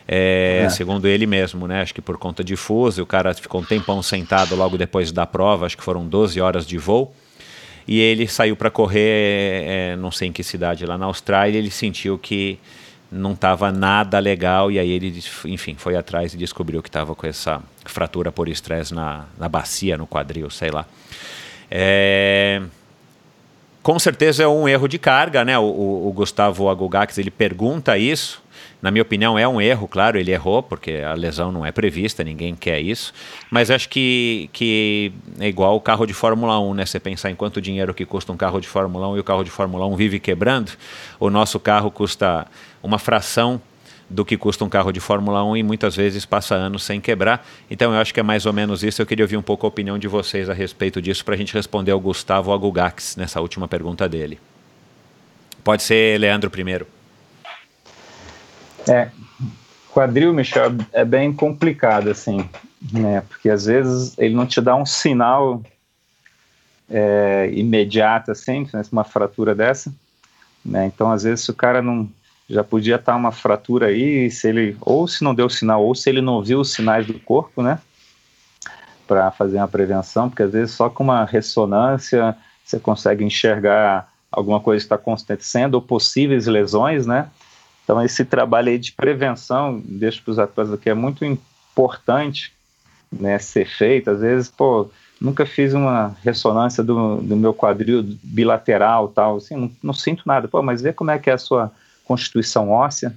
[0.06, 0.68] É, é.
[0.68, 1.82] Segundo ele mesmo, né?
[1.82, 5.26] Acho que por conta de fuso, o cara ficou um tempão sentado logo depois da
[5.26, 7.12] prova, acho que foram 12 horas de voo
[7.90, 11.72] e ele saiu para correr, é, não sei em que cidade lá na Austrália, ele
[11.72, 12.56] sentiu que
[13.10, 17.26] não estava nada legal e aí ele, enfim, foi atrás e descobriu que estava com
[17.26, 20.86] essa fratura por estresse na, na bacia, no quadril, sei lá.
[21.68, 22.62] É,
[23.82, 25.58] com certeza é um erro de carga, né?
[25.58, 28.40] O, o, o Gustavo Agugax ele pergunta isso
[28.82, 32.24] na minha opinião, é um erro, claro, ele errou, porque a lesão não é prevista,
[32.24, 33.12] ninguém quer isso.
[33.50, 36.86] Mas acho que, que é igual o carro de Fórmula 1, né?
[36.86, 39.44] Você pensar em quanto dinheiro que custa um carro de Fórmula 1 e o carro
[39.44, 40.72] de Fórmula 1 vive quebrando,
[41.18, 42.46] o nosso carro custa
[42.82, 43.60] uma fração
[44.08, 47.46] do que custa um carro de Fórmula 1 e muitas vezes passa anos sem quebrar.
[47.70, 49.00] Então eu acho que é mais ou menos isso.
[49.00, 51.54] Eu queria ouvir um pouco a opinião de vocês a respeito disso para a gente
[51.54, 54.40] responder ao Gustavo Agugax nessa última pergunta dele.
[55.62, 56.99] Pode ser Leandro primeiro.
[58.88, 59.10] É,
[59.92, 62.48] quadril, Michel, é bem complicado, assim,
[62.92, 63.22] né?
[63.28, 65.62] Porque às vezes ele não te dá um sinal
[66.88, 69.92] é, imediato, assim, né, uma fratura dessa,
[70.64, 70.86] né?
[70.86, 72.08] Então, às vezes, se o cara não
[72.48, 76.10] já podia estar uma fratura aí, se ele ou se não deu sinal, ou se
[76.10, 77.78] ele não viu os sinais do corpo, né?
[79.06, 84.60] Para fazer uma prevenção, porque às vezes só com uma ressonância você consegue enxergar alguma
[84.60, 87.28] coisa que está acontecendo ou possíveis lesões, né?
[87.90, 92.52] Então, esse trabalho aí de prevenção, deixo para os atletas aqui, é muito importante
[93.10, 94.10] né, ser feito.
[94.10, 94.88] Às vezes, pô,
[95.20, 100.46] nunca fiz uma ressonância do, do meu quadril bilateral, tal, assim, não, não, sinto nada.
[100.46, 101.72] Pô, mas vê como é que é a sua
[102.04, 103.12] constituição óssea,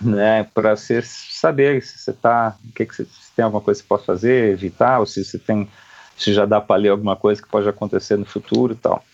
[0.00, 3.82] né, para você saber se você tá, o que, que você, se tem alguma coisa
[3.82, 5.68] que pode fazer, evitar, ou se você tem,
[6.16, 9.04] se já dá para ler alguma coisa que pode acontecer no futuro e tal.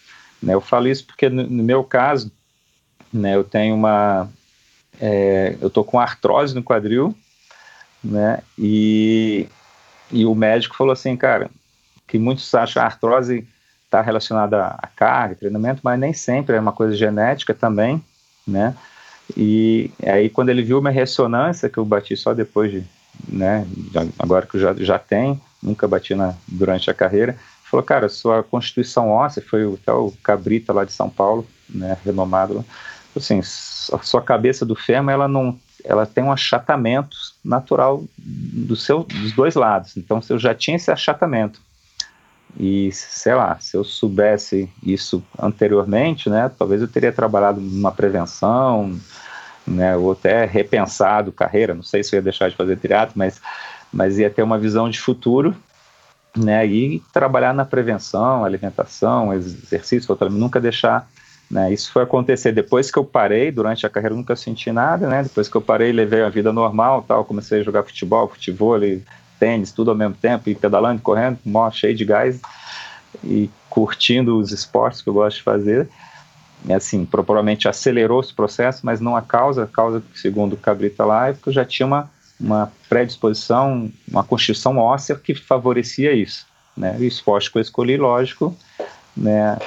[0.41, 2.31] Né, eu falo isso porque no, no meu caso,
[3.13, 4.31] né, eu tenho uma
[5.01, 7.15] é, eu tô com artrose no quadril,
[8.03, 8.41] né?
[8.59, 9.49] E,
[10.11, 11.51] e o médico falou assim, cara,
[12.07, 13.47] que muitos acham a artrose
[13.85, 18.03] está relacionada à carga, treinamento, mas nem sempre é uma coisa genética também,
[18.47, 18.75] né?
[19.37, 22.85] E aí quando ele viu minha ressonância, que eu bati só depois de,
[23.29, 23.67] né,
[24.19, 27.37] agora que eu já, já tenho, nunca bati na, durante a carreira,
[27.71, 29.79] falou, cara, sua constituição óssea, foi o
[30.23, 32.65] Cabrita lá de São Paulo, né, renomado,
[33.19, 39.05] assim, a sua cabeça do fêmur, ela não, ela tem um achatamento natural do seu,
[39.05, 39.97] dos dois lados.
[39.97, 41.61] Então, se eu já tinha esse achatamento
[42.59, 48.99] e, sei lá, se eu soubesse isso anteriormente, né, talvez eu teria trabalhado numa prevenção,
[49.67, 53.41] né, ou até repensado carreira, não sei se eu ia deixar de fazer triatlo, mas,
[53.93, 55.55] mas ia ter uma visão de futuro,
[56.37, 61.09] né, e trabalhar na prevenção, alimentação, exercício, nunca deixar
[61.51, 65.09] né, isso foi acontecer depois que eu parei, durante a carreira eu nunca senti nada,
[65.09, 65.23] né?
[65.23, 68.81] Depois que eu parei, levei a vida normal, tal, comecei a jogar futebol, futebol,
[69.39, 72.41] tênis, tudo ao mesmo tempo, e pedalando, correndo, mó, cheio de gás.
[73.23, 75.89] e curtindo os esportes que eu gosto de fazer.
[76.65, 79.65] E, assim, provavelmente acelerou esse processo, mas não a causa.
[79.65, 84.23] A causa, segundo o Cabrita lá, é porque eu já tinha uma, uma predisposição, uma
[84.23, 86.47] constituição óssea que favorecia isso.
[86.77, 86.97] Né?
[86.99, 88.57] O esporte que eu escolhi, lógico,
[89.17, 89.59] né,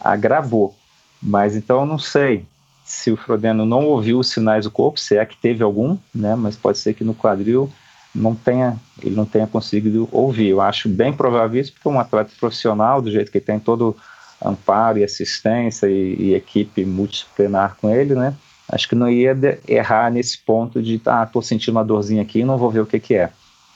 [0.00, 0.76] agravou.
[1.24, 2.44] Mas então eu não sei
[2.84, 6.36] se o Frodeno não ouviu os sinais do corpo, se é que teve algum, né,
[6.36, 7.72] mas pode ser que no quadril
[8.14, 10.48] não tenha, ele não tenha conseguido ouvir.
[10.48, 13.96] Eu acho bem provável isso, porque um atleta profissional, do jeito que tem todo
[14.44, 18.34] amparo e assistência e, e equipe multidisciplinar com ele, né,
[18.68, 19.34] acho que não ia
[19.66, 23.00] errar nesse ponto de, ah, tô sentindo uma dorzinha aqui, não vou ver o que
[23.00, 23.30] que é.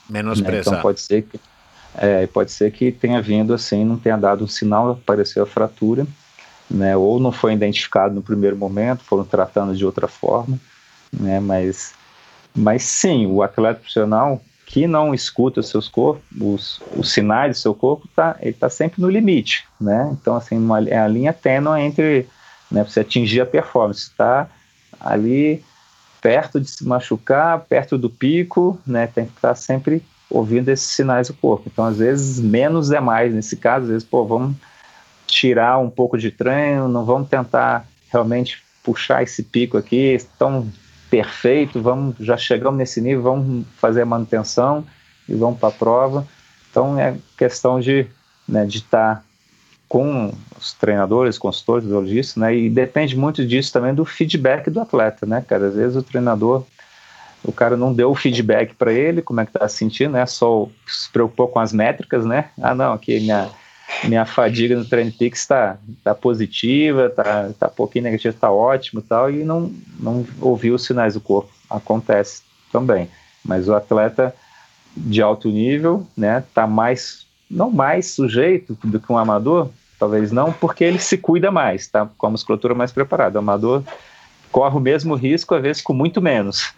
[0.07, 0.53] Menosprezar.
[0.53, 0.59] Né?
[0.59, 1.39] Então pode ser que
[1.97, 6.05] é, pode ser que tenha vindo assim, não tenha dado um sinal, apareceu a fratura,
[6.69, 10.59] né, ou não foi identificado no primeiro momento, foram tratando de outra forma,
[11.11, 11.93] né, mas,
[12.55, 17.59] mas sim, o atleta profissional que não escuta os seus corpos, os, os sinais do
[17.59, 21.33] seu corpo, tá, ele está sempre no limite, né, então assim, uma, é a linha
[21.33, 22.27] tênue entre,
[22.69, 24.47] né, você atingir a performance, está
[24.99, 25.63] ali
[26.21, 30.87] perto de se machucar, perto do pico, né, tem que estar tá sempre ouvindo esses
[30.87, 31.69] sinais do corpo.
[31.71, 33.85] Então, às vezes, menos é mais nesse caso.
[33.85, 34.55] Às vezes, pô, vamos
[35.31, 40.67] tirar um pouco de treino, não vamos tentar realmente puxar esse pico aqui tão
[41.09, 44.85] perfeito, vamos, já chegamos nesse nível, vamos fazer a manutenção
[45.27, 46.27] e vamos para a prova.
[46.69, 48.07] Então, é questão de
[48.47, 49.23] né, de estar tá
[49.87, 52.55] com os treinadores, consultores, biologistas, né?
[52.55, 55.67] E depende muito disso também do feedback do atleta, né, cara?
[55.67, 56.63] Às vezes o treinador
[57.43, 60.25] o cara não deu o feedback para ele, como é que tá se sentindo, né?
[60.25, 62.49] Só se preocupou com as métricas, né?
[62.61, 63.49] Ah, não, aqui minha,
[64.03, 69.31] minha fadiga no Trend Peaks está tá positiva, tá, tá pouquinho negativa, tá ótimo tal,
[69.31, 71.51] e não, não ouviu os sinais do corpo.
[71.69, 73.09] Acontece também.
[73.43, 74.33] Mas o atleta
[74.95, 80.51] de alto nível, né, tá mais, não mais sujeito do que um amador, talvez não,
[80.51, 83.37] porque ele se cuida mais, tá com a musculatura mais preparada.
[83.37, 83.83] O amador
[84.51, 86.73] corre o mesmo risco, às vezes com muito menos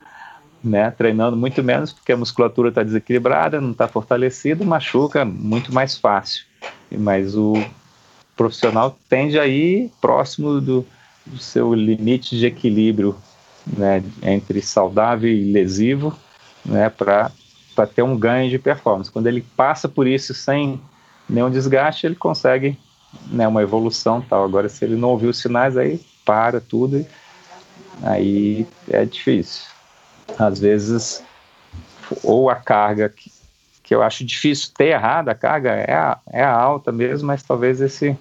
[0.64, 5.98] né, treinando muito menos porque a musculatura está desequilibrada, não está fortalecida, machuca muito mais
[5.98, 6.46] fácil.
[6.92, 7.54] Mas o
[8.36, 10.86] profissional tende a ir próximo do,
[11.26, 13.16] do seu limite de equilíbrio
[13.66, 16.18] né, entre saudável e lesivo
[16.66, 17.32] né, para
[17.94, 19.12] ter um ganho de performance.
[19.12, 20.82] Quando ele passa por isso sem
[21.30, 22.78] nenhum desgaste, ele consegue
[23.28, 24.44] né, uma evolução tal.
[24.44, 27.08] Agora, se ele não ouviu os sinais, aí para tudo e
[28.04, 29.72] aí é difícil
[30.38, 31.24] às vezes,
[32.24, 33.10] ou a carga
[33.92, 37.44] que eu acho difícil ter errada, a carga é, a, é a alta mesmo, mas
[37.44, 38.18] talvez esse,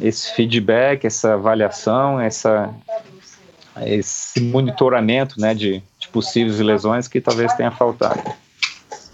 [0.00, 2.72] esse feedback, essa avaliação, essa,
[3.84, 8.22] esse monitoramento né, de, de possíveis lesões que talvez tenha faltado.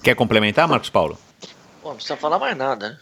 [0.03, 1.19] Quer complementar, Marcos Paulo?
[1.81, 2.99] Pô, não precisa falar mais nada, né?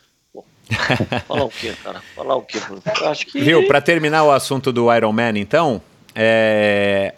[1.26, 2.00] falar o quê, cara?
[2.15, 2.60] Falar o quê?
[3.07, 3.40] acho que...
[3.40, 5.82] Viu, para terminar o assunto do Iron Man, então,
[6.15, 7.12] é...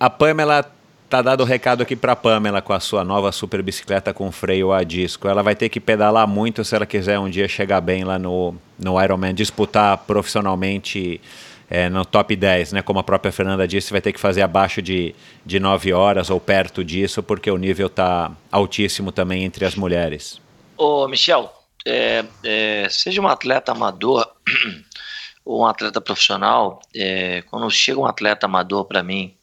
[0.00, 0.64] a Pamela
[1.08, 4.72] Tá dado o recado aqui para Pamela com a sua nova super bicicleta com freio
[4.72, 5.28] a disco.
[5.28, 8.54] Ela vai ter que pedalar muito se ela quiser um dia chegar bem lá no,
[8.78, 11.20] no Ironman, disputar profissionalmente
[11.68, 12.82] é, no top 10, né?
[12.82, 16.40] Como a própria Fernanda disse, vai ter que fazer abaixo de, de 9 horas ou
[16.40, 20.40] perto disso, porque o nível tá altíssimo também entre as mulheres.
[20.76, 21.52] Ô, Michel,
[21.86, 24.26] é, é, seja um atleta amador
[25.44, 29.34] ou um atleta profissional, é, quando chega um atleta amador para mim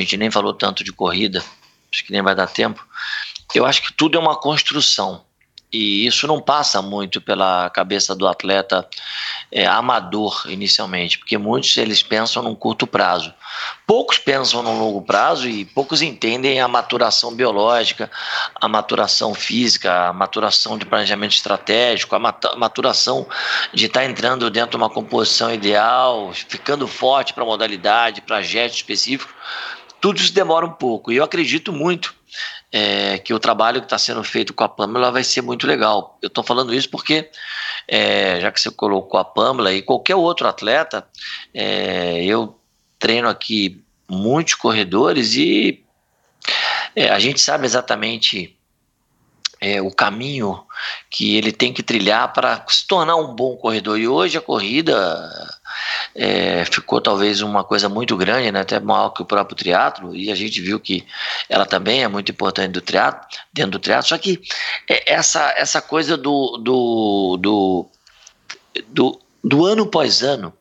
[0.00, 1.42] a gente nem falou tanto de corrida,
[1.92, 2.86] acho que nem vai dar tempo.
[3.54, 5.24] Eu acho que tudo é uma construção.
[5.72, 8.88] E isso não passa muito pela cabeça do atleta
[9.50, 13.34] é, amador inicialmente, porque muitos eles pensam num curto prazo.
[13.84, 18.10] Poucos pensam no longo prazo e poucos entendem a maturação biológica,
[18.54, 22.18] a maturação física, a maturação de planejamento estratégico, a
[22.56, 23.26] maturação
[23.74, 28.76] de estar tá entrando dentro de uma composição ideal, ficando forte para modalidade, para gesto
[28.76, 29.34] específico
[30.00, 31.10] tudo isso demora um pouco.
[31.10, 32.14] E eu acredito muito
[32.72, 36.18] é, que o trabalho que está sendo feito com a Pamela vai ser muito legal.
[36.22, 37.30] Eu estou falando isso porque,
[37.88, 41.06] é, já que você colocou a Pamela e qualquer outro atleta,
[41.54, 42.58] é, eu
[42.98, 45.82] treino aqui muitos corredores e
[46.94, 48.56] é, a gente sabe exatamente
[49.60, 50.62] é, o caminho
[51.10, 53.98] que ele tem que trilhar para se tornar um bom corredor.
[53.98, 54.94] E hoje a corrida
[56.14, 60.30] é, ficou talvez uma coisa muito grande, né, até maior que o próprio triatlo, e
[60.30, 61.06] a gente viu que
[61.48, 64.08] ela também é muito importante do triatlo, dentro do triatlo.
[64.08, 64.40] Só que
[64.88, 67.86] é, essa, essa coisa do, do, do,
[68.88, 70.52] do, do ano após ano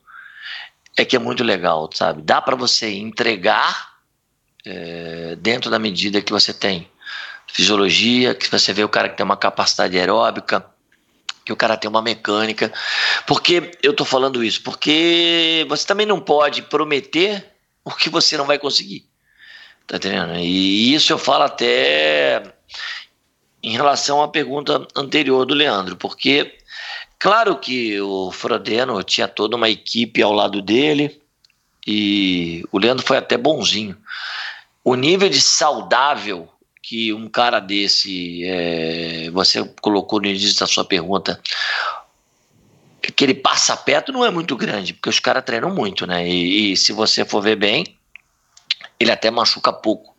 [0.97, 2.21] é que é muito legal, sabe?
[2.21, 3.95] Dá para você entregar
[4.65, 6.89] é, dentro da medida que você tem
[7.47, 10.65] fisiologia, que você vê o cara que tem uma capacidade aeróbica
[11.45, 12.73] que o cara tem uma mecânica.
[13.27, 14.63] Porque eu tô falando isso?
[14.63, 19.05] Porque você também não pode prometer o que você não vai conseguir.
[19.85, 20.35] Tá entendendo?
[20.37, 22.41] E isso eu falo até
[23.61, 26.57] em relação à pergunta anterior do Leandro, porque
[27.19, 31.21] claro que o Frodeno tinha toda uma equipe ao lado dele
[31.85, 33.95] e o Leandro foi até bonzinho.
[34.83, 36.49] O nível de saudável
[36.87, 41.41] que um cara desse, é, você colocou no início da sua pergunta,
[43.15, 46.27] que ele passa perto não é muito grande, porque os caras treinam muito, né?
[46.27, 47.97] E, e, se você for ver bem,
[48.99, 50.15] ele até machuca pouco,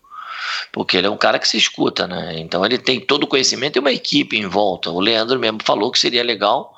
[0.73, 2.37] porque ele é um cara que se escuta, né?
[2.37, 4.91] Então ele tem todo o conhecimento e uma equipe em volta.
[4.91, 6.75] O Leandro mesmo falou que seria legal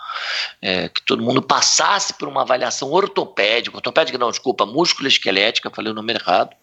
[0.60, 5.92] é, que todo mundo passasse por uma avaliação ortopédica, ortopédica não, desculpa, músculo esquelética, falei
[5.92, 6.54] o nome errado,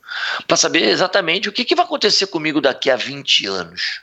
[0.48, 4.02] para saber exatamente o que, que vai acontecer comigo daqui a 20 anos.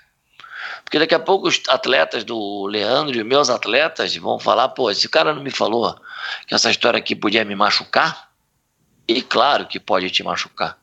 [0.85, 5.09] Porque daqui a pouco os atletas do Leandro e meus atletas vão falar, pô, esse
[5.09, 5.97] cara não me falou
[6.47, 8.31] que essa história aqui podia me machucar?
[9.07, 10.79] E claro que pode te machucar.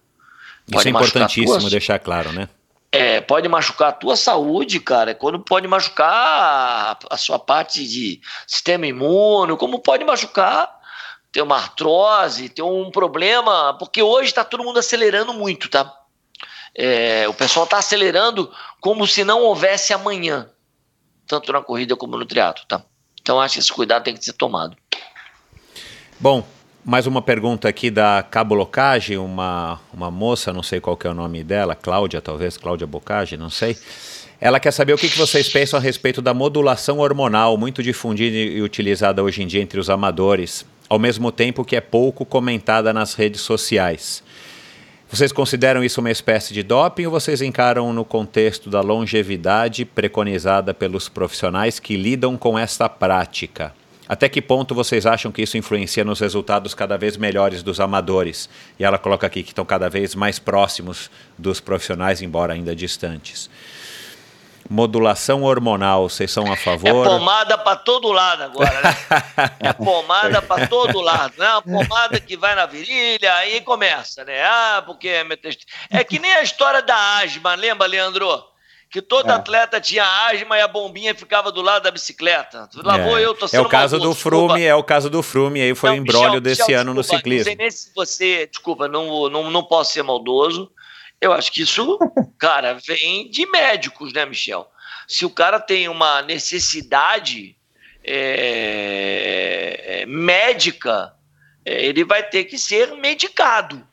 [0.66, 2.48] Pode Isso é importantíssimo deixar claro, né?
[2.92, 8.88] É, pode machucar a tua saúde, cara, quando pode machucar a, sua parte de sistema
[8.88, 10.80] imune, como pode machucar
[11.32, 15.96] ter uma artrose, ter um problema, porque hoje está todo mundo acelerando muito, tá?
[16.74, 20.50] É, o pessoal está acelerando como se não houvesse amanhã,
[21.28, 22.84] tanto na corrida como no triatlo, tá?
[23.22, 24.76] Então acho que esse cuidado tem que ser tomado.
[26.20, 26.44] Bom,
[26.84, 31.10] mais uma pergunta aqui da Cabo Locage, uma, uma moça, não sei qual que é
[31.10, 33.78] o nome dela, Cláudia talvez, Cláudia Bocage, não sei.
[34.42, 38.36] Ela quer saber o que, que vocês pensam a respeito da modulação hormonal, muito difundida
[38.36, 42.94] e utilizada hoje em dia entre os amadores, ao mesmo tempo que é pouco comentada
[42.94, 44.24] nas redes sociais.
[45.12, 50.74] Vocês consideram isso uma espécie de doping ou vocês encaram no contexto da longevidade preconizada
[50.74, 53.74] pelos profissionais que lidam com esta prática?
[54.10, 58.50] Até que ponto vocês acham que isso influencia nos resultados cada vez melhores dos amadores?
[58.80, 63.52] E ela coloca aqui que estão cada vez mais próximos dos profissionais, embora ainda distantes.
[64.68, 67.06] Modulação hormonal, vocês são a favor?
[67.06, 68.96] É pomada para todo lado agora, né?
[69.60, 71.48] É pomada para todo lado, né?
[71.54, 74.44] Uma pomada que vai na virilha, aí começa, né?
[74.44, 75.24] Ah, porque é,
[75.92, 78.44] é que nem a história da asma, lembra, Leandro?
[78.90, 79.34] Que todo é.
[79.34, 82.68] atleta tinha asma e a bombinha ficava do lado da bicicleta.
[82.76, 83.04] Lá é.
[83.04, 85.92] vou eu, tô É o caso do Frume, é o caso do Frume, aí foi
[85.92, 87.52] o embrólio desse Michel, ano desculpa, no ciclismo.
[87.52, 90.72] Não sei nem se você, desculpa, não, não, não posso ser maldoso.
[91.22, 92.00] Eu acho que isso,
[92.40, 94.68] cara, vem de médicos, né, Michel?
[95.08, 97.56] Se o cara tem uma necessidade
[98.04, 101.14] é, é médica,
[101.64, 103.88] é, ele vai ter que ser medicado.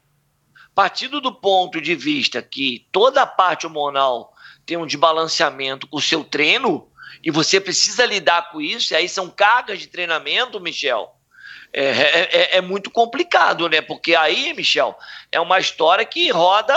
[0.74, 4.35] Partindo do ponto de vista que toda a parte hormonal
[4.66, 6.86] tem um desbalanceamento com o seu treino
[7.22, 11.12] e você precisa lidar com isso, e aí são cargas de treinamento, Michel.
[11.72, 13.80] É, é, é, é, muito complicado, né?
[13.80, 14.96] Porque aí, Michel,
[15.30, 16.74] é uma história que roda,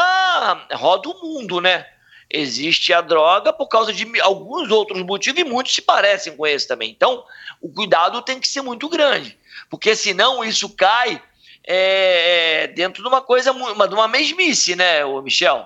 [0.74, 1.86] roda o mundo, né?
[2.30, 6.68] Existe a droga por causa de alguns outros motivos e muitos se parecem com esse
[6.68, 6.90] também.
[6.92, 7.24] Então,
[7.62, 9.38] o cuidado tem que ser muito grande,
[9.70, 11.22] porque senão isso cai
[11.64, 15.66] é, dentro de uma coisa, de uma mesmice, né, Michel?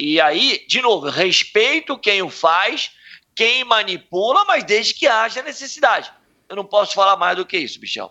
[0.00, 2.90] E aí, de novo, respeito quem o faz,
[3.34, 6.10] quem manipula, mas desde que haja necessidade.
[6.48, 8.10] Eu não posso falar mais do que isso, Michel.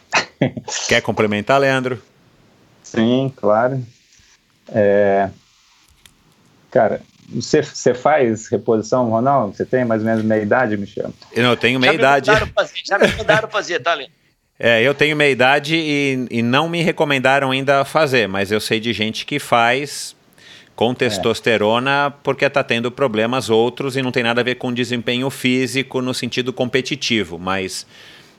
[0.88, 2.02] Quer complementar, Leandro?
[2.82, 3.86] Sim, claro.
[4.74, 5.30] É...
[6.72, 9.56] Cara, você, você faz reposição Ronaldo?
[9.56, 11.14] Você tem mais ou menos meia idade, Michel?
[11.32, 12.30] Eu não tenho meia já idade.
[12.32, 14.18] Me fazer, já me mandaram fazer, tá, Leandro?
[14.60, 18.80] É, eu tenho meia idade e, e não me recomendaram ainda fazer, mas eu sei
[18.80, 20.16] de gente que faz
[20.78, 22.12] com testosterona é.
[22.22, 26.14] porque está tendo problemas outros e não tem nada a ver com desempenho físico no
[26.14, 27.84] sentido competitivo, mas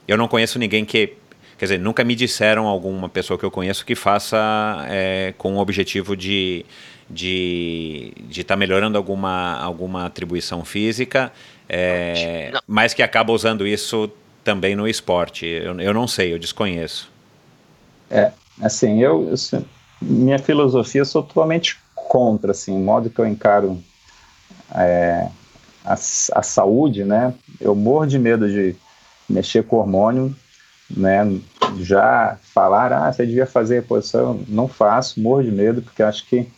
[0.08, 1.12] eu não conheço ninguém que
[1.58, 4.38] quer dizer, nunca me disseram alguma pessoa que eu conheço que faça
[4.88, 6.64] é, com o objetivo de
[7.10, 11.30] de estar tá melhorando alguma, alguma atribuição física,
[11.68, 14.10] é, mas que acaba usando isso
[14.42, 15.44] também no esporte.
[15.44, 17.10] Eu, eu não sei, eu desconheço.
[18.08, 18.30] É,
[18.62, 19.62] assim, eu, eu
[20.00, 21.78] minha filosofia, eu sou totalmente
[22.10, 23.80] contra, assim, o modo que eu encaro
[24.74, 25.28] é,
[25.84, 27.32] a, a, saúde, né?
[27.60, 28.74] Eu morro de medo de
[29.28, 30.34] mexer com hormônio,
[30.90, 31.20] né?
[31.78, 36.48] Já falar, ah, você devia fazer reposição, não faço, morro de medo, porque acho que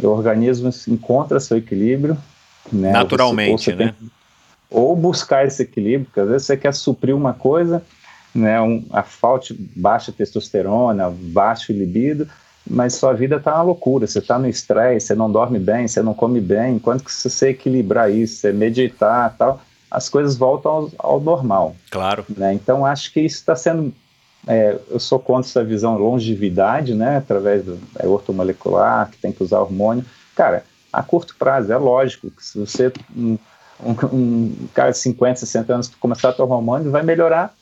[0.00, 2.16] o organismo encontra seu equilíbrio,
[2.72, 2.90] né?
[2.90, 3.94] Naturalmente, você, né?
[3.98, 4.10] Tem,
[4.70, 7.82] ou buscar esse equilíbrio, porque às vezes você quer suprir uma coisa,
[8.34, 8.58] né?
[8.58, 12.26] Um, a falta baixa testosterona, baixo libido,
[12.68, 16.02] mas sua vida está uma loucura, você está no estresse, você não dorme bem, você
[16.02, 20.90] não come bem, quanto que você equilibrar isso, você meditar tal, as coisas voltam ao,
[20.98, 21.74] ao normal.
[21.90, 22.24] Claro.
[22.28, 22.52] Né?
[22.52, 23.92] Então, acho que isso está sendo.
[24.46, 29.42] É, eu sou contra essa visão longevidade, né, através do é, ortomolecular, que tem que
[29.42, 30.04] usar hormônio.
[30.34, 33.36] Cara, a curto prazo, é lógico que se você, um,
[33.82, 37.52] um, um cara de 50, 60 anos, começar a tomar hormônio, vai melhorar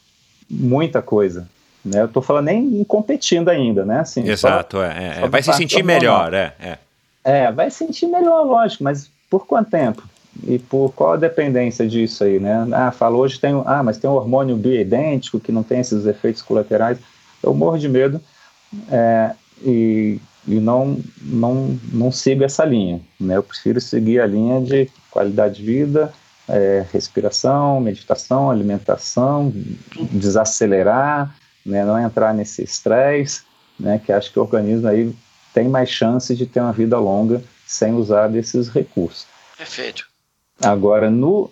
[0.49, 1.49] muita coisa.
[1.87, 2.01] Né?
[2.01, 4.01] Eu estou falando nem competindo ainda, né?
[4.01, 5.29] Assim, Exato, só, é, é.
[5.29, 6.79] vai se sentir melhor, é, é.
[7.23, 10.03] É, vai sentir melhor, lógico, mas por quanto tempo?
[10.47, 12.67] E por qual a dependência disso aí, né?
[12.73, 16.43] Ah, fala, hoje tem, ah, mas tem um hormônio bioidêntico que não tem esses efeitos
[16.43, 16.99] colaterais.
[17.43, 18.21] Eu morro de medo
[18.91, 19.31] é,
[19.63, 23.37] e, e não, não, não sigo essa linha, né?
[23.37, 26.13] Eu prefiro seguir a linha de qualidade de vida,
[26.49, 29.53] é, respiração, meditação, alimentação,
[30.13, 31.35] desacelerar,
[31.67, 31.85] né?
[31.85, 33.43] Não entrar nesse estresse,
[33.79, 34.01] né?
[34.05, 35.15] Que acho que o organismo aí
[35.53, 39.27] tem mais chance de ter uma vida longa sem usar desses recursos.
[39.57, 40.07] Perfeito.
[40.61, 41.51] Agora, no,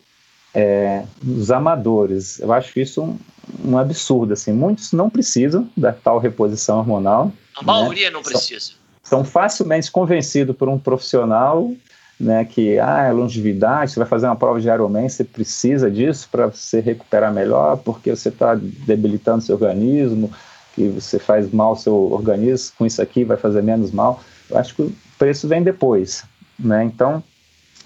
[0.55, 3.18] é, nos amadores, eu acho isso um,
[3.65, 4.33] um, absurdo.
[4.33, 7.33] Assim, muitos não precisam da tal reposição hormonal.
[7.57, 8.12] A maioria né?
[8.12, 8.73] não precisa.
[9.02, 11.73] São, são, facilmente convencidos por um profissional
[12.18, 16.28] né, que ah, é longevidade, você vai fazer uma prova de Ironman, você precisa disso
[16.31, 20.31] para se recuperar melhor, porque você está debilitando seu organismo,
[20.75, 24.20] que você faz mal ao seu organismo, com isso aqui vai fazer menos mal.
[24.51, 26.25] Eu acho que o preço vem depois.
[26.59, 26.84] Né?
[26.84, 27.23] Então,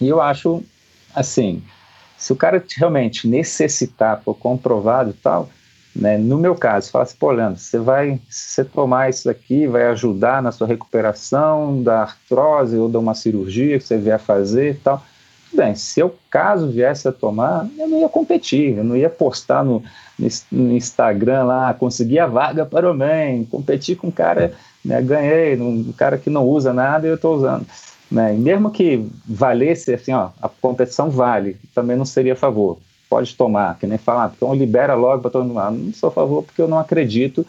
[0.01, 0.63] e eu acho
[1.15, 1.63] assim,
[2.17, 5.49] se o cara realmente necessitar, for comprovado e tal,
[5.95, 9.87] né, no meu caso, fala assim, pô, Leandro, você vai, você tomar isso aqui, vai
[9.87, 14.75] ajudar na sua recuperação da artrose ou de uma cirurgia que você vier fazer e
[14.75, 15.03] tal.
[15.53, 19.65] Bem, se eu caso viesse a tomar, eu não ia competir, eu não ia postar
[19.65, 19.83] no,
[20.53, 24.53] no Instagram lá, consegui a vaga para o MEN, competir com um cara,
[24.85, 27.67] né, ganhei, um cara que não usa nada e eu estou usando.
[28.11, 28.35] Né?
[28.35, 32.79] E mesmo que valesse, assim, ó, a competição vale, também não seria a favor.
[33.09, 35.71] Pode tomar, que nem falar, então libera logo para todo mundo.
[35.71, 37.47] Não sou a favor porque eu não acredito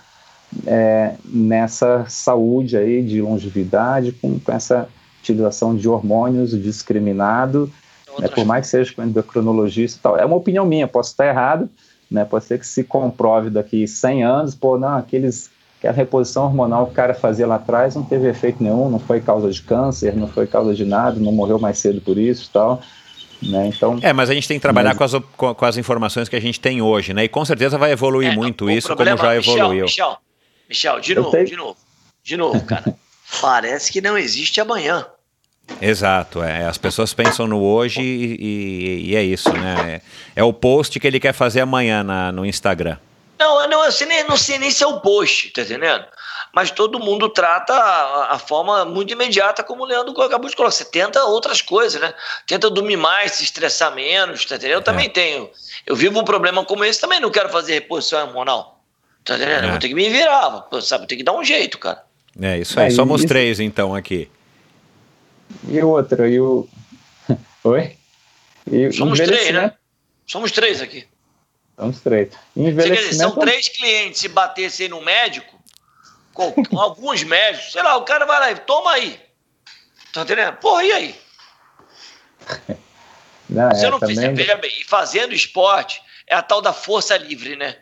[0.65, 4.88] é, nessa saúde aí de longevidade com, com essa
[5.21, 7.71] utilização de hormônios discriminado,
[8.17, 10.17] né, por mais que seja com endocrinologista e tal.
[10.17, 11.69] É uma opinião minha, posso estar errado,
[12.09, 16.45] né, pode ser que se comprove daqui 100 anos, pô, não, aqueles que a reposição
[16.45, 19.61] hormonal que o cara fazia lá atrás não teve efeito nenhum, não foi causa de
[19.61, 22.81] câncer, não foi causa de nada, não morreu mais cedo por isso e tal.
[23.42, 23.68] Né?
[23.68, 25.11] Então, é, mas a gente tem que trabalhar mas...
[25.11, 27.24] com, as, com, as, informações que a gente tem hoje, né?
[27.24, 29.85] E com certeza vai evoluir é, muito isso, problema, como já evoluiu.
[29.85, 30.18] Michel,
[30.68, 31.77] Michel, de novo, de novo,
[32.24, 32.93] de novo, cara.
[33.42, 35.06] Parece que não existe amanhã.
[35.82, 36.66] Exato, é.
[36.66, 40.01] As pessoas pensam no hoje e, e, e é isso, né?
[40.35, 42.98] É, é, o post que ele quer fazer amanhã na, no Instagram.
[43.40, 46.06] Não, não, eu sei nem, não sei nem se é o post, tá entendendo?
[46.53, 50.72] Mas todo mundo trata a, a, forma muito imediata, como o Leandro acabou de colocar.
[50.72, 52.14] Você tenta outras coisas, né?
[52.48, 54.78] Tenta dormir mais, se estressar menos, tá entendendo?
[54.78, 55.10] Eu também é.
[55.10, 55.50] tenho.
[55.86, 58.84] Eu vivo um problema como esse, também não quero fazer reposição hormonal.
[59.24, 59.64] Tá entendendo?
[59.64, 59.66] É.
[59.66, 61.08] Eu vou ter que me virar, sabe?
[61.08, 62.03] Tem que dar um jeito, cara.
[62.42, 62.88] É, isso aí.
[62.88, 63.28] É, Somos isso...
[63.28, 64.30] três, então, aqui.
[65.68, 66.68] E outro, e o.
[67.64, 67.95] Oi?
[68.72, 69.74] E Somos três, né?
[70.26, 71.06] Somos três aqui.
[71.78, 72.30] Somos três.
[72.56, 74.19] Dizer, são três clientes.
[74.19, 75.58] Se batessem no médico,
[76.40, 79.19] com, alguns médicos, sei lá, o cara vai lá e toma aí.
[80.14, 80.56] Tá entendendo?
[80.58, 81.16] Porra, e aí?
[83.50, 87.18] Não, Você é, não fizer, veja bem, e fazendo esporte é a tal da força
[87.18, 87.77] livre, né?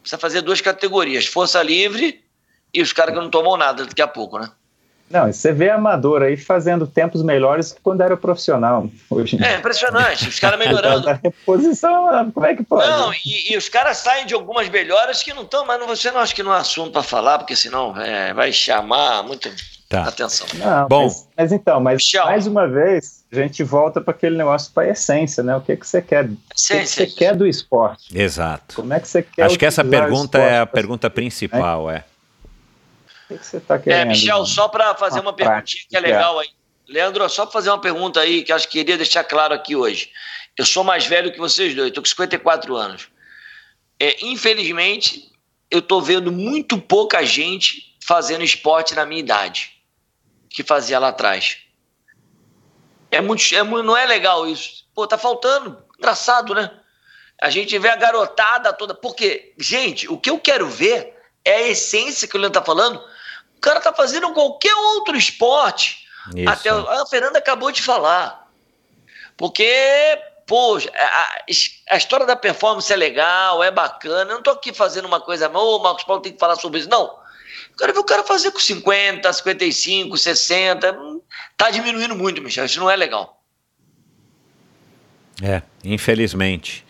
[0.00, 2.24] Precisa fazer duas categorias: força livre
[2.72, 4.50] e os caras que não tomam nada daqui a pouco, né?
[5.10, 8.88] Não, você vê amador aí fazendo tempos melhores que quando era profissional.
[9.08, 9.38] Hoje.
[9.42, 11.08] É impressionante, os caras melhorando.
[11.08, 12.88] a reposição, como é que pode?
[12.88, 16.20] Não, e, e os caras saem de algumas melhoras que não estão, mas você não
[16.20, 19.50] acha que não é assunto para falar, porque senão é, vai chamar muita
[19.88, 20.04] tá.
[20.04, 20.46] atenção.
[20.54, 22.26] Não, Bom, mas, mas então, mas Michel.
[22.26, 25.56] mais uma vez, a gente volta para aquele negócio para a essência, né?
[25.56, 26.28] O que, que você quer?
[26.54, 27.04] Essência.
[27.04, 28.16] O que, que você quer do esporte?
[28.16, 28.76] Exato.
[28.76, 29.44] Como é que você quer?
[29.44, 32.04] Acho que essa pergunta é a pergunta principal, é.
[33.30, 34.00] O que você está querendo?
[34.00, 36.48] É, Michel, só para fazer uma, uma perguntinha que é legal aí.
[36.88, 40.10] Leandro, só para fazer uma pergunta aí que acho que queria deixar claro aqui hoje.
[40.56, 43.08] Eu sou mais velho que vocês dois, estou com 54 anos.
[44.00, 45.30] É, infelizmente,
[45.70, 49.72] eu estou vendo muito pouca gente fazendo esporte na minha idade
[50.48, 51.58] que fazia lá atrás.
[53.10, 54.86] É muito, é, não é legal isso.
[54.94, 55.82] Pô, tá faltando.
[55.98, 56.70] Engraçado, né?
[57.40, 58.94] A gente vê a garotada toda.
[58.94, 63.02] Porque, gente, o que eu quero ver é a essência que o Leandro tá falando
[63.58, 66.06] o cara tá fazendo qualquer outro esporte.
[66.34, 66.48] Isso.
[66.48, 68.48] Até a Fernanda acabou de falar.
[69.36, 69.68] Porque,
[70.46, 71.42] poxa, a,
[71.90, 74.30] a, história da performance é legal, é bacana.
[74.30, 76.78] Eu não tô aqui fazendo uma coisa, ô, oh, Marcos Paulo tem que falar sobre
[76.78, 76.88] isso.
[76.88, 77.06] Não.
[77.70, 80.96] Eu quero ver o cara fazer com 50, 55, 60.
[81.56, 82.64] Tá diminuindo muito, Michel.
[82.64, 83.42] Isso não é legal.
[85.42, 86.86] É, infelizmente.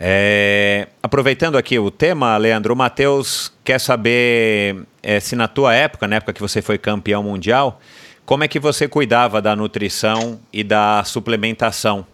[0.00, 6.06] É, aproveitando aqui o tema, Leandro, o Matheus quer saber é, se na tua época,
[6.06, 7.80] na época que você foi campeão mundial,
[8.24, 12.06] como é que você cuidava da nutrição e da suplementação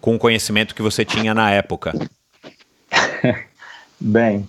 [0.00, 1.92] com o conhecimento que você tinha na época?
[4.00, 4.48] Bem,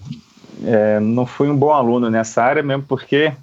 [0.64, 3.34] é, não fui um bom aluno nessa área mesmo porque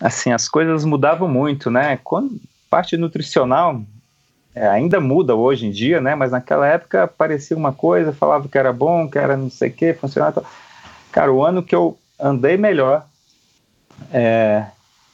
[0.00, 1.98] assim as coisas mudavam muito, né?
[2.02, 3.82] Quando parte nutricional
[4.54, 6.14] é, ainda muda hoje em dia, né?
[6.14, 9.72] Mas naquela época parecia uma coisa, falava que era bom, que era não sei o
[9.72, 10.42] que, funcionava.
[11.12, 13.06] Cara, o ano que eu andei melhor
[14.12, 14.66] é,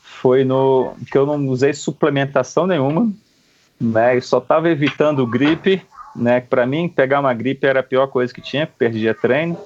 [0.03, 3.11] foi no que eu não usei suplementação nenhuma,
[3.81, 4.17] né?
[4.17, 5.83] Eu só estava evitando gripe,
[6.15, 6.41] né?
[6.41, 9.59] Para mim pegar uma gripe era a pior coisa que tinha, perdia treino.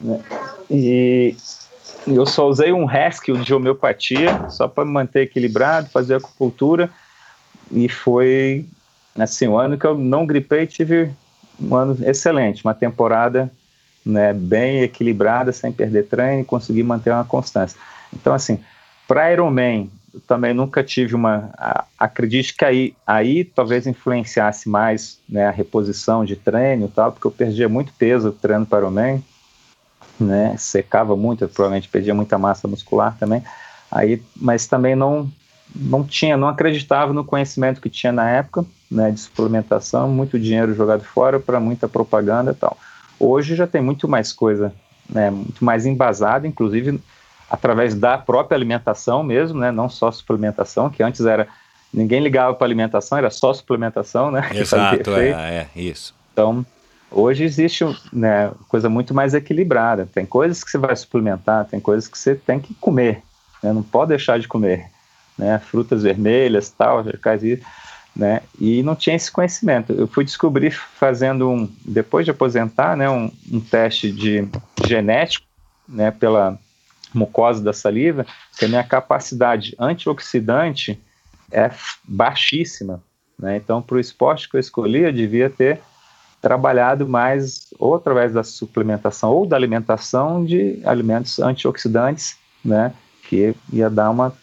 [0.00, 0.20] Né?
[0.70, 1.36] E
[2.06, 6.90] eu só usei um rescue de homeopatia, só para manter equilibrado, fazer acupuntura,
[7.70, 8.64] e foi
[9.18, 11.10] assim, um ano que eu não gripei, tive
[11.60, 13.50] um ano excelente, uma temporada
[14.06, 17.78] né, bem equilibrada, sem perder treino, e consegui manter uma constância.
[18.14, 18.60] Então, assim,
[19.06, 21.50] para Ironman, eu também nunca tive uma.
[21.58, 27.12] A, acredito que aí, aí talvez influenciasse mais né, a reposição de treino e tal,
[27.12, 29.22] porque eu perdia muito peso treino para Ironman
[30.18, 30.56] né?
[30.56, 33.42] Secava muito, eu provavelmente perdia muita massa muscular também.
[33.90, 35.30] Aí, mas também não
[35.74, 40.72] não tinha, não acreditava no conhecimento que tinha na época, né, de suplementação, muito dinheiro
[40.72, 42.78] jogado fora para muita propaganda e tal.
[43.18, 44.72] Hoje já tem muito mais coisa,
[45.08, 47.00] né, muito mais embasada, inclusive
[47.50, 51.46] através da própria alimentação mesmo, né, não só suplementação, que antes era
[51.92, 54.50] ninguém ligava para alimentação, era só suplementação, né?
[54.54, 56.14] Exato, é, é, isso.
[56.32, 56.66] Então,
[57.10, 60.08] Hoje existe né, coisa muito mais equilibrada.
[60.12, 63.22] Tem coisas que você vai suplementar, tem coisas que você tem que comer,
[63.62, 64.90] né, não pode deixar de comer.
[65.38, 67.04] Né, frutas vermelhas, tal,
[68.16, 69.92] né, e não tinha esse conhecimento.
[69.92, 74.48] Eu fui descobrir fazendo um, depois de aposentar, né, um, um teste de
[74.86, 75.46] genético,
[75.86, 76.58] né, pela
[77.12, 78.26] mucosa da saliva,
[78.58, 80.98] que a minha capacidade antioxidante
[81.52, 81.70] é
[82.04, 83.02] baixíssima.
[83.38, 83.56] Né?
[83.56, 85.80] Então, para o esporte que eu escolhi, eu devia ter
[86.40, 92.92] trabalhado mais ou através da suplementação ou da alimentação de alimentos antioxidantes, né,
[93.28, 94.34] que ia dar uma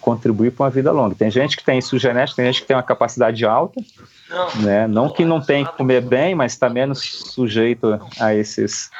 [0.00, 1.14] contribuir para uma vida longa.
[1.14, 3.80] Tem gente que tem isso genético, tem gente que tem uma capacidade alta,
[4.28, 8.90] não, né, não que não tem que comer bem, mas está menos sujeito a esses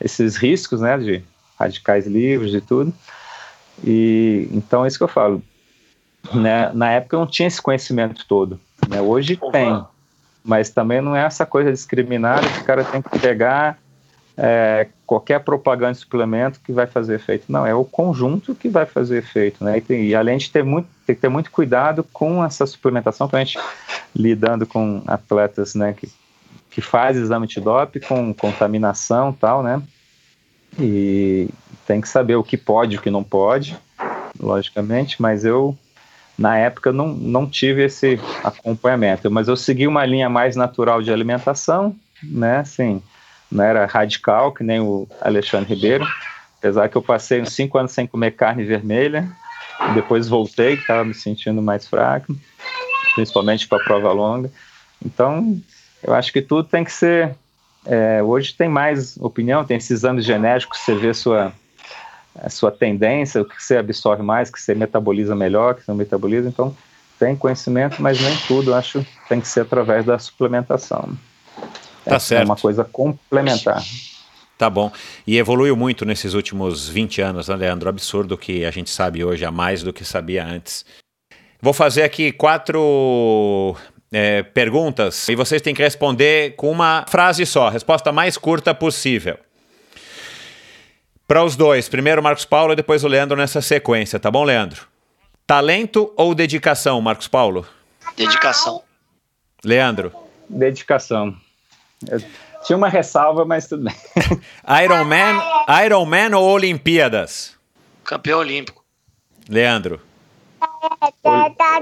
[0.00, 1.24] esses riscos, né, de
[1.58, 2.92] radicais livres e tudo.
[3.84, 5.42] E então é isso que eu falo.
[6.32, 8.60] Né, na época eu não tinha esse conhecimento todo.
[8.88, 9.84] Né, hoje tem
[10.44, 13.78] mas também não é essa coisa discriminada que o cara tem que pegar
[14.36, 17.44] é, qualquer propaganda de suplemento que vai fazer efeito.
[17.48, 19.78] Não, é o conjunto que vai fazer efeito, né?
[19.78, 23.28] E, tem, e além de ter muito, tem que ter muito cuidado com essa suplementação,
[23.30, 23.58] a gente
[24.14, 26.08] lidando com atletas, né, que,
[26.70, 29.82] que faz exame de dope com contaminação tal, né?
[30.78, 31.48] E
[31.86, 33.76] tem que saber o que pode e o que não pode,
[34.40, 35.76] logicamente, mas eu
[36.38, 41.12] na época não, não tive esse acompanhamento, mas eu segui uma linha mais natural de
[41.12, 43.02] alimentação, né, assim,
[43.52, 46.06] não era radical, que nem o Alexandre Ribeiro,
[46.58, 49.28] apesar que eu passei uns cinco anos sem comer carne vermelha,
[49.94, 52.34] depois voltei, que estava me sentindo mais fraco,
[53.14, 54.50] principalmente para a prova longa,
[55.04, 55.60] então
[56.02, 57.34] eu acho que tudo tem que ser,
[57.84, 61.52] é, hoje tem mais opinião, tem esses exames genéticos, você vê sua
[62.34, 66.48] a sua tendência, o que você absorve mais, que você metaboliza melhor, que não metaboliza.
[66.48, 66.74] Então,
[67.18, 71.10] tem conhecimento, mas nem tudo, acho, tem que ser através da suplementação.
[72.04, 72.42] Tá certo.
[72.42, 73.82] É uma coisa complementar.
[74.58, 74.92] Tá bom.
[75.26, 77.88] E evoluiu muito nesses últimos 20 anos, né, Leandro?
[77.88, 80.84] Absurdo que a gente sabe hoje, a mais do que sabia antes.
[81.60, 83.76] Vou fazer aqui quatro
[84.12, 89.38] é, perguntas e vocês têm que responder com uma frase só, resposta mais curta possível.
[91.26, 94.44] Para os dois, primeiro o Marcos Paulo e depois o Leandro nessa sequência, tá bom,
[94.44, 94.86] Leandro?
[95.46, 97.66] Talento ou dedicação, Marcos Paulo?
[98.16, 98.82] Dedicação.
[99.64, 100.12] Leandro?
[100.48, 101.34] Dedicação.
[102.08, 102.20] Eu
[102.64, 103.94] tinha uma ressalva, mas tudo bem.
[104.84, 105.42] Iron Man,
[105.84, 107.56] Iron Man ou Olimpíadas?
[108.04, 108.84] Campeão olímpico.
[109.48, 110.00] Leandro?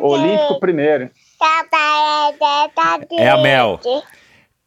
[0.01, 1.11] O, olímpico primeiro.
[3.19, 3.81] É a Mel.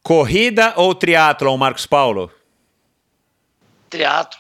[0.01, 2.31] Corrida ou triatlon, Marcos Paulo?
[3.89, 4.39] Triatlo.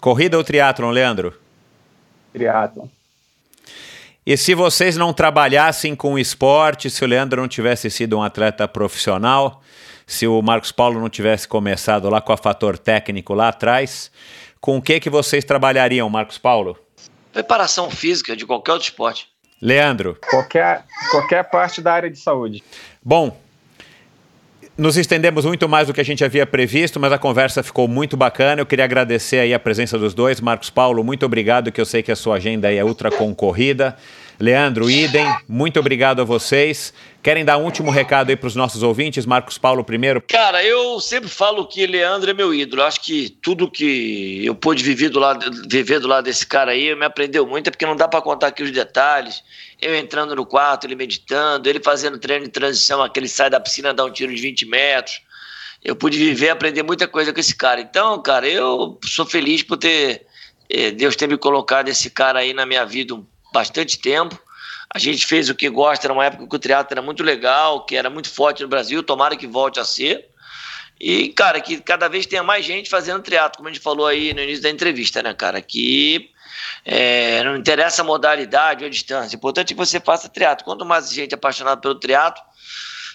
[0.00, 1.38] Corrida ou triatlon, Leandro?
[2.32, 2.88] Triatlon.
[4.26, 8.66] E se vocês não trabalhassem com esporte, se o Leandro não tivesse sido um atleta
[8.66, 9.62] profissional,
[10.04, 14.10] se o Marcos Paulo não tivesse começado lá com a fator técnico lá atrás,
[14.60, 16.76] com o que que vocês trabalhariam, Marcos Paulo?
[17.32, 19.28] Preparação física de qualquer outro esporte.
[19.62, 20.18] Leandro.
[20.28, 22.64] Qualquer, qualquer parte da área de saúde.
[23.00, 23.40] Bom,
[24.78, 28.16] nos estendemos muito mais do que a gente havia previsto, mas a conversa ficou muito
[28.16, 28.60] bacana.
[28.60, 30.40] Eu queria agradecer aí a presença dos dois.
[30.40, 33.96] Marcos Paulo, muito obrigado, que eu sei que a sua agenda é ultra concorrida.
[34.38, 36.92] Leandro, idem, muito obrigado a vocês.
[37.22, 39.24] Querem dar um último recado aí para os nossos ouvintes?
[39.24, 40.22] Marcos Paulo primeiro.
[40.28, 42.82] Cara, eu sempre falo que Leandro é meu ídolo.
[42.82, 46.94] Acho que tudo que eu pude viver do lado, viver do lado desse cara aí
[46.94, 49.42] me aprendeu muito, é porque não dá para contar aqui os detalhes.
[49.80, 53.92] Eu entrando no quarto, ele meditando, ele fazendo treino de transição, aquele sai da piscina,
[53.92, 55.20] dá um tiro de 20 metros.
[55.84, 57.80] Eu pude viver, aprender muita coisa com esse cara.
[57.80, 60.26] Então, cara, eu sou feliz por ter
[60.68, 63.14] eh, Deus ter me colocado esse cara aí na minha vida
[63.52, 64.38] bastante tempo.
[64.92, 67.84] A gente fez o que gosta, era uma época que o teatro era muito legal,
[67.84, 70.28] que era muito forte no Brasil, tomara que volte a ser.
[70.98, 74.32] E, cara, que cada vez tenha mais gente fazendo teatro, como a gente falou aí
[74.32, 75.60] no início da entrevista, né, cara?
[75.60, 76.30] Que
[76.84, 79.36] é, não interessa a modalidade ou a distância.
[79.36, 80.64] O importante é que você faça teatro.
[80.64, 82.42] Quanto mais gente apaixonada pelo teatro,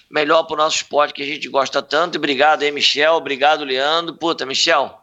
[0.09, 2.15] melhor para o nosso esporte que a gente gosta tanto.
[2.15, 3.13] E obrigado aí, Michel.
[3.13, 4.15] Obrigado, Leandro.
[4.15, 5.01] Puta, Michel,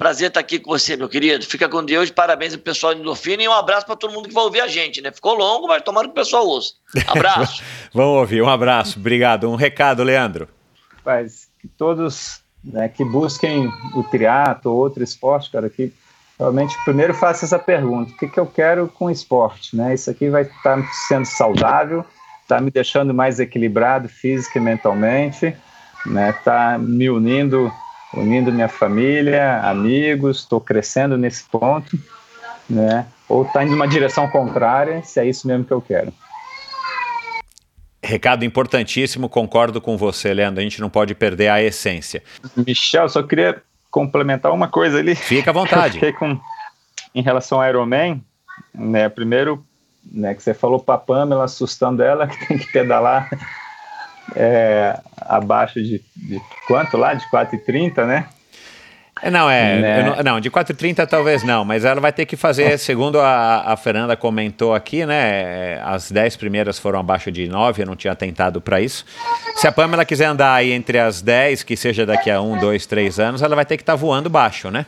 [0.00, 1.44] Prazer estar aqui com você, meu querido.
[1.44, 4.34] Fica com Deus, parabéns ao pessoal do Endorfina e um abraço para todo mundo que
[4.34, 5.12] vai ouvir a gente, né?
[5.12, 6.72] Ficou longo, mas tomara que o pessoal ouça.
[7.06, 7.62] Abraço.
[7.92, 8.98] Vamos ouvir, um abraço.
[8.98, 9.50] Obrigado.
[9.50, 10.48] Um recado, Leandro.
[11.04, 15.92] Mas que todos né, que busquem o triatlo ou outro esporte, cara, que
[16.40, 19.76] realmente primeiro faça essa pergunta: o que, que eu quero com o esporte?
[19.76, 19.94] Né?
[19.94, 22.04] Isso aqui vai estar sendo saudável,
[22.42, 25.54] está me deixando mais equilibrado física e mentalmente,
[26.06, 26.30] né?
[26.30, 27.70] Está me unindo
[28.12, 31.96] unindo minha família, amigos, estou crescendo nesse ponto,
[32.68, 33.06] né?
[33.28, 36.12] Ou está indo numa direção contrária, se é isso mesmo que eu quero.
[38.02, 40.58] Recado importantíssimo, concordo com você, Leandro.
[40.58, 42.20] A gente não pode perder a essência.
[42.56, 45.14] Michel, só queria complementar uma coisa ali.
[45.14, 46.12] Fica à vontade.
[46.12, 46.38] com,
[47.14, 48.22] em relação ao Ironman,
[48.74, 49.08] né?
[49.08, 49.64] Primeiro,
[50.10, 53.28] né, que você falou para a Pamela, assustando ela, que tem que pedalar
[54.34, 57.14] é, abaixo de, de, quanto lá?
[57.14, 58.28] De 4,30, né?
[59.28, 59.80] Não, é.
[59.80, 60.02] Né?
[60.02, 63.76] Não, não, de 4,30 talvez não, mas ela vai ter que fazer, segundo a, a
[63.76, 65.80] Fernanda comentou aqui, né?
[65.82, 69.04] As 10 primeiras foram abaixo de 9, eu não tinha tentado para isso.
[69.56, 72.86] Se a Pamela quiser andar aí entre as 10, que seja daqui a 1, 2,
[72.86, 74.86] 3 anos, ela vai ter que estar tá voando baixo, né?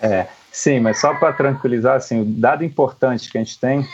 [0.00, 3.84] É, sim, mas só para tranquilizar, assim, o dado importante que a gente tem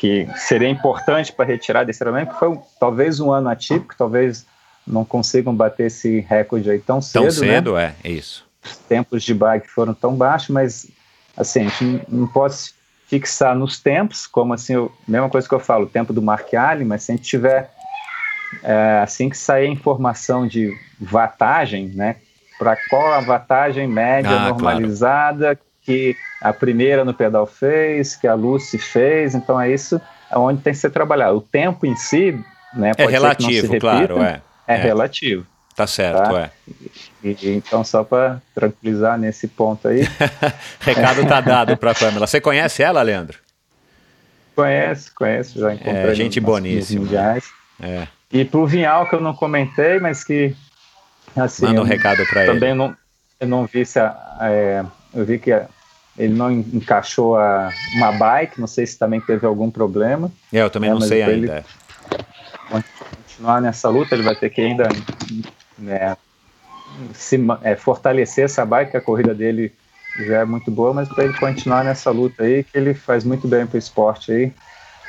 [0.00, 4.46] que seria importante para retirar desse treinamento, foi talvez um ano atípico, talvez
[4.90, 7.22] não consigam bater esse recorde aí tão cedo.
[7.22, 7.94] Tão cedo, né?
[8.04, 8.46] é, é isso.
[8.64, 10.86] Os tempos de bike foram tão baixos, mas
[11.36, 12.56] assim, a gente não pode
[13.06, 16.52] fixar nos tempos, como assim, a mesma coisa que eu falo, o tempo do Mark
[16.54, 17.70] Allen, mas se a gente tiver
[18.62, 22.16] é, assim que sair a informação de vatagem, né,
[22.58, 28.26] para qual a vatagem média ah, normalizada claro que a primeira no pedal fez, que
[28.26, 31.38] a Lucy fez, então é isso é onde tem que ser trabalhado.
[31.38, 32.38] O tempo em si,
[32.72, 34.40] né, é relativo, repita, claro, é.
[34.72, 34.82] É, é.
[34.82, 35.46] relativo.
[35.74, 36.42] Tá certo, tá?
[36.42, 36.50] é.
[37.22, 40.06] E, então, só para tranquilizar nesse ponto aí.
[40.80, 42.26] Recado tá dado para a Pamela.
[42.26, 43.38] Você conhece ela, Leandro?
[44.54, 46.10] Conhece, conhece, já encontrei.
[46.10, 47.08] É, gente boníssima.
[47.80, 48.06] É.
[48.30, 50.54] E pro Vinhal, que eu não comentei, mas que.
[51.34, 52.52] Assim, Manda um recado para ele.
[52.52, 52.94] Também não,
[53.38, 54.84] eu não vi se a, é,
[55.14, 55.50] eu vi que
[56.18, 60.30] ele não encaixou a, uma bike, não sei se também teve algum problema.
[60.52, 61.64] É, eu também é, não sei ainda.
[63.40, 64.86] Continuar nessa luta, ele vai ter que ainda
[65.78, 66.16] né,
[67.14, 69.72] se, é, fortalecer essa bike, a corrida dele
[70.26, 73.48] já é muito boa, mas para ele continuar nessa luta aí, que ele faz muito
[73.48, 74.52] bem para o esporte aí,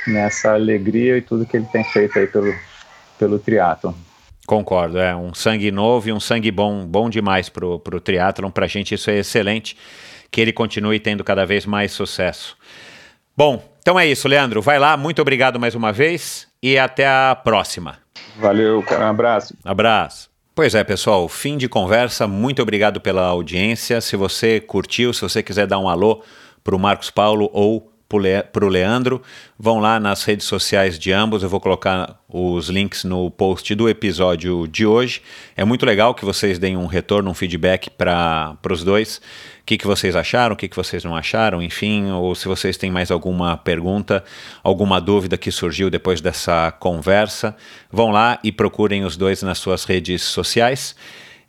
[0.08, 2.56] nessa alegria e tudo que ele tem feito aí pelo,
[3.20, 3.94] pelo triatlon.
[4.48, 8.66] Concordo, é um sangue novo e um sangue bom, bom demais pro, pro triatlon, pra
[8.66, 9.78] gente isso é excelente,
[10.32, 12.58] que ele continue tendo cada vez mais sucesso.
[13.36, 17.36] Bom, então é isso, Leandro, vai lá, muito obrigado mais uma vez e até a
[17.36, 18.01] próxima.
[18.38, 19.56] Valeu, cara, um abraço.
[19.64, 20.30] Abraço.
[20.54, 25.42] Pois é, pessoal, fim de conversa, muito obrigado pela audiência, se você curtiu, se você
[25.42, 26.24] quiser dar um alô
[26.64, 27.91] pro Marcos Paulo ou
[28.52, 29.22] para o Leandro.
[29.58, 33.88] Vão lá nas redes sociais de ambos, eu vou colocar os links no post do
[33.88, 35.22] episódio de hoje.
[35.56, 39.22] É muito legal que vocês deem um retorno, um feedback para os dois.
[39.62, 42.78] O que, que vocês acharam, o que, que vocês não acharam, enfim, ou se vocês
[42.78, 44.24] têm mais alguma pergunta,
[44.64, 47.56] alguma dúvida que surgiu depois dessa conversa,
[47.92, 50.96] vão lá e procurem os dois nas suas redes sociais.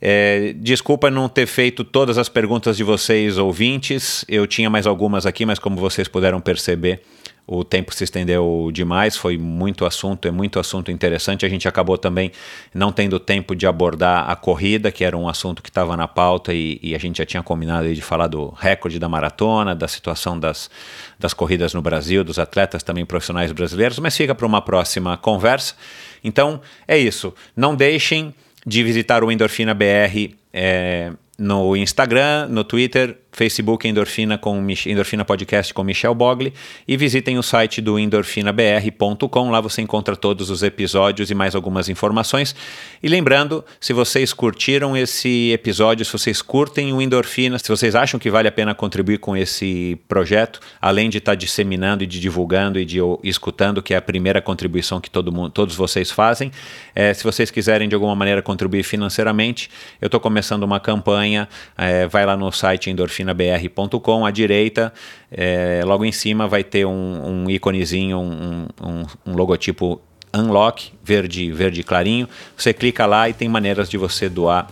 [0.04, 4.24] É, desculpa não ter feito todas as perguntas de vocês, ouvintes.
[4.28, 7.02] Eu tinha mais algumas aqui, mas como vocês puderam perceber,
[7.46, 11.46] o tempo se estendeu demais, foi muito assunto, é muito assunto interessante.
[11.46, 12.32] A gente acabou também
[12.74, 16.52] não tendo tempo de abordar a corrida, que era um assunto que estava na pauta
[16.52, 20.36] e, e, a gente já tinha combinado de falar do recorde da maratona, da situação
[20.36, 20.68] das,
[21.16, 25.76] das corridas no Brasil, dos atletas também profissionais brasileiros, mas fica para uma próxima conversa.
[26.24, 27.32] Então é isso.
[27.56, 28.34] Não deixem
[28.64, 30.34] de visitar o Endorfina BR.
[30.52, 36.52] É, no Instagram, no Twitter, Facebook Endorfina com Endorfina Podcast com Michel Bogli
[36.86, 39.50] e visitem o site do endorfinabr.com.
[39.50, 42.54] Lá você encontra todos os episódios e mais algumas informações.
[43.02, 48.20] E lembrando, se vocês curtiram esse episódio, se vocês curtem o Endorfina, se vocês acham
[48.20, 52.78] que vale a pena contribuir com esse projeto, além de estar disseminando e de divulgando
[52.78, 56.52] e de escutando, que é a primeira contribuição que todo mundo, todos vocês fazem,
[56.94, 59.70] é, se vocês quiserem de alguma maneira contribuir financeiramente,
[60.00, 61.48] eu estou começando uma campanha.
[61.78, 64.92] É, vai lá no site Endorfina oficinabr.com, à direita,
[65.30, 70.00] é, logo em cima vai ter um, um íconezinho, um, um, um logotipo
[70.34, 72.28] Unlock, verde, verde clarinho.
[72.56, 74.68] Você clica lá e tem maneiras de você doar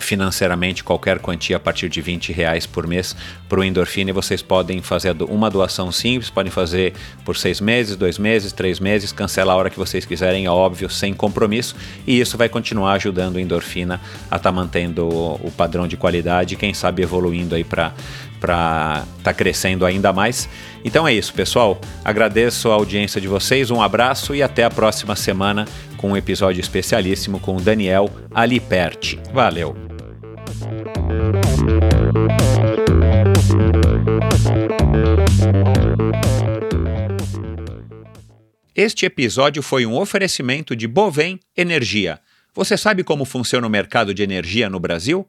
[0.00, 3.14] financeiramente qualquer quantia a partir de 20 reais por mês
[3.48, 7.96] para o Endorfina e vocês podem fazer uma doação simples, podem fazer por seis meses,
[7.96, 12.20] dois meses, três meses, cancela a hora que vocês quiserem, é óbvio, sem compromisso e
[12.20, 16.74] isso vai continuar ajudando o Endorfina a estar tá mantendo o padrão de qualidade quem
[16.74, 17.92] sabe evoluindo aí para
[18.40, 20.48] para estar tá crescendo ainda mais.
[20.84, 21.78] Então é isso, pessoal.
[22.04, 26.60] Agradeço a audiência de vocês, um abraço e até a próxima semana com um episódio
[26.60, 29.20] especialíssimo com o Daniel Aliperti.
[29.32, 29.76] Valeu!
[38.74, 42.18] Este episódio foi um oferecimento de Bovem Energia.
[42.54, 45.28] Você sabe como funciona o mercado de energia no Brasil?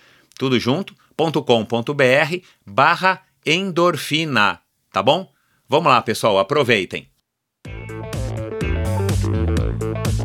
[0.41, 4.59] tudo junto, .com.br barra endorfina,
[4.91, 5.29] tá bom?
[5.69, 7.05] Vamos lá, pessoal, aproveitem.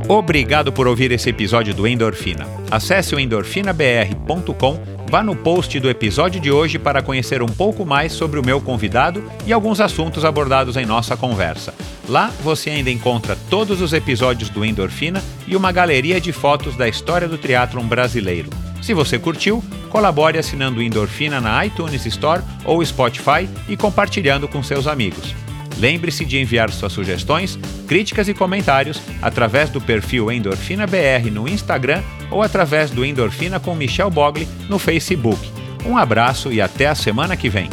[0.08, 2.46] Obrigado por ouvir esse episódio do Endorfina.
[2.70, 4.80] Acesse o endorfinabr.com
[5.10, 8.58] vá no post do episódio de hoje para conhecer um pouco mais sobre o meu
[8.58, 11.74] convidado e alguns assuntos abordados em nossa conversa.
[12.08, 16.88] Lá você ainda encontra todos os episódios do Endorfina e uma galeria de fotos da
[16.88, 18.48] história do triatlon brasileiro.
[18.86, 24.86] Se você curtiu, colabore assinando Endorfina na iTunes Store ou Spotify e compartilhando com seus
[24.86, 25.34] amigos.
[25.76, 27.58] Lembre-se de enviar suas sugestões,
[27.88, 32.00] críticas e comentários através do perfil Endorfina BR no Instagram
[32.30, 35.50] ou através do Endorfina com Michel Bogli no Facebook.
[35.84, 37.68] Um abraço e até a semana que vem.